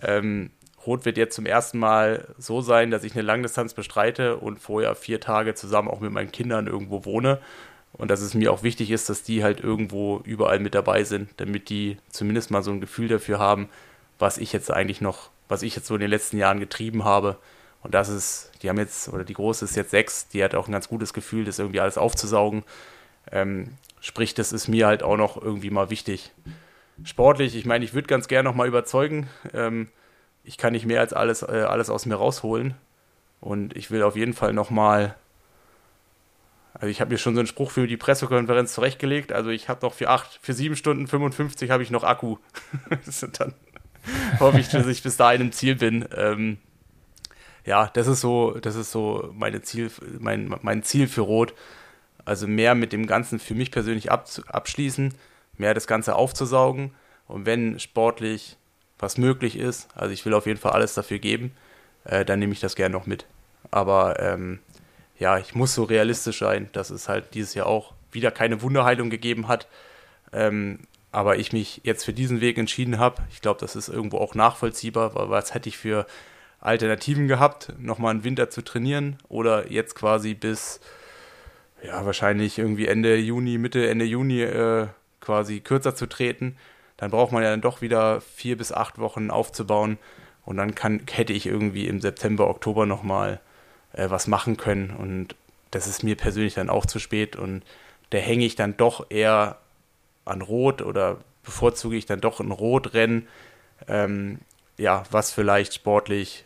ähm, 0.03 0.51
Rot 0.87 1.05
wird 1.05 1.17
jetzt 1.17 1.37
zum 1.37 1.47
ersten 1.47 1.79
Mal 1.79 2.35
so 2.37 2.61
sein, 2.61 2.91
dass 2.91 3.05
ich 3.05 3.15
eine 3.15 3.23
Langdistanz 3.23 3.75
bestreite 3.75 4.37
und 4.37 4.59
vorher 4.59 4.95
vier 4.95 5.21
Tage 5.21 5.55
zusammen 5.55 5.89
auch 5.89 6.01
mit 6.01 6.13
meinen 6.13 6.31
Kindern 6.33 6.67
irgendwo 6.67 7.05
wohne 7.05 7.41
Und 7.97 8.11
dass 8.11 8.21
es 8.21 8.35
mir 8.35 8.53
auch 8.53 8.63
wichtig 8.63 8.91
ist, 8.91 9.09
dass 9.09 9.23
die 9.23 9.45
halt 9.45 9.61
irgendwo 9.61 10.21
überall 10.25 10.59
mit 10.59 10.75
dabei 10.75 11.05
sind, 11.05 11.31
damit 11.37 11.69
die 11.69 11.97
zumindest 12.11 12.51
mal 12.51 12.63
so 12.63 12.73
ein 12.73 12.81
Gefühl 12.81 13.09
dafür 13.09 13.39
haben, 13.39 13.69
was 14.19 14.39
ich 14.39 14.53
jetzt 14.53 14.71
eigentlich 14.71 15.01
noch, 15.01 15.31
was 15.49 15.63
ich 15.63 15.77
jetzt 15.77 15.87
so 15.87 15.95
in 15.95 16.01
den 16.01 16.11
letzten 16.11 16.37
Jahren 16.39 16.59
getrieben 16.59 17.05
habe. 17.05 17.37
Und 17.83 17.95
das 17.95 18.09
ist, 18.09 18.51
die 18.63 18.69
haben 18.69 18.79
jetzt, 18.79 19.09
oder 19.09 19.25
die 19.25 19.35
Große 19.35 19.65
ist 19.65 19.77
jetzt 19.77 19.91
sechs, 19.91 20.27
die 20.29 20.43
hat 20.43 20.55
auch 20.55 20.67
ein 20.67 20.73
ganz 20.73 20.89
gutes 20.89 21.13
Gefühl, 21.13 21.45
das 21.45 21.59
irgendwie 21.59 21.81
alles 21.81 21.99
aufzusaugen. 21.99 22.65
Ähm, 23.31 23.75
sprich, 24.01 24.35
das 24.35 24.53
ist 24.53 24.69
mir 24.69 24.87
halt 24.87 25.03
auch 25.03 25.17
noch 25.17 25.41
irgendwie 25.41 25.71
mal 25.71 25.91
wichtig. 25.91 26.33
Sportlich, 27.05 27.55
ich 27.55 27.67
meine, 27.67 27.85
ich 27.85 27.95
würde 27.95 28.09
ganz 28.09 28.27
gerne 28.27 28.49
noch 28.49 28.57
mal 28.57 28.67
überzeugen. 28.67 29.29
Ähm, 29.53 29.89
ich 30.43 30.59
kann 30.59 30.73
nicht 30.73 30.87
mehr 30.87 31.01
als 31.01 31.13
alles, 31.13 31.43
äh, 31.43 31.67
alles 31.69 31.91
aus 31.91 32.07
mir 32.07 32.17
rausholen. 32.17 32.75
Und 33.41 33.77
ich 33.77 33.91
will 33.91 34.03
auf 34.03 34.17
jeden 34.17 34.33
Fall 34.33 34.53
noch 34.53 34.71
mal 34.71 35.15
also 36.75 36.89
ich 36.89 37.01
habe 37.01 37.13
mir 37.13 37.19
schon 37.19 37.35
so 37.35 37.41
einen 37.41 37.47
Spruch 37.47 37.71
für 37.71 37.87
die 37.87 37.97
Pressekonferenz 37.97 38.75
zurechtgelegt. 38.75 39.33
Also 39.33 39.51
ich 39.51 39.69
habe 39.69 39.87
noch 39.87 39.95
für 39.95 40.11
acht, 40.11 40.41
für 40.43 40.53
sieben 40.53 40.77
Stunden 40.77 41.07
55 41.07 41.71
habe 41.71 41.83
ich 41.83 41.91
noch 41.91 42.03
Akku. 42.03 42.39
dann 43.39 43.55
hoffe 44.41 44.59
ich, 44.59 44.69
dass 44.69 44.87
ich 44.89 45.03
bis 45.03 45.17
dahin 45.17 45.41
im 45.41 45.53
Ziel 45.53 45.77
bin. 45.77 46.07
Ähm, 46.17 46.59
ja, 47.65 47.89
das 47.95 48.09
ist 48.09 48.21
so, 48.21 48.59
das 48.59 48.75
ist 48.75 48.91
so 48.91 49.31
meine 49.35 49.63
Ziel, 49.63 49.91
mein, 50.19 50.55
mein 50.63 50.83
Ziel 50.83 51.07
für 51.07 51.23
Rot. 51.23 51.55
Also 52.25 52.49
mehr 52.49 52.75
mit 52.75 52.93
dem 52.93 53.07
Ganzen 53.07 53.39
für 53.39 53.55
mich 53.55 53.71
persönlich 53.71 54.11
ab, 54.11 54.29
abschließen, 54.49 55.15
mehr 55.57 55.75
das 55.75 55.87
Ganze 55.87 56.17
aufzusaugen 56.17 56.93
und 57.27 57.47
wenn 57.47 57.79
sportlich 57.79 58.57
was 58.99 59.19
möglich 59.19 59.59
ist, 59.59 59.89
also 59.95 60.13
ich 60.13 60.25
will 60.25 60.35
auf 60.35 60.47
jeden 60.47 60.59
Fall 60.59 60.73
alles 60.73 60.95
dafür 60.95 61.19
geben, 61.19 61.55
äh, 62.05 62.25
dann 62.25 62.39
nehme 62.39 62.53
ich 62.53 62.61
das 62.61 62.77
gerne 62.77 62.95
noch 62.95 63.07
mit. 63.07 63.27
Aber 63.71 64.21
ähm, 64.21 64.61
ja, 65.25 65.39
ich 65.39 65.55
muss 65.55 65.75
so 65.75 65.85
realistisch 65.85 66.41
sein, 66.41 66.69
dass 66.73 66.91
es 66.91 67.09
halt 67.09 67.33
dieses 67.33 67.55
Jahr 67.55 67.67
auch 67.67 67.95
wieder 68.13 68.31
keine 68.31 68.61
Wunderheilung 68.61 69.09
gegeben 69.09 69.49
hat. 69.49 69.69
Ähm, 70.35 70.81
aber 71.13 71.39
ich 71.39 71.51
mich 71.55 71.81
jetzt 71.83 72.05
für 72.05 72.13
diesen 72.13 72.43
Weg 72.43 72.59
entschieden 72.59 72.99
habe. 72.99 73.23
Ich 73.33 73.41
glaube, 73.41 73.59
das 73.59 73.75
ist 73.75 73.89
irgendwo 73.89 74.19
auch 74.19 74.35
nachvollziehbar, 74.35 75.15
weil 75.15 75.31
was 75.31 75.55
hätte 75.55 75.71
ich 75.71 75.79
für 75.79 76.07
Alternativen 76.61 77.27
gehabt, 77.27 77.73
nochmal 77.79 78.11
einen 78.11 78.25
Winter 78.25 78.51
zu 78.51 78.63
trainieren 78.63 79.17
oder 79.31 79.73
jetzt 79.73 79.95
quasi 79.95 80.35
bis, 80.35 80.81
ja, 81.83 82.05
wahrscheinlich 82.05 82.59
irgendwie 82.59 82.87
Ende 82.87 83.17
Juni, 83.17 83.57
Mitte, 83.57 83.89
Ende 83.89 84.05
Juni 84.05 84.43
äh, 84.43 84.89
quasi 85.21 85.61
kürzer 85.61 85.95
zu 85.95 86.07
treten. 86.07 86.59
Dann 86.99 87.11
braucht 87.11 87.33
man 87.33 87.43
ja 87.43 87.49
dann 87.49 87.63
doch 87.63 87.81
wieder 87.81 88.21
vier 88.21 88.59
bis 88.59 88.73
acht 88.73 88.99
Wochen 88.99 89.31
aufzubauen 89.31 89.97
und 90.45 90.59
dann 90.59 90.75
kann, 90.75 91.01
hätte 91.11 91.33
ich 91.33 91.47
irgendwie 91.47 91.87
im 91.87 92.03
September, 92.03 92.47
Oktober 92.51 92.85
nochmal 92.85 93.41
äh, 93.95 94.11
was 94.11 94.27
machen 94.27 94.57
können. 94.57 94.91
Und 94.91 95.35
das 95.71 95.87
ist 95.87 96.03
mir 96.03 96.17
persönlich 96.17 96.55
dann 96.55 96.71
auch 96.71 96.87
zu 96.87 96.99
spät. 96.99 97.37
Und 97.37 97.63
da 98.11 98.19
hänge 98.19 98.45
ich 98.45 98.55
dann 98.55 98.77
doch 98.77 99.11
eher 99.11 99.59
an 100.25 100.43
Rot 100.43 100.83
oder 100.83 101.19
bevorzuge 101.43 101.97
ich 101.97 102.07
dann 102.07 102.21
doch 102.21 102.41
ein 102.41 102.51
Rotrennen, 102.51 103.29
ähm, 103.89 104.39
ja, 104.79 105.05
was 105.11 105.33
vielleicht 105.33 105.75
sportlich 105.75 106.45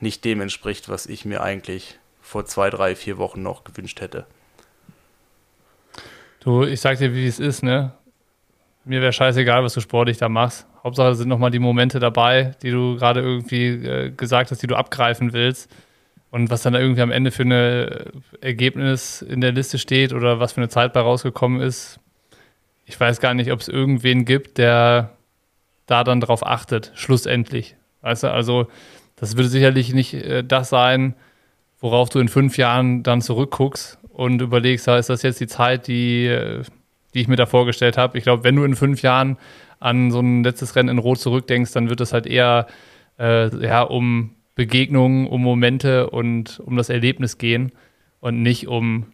nicht 0.00 0.24
dem 0.24 0.40
entspricht, 0.40 0.88
was 0.88 1.06
ich 1.06 1.24
mir 1.24 1.42
eigentlich 1.42 1.98
vor 2.20 2.44
zwei, 2.44 2.70
drei, 2.70 2.96
vier 2.96 3.18
Wochen 3.18 3.42
noch 3.42 3.64
gewünscht 3.64 4.00
hätte. 4.00 4.26
Du, 6.40 6.64
ich 6.64 6.80
sag 6.80 6.98
dir, 6.98 7.14
wie 7.14 7.26
es 7.26 7.38
ist, 7.38 7.62
ne? 7.62 7.92
Mir 8.84 9.00
wäre 9.00 9.12
scheißegal, 9.12 9.62
was 9.62 9.74
du 9.74 9.80
sportlich 9.80 10.18
da 10.18 10.28
machst. 10.28 10.66
Hauptsache 10.82 11.14
sind 11.14 11.28
nochmal 11.28 11.52
die 11.52 11.60
Momente 11.60 12.00
dabei, 12.00 12.56
die 12.62 12.72
du 12.72 12.96
gerade 12.96 13.20
irgendwie 13.20 13.66
äh, 13.66 14.10
gesagt 14.10 14.50
hast, 14.50 14.60
die 14.60 14.66
du 14.66 14.74
abgreifen 14.74 15.32
willst. 15.32 15.70
Und 16.32 16.48
was 16.48 16.62
dann 16.62 16.74
irgendwie 16.74 17.02
am 17.02 17.10
Ende 17.10 17.30
für 17.30 17.42
ein 17.42 18.22
Ergebnis 18.40 19.20
in 19.20 19.42
der 19.42 19.52
Liste 19.52 19.78
steht 19.78 20.14
oder 20.14 20.40
was 20.40 20.54
für 20.54 20.62
eine 20.62 20.70
Zeit 20.70 20.94
bei 20.94 21.00
rausgekommen 21.00 21.60
ist, 21.60 22.00
ich 22.86 22.98
weiß 22.98 23.20
gar 23.20 23.34
nicht, 23.34 23.52
ob 23.52 23.60
es 23.60 23.68
irgendwen 23.68 24.24
gibt, 24.24 24.56
der 24.56 25.10
da 25.84 26.04
dann 26.04 26.22
drauf 26.22 26.44
achtet, 26.46 26.90
schlussendlich. 26.94 27.76
Weißt 28.00 28.22
du, 28.22 28.32
also 28.32 28.68
das 29.16 29.36
würde 29.36 29.50
sicherlich 29.50 29.92
nicht 29.92 30.14
äh, 30.14 30.42
das 30.42 30.70
sein, 30.70 31.14
worauf 31.80 32.08
du 32.08 32.18
in 32.18 32.28
fünf 32.28 32.56
Jahren 32.56 33.02
dann 33.02 33.20
zurückguckst 33.20 33.98
und 34.08 34.40
überlegst, 34.40 34.88
ist 34.88 35.10
das 35.10 35.22
jetzt 35.22 35.38
die 35.38 35.46
Zeit, 35.46 35.86
die, 35.86 36.28
äh, 36.28 36.62
die 37.12 37.20
ich 37.20 37.28
mir 37.28 37.36
da 37.36 37.44
vorgestellt 37.44 37.98
habe. 37.98 38.16
Ich 38.16 38.24
glaube, 38.24 38.42
wenn 38.42 38.56
du 38.56 38.64
in 38.64 38.74
fünf 38.74 39.02
Jahren 39.02 39.36
an 39.80 40.10
so 40.10 40.20
ein 40.20 40.42
letztes 40.44 40.76
Rennen 40.76 40.88
in 40.88 40.98
Rot 40.98 41.18
zurückdenkst, 41.18 41.72
dann 41.72 41.90
wird 41.90 42.00
es 42.00 42.14
halt 42.14 42.26
eher 42.26 42.68
äh, 43.18 43.54
ja, 43.62 43.82
um 43.82 44.34
Begegnungen, 44.54 45.26
um 45.26 45.42
Momente 45.42 46.10
und 46.10 46.60
um 46.60 46.76
das 46.76 46.88
Erlebnis 46.88 47.38
gehen 47.38 47.72
und 48.20 48.42
nicht 48.42 48.68
um 48.68 49.12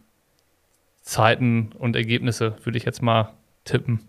Zeiten 1.02 1.70
und 1.78 1.96
Ergebnisse, 1.96 2.56
würde 2.64 2.76
ich 2.76 2.84
jetzt 2.84 3.02
mal 3.02 3.32
tippen. 3.64 4.00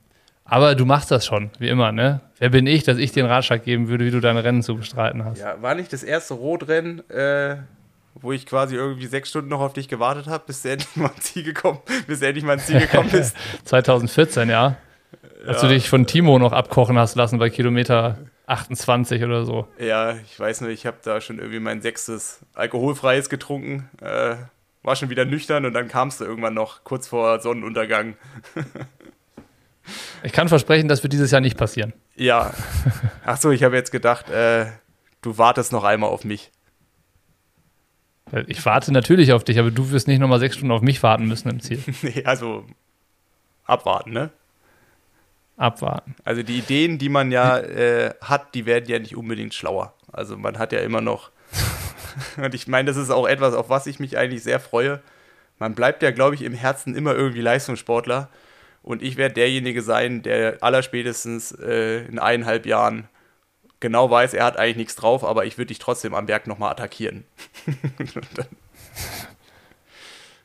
Aber 0.44 0.74
du 0.74 0.86
machst 0.86 1.12
das 1.12 1.26
schon, 1.26 1.52
wie 1.60 1.70
immer, 1.70 1.92
ne? 1.92 2.22
Wer 2.40 2.50
bin 2.50 2.66
ich, 2.66 2.84
dass 2.84 2.98
ich 2.98 3.12
dir 3.12 3.24
einen 3.24 3.32
Ratschlag 3.32 3.64
geben 3.64 3.88
würde, 3.88 4.06
wie 4.06 4.12
du 4.12 4.20
deine 4.20 4.44
Rennen 4.44 4.64
zu 4.64 4.76
bestreiten 4.76 5.24
hast? 5.24 5.40
Ja, 5.40 5.62
war 5.62 5.76
nicht 5.76 5.94
das 5.94 6.02
erste 6.02 6.34
Rotrennen, 6.34 7.08
äh, 7.10 7.58
wo 8.16 8.32
ich 8.32 8.48
quasi 8.48 8.76
irgendwie 8.76 9.06
sechs 9.06 9.30
Stunden 9.30 9.50
noch 9.50 9.62
auf 9.62 9.74
dich 9.74 9.88
gewartet 9.88 10.26
habe, 10.26 10.44
bis 10.48 10.64
du 10.64 10.72
endlich 10.72 10.96
mal 10.96 11.12
ins 11.16 11.26
Ziel 11.26 11.44
gekommen, 11.44 11.80
bis 12.08 12.22
endlich 12.24 12.44
mal 12.44 12.54
ins 12.54 12.66
Ziel 12.66 12.80
gekommen 12.80 13.10
bist? 13.12 13.38
2014, 13.66 14.50
ja. 14.50 14.76
Als 15.46 15.62
ja. 15.62 15.68
du 15.68 15.74
dich 15.74 15.88
von 15.88 16.08
Timo 16.08 16.40
noch 16.40 16.52
abkochen 16.52 16.98
hast 16.98 17.16
lassen 17.16 17.38
bei 17.38 17.50
Kilometer 17.50 18.18
28 18.50 19.24
oder 19.24 19.46
so. 19.46 19.68
Ja, 19.80 20.16
ich 20.18 20.40
weiß 20.40 20.62
nur, 20.62 20.70
ich 20.70 20.86
habe 20.86 20.98
da 21.04 21.22
schon 21.22 21.38
irgendwie 21.38 21.60
mein 21.60 21.82
sechstes 21.82 22.40
alkoholfreies 22.54 23.30
getrunken. 23.30 23.90
Äh, 24.02 24.36
war 24.82 24.96
schon 24.96 25.10
wieder 25.10 25.26
nüchtern 25.26 25.66
und 25.66 25.74
dann 25.74 25.88
kamst 25.88 26.22
du 26.22 26.26
irgendwann 26.26 26.54
noch 26.54 26.84
kurz 26.84 27.08
vor 27.08 27.40
Sonnenuntergang. 27.42 28.16
ich 30.24 30.32
kann 30.32 30.48
versprechen, 30.48 30.88
das 30.88 31.04
wird 31.04 31.14
dieses 31.14 31.32
Jahr 31.32 31.42
nicht 31.42 31.58
passieren. 31.58 31.94
Ja. 32.16 32.54
Ach 33.26 33.38
so, 33.38 33.52
ich 33.52 33.64
habe 33.64 33.76
jetzt 33.76 33.92
gedacht, 33.92 34.30
äh, 34.30 34.68
du 35.22 35.38
wartest 35.38 35.72
noch 35.72 35.84
einmal 35.84 36.10
auf 36.10 36.24
mich. 36.24 36.52
Ich 38.48 38.64
warte 38.66 38.92
natürlich 38.92 39.34
auf 39.34 39.44
dich, 39.44 39.60
aber 39.60 39.72
du 39.72 39.92
wirst 39.92 40.08
nicht 40.08 40.20
nochmal 40.20 40.40
sechs 40.40 40.56
Stunden 40.56 40.72
auf 40.72 40.82
mich 40.82 41.02
warten 41.02 41.28
müssen 41.28 41.50
im 41.50 41.60
Ziel. 41.62 41.84
nee, 42.02 42.24
also 42.26 42.66
abwarten, 43.66 44.12
ne? 44.12 44.32
Abwarten. 45.60 46.16
Also 46.24 46.42
die 46.42 46.58
Ideen, 46.58 46.98
die 46.98 47.10
man 47.10 47.32
ja 47.32 47.58
äh, 47.58 48.14
hat, 48.22 48.56
die 48.56 48.66
werden 48.66 48.86
ja 48.88 49.00
nicht 49.00 49.16
unbedingt 49.16 49.54
schlauer. 49.54 49.94
Also 50.12 50.38
man 50.38 50.58
hat 50.58 50.72
ja 50.72 50.80
immer 50.80 51.02
noch. 51.02 51.32
und 52.38 52.56
ich 52.56 52.68
meine, 52.68 52.88
das 52.88 52.98
ist 52.98 53.10
auch 53.10 53.28
etwas, 53.28 53.54
auf 53.54 53.70
was 53.70 53.86
ich 53.86 54.00
mich 54.00 54.18
eigentlich 54.18 54.44
sehr 54.44 54.60
freue. 54.60 55.02
Man 55.60 55.76
bleibt 55.76 56.02
ja, 56.02 56.12
glaube 56.12 56.36
ich, 56.36 56.42
im 56.42 56.54
Herzen 56.54 56.96
immer 56.96 57.14
irgendwie 57.14 57.42
Leistungssportler. 57.42 58.30
Und 58.82 59.04
ich 59.04 59.18
werde 59.18 59.36
derjenige 59.36 59.82
sein, 59.82 60.22
der 60.24 60.58
allerspätestens 60.62 61.52
äh, 61.52 62.06
in 62.06 62.18
eineinhalb 62.18 62.66
Jahren 62.66 63.10
genau 63.82 64.10
weiß, 64.10 64.34
er 64.34 64.46
hat 64.46 64.58
eigentlich 64.58 64.78
nichts 64.78 64.96
drauf, 64.96 65.24
aber 65.24 65.46
ich 65.46 65.58
würde 65.58 65.68
dich 65.68 65.80
trotzdem 65.80 66.14
am 66.14 66.26
Berg 66.26 66.48
nochmal 66.48 66.72
attackieren. 66.72 67.26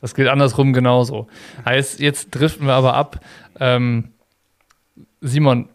das 0.00 0.14
gilt 0.14 0.28
andersrum 0.28 0.72
genauso. 0.72 1.28
Heißt, 1.64 2.00
jetzt 2.00 2.30
driften 2.30 2.66
wir 2.66 2.74
aber 2.74 2.94
ab. 2.94 3.20
Ähm, 3.60 4.13
Simon, 5.26 5.70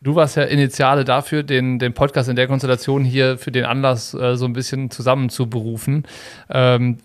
du 0.00 0.16
warst 0.16 0.36
ja 0.36 0.42
Initiale 0.42 1.04
dafür, 1.04 1.44
den, 1.44 1.78
den 1.78 1.94
Podcast 1.94 2.28
in 2.28 2.34
der 2.34 2.48
Konstellation 2.48 3.04
hier 3.04 3.38
für 3.38 3.52
den 3.52 3.64
Anlass 3.64 4.12
äh, 4.12 4.36
so 4.36 4.44
ein 4.44 4.52
bisschen 4.52 4.90
zusammenzuberufen. 4.90 6.04
Ähm, 6.50 6.98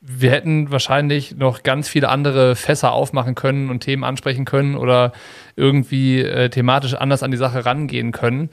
wir 0.00 0.30
hätten 0.30 0.70
wahrscheinlich 0.70 1.36
noch 1.36 1.62
ganz 1.62 1.88
viele 1.88 2.08
andere 2.08 2.56
Fässer 2.56 2.92
aufmachen 2.92 3.34
können 3.34 3.68
und 3.68 3.80
Themen 3.80 4.02
ansprechen 4.02 4.46
können 4.46 4.76
oder 4.76 5.12
irgendwie 5.56 6.20
äh, 6.20 6.48
thematisch 6.48 6.94
anders 6.94 7.22
an 7.22 7.30
die 7.30 7.36
Sache 7.36 7.66
rangehen 7.66 8.10
können. 8.12 8.48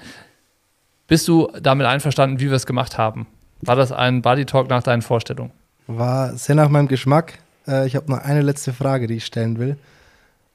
Bist 1.08 1.28
du 1.30 1.52
damit 1.62 1.88
einverstanden, 1.88 2.42
wie 2.42 2.50
wir 2.50 2.56
es 2.56 2.66
gemacht 2.66 2.98
haben? 2.98 3.28
War 3.62 3.78
das 3.78 3.94
ein 3.94 4.22
Body 4.22 4.46
Talk 4.46 4.70
nach 4.70 4.84
deinen 4.84 5.02
Vorstellungen? 5.02 5.52
War 5.88 6.36
sehr 6.36 6.56
nach 6.56 6.70
meinem 6.70 6.90
Geschmack. 6.90 7.40
Äh, 7.66 7.88
ich 7.88 7.96
habe 7.96 8.12
noch 8.12 8.20
eine 8.20 8.42
letzte 8.42 8.74
Frage, 8.74 9.08
die 9.08 9.16
ich 9.16 9.26
stellen 9.26 9.58
will. 9.58 9.78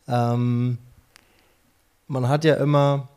Ähm, 0.08 0.78
man 2.08 2.28
hat 2.28 2.44
ja 2.44 2.54
immer, 2.54 3.08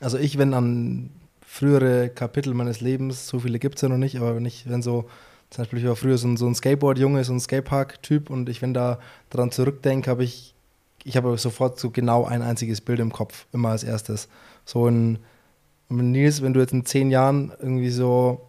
also 0.00 0.18
ich, 0.18 0.38
wenn 0.38 0.54
an 0.54 1.10
frühere 1.40 2.08
Kapitel 2.10 2.54
meines 2.54 2.80
Lebens, 2.80 3.28
so 3.28 3.40
viele 3.40 3.58
gibt 3.58 3.76
es 3.76 3.82
ja 3.82 3.88
noch 3.88 3.96
nicht, 3.96 4.16
aber 4.16 4.36
wenn 4.36 4.44
ich, 4.44 4.68
wenn 4.68 4.82
so, 4.82 5.08
zum 5.50 5.62
Beispiel 5.62 5.78
ich 5.78 5.86
war 5.86 5.96
früher 5.96 6.18
so 6.18 6.28
ein, 6.28 6.36
so 6.36 6.46
ein 6.46 6.54
Skateboard-Junge, 6.54 7.24
so 7.24 7.32
ein 7.32 7.40
Skatepark-Typ 7.40 8.30
und 8.30 8.48
ich, 8.48 8.60
wenn 8.60 8.74
da 8.74 8.98
dran 9.30 9.50
zurückdenke, 9.50 10.10
habe 10.10 10.24
ich, 10.24 10.54
ich 11.04 11.16
habe 11.16 11.38
sofort 11.38 11.78
so 11.78 11.90
genau 11.90 12.24
ein 12.24 12.42
einziges 12.42 12.80
Bild 12.80 13.00
im 13.00 13.12
Kopf, 13.12 13.46
immer 13.52 13.70
als 13.70 13.82
erstes. 13.82 14.28
So 14.64 14.88
ein, 14.88 15.18
Nils, 15.88 16.42
wenn 16.42 16.52
du 16.52 16.60
jetzt 16.60 16.72
in 16.72 16.84
zehn 16.84 17.10
Jahren 17.10 17.52
irgendwie 17.60 17.90
so 17.90 18.46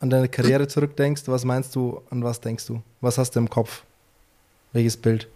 an 0.00 0.08
deine 0.08 0.28
Karriere 0.28 0.66
zurückdenkst, 0.66 1.22
was 1.26 1.44
meinst 1.44 1.74
du, 1.74 2.00
an 2.10 2.22
was 2.22 2.40
denkst 2.40 2.66
du? 2.66 2.82
Was 3.00 3.18
hast 3.18 3.32
du 3.32 3.40
im 3.40 3.50
Kopf? 3.50 3.84
Welches 4.72 4.96
Bild? 4.96 5.28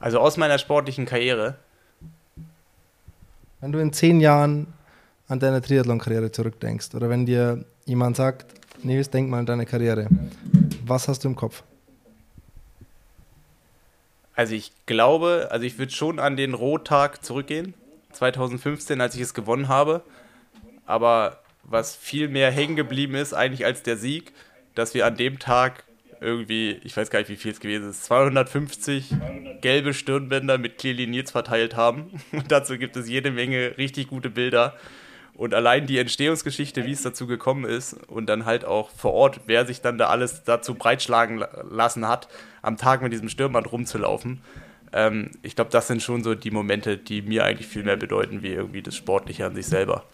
Also 0.00 0.20
aus 0.20 0.36
meiner 0.36 0.58
sportlichen 0.58 1.06
Karriere. 1.06 1.56
Wenn 3.60 3.72
du 3.72 3.78
in 3.80 3.92
zehn 3.92 4.20
Jahren 4.20 4.72
an 5.26 5.40
deine 5.40 5.60
Triathlon-Karriere 5.60 6.30
zurückdenkst 6.30 6.94
oder 6.94 7.10
wenn 7.10 7.26
dir 7.26 7.64
jemand 7.84 8.16
sagt, 8.16 8.46
Nils, 8.82 9.10
denk 9.10 9.28
mal 9.28 9.40
an 9.40 9.46
deine 9.46 9.66
Karriere, 9.66 10.08
Was 10.86 11.08
hast 11.08 11.24
du 11.24 11.28
im 11.28 11.36
Kopf? 11.36 11.64
Also 14.34 14.54
ich 14.54 14.72
glaube, 14.86 15.48
also 15.50 15.66
ich 15.66 15.78
würde 15.78 15.92
schon 15.92 16.20
an 16.20 16.36
den 16.36 16.54
Rohtag 16.54 17.24
zurückgehen, 17.24 17.74
2015, 18.12 19.00
als 19.00 19.16
ich 19.16 19.20
es 19.20 19.34
gewonnen 19.34 19.68
habe. 19.68 20.02
Aber 20.86 21.40
was 21.64 21.96
viel 21.96 22.28
mehr 22.28 22.50
hängen 22.50 22.76
geblieben 22.76 23.16
ist 23.16 23.34
eigentlich 23.34 23.64
als 23.64 23.82
der 23.82 23.96
Sieg, 23.96 24.32
dass 24.74 24.94
wir 24.94 25.06
an 25.06 25.16
dem 25.16 25.38
Tag 25.40 25.84
irgendwie, 26.20 26.80
ich 26.84 26.96
weiß 26.96 27.10
gar 27.10 27.20
nicht, 27.20 27.28
wie 27.28 27.36
viel 27.36 27.52
es 27.52 27.60
gewesen 27.60 27.90
ist, 27.90 28.04
250 28.04 29.14
gelbe 29.60 29.94
Stirnbänder 29.94 30.58
mit 30.58 30.78
Clearly 30.78 31.06
Nils 31.06 31.30
verteilt 31.30 31.76
haben. 31.76 32.10
Und 32.32 32.50
dazu 32.50 32.78
gibt 32.78 32.96
es 32.96 33.08
jede 33.08 33.30
Menge 33.30 33.76
richtig 33.78 34.08
gute 34.08 34.30
Bilder. 34.30 34.76
Und 35.34 35.54
allein 35.54 35.86
die 35.86 35.98
Entstehungsgeschichte, 35.98 36.84
wie 36.84 36.90
es 36.90 37.02
dazu 37.02 37.28
gekommen 37.28 37.64
ist 37.64 37.94
und 38.08 38.26
dann 38.26 38.44
halt 38.44 38.64
auch 38.64 38.90
vor 38.90 39.12
Ort, 39.12 39.42
wer 39.46 39.66
sich 39.66 39.80
dann 39.80 39.96
da 39.96 40.08
alles 40.08 40.42
dazu 40.42 40.74
breitschlagen 40.74 41.44
lassen 41.70 42.08
hat, 42.08 42.26
am 42.60 42.76
Tag 42.76 43.02
mit 43.02 43.12
diesem 43.12 43.28
Stirnband 43.28 43.70
rumzulaufen. 43.70 44.40
Ähm, 44.92 45.30
ich 45.42 45.54
glaube, 45.54 45.70
das 45.70 45.86
sind 45.86 46.02
schon 46.02 46.24
so 46.24 46.34
die 46.34 46.50
Momente, 46.50 46.96
die 46.96 47.22
mir 47.22 47.44
eigentlich 47.44 47.68
viel 47.68 47.84
mehr 47.84 47.96
bedeuten, 47.96 48.42
wie 48.42 48.48
irgendwie 48.48 48.82
das 48.82 48.96
Sportliche 48.96 49.46
an 49.46 49.54
sich 49.54 49.66
selber. 49.66 50.04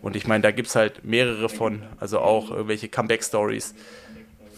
Und 0.00 0.16
ich 0.16 0.26
meine, 0.26 0.42
da 0.42 0.50
gibt 0.50 0.68
es 0.68 0.76
halt 0.76 1.04
mehrere 1.04 1.50
von, 1.50 1.82
also 1.98 2.20
auch 2.20 2.50
irgendwelche 2.50 2.88
Comeback-Stories, 2.88 3.74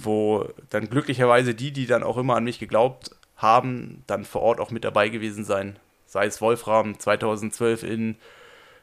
wo 0.04 0.48
dann 0.70 0.88
glücklicherweise 0.88 1.54
die, 1.54 1.72
die 1.72 1.86
dann 1.86 2.02
auch 2.02 2.16
immer 2.16 2.36
an 2.36 2.44
mich 2.44 2.58
geglaubt 2.58 3.10
haben, 3.36 4.02
dann 4.06 4.24
vor 4.24 4.42
Ort 4.42 4.60
auch 4.60 4.70
mit 4.70 4.84
dabei 4.84 5.08
gewesen 5.08 5.44
sein. 5.44 5.76
Sei 6.06 6.26
es 6.26 6.40
Wolfram 6.40 6.98
2012 6.98 7.82
in 7.82 8.16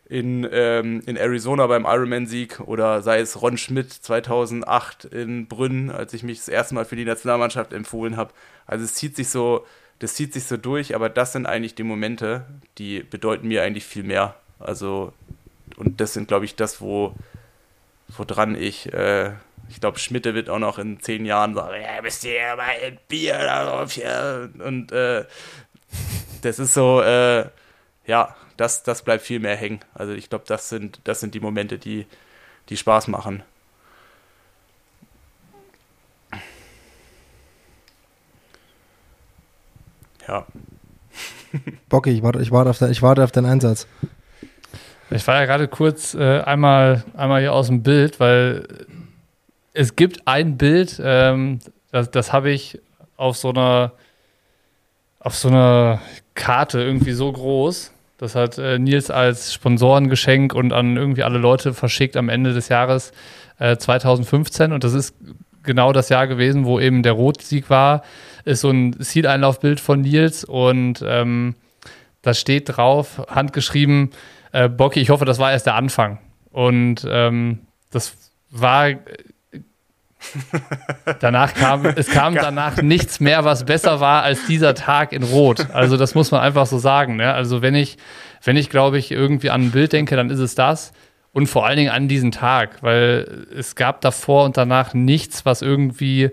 in, 0.10 0.48
ähm, 0.52 1.02
in 1.06 1.18
Arizona 1.18 1.68
beim 1.68 1.84
Ironman-Sieg 1.84 2.62
oder 2.62 3.02
sei 3.02 3.20
es 3.20 3.42
Ron 3.42 3.58
Schmidt 3.58 3.92
2008 3.92 5.06
in 5.06 5.48
Brünn, 5.48 5.92
als 5.92 6.14
ich 6.14 6.24
mich 6.24 6.38
das 6.38 6.48
erste 6.48 6.76
Mal 6.76 6.86
für 6.86 6.96
die 6.96 7.04
Nationalmannschaft 7.04 7.74
empfohlen 7.74 8.16
habe. 8.16 8.34
Also 8.66 8.86
es 8.86 8.94
zieht 8.94 9.18
sich 9.18 9.28
so, 9.28 9.66
das 10.00 10.16
zieht 10.16 10.34
sich 10.34 10.46
so 10.46 10.56
durch, 10.56 10.96
aber 10.96 11.10
das 11.10 11.34
sind 11.34 11.46
eigentlich 11.46 11.76
die 11.76 11.84
Momente, 11.84 12.46
die 12.78 13.02
bedeuten 13.02 13.50
mir 13.50 13.64
eigentlich 13.64 13.86
viel 13.86 14.04
mehr. 14.04 14.36
Also 14.60 15.12
und 15.76 16.00
das 16.00 16.14
sind, 16.14 16.28
glaube 16.28 16.46
ich, 16.46 16.56
das, 16.56 16.80
wo 16.80 17.14
woran 18.08 18.56
ich, 18.56 18.94
äh, 18.94 19.32
ich 19.70 19.80
glaube, 19.80 20.00
Schmidt 20.00 20.26
wird 20.26 20.50
auch 20.50 20.60
noch 20.60 20.80
in 20.80 21.00
zehn 21.00 21.26
Jahren 21.26 21.54
sagen, 21.54 21.82
ja, 21.82 22.02
bist 22.02 22.24
du 22.24 22.36
ja 22.36 22.56
mal 22.56 22.70
ein 22.84 22.98
Bier 23.08 23.38
darauf, 23.38 23.96
ja. 23.96 24.48
Und 24.60 24.92
äh, 24.92 25.26
das 26.42 26.60
ist 26.60 26.74
so, 26.74 27.02
äh, 27.02 27.46
ja, 28.06 28.36
das, 28.56 28.84
das 28.84 29.04
bleibt 29.04 29.24
viel 29.24 29.40
mehr 29.40 29.56
hängen. 29.56 29.80
Also 29.94 30.14
ich 30.14 30.30
glaube, 30.30 30.46
das 30.48 30.70
sind, 30.70 31.00
das 31.04 31.20
sind 31.20 31.36
die 31.36 31.40
Momente, 31.40 31.78
die, 31.78 32.06
die 32.70 32.78
Spaß 32.78 33.08
machen. 33.08 33.44
Ja. 40.28 40.46
Bocki, 41.90 42.12
ich 42.12 42.24
warte, 42.24 42.42
ich 42.42 42.52
warte, 42.52 42.70
auf, 42.70 42.78
dein, 42.78 42.92
ich 42.92 43.02
warte 43.02 43.24
auf 43.24 43.32
deinen 43.32 43.46
Einsatz. 43.46 43.88
Ich 45.10 45.26
war 45.26 45.36
ja 45.36 45.46
gerade 45.46 45.70
kurz 45.70 46.16
äh, 46.16 46.42
einmal, 46.42 47.06
einmal 47.16 47.40
hier 47.40 47.54
aus 47.54 47.68
dem 47.68 47.82
Bild, 47.82 48.20
weil 48.20 48.68
es 49.78 49.96
gibt 49.96 50.28
ein 50.28 50.58
Bild, 50.58 51.00
ähm, 51.04 51.60
das, 51.92 52.10
das 52.10 52.34
habe 52.34 52.50
ich 52.50 52.80
auf 53.16 53.38
so 53.38 53.50
einer 53.50 53.92
auf 55.20 55.36
so 55.36 55.50
einer 55.50 56.02
Karte 56.34 56.82
irgendwie 56.82 57.12
so 57.12 57.32
groß. 57.32 57.92
Das 58.18 58.34
hat 58.34 58.58
äh, 58.58 58.80
Nils 58.80 59.12
als 59.12 59.54
Sponsorengeschenk 59.54 60.54
und 60.54 60.74
an 60.74 60.98
irgendwie 60.98 61.24
alle 61.24 61.38
Leute 61.38 61.74
verschickt 61.74 62.18
am 62.18 62.30
Ende 62.30 62.54
des 62.54 62.70
Jahres 62.70 63.12
äh, 63.60 63.78
2015. 63.78 64.72
Und 64.72 64.84
das 64.84 64.94
ist 64.94 65.16
genau 65.64 65.92
das 65.92 66.10
Jahr 66.10 66.28
gewesen, 66.28 66.66
wo 66.66 66.80
eben 66.80 67.04
der 67.04 67.12
Rotsieg 67.12 67.70
war. 67.70 68.04
Ist 68.46 68.62
so 68.62 68.72
ein 68.72 69.00
Zieleinlaufbild 69.00 69.80
von 69.80 70.02
Nils 70.02 70.44
und 70.44 71.04
ähm, 71.06 71.56
da 72.22 72.34
steht 72.34 72.78
drauf, 72.78 73.22
handgeschrieben, 73.30 74.12
äh, 74.54 74.70
Bocky, 74.70 75.02
ich 75.02 75.10
hoffe, 75.10 75.26
das 75.26 75.40
war 75.40 75.52
erst 75.52 75.68
der 75.68 75.76
Anfang. 75.76 76.20
Und 76.52 77.06
ähm, 77.08 77.60
das 77.92 78.16
war 78.50 78.90
Danach 81.20 81.54
kam, 81.54 81.86
es 81.86 82.10
kam 82.10 82.36
danach 82.36 82.82
nichts 82.82 83.20
mehr, 83.20 83.46
was 83.46 83.66
besser 83.66 84.00
war 84.00 84.24
als 84.24 84.46
dieser 84.48 84.74
Tag 84.74 85.14
in 85.14 85.24
Rot. 85.24 85.68
Also 85.74 85.96
das 85.96 86.16
muss 86.16 86.32
man 86.32 86.42
einfach 86.42 86.66
so 86.66 86.78
sagen. 86.78 87.18
Ne? 87.18 87.34
Also 87.34 87.62
wenn 87.62 87.76
ich, 87.76 87.98
wenn 88.44 88.58
ich 88.58 88.70
glaube 88.70 88.98
ich 88.98 89.12
irgendwie 89.12 89.50
an 89.50 89.64
ein 89.64 89.72
Bild 89.72 89.94
denke, 89.94 90.16
dann 90.16 90.30
ist 90.30 90.40
es 90.40 90.56
das. 90.56 90.92
Und 91.34 91.48
vor 91.48 91.66
allen 91.66 91.78
Dingen 91.78 91.92
an 91.92 92.08
diesen 92.08 92.32
Tag, 92.32 92.82
weil 92.82 93.46
es 93.56 93.76
gab 93.76 94.02
davor 94.02 94.46
und 94.46 94.58
danach 94.58 94.94
nichts, 94.94 95.46
was 95.46 95.62
irgendwie 95.62 96.32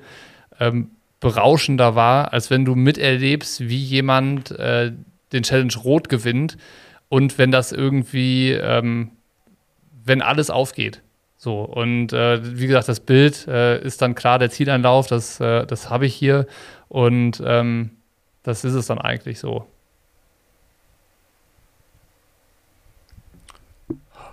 ähm, 0.59 0.90
berauschender 1.20 1.94
war, 1.94 2.32
als 2.32 2.51
wenn 2.51 2.65
du 2.65 2.74
miterlebst, 2.74 3.69
wie 3.69 3.82
jemand 3.82 4.51
äh, 4.52 4.93
den 5.32 5.43
Challenge 5.43 5.74
Rot 5.82 6.09
gewinnt 6.09 6.56
und 7.09 7.39
wenn 7.39 7.51
das 7.51 7.73
irgendwie, 7.73 8.52
ähm, 8.52 9.11
wenn 10.05 10.23
alles 10.23 10.51
aufgeht. 10.51 11.02
So, 11.44 11.60
und 11.60 12.14
äh, 12.14 12.58
wie 12.58 12.66
gesagt, 12.66 12.88
das 12.88 13.00
Bild 13.00 13.46
äh, 13.48 13.78
ist 13.82 14.00
dann 14.00 14.14
klar 14.14 14.38
der 14.38 14.48
Zieleinlauf, 14.48 15.08
das, 15.08 15.40
äh, 15.40 15.66
das 15.66 15.90
habe 15.90 16.06
ich 16.06 16.14
hier. 16.14 16.46
Und 16.88 17.42
ähm, 17.44 17.90
das 18.44 18.64
ist 18.64 18.72
es 18.72 18.86
dann 18.86 18.98
eigentlich 18.98 19.40
so. 19.40 19.66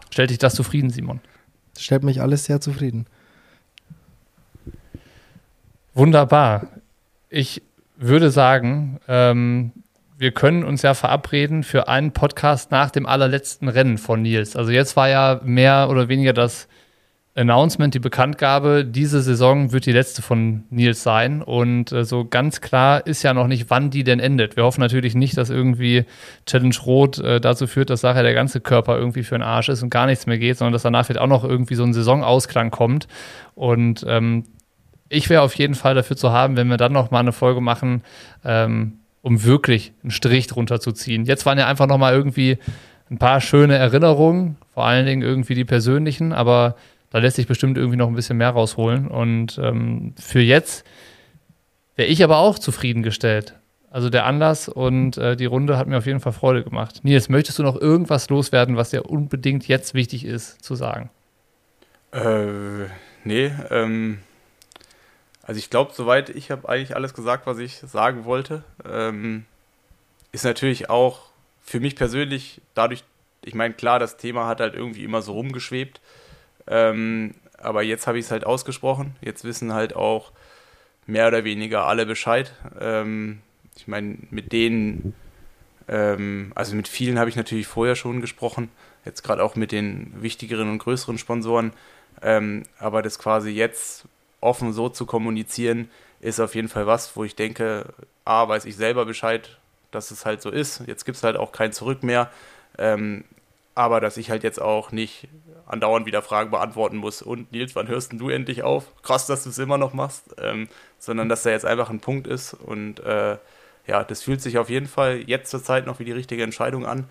Stellt 0.09 0.29
dich 0.29 0.37
das 0.37 0.55
zufrieden, 0.55 0.89
Simon? 0.89 1.19
Stellt 1.77 2.03
mich 2.03 2.21
alles 2.21 2.45
sehr 2.45 2.61
zufrieden. 2.61 3.07
Wunderbar. 5.93 6.69
Ich 7.27 7.61
würde 7.97 8.31
sagen, 8.31 9.01
ähm, 9.09 9.73
wir 10.17 10.31
können 10.31 10.63
uns 10.63 10.81
ja 10.81 10.93
verabreden 10.93 11.63
für 11.63 11.89
einen 11.89 12.13
Podcast 12.13 12.71
nach 12.71 12.89
dem 12.89 13.05
allerletzten 13.05 13.67
Rennen 13.67 13.97
von 13.97 14.21
Nils. 14.21 14.55
Also 14.55 14.71
jetzt 14.71 14.95
war 14.95 15.09
ja 15.09 15.41
mehr 15.43 15.89
oder 15.89 16.07
weniger 16.07 16.31
das 16.31 16.69
Announcement, 17.33 17.93
die 17.93 17.99
Bekanntgabe, 17.99 18.83
diese 18.83 19.21
Saison 19.21 19.71
wird 19.71 19.85
die 19.85 19.93
letzte 19.93 20.21
von 20.21 20.63
Nils 20.69 21.01
sein. 21.01 21.41
Und 21.41 21.91
äh, 21.93 22.03
so 22.03 22.25
ganz 22.25 22.59
klar 22.59 23.07
ist 23.07 23.23
ja 23.23 23.33
noch 23.33 23.47
nicht, 23.47 23.69
wann 23.69 23.89
die 23.89 24.03
denn 24.03 24.19
endet. 24.19 24.57
Wir 24.57 24.65
hoffen 24.65 24.81
natürlich 24.81 25.15
nicht, 25.15 25.37
dass 25.37 25.49
irgendwie 25.49 26.05
Challenge 26.45 26.75
Rot 26.85 27.19
äh, 27.19 27.39
dazu 27.39 27.67
führt, 27.67 27.89
dass 27.89 28.03
nachher 28.03 28.23
der 28.23 28.33
ganze 28.33 28.59
Körper 28.59 28.97
irgendwie 28.97 29.23
für 29.23 29.35
den 29.35 29.43
Arsch 29.43 29.69
ist 29.69 29.81
und 29.81 29.89
gar 29.89 30.07
nichts 30.07 30.25
mehr 30.25 30.37
geht, 30.37 30.57
sondern 30.57 30.73
dass 30.73 30.83
danach 30.83 31.05
vielleicht 31.05 31.21
auch 31.21 31.27
noch 31.27 31.45
irgendwie 31.45 31.75
so 31.75 31.83
ein 31.83 31.93
Saisonausklang 31.93 32.69
kommt. 32.69 33.07
Und 33.55 34.05
ähm, 34.09 34.43
ich 35.07 35.29
wäre 35.29 35.41
auf 35.41 35.55
jeden 35.55 35.75
Fall 35.75 35.95
dafür 35.95 36.17
zu 36.17 36.31
haben, 36.31 36.57
wenn 36.57 36.67
wir 36.67 36.77
dann 36.77 36.91
noch 36.91 37.11
mal 37.11 37.19
eine 37.19 37.31
Folge 37.31 37.61
machen, 37.61 38.03
ähm, 38.43 38.99
um 39.21 39.45
wirklich 39.45 39.93
einen 40.03 40.11
Strich 40.11 40.47
drunter 40.47 40.81
zu 40.81 40.91
ziehen. 40.91 41.23
Jetzt 41.23 41.45
waren 41.45 41.57
ja 41.57 41.67
einfach 41.67 41.87
noch 41.87 41.97
mal 41.97 42.13
irgendwie 42.13 42.57
ein 43.09 43.19
paar 43.19 43.39
schöne 43.39 43.75
Erinnerungen, 43.75 44.57
vor 44.73 44.85
allen 44.85 45.05
Dingen 45.05 45.21
irgendwie 45.21 45.55
die 45.55 45.65
persönlichen, 45.65 46.33
aber 46.33 46.75
da 47.11 47.19
lässt 47.19 47.35
sich 47.35 47.47
bestimmt 47.47 47.77
irgendwie 47.77 47.97
noch 47.97 48.07
ein 48.07 48.15
bisschen 48.15 48.37
mehr 48.37 48.49
rausholen. 48.49 49.07
Und 49.07 49.59
ähm, 49.61 50.15
für 50.19 50.39
jetzt 50.41 50.85
wäre 51.95 52.09
ich 52.09 52.23
aber 52.23 52.37
auch 52.37 52.57
zufriedengestellt. 52.57 53.55
Also 53.91 54.09
der 54.09 54.25
Anlass 54.25 54.69
und 54.69 55.17
äh, 55.17 55.35
die 55.35 55.45
Runde 55.45 55.77
hat 55.77 55.87
mir 55.87 55.97
auf 55.97 56.05
jeden 56.05 56.21
Fall 56.21 56.31
Freude 56.31 56.63
gemacht. 56.63 57.01
Nils, 57.03 57.27
möchtest 57.27 57.59
du 57.59 57.63
noch 57.63 57.75
irgendwas 57.75 58.29
loswerden, 58.29 58.77
was 58.77 58.91
dir 58.91 59.05
unbedingt 59.05 59.67
jetzt 59.67 59.93
wichtig 59.93 60.25
ist 60.25 60.63
zu 60.63 60.75
sagen? 60.75 61.09
Äh, 62.13 62.85
nee, 63.25 63.51
ähm, 63.69 64.19
also 65.43 65.59
ich 65.59 65.69
glaube, 65.69 65.91
soweit, 65.93 66.29
ich 66.29 66.51
habe 66.51 66.69
eigentlich 66.69 66.95
alles 66.95 67.13
gesagt, 67.13 67.45
was 67.45 67.57
ich 67.57 67.75
sagen 67.79 68.23
wollte. 68.23 68.63
Ähm, 68.89 69.45
ist 70.31 70.45
natürlich 70.45 70.89
auch 70.89 71.23
für 71.61 71.81
mich 71.81 71.97
persönlich 71.97 72.61
dadurch, 72.73 73.03
ich 73.43 73.55
meine, 73.55 73.73
klar, 73.73 73.99
das 73.99 74.15
Thema 74.15 74.47
hat 74.47 74.61
halt 74.61 74.73
irgendwie 74.73 75.03
immer 75.03 75.21
so 75.21 75.33
rumgeschwebt. 75.33 75.99
Ähm, 76.71 77.35
aber 77.57 77.83
jetzt 77.83 78.07
habe 78.07 78.17
ich 78.17 78.25
es 78.25 78.31
halt 78.31 78.45
ausgesprochen. 78.45 79.15
Jetzt 79.21 79.43
wissen 79.43 79.73
halt 79.73 79.95
auch 79.95 80.31
mehr 81.05 81.27
oder 81.27 81.43
weniger 81.43 81.85
alle 81.85 82.05
Bescheid. 82.05 82.53
Ähm, 82.79 83.41
ich 83.75 83.87
meine, 83.87 84.17
mit 84.31 84.51
denen, 84.53 85.13
ähm, 85.87 86.51
also 86.55 86.75
mit 86.75 86.87
vielen 86.87 87.19
habe 87.19 87.29
ich 87.29 87.35
natürlich 87.35 87.67
vorher 87.67 87.95
schon 87.95 88.21
gesprochen. 88.21 88.69
Jetzt 89.05 89.23
gerade 89.23 89.43
auch 89.43 89.55
mit 89.55 89.71
den 89.71 90.13
wichtigeren 90.21 90.69
und 90.69 90.79
größeren 90.79 91.17
Sponsoren. 91.17 91.73
Ähm, 92.21 92.63
aber 92.79 93.01
das 93.01 93.19
quasi 93.19 93.49
jetzt 93.51 94.05
offen 94.39 94.73
so 94.73 94.89
zu 94.89 95.05
kommunizieren, 95.05 95.89
ist 96.19 96.39
auf 96.39 96.55
jeden 96.55 96.69
Fall 96.69 96.87
was, 96.87 97.15
wo 97.15 97.23
ich 97.23 97.35
denke, 97.35 97.93
A, 98.25 98.47
weiß 98.47 98.65
ich 98.65 98.75
selber 98.75 99.05
Bescheid, 99.05 99.57
dass 99.91 100.11
es 100.11 100.25
halt 100.25 100.41
so 100.41 100.49
ist. 100.49 100.83
Jetzt 100.87 101.05
gibt 101.05 101.17
es 101.17 101.23
halt 101.23 101.35
auch 101.35 101.51
kein 101.51 101.73
Zurück 101.73 102.03
mehr. 102.03 102.31
Ähm, 102.77 103.25
aber 103.75 103.99
dass 103.99 104.17
ich 104.17 104.29
halt 104.29 104.43
jetzt 104.43 104.61
auch 104.61 104.91
nicht 104.91 105.27
andauernd 105.65 106.05
wieder 106.05 106.21
Fragen 106.21 106.51
beantworten 106.51 106.97
muss. 106.97 107.21
Und 107.21 107.51
Nils, 107.51 107.75
wann 107.75 107.87
hörst 107.87 108.13
du 108.13 108.29
endlich 108.29 108.63
auf? 108.63 108.85
Krass, 109.03 109.27
dass 109.27 109.43
du 109.43 109.49
es 109.49 109.57
immer 109.57 109.77
noch 109.77 109.93
machst. 109.93 110.35
Ähm, 110.41 110.67
sondern 110.99 111.29
dass 111.29 111.43
da 111.43 111.49
jetzt 111.49 111.65
einfach 111.65 111.89
ein 111.89 111.99
Punkt 111.99 112.27
ist. 112.27 112.53
Und 112.53 112.99
äh, 113.01 113.37
ja, 113.87 114.03
das 114.03 114.21
fühlt 114.21 114.41
sich 114.41 114.57
auf 114.57 114.69
jeden 114.69 114.87
Fall 114.87 115.23
jetzt 115.25 115.49
zur 115.49 115.63
Zeit 115.63 115.85
noch 115.85 115.99
wie 115.99 116.05
die 116.05 116.11
richtige 116.11 116.43
Entscheidung 116.43 116.85
an. 116.85 117.05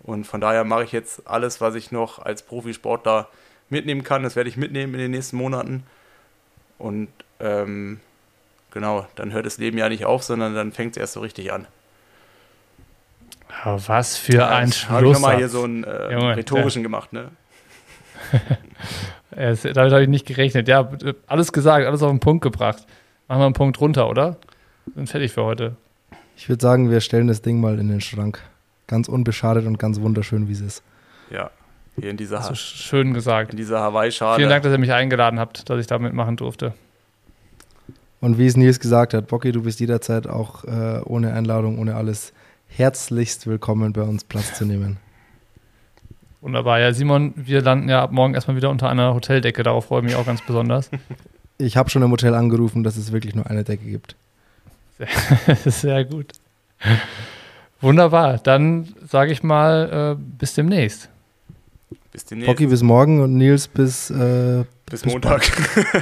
Und 0.00 0.26
von 0.26 0.40
daher 0.40 0.64
mache 0.64 0.84
ich 0.84 0.92
jetzt 0.92 1.26
alles, 1.26 1.60
was 1.60 1.74
ich 1.74 1.90
noch 1.90 2.18
als 2.18 2.42
Profisportler 2.42 3.28
mitnehmen 3.70 4.04
kann. 4.04 4.22
Das 4.22 4.36
werde 4.36 4.50
ich 4.50 4.56
mitnehmen 4.58 4.92
in 4.94 5.00
den 5.00 5.10
nächsten 5.12 5.36
Monaten. 5.36 5.84
Und 6.78 7.08
ähm, 7.40 8.00
genau, 8.70 9.06
dann 9.16 9.32
hört 9.32 9.46
das 9.46 9.56
Leben 9.56 9.78
ja 9.78 9.88
nicht 9.88 10.04
auf, 10.04 10.22
sondern 10.22 10.54
dann 10.54 10.72
fängt 10.72 10.92
es 10.92 11.00
erst 11.00 11.14
so 11.14 11.20
richtig 11.20 11.52
an. 11.52 11.66
Was 13.64 14.18
für 14.18 14.34
ja, 14.34 14.48
ein 14.48 14.70
Schluss. 14.72 14.90
Habe 14.90 15.06
ich 15.06 15.12
nochmal 15.14 15.36
hier 15.36 15.48
so 15.48 15.62
einen 15.62 15.84
äh, 15.84 16.12
Junge, 16.12 16.36
rhetorischen 16.36 16.82
ja. 16.82 16.84
gemacht, 16.84 17.14
ne? 17.14 17.30
damit 19.30 19.92
habe 19.92 20.02
ich 20.02 20.08
nicht 20.08 20.26
gerechnet. 20.26 20.68
Ja, 20.68 20.90
alles 21.26 21.52
gesagt, 21.52 21.86
alles 21.86 22.02
auf 22.02 22.10
den 22.10 22.20
Punkt 22.20 22.42
gebracht. 22.42 22.86
Machen 23.28 23.40
wir 23.40 23.46
einen 23.46 23.54
Punkt 23.54 23.80
runter, 23.80 24.08
oder? 24.08 24.36
Sind 24.94 25.08
fertig 25.08 25.32
für 25.32 25.44
heute. 25.44 25.76
Ich 26.36 26.48
würde 26.48 26.60
sagen, 26.62 26.90
wir 26.90 27.00
stellen 27.00 27.26
das 27.26 27.42
Ding 27.42 27.60
mal 27.60 27.78
in 27.78 27.88
den 27.88 28.00
Schrank. 28.00 28.42
Ganz 28.86 29.08
unbeschadet 29.08 29.66
und 29.66 29.78
ganz 29.78 30.00
wunderschön, 30.00 30.48
wie 30.48 30.52
es 30.52 30.60
ist. 30.60 30.82
Ja, 31.30 31.50
hier 31.98 32.10
in 32.10 32.16
dieser, 32.16 32.42
ha 32.42 32.54
schön 32.54 33.14
gesagt. 33.14 33.52
In 33.52 33.56
dieser 33.56 33.80
Hawaii-Schale. 33.80 34.36
Vielen 34.36 34.50
Dank, 34.50 34.62
dass 34.62 34.72
ihr 34.72 34.78
mich 34.78 34.92
eingeladen 34.92 35.38
habt, 35.38 35.68
dass 35.70 35.80
ich 35.80 35.86
da 35.86 35.98
mitmachen 35.98 36.36
durfte. 36.36 36.74
Und 38.20 38.38
wie 38.38 38.46
es 38.46 38.56
Nils 38.56 38.80
gesagt 38.80 39.14
hat, 39.14 39.28
Bocky, 39.28 39.52
du 39.52 39.62
bist 39.62 39.80
jederzeit 39.80 40.26
auch 40.26 40.64
äh, 40.64 41.00
ohne 41.04 41.32
Einladung, 41.32 41.78
ohne 41.78 41.94
alles 41.94 42.32
herzlichst 42.68 43.46
willkommen, 43.46 43.92
bei 43.92 44.02
uns 44.02 44.24
Platz 44.24 44.54
zu 44.54 44.64
nehmen. 44.64 44.96
Wunderbar. 46.44 46.78
Ja, 46.78 46.92
Simon, 46.92 47.32
wir 47.36 47.62
landen 47.62 47.88
ja 47.88 48.02
ab 48.02 48.12
morgen 48.12 48.34
erstmal 48.34 48.54
wieder 48.54 48.68
unter 48.68 48.90
einer 48.90 49.14
Hoteldecke. 49.14 49.62
Darauf 49.62 49.86
freue 49.86 50.00
ich 50.00 50.04
mich 50.04 50.14
auch 50.14 50.26
ganz 50.26 50.42
besonders. 50.42 50.90
Ich 51.56 51.76
habe 51.76 51.88
schon 51.88 52.02
im 52.02 52.10
Hotel 52.10 52.34
angerufen, 52.34 52.82
dass 52.82 52.96
es 52.96 53.12
wirklich 53.12 53.36
nur 53.36 53.46
eine 53.46 53.62
Decke 53.62 53.84
gibt. 53.84 54.16
Sehr, 54.98 55.56
sehr 55.70 56.04
gut. 56.04 56.32
Wunderbar. 57.80 58.38
Dann 58.38 58.92
sage 59.08 59.30
ich 59.30 59.44
mal, 59.44 60.16
äh, 60.18 60.22
bis 60.36 60.54
demnächst. 60.54 61.08
Bis 62.10 62.24
demnächst. 62.24 62.48
Pocky 62.48 62.66
bis 62.66 62.82
morgen 62.82 63.20
und 63.20 63.36
Nils 63.36 63.68
bis, 63.68 64.10
äh, 64.10 64.64
bis, 64.86 65.02
bis 65.02 65.12
Montag. 65.12 65.48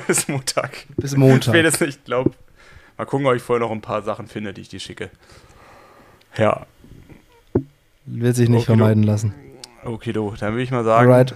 bis 0.06 0.26
Montag. 0.26 0.86
Bis 0.96 1.16
Montag. 1.18 1.54
Spätestens, 1.54 1.88
ich 1.96 2.04
glaube. 2.04 2.30
Mal 2.96 3.04
gucken, 3.04 3.26
ob 3.26 3.34
ich 3.34 3.42
vorher 3.42 3.60
noch 3.60 3.72
ein 3.72 3.82
paar 3.82 4.00
Sachen 4.00 4.28
finde, 4.28 4.54
die 4.54 4.62
ich 4.62 4.70
dir 4.70 4.80
schicke. 4.80 5.10
Ja. 6.38 6.64
Wird 8.06 8.36
sich 8.36 8.48
nicht 8.48 8.60
okay, 8.60 8.78
vermeiden 8.78 9.02
lassen. 9.02 9.34
Okay, 9.84 10.12
du, 10.12 10.34
dann 10.38 10.52
würde 10.52 10.62
ich 10.62 10.70
mal 10.70 10.84
sagen. 10.84 11.10
Alright. 11.10 11.34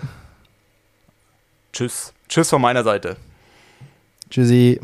Tschüss. 1.73 2.13
Tschüss 2.29 2.51
von 2.51 2.63
meiner 2.63 2.85
Seite. 2.85 3.17
Tschüssi. 4.31 4.81